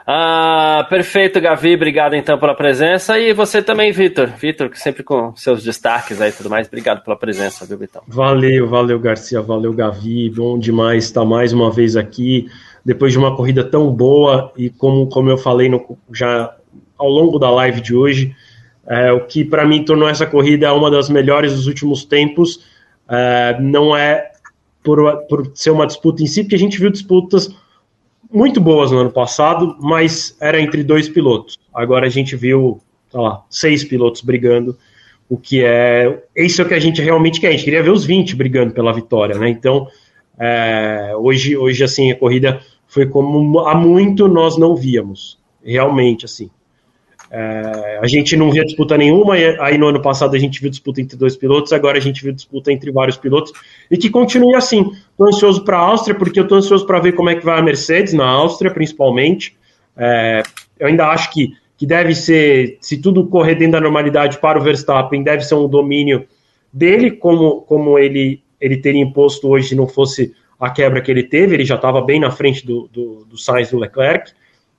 Ah, 0.07 0.85
perfeito, 0.87 1.41
Gavi. 1.41 1.73
Obrigado 1.73 2.13
então 2.13 2.37
pela 2.37 2.53
presença. 2.53 3.17
E 3.17 3.33
você 3.33 3.61
também, 3.61 3.91
Vitor. 3.91 4.27
Vitor, 4.27 4.69
sempre 4.75 5.03
com 5.03 5.35
seus 5.35 5.63
destaques 5.63 6.21
aí 6.21 6.29
e 6.29 6.33
tudo 6.33 6.49
mais. 6.49 6.67
Obrigado 6.67 7.03
pela 7.03 7.17
presença, 7.17 7.65
viu, 7.65 7.77
Vitão? 7.77 8.03
Valeu, 8.07 8.67
valeu, 8.67 8.99
Garcia. 8.99 9.41
Valeu, 9.41 9.73
Gavi. 9.73 10.29
Bom 10.29 10.59
demais 10.59 11.05
estar 11.05 11.25
mais 11.25 11.53
uma 11.53 11.71
vez 11.71 11.95
aqui. 11.95 12.47
Depois 12.85 13.11
de 13.11 13.17
uma 13.17 13.35
corrida 13.35 13.63
tão 13.63 13.91
boa 13.91 14.51
e 14.55 14.69
como, 14.69 15.07
como 15.07 15.31
eu 15.31 15.39
falei 15.39 15.67
no, 15.69 15.97
já 16.13 16.53
ao 16.99 17.09
longo 17.09 17.39
da 17.39 17.49
live 17.49 17.81
de 17.81 17.95
hoje, 17.95 18.35
é, 18.87 19.11
o 19.11 19.21
que 19.21 19.43
para 19.43 19.65
mim 19.65 19.83
tornou 19.83 20.07
essa 20.07 20.27
corrida 20.27 20.71
uma 20.71 20.91
das 20.91 21.09
melhores 21.09 21.55
dos 21.55 21.65
últimos 21.65 22.05
tempos. 22.05 22.63
É, 23.09 23.57
não 23.59 23.97
é 23.97 24.31
por, 24.83 25.17
por 25.27 25.51
ser 25.55 25.71
uma 25.71 25.87
disputa 25.87 26.21
em 26.21 26.27
si, 26.27 26.43
porque 26.43 26.55
a 26.55 26.59
gente 26.59 26.79
viu 26.79 26.91
disputas 26.91 27.49
muito 28.35 28.59
boas 28.59 28.91
no 28.91 28.99
ano 28.99 29.11
passado, 29.11 29.77
mas 29.79 30.35
era 30.41 30.59
entre 30.59 30.83
dois 30.83 31.07
pilotos. 31.07 31.57
Agora 31.73 32.05
a 32.05 32.09
gente 32.09 32.35
viu, 32.35 32.81
sei 33.09 33.19
lá, 33.19 33.43
seis 33.49 33.83
pilotos 33.85 34.21
brigando, 34.21 34.77
o 35.29 35.37
que 35.37 35.63
é. 35.63 36.21
Isso 36.35 36.61
é 36.61 36.65
o 36.65 36.67
que 36.67 36.73
a 36.73 36.79
gente 36.79 37.01
realmente 37.01 37.39
quer. 37.39 37.47
A 37.47 37.51
gente 37.51 37.63
queria 37.63 37.81
ver 37.81 37.91
os 37.91 38.03
20 38.05 38.35
brigando 38.35 38.73
pela 38.73 38.91
vitória, 38.91 39.37
né? 39.37 39.49
Então, 39.49 39.87
é, 40.37 41.13
hoje, 41.17 41.55
hoje, 41.55 41.83
assim, 41.83 42.11
a 42.11 42.15
corrida 42.15 42.59
foi 42.87 43.05
como 43.05 43.59
há 43.59 43.73
muito 43.73 44.27
nós 44.27 44.57
não 44.57 44.75
víamos. 44.75 45.39
Realmente, 45.63 46.25
assim. 46.25 46.49
É, 47.31 47.99
a 48.01 48.07
gente 48.07 48.35
não 48.35 48.51
via 48.51 48.63
disputa 48.63 48.97
nenhuma, 48.97 49.33
aí 49.33 49.77
no 49.77 49.87
ano 49.87 50.01
passado 50.01 50.35
a 50.35 50.39
gente 50.39 50.61
viu 50.61 50.69
disputa 50.69 51.01
entre 51.01 51.17
dois 51.17 51.35
pilotos, 51.35 51.73
agora 51.73 51.97
a 51.97 52.01
gente 52.01 52.23
viu 52.23 52.31
disputa 52.31 52.71
entre 52.71 52.91
vários 52.91 53.17
pilotos, 53.17 53.51
e 53.89 53.97
que 53.97 54.09
continue 54.09 54.55
assim. 54.55 54.91
Estou 55.11 55.27
ansioso 55.27 55.63
para 55.63 55.77
a 55.77 55.81
Áustria, 55.81 56.15
porque 56.15 56.39
eu 56.39 56.43
estou 56.43 56.57
ansioso 56.57 56.85
para 56.85 56.99
ver 56.99 57.13
como 57.13 57.29
é 57.29 57.35
que 57.35 57.45
vai 57.45 57.59
a 57.59 57.63
Mercedes 57.63 58.13
na 58.13 58.27
Áustria, 58.27 58.71
principalmente. 58.71 59.55
É, 59.97 60.43
eu 60.79 60.87
ainda 60.87 61.07
acho 61.07 61.31
que, 61.31 61.53
que 61.77 61.85
deve 61.85 62.13
ser, 62.13 62.77
se 62.81 62.97
tudo 62.97 63.25
correr 63.27 63.55
dentro 63.55 63.73
da 63.73 63.81
normalidade 63.81 64.37
para 64.39 64.59
o 64.59 64.61
Verstappen, 64.61 65.23
deve 65.23 65.43
ser 65.43 65.55
um 65.55 65.67
domínio 65.67 66.25
dele, 66.71 67.11
como, 67.11 67.61
como 67.61 67.97
ele, 67.97 68.41
ele 68.59 68.77
teria 68.77 69.01
imposto 69.01 69.47
hoje 69.49 69.69
se 69.69 69.75
não 69.75 69.87
fosse 69.87 70.33
a 70.59 70.69
quebra 70.69 71.01
que 71.01 71.11
ele 71.11 71.23
teve, 71.23 71.55
ele 71.55 71.65
já 71.65 71.75
estava 71.75 72.01
bem 72.01 72.19
na 72.19 72.31
frente 72.31 72.65
do, 72.65 72.89
do, 72.91 73.25
do 73.25 73.37
Sainz 73.37 73.71
do 73.71 73.77
Leclerc, 73.77 74.31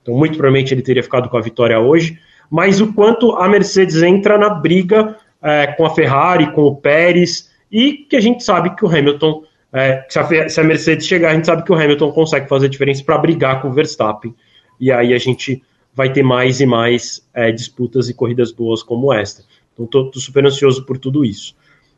então 0.02 0.14
muito 0.14 0.36
provavelmente 0.36 0.72
ele 0.72 0.82
teria 0.82 1.02
ficado 1.02 1.28
com 1.28 1.36
a 1.36 1.40
vitória 1.40 1.78
hoje 1.78 2.18
mas 2.50 2.80
o 2.80 2.92
quanto 2.92 3.32
a 3.32 3.48
Mercedes 3.48 4.02
entra 4.02 4.38
na 4.38 4.50
briga 4.50 5.16
é, 5.42 5.68
com 5.68 5.84
a 5.84 5.90
Ferrari, 5.90 6.52
com 6.52 6.62
o 6.62 6.76
Pérez, 6.76 7.50
e 7.70 7.92
que 7.92 8.16
a 8.16 8.20
gente 8.20 8.42
sabe 8.42 8.74
que 8.74 8.84
o 8.84 8.88
Hamilton, 8.88 9.42
é, 9.72 10.04
se, 10.08 10.18
a, 10.18 10.48
se, 10.48 10.60
a, 10.60 10.64
Mercedes 10.64 11.06
chegar, 11.06 11.30
a 11.30 11.34
gente 11.34 11.46
sabe 11.46 11.64
que 11.64 11.72
o 11.72 11.74
Hamilton 11.74 12.12
consegue 12.12 12.48
fazer 12.48 12.68
diferença 12.68 13.04
para 13.04 13.18
brigar 13.18 13.60
com 13.60 13.68
o 13.68 13.72
Verstappen, 13.72 14.34
e 14.80 14.90
aí 14.92 15.12
a 15.12 15.18
gente 15.18 15.62
vai 15.94 16.12
ter 16.12 16.22
mais 16.22 16.60
e 16.60 16.66
mais 16.66 17.26
é, 17.32 17.50
disputas 17.50 18.08
e 18.08 18.14
corridas 18.14 18.52
boas 18.52 18.82
como 18.82 19.12
esta. 19.12 19.42
Então 19.72 19.84
estou 19.84 20.20
super 20.20 20.44
ansioso 20.44 20.84
por 20.84 20.98
tudo 20.98 21.24
isso. 21.24 21.54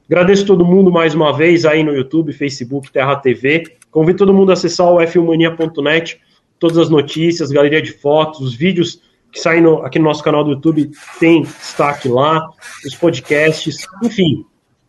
Agradeço 0.08 0.46
todo 0.46 0.64
mundo 0.64 0.90
mais 0.90 1.14
uma 1.14 1.36
vez 1.36 1.66
aí 1.66 1.82
no 1.82 1.92
YouTube, 1.92 2.32
Facebook, 2.32 2.90
Terra 2.90 3.16
TV. 3.16 3.64
Convido 3.90 4.18
todo 4.18 4.32
mundo 4.32 4.50
a 4.50 4.52
acessar 4.54 4.86
o 4.90 5.06
fmania.net, 5.06 6.20
todas 6.58 6.78
as 6.78 6.88
notícias, 6.88 7.50
galeria 7.50 7.82
de 7.82 7.92
fotos, 7.92 8.40
os 8.40 8.54
vídeos 8.54 9.02
que 9.32 9.40
saem 9.40 9.60
no, 9.60 9.82
aqui 9.82 9.98
no 9.98 10.06
nosso 10.06 10.22
canal 10.22 10.42
do 10.42 10.52
YouTube 10.52 10.90
tem 11.18 11.42
destaque 11.42 12.08
lá, 12.08 12.48
os 12.84 12.94
podcasts, 12.94 13.86
enfim. 14.02 14.44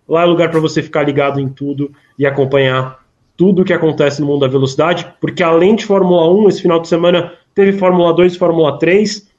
Lá 0.07 0.23
é 0.23 0.25
lugar 0.25 0.49
para 0.49 0.59
você 0.59 0.81
ficar 0.81 1.03
ligado 1.03 1.39
em 1.39 1.49
tudo 1.49 1.91
e 2.17 2.25
acompanhar 2.25 2.99
tudo 3.39 3.61
o 3.61 3.65
que 3.65 3.71
acontece 3.71 4.19
no 4.19 4.27
mundo 4.27 4.41
da 4.41 4.47
velocidade, 4.47 5.07
porque 5.21 5.41
além 5.41 5.75
de 5.75 5.85
Fórmula 5.85 6.29
1, 6.29 6.49
esse 6.49 6.61
final 6.61 6.79
de 6.79 6.89
semana 6.89 7.31
teve 7.55 7.77
Fórmula 7.77 8.13
2 8.13 8.33
e 8.33 8.37
Fórmula 8.37 8.77
3, 8.77 9.29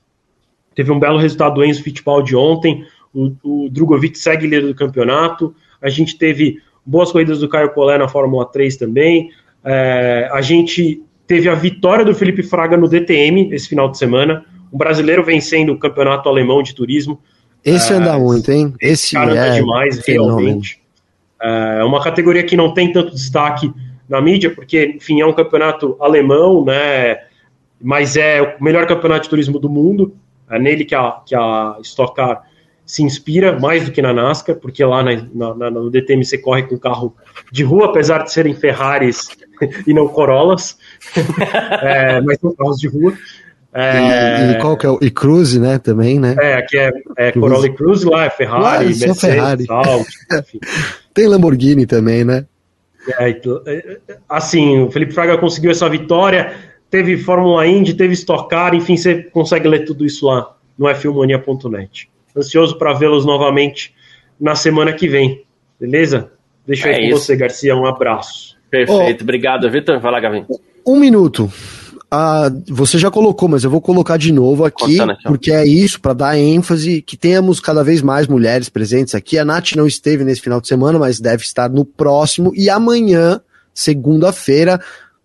teve 0.75 0.91
um 0.91 0.99
belo 0.99 1.19
resultado 1.19 1.57
do 1.57 1.65
Enzo 1.65 1.83
Fittipaldi 1.83 2.35
ontem, 2.35 2.87
o, 3.13 3.33
o 3.43 3.69
Drogovic 3.69 4.17
segue 4.19 4.47
líder 4.47 4.69
do 4.69 4.75
campeonato, 4.75 5.55
a 5.83 5.91
gente 5.91 6.17
teve 6.17 6.63
boas 6.87 7.13
corridas 7.13 7.41
do 7.41 7.49
Caio 7.49 7.75
Collet 7.75 7.99
na 7.99 8.09
Fórmula 8.09 8.47
3 8.47 8.77
também, 8.79 9.31
é, 9.63 10.31
a 10.33 10.41
gente 10.41 11.03
teve 11.27 11.49
a 11.49 11.55
vitória 11.55 12.05
do 12.05 12.15
Felipe 12.15 12.43
Fraga 12.43 12.79
no 12.79 12.89
DTM 12.89 13.53
esse 13.53 13.69
final 13.69 13.91
de 13.91 13.99
semana, 13.99 14.47
um 14.73 14.79
brasileiro 14.79 15.25
vencendo 15.25 15.73
o 15.73 15.79
campeonato 15.79 16.29
alemão 16.29 16.63
de 16.63 16.75
turismo. 16.75 17.21
Esse 17.65 17.93
é, 17.93 17.97
anda 17.97 18.19
muito, 18.19 18.51
hein? 18.51 18.75
Esse 18.81 19.15
cara 19.15 19.35
é 19.37 19.53
demais, 19.53 20.01
fenômeno. 20.01 20.39
realmente. 20.39 20.81
É 21.43 21.85
uma 21.85 22.03
categoria 22.03 22.43
que 22.43 22.57
não 22.57 22.75
tem 22.75 22.93
tanto 22.93 23.15
destaque 23.15 23.73
na 24.09 24.21
mídia, 24.21 24.51
porque, 24.55 24.95
enfim, 24.97 25.21
é 25.21 25.27
um 25.27 25.33
campeonato 25.33 25.97
alemão, 26.01 26.65
né? 26.65 27.19
Mas 27.81 28.17
é 28.17 28.43
o 28.43 28.63
melhor 28.63 28.87
campeonato 28.87 29.23
de 29.23 29.31
turismo 29.31 29.59
do 29.59 29.69
mundo. 29.69 30.15
É 30.51 30.59
nele 30.59 30.85
que 30.85 30.95
a, 30.95 31.21
que 31.25 31.35
a 31.35 31.77
Stock 31.81 32.15
Car 32.15 32.43
se 32.85 33.05
inspira 33.05 33.57
mais 33.59 33.85
do 33.85 33.93
que 33.93 34.03
na 34.03 34.13
NASCAR, 34.13 34.57
porque 34.57 34.85
lá 34.85 35.01
na, 35.01 35.55
na, 35.55 35.71
no 35.71 35.89
DTM 35.89 36.25
você 36.25 36.37
corre 36.37 36.65
com 36.65 36.77
carro 36.77 37.15
de 37.53 37.63
rua, 37.63 37.87
apesar 37.87 38.25
de 38.25 38.33
serem 38.33 38.53
Ferraris 38.53 39.29
e 39.87 39.95
não 39.95 40.09
Corollas, 40.09 40.77
é, 41.83 42.21
mas 42.21 42.41
são 42.41 42.53
carros 42.53 42.79
de 42.79 42.89
rua. 42.89 43.17
É... 43.73 44.49
E, 44.49 44.53
e, 44.53 44.59
qual 44.61 44.77
que 44.77 44.85
é 44.85 44.91
o 44.91 44.99
e 45.01 45.11
Cruze, 45.11 45.61
né? 45.61 45.79
Também, 45.79 46.19
né? 46.19 46.35
É, 46.41 46.55
aqui 46.55 46.77
é, 46.77 46.91
é 47.17 47.33
Corolla 47.33 47.67
e 47.67 47.73
Cruze, 47.73 48.05
lá 48.05 48.25
é 48.25 48.31
Ferrari, 48.31 48.63
lá, 48.63 48.81
Mercedes, 48.81 49.21
Ferrari. 49.21 49.67
Tal, 49.67 50.05
Tem 51.15 51.27
Lamborghini 51.27 51.87
também, 51.87 52.25
né? 52.25 52.47
É, 53.19 53.31
é, 53.31 53.99
assim, 54.29 54.81
o 54.81 54.91
Felipe 54.91 55.13
Fraga 55.13 55.39
conseguiu 55.39 55.71
essa 55.71 55.89
vitória, 55.89 56.55
teve 56.91 57.17
Fórmula 57.17 57.67
Indy, 57.67 57.95
teve 57.95 58.15
Stock 58.15 58.49
Car, 58.49 58.75
enfim, 58.75 58.97
você 58.97 59.23
consegue 59.23 59.69
ler 59.69 59.85
tudo 59.85 60.05
isso 60.05 60.27
lá 60.27 60.55
no 60.79 60.87
f1mania.net. 60.87 62.11
Ansioso 62.37 62.77
para 62.77 62.93
vê-los 62.93 63.25
novamente 63.25 63.95
na 64.39 64.55
semana 64.55 64.93
que 64.93 65.09
vem, 65.09 65.45
beleza? 65.79 66.31
Deixa 66.67 66.89
eu 66.89 66.93
é 66.93 67.03
ir 67.03 67.11
com 67.11 67.19
você, 67.19 67.37
Garcia, 67.37 67.75
um 67.75 67.87
abraço. 67.87 68.57
Perfeito, 68.71 69.21
oh, 69.21 69.25
obrigado, 69.25 69.69
Vitor. 69.71 69.99
Vai 69.99 70.13
lá, 70.13 70.21
Gavin. 70.21 70.45
Um 70.87 70.99
minuto. 70.99 71.51
Ah, 72.11 72.51
você 72.69 72.99
já 72.99 73.09
colocou, 73.09 73.49
mas 73.49 73.63
eu 73.63 73.71
vou 73.71 73.81
colocar 73.81 74.17
de 74.17 74.33
novo 74.33 74.65
aqui, 74.65 74.99
porque 75.25 75.53
é 75.53 75.65
isso, 75.65 76.01
para 76.01 76.13
dar 76.13 76.37
ênfase, 76.37 77.03
que 77.03 77.17
tenhamos 77.17 77.61
cada 77.61 77.85
vez 77.85 78.03
mais 78.03 78.27
mulheres 78.27 78.69
presentes 78.69 79.15
aqui. 79.15 79.39
A 79.39 79.45
Nath 79.45 79.73
não 79.77 79.87
esteve 79.87 80.25
nesse 80.25 80.41
final 80.41 80.61
de 80.61 80.67
semana, 80.67 80.99
mas 80.99 81.21
deve 81.21 81.45
estar 81.45 81.71
no 81.71 81.85
próximo. 81.85 82.53
E 82.57 82.69
amanhã, 82.69 83.41
segunda-feira, 83.73 84.81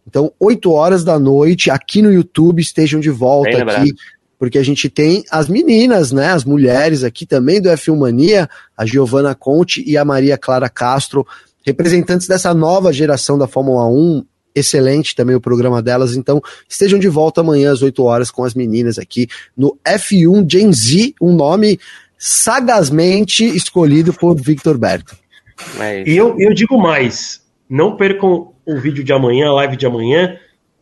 então, 0.07 0.32
8 0.40 0.72
horas 0.72 1.03
da 1.03 1.18
noite, 1.18 1.72
aqui 1.72 2.02
no 2.02 2.14
YouTube, 2.14 2.62
estejam 2.62 2.99
de 2.99 3.10
volta 3.10 3.64
aqui, 3.64 3.91
porque 4.38 4.60
a 4.60 4.64
gente 4.64 4.88
tem 4.88 5.24
as 5.32 5.48
meninas, 5.48 6.12
né, 6.12 6.28
as 6.28 6.45
mulheres 6.45 7.03
aqui 7.03 7.26
também 7.26 7.60
do 7.60 7.70
F1 7.70 7.98
Mania, 7.98 8.48
a 8.78 8.86
Giovana 8.86 9.34
Conte 9.34 9.84
e 9.88 9.98
a 9.98 10.06
Maria 10.06 10.38
Clara 10.38 10.70
Castro, 10.70 11.26
representantes 11.66 12.28
dessa 12.28 12.53
nova 12.53 12.94
geração 12.94 13.40
da 13.40 13.48
Fórmula 13.48 13.88
1, 13.88 14.24
excelente 14.56 15.15
também 15.15 15.36
o 15.36 15.41
programa 15.41 15.82
delas. 15.82 16.15
Então, 16.15 16.41
estejam 16.68 16.98
de 16.98 17.10
volta 17.10 17.41
amanhã 17.41 17.72
às 17.72 17.82
8 17.82 18.03
horas 18.03 18.32
com 18.32 18.44
as 18.44 18.53
meninas 18.53 18.98
aqui 18.98 19.27
no 19.56 19.77
F1 19.86 20.49
Gen 20.49 20.72
Z, 20.72 21.14
um 21.22 21.36
nome 21.36 21.80
sagazmente 22.18 23.45
escolhido 23.45 24.14
por 24.14 24.36
Victor 24.40 24.77
Berto. 24.77 25.15
É 25.80 26.07
e 26.07 26.15
eu, 26.15 26.36
eu 26.40 26.53
digo 26.53 26.77
mais: 26.77 27.41
não 27.69 27.95
percam 27.95 28.53
o 28.65 28.80
vídeo 28.80 29.03
de 29.03 29.14
amanhã, 29.14 29.49
a 29.49 29.53
live 29.53 29.77
de 29.77 29.86
amanhã, 29.86 30.38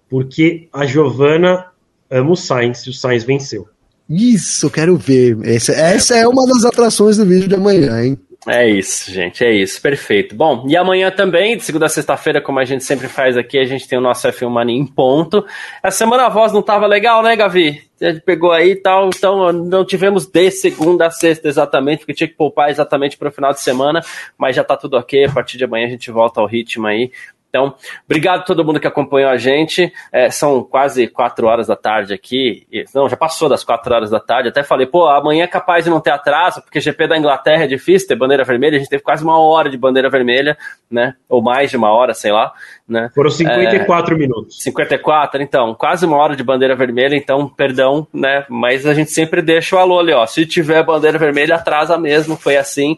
porque 0.10 0.68
a 0.72 0.86
Giovana 0.86 1.66
ama 2.10 2.32
o 2.32 2.36
Sainz 2.36 2.86
e 2.86 2.90
o 2.90 2.94
Sainz 2.94 3.24
venceu. 3.24 3.68
Isso, 4.10 4.70
quero 4.70 4.96
ver. 4.98 5.38
Essa, 5.44 5.72
essa 5.74 6.16
é 6.16 6.28
uma 6.28 6.46
das 6.46 6.66
atrações 6.66 7.18
do 7.18 7.26
vídeo 7.26 7.48
de 7.48 7.56
amanhã, 7.56 8.04
hein? 8.04 8.18
É 8.46 8.68
isso, 8.68 9.10
gente, 9.10 9.44
é 9.44 9.54
isso, 9.54 9.82
perfeito. 9.82 10.36
Bom, 10.36 10.66
e 10.68 10.76
amanhã 10.76 11.10
também, 11.10 11.56
de 11.56 11.64
segunda 11.64 11.86
a 11.86 11.90
sexta-feira, 11.90 12.42
como 12.42 12.60
a 12.60 12.66
gente 12.66 12.84
sempre 12.84 13.08
faz 13.08 13.38
aqui, 13.38 13.58
a 13.58 13.64
gente 13.64 13.88
tem 13.88 13.98
o 13.98 14.02
nosso 14.02 14.28
F1 14.28 14.50
Mania 14.50 14.78
em 14.78 14.86
ponto. 14.86 15.46
A 15.82 15.90
semana 15.90 16.26
a 16.26 16.30
voz 16.30 16.52
não 16.52 16.62
tava 16.62 16.86
legal, 16.86 17.24
né, 17.24 17.38
Gavi? 17.38 17.82
Gente 18.02 18.20
pegou 18.20 18.52
aí 18.52 18.72
e 18.72 18.76
tal, 18.76 19.08
então 19.08 19.54
não 19.54 19.86
tivemos 19.86 20.26
de 20.26 20.52
segunda 20.52 21.08
a 21.08 21.12
sexta 21.12 21.48
exatamente, 21.48 22.00
porque 22.00 22.14
tinha 22.14 22.28
que 22.28 22.36
poupar 22.36 22.70
exatamente 22.70 23.18
para 23.18 23.30
o 23.30 23.32
final 23.32 23.54
de 23.54 23.62
semana, 23.62 24.02
mas 24.38 24.58
já 24.58 24.64
tá 24.64 24.76
tudo 24.76 24.98
ok, 24.98 25.24
a 25.24 25.32
partir 25.32 25.58
de 25.58 25.64
amanhã 25.64 25.88
a 25.88 25.92
gente 25.92 26.12
volta 26.12 26.42
ao 26.42 26.48
ritmo 26.48 26.86
aí. 26.86 27.12
Então, 27.54 27.76
obrigado 28.04 28.40
a 28.40 28.44
todo 28.44 28.66
mundo 28.66 28.80
que 28.80 28.88
acompanhou 28.88 29.30
a 29.30 29.38
gente. 29.38 29.94
É, 30.12 30.32
são 30.32 30.64
quase 30.64 31.06
quatro 31.06 31.46
horas 31.46 31.68
da 31.68 31.76
tarde 31.76 32.12
aqui. 32.12 32.66
Não, 32.96 33.08
já 33.08 33.16
passou 33.16 33.48
das 33.48 33.64
quatro 33.64 33.94
horas 33.94 34.10
da 34.10 34.20
tarde. 34.20 34.50
Até 34.50 34.64
falei, 34.64 34.88
pô, 34.88 35.06
amanhã 35.06 35.44
é 35.44 35.48
capaz 35.48 35.84
de 35.84 35.92
não 35.92 36.02
ter 36.02 36.10
atraso, 36.10 36.64
porque 36.64 36.82
GP 36.82 37.08
da 37.08 37.16
Inglaterra 37.16 37.66
é 37.66 37.68
difícil 37.68 38.08
ter 38.08 38.16
bandeira 38.16 38.44
vermelha. 38.44 38.78
A 38.78 38.80
gente 38.80 38.90
teve 38.90 39.04
quase 39.04 39.24
uma 39.24 39.40
hora 39.40 39.70
de 39.70 39.78
bandeira 39.78 40.10
vermelha, 40.10 40.58
né? 40.90 41.14
Ou 41.30 41.44
mais 41.44 41.70
de 41.70 41.78
uma 41.78 41.92
hora, 41.92 42.16
sei 42.16 42.32
lá. 42.32 42.52
Né? 42.90 43.12
Foram 43.14 43.30
54 43.30 44.16
é, 44.16 44.18
minutos. 44.18 44.64
54, 44.64 45.44
então, 45.44 45.76
quase 45.76 46.08
uma 46.08 46.18
hora 46.18 46.36
de 46.36 46.44
bandeira 46.44 46.76
vermelha, 46.76 47.16
então, 47.16 47.48
perdão, 47.48 48.08
né? 48.12 48.46
Mas 48.50 48.88
a 48.88 48.96
gente 48.96 49.12
sempre 49.12 49.44
deixa 49.44 49.76
o 49.76 49.80
alô 49.80 50.00
ali, 50.00 50.12
ó. 50.12 50.26
Se 50.26 50.44
tiver 50.48 50.84
bandeira 50.84 51.20
vermelha, 51.20 51.54
atrasa 51.54 52.00
mesmo, 52.00 52.36
foi 52.36 52.58
assim. 52.58 52.96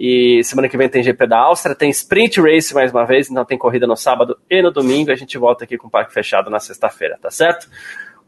E 0.00 0.44
semana 0.44 0.68
que 0.68 0.76
vem 0.76 0.88
tem 0.88 1.02
GP 1.02 1.26
da 1.26 1.40
Áustria, 1.40 1.74
tem 1.74 1.90
Sprint 1.90 2.40
Race 2.40 2.72
mais 2.72 2.92
uma 2.92 3.04
vez, 3.04 3.28
então 3.28 3.44
tem 3.44 3.58
corrida 3.58 3.84
no 3.84 3.96
sábado 3.96 4.38
e 4.48 4.62
no 4.62 4.70
domingo. 4.70 5.10
A 5.10 5.16
gente 5.16 5.36
volta 5.36 5.64
aqui 5.64 5.76
com 5.76 5.88
o 5.88 5.90
parque 5.90 6.14
fechado 6.14 6.48
na 6.48 6.60
sexta-feira, 6.60 7.18
tá 7.20 7.32
certo? 7.32 7.68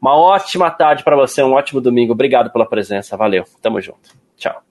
Uma 0.02 0.16
ótima 0.16 0.68
tarde 0.68 1.04
para 1.04 1.14
você, 1.14 1.44
um 1.44 1.52
ótimo 1.52 1.80
domingo. 1.80 2.12
Obrigado 2.12 2.50
pela 2.50 2.66
presença, 2.66 3.16
valeu. 3.16 3.44
Tamo 3.62 3.80
junto. 3.80 4.10
Tchau. 4.36 4.69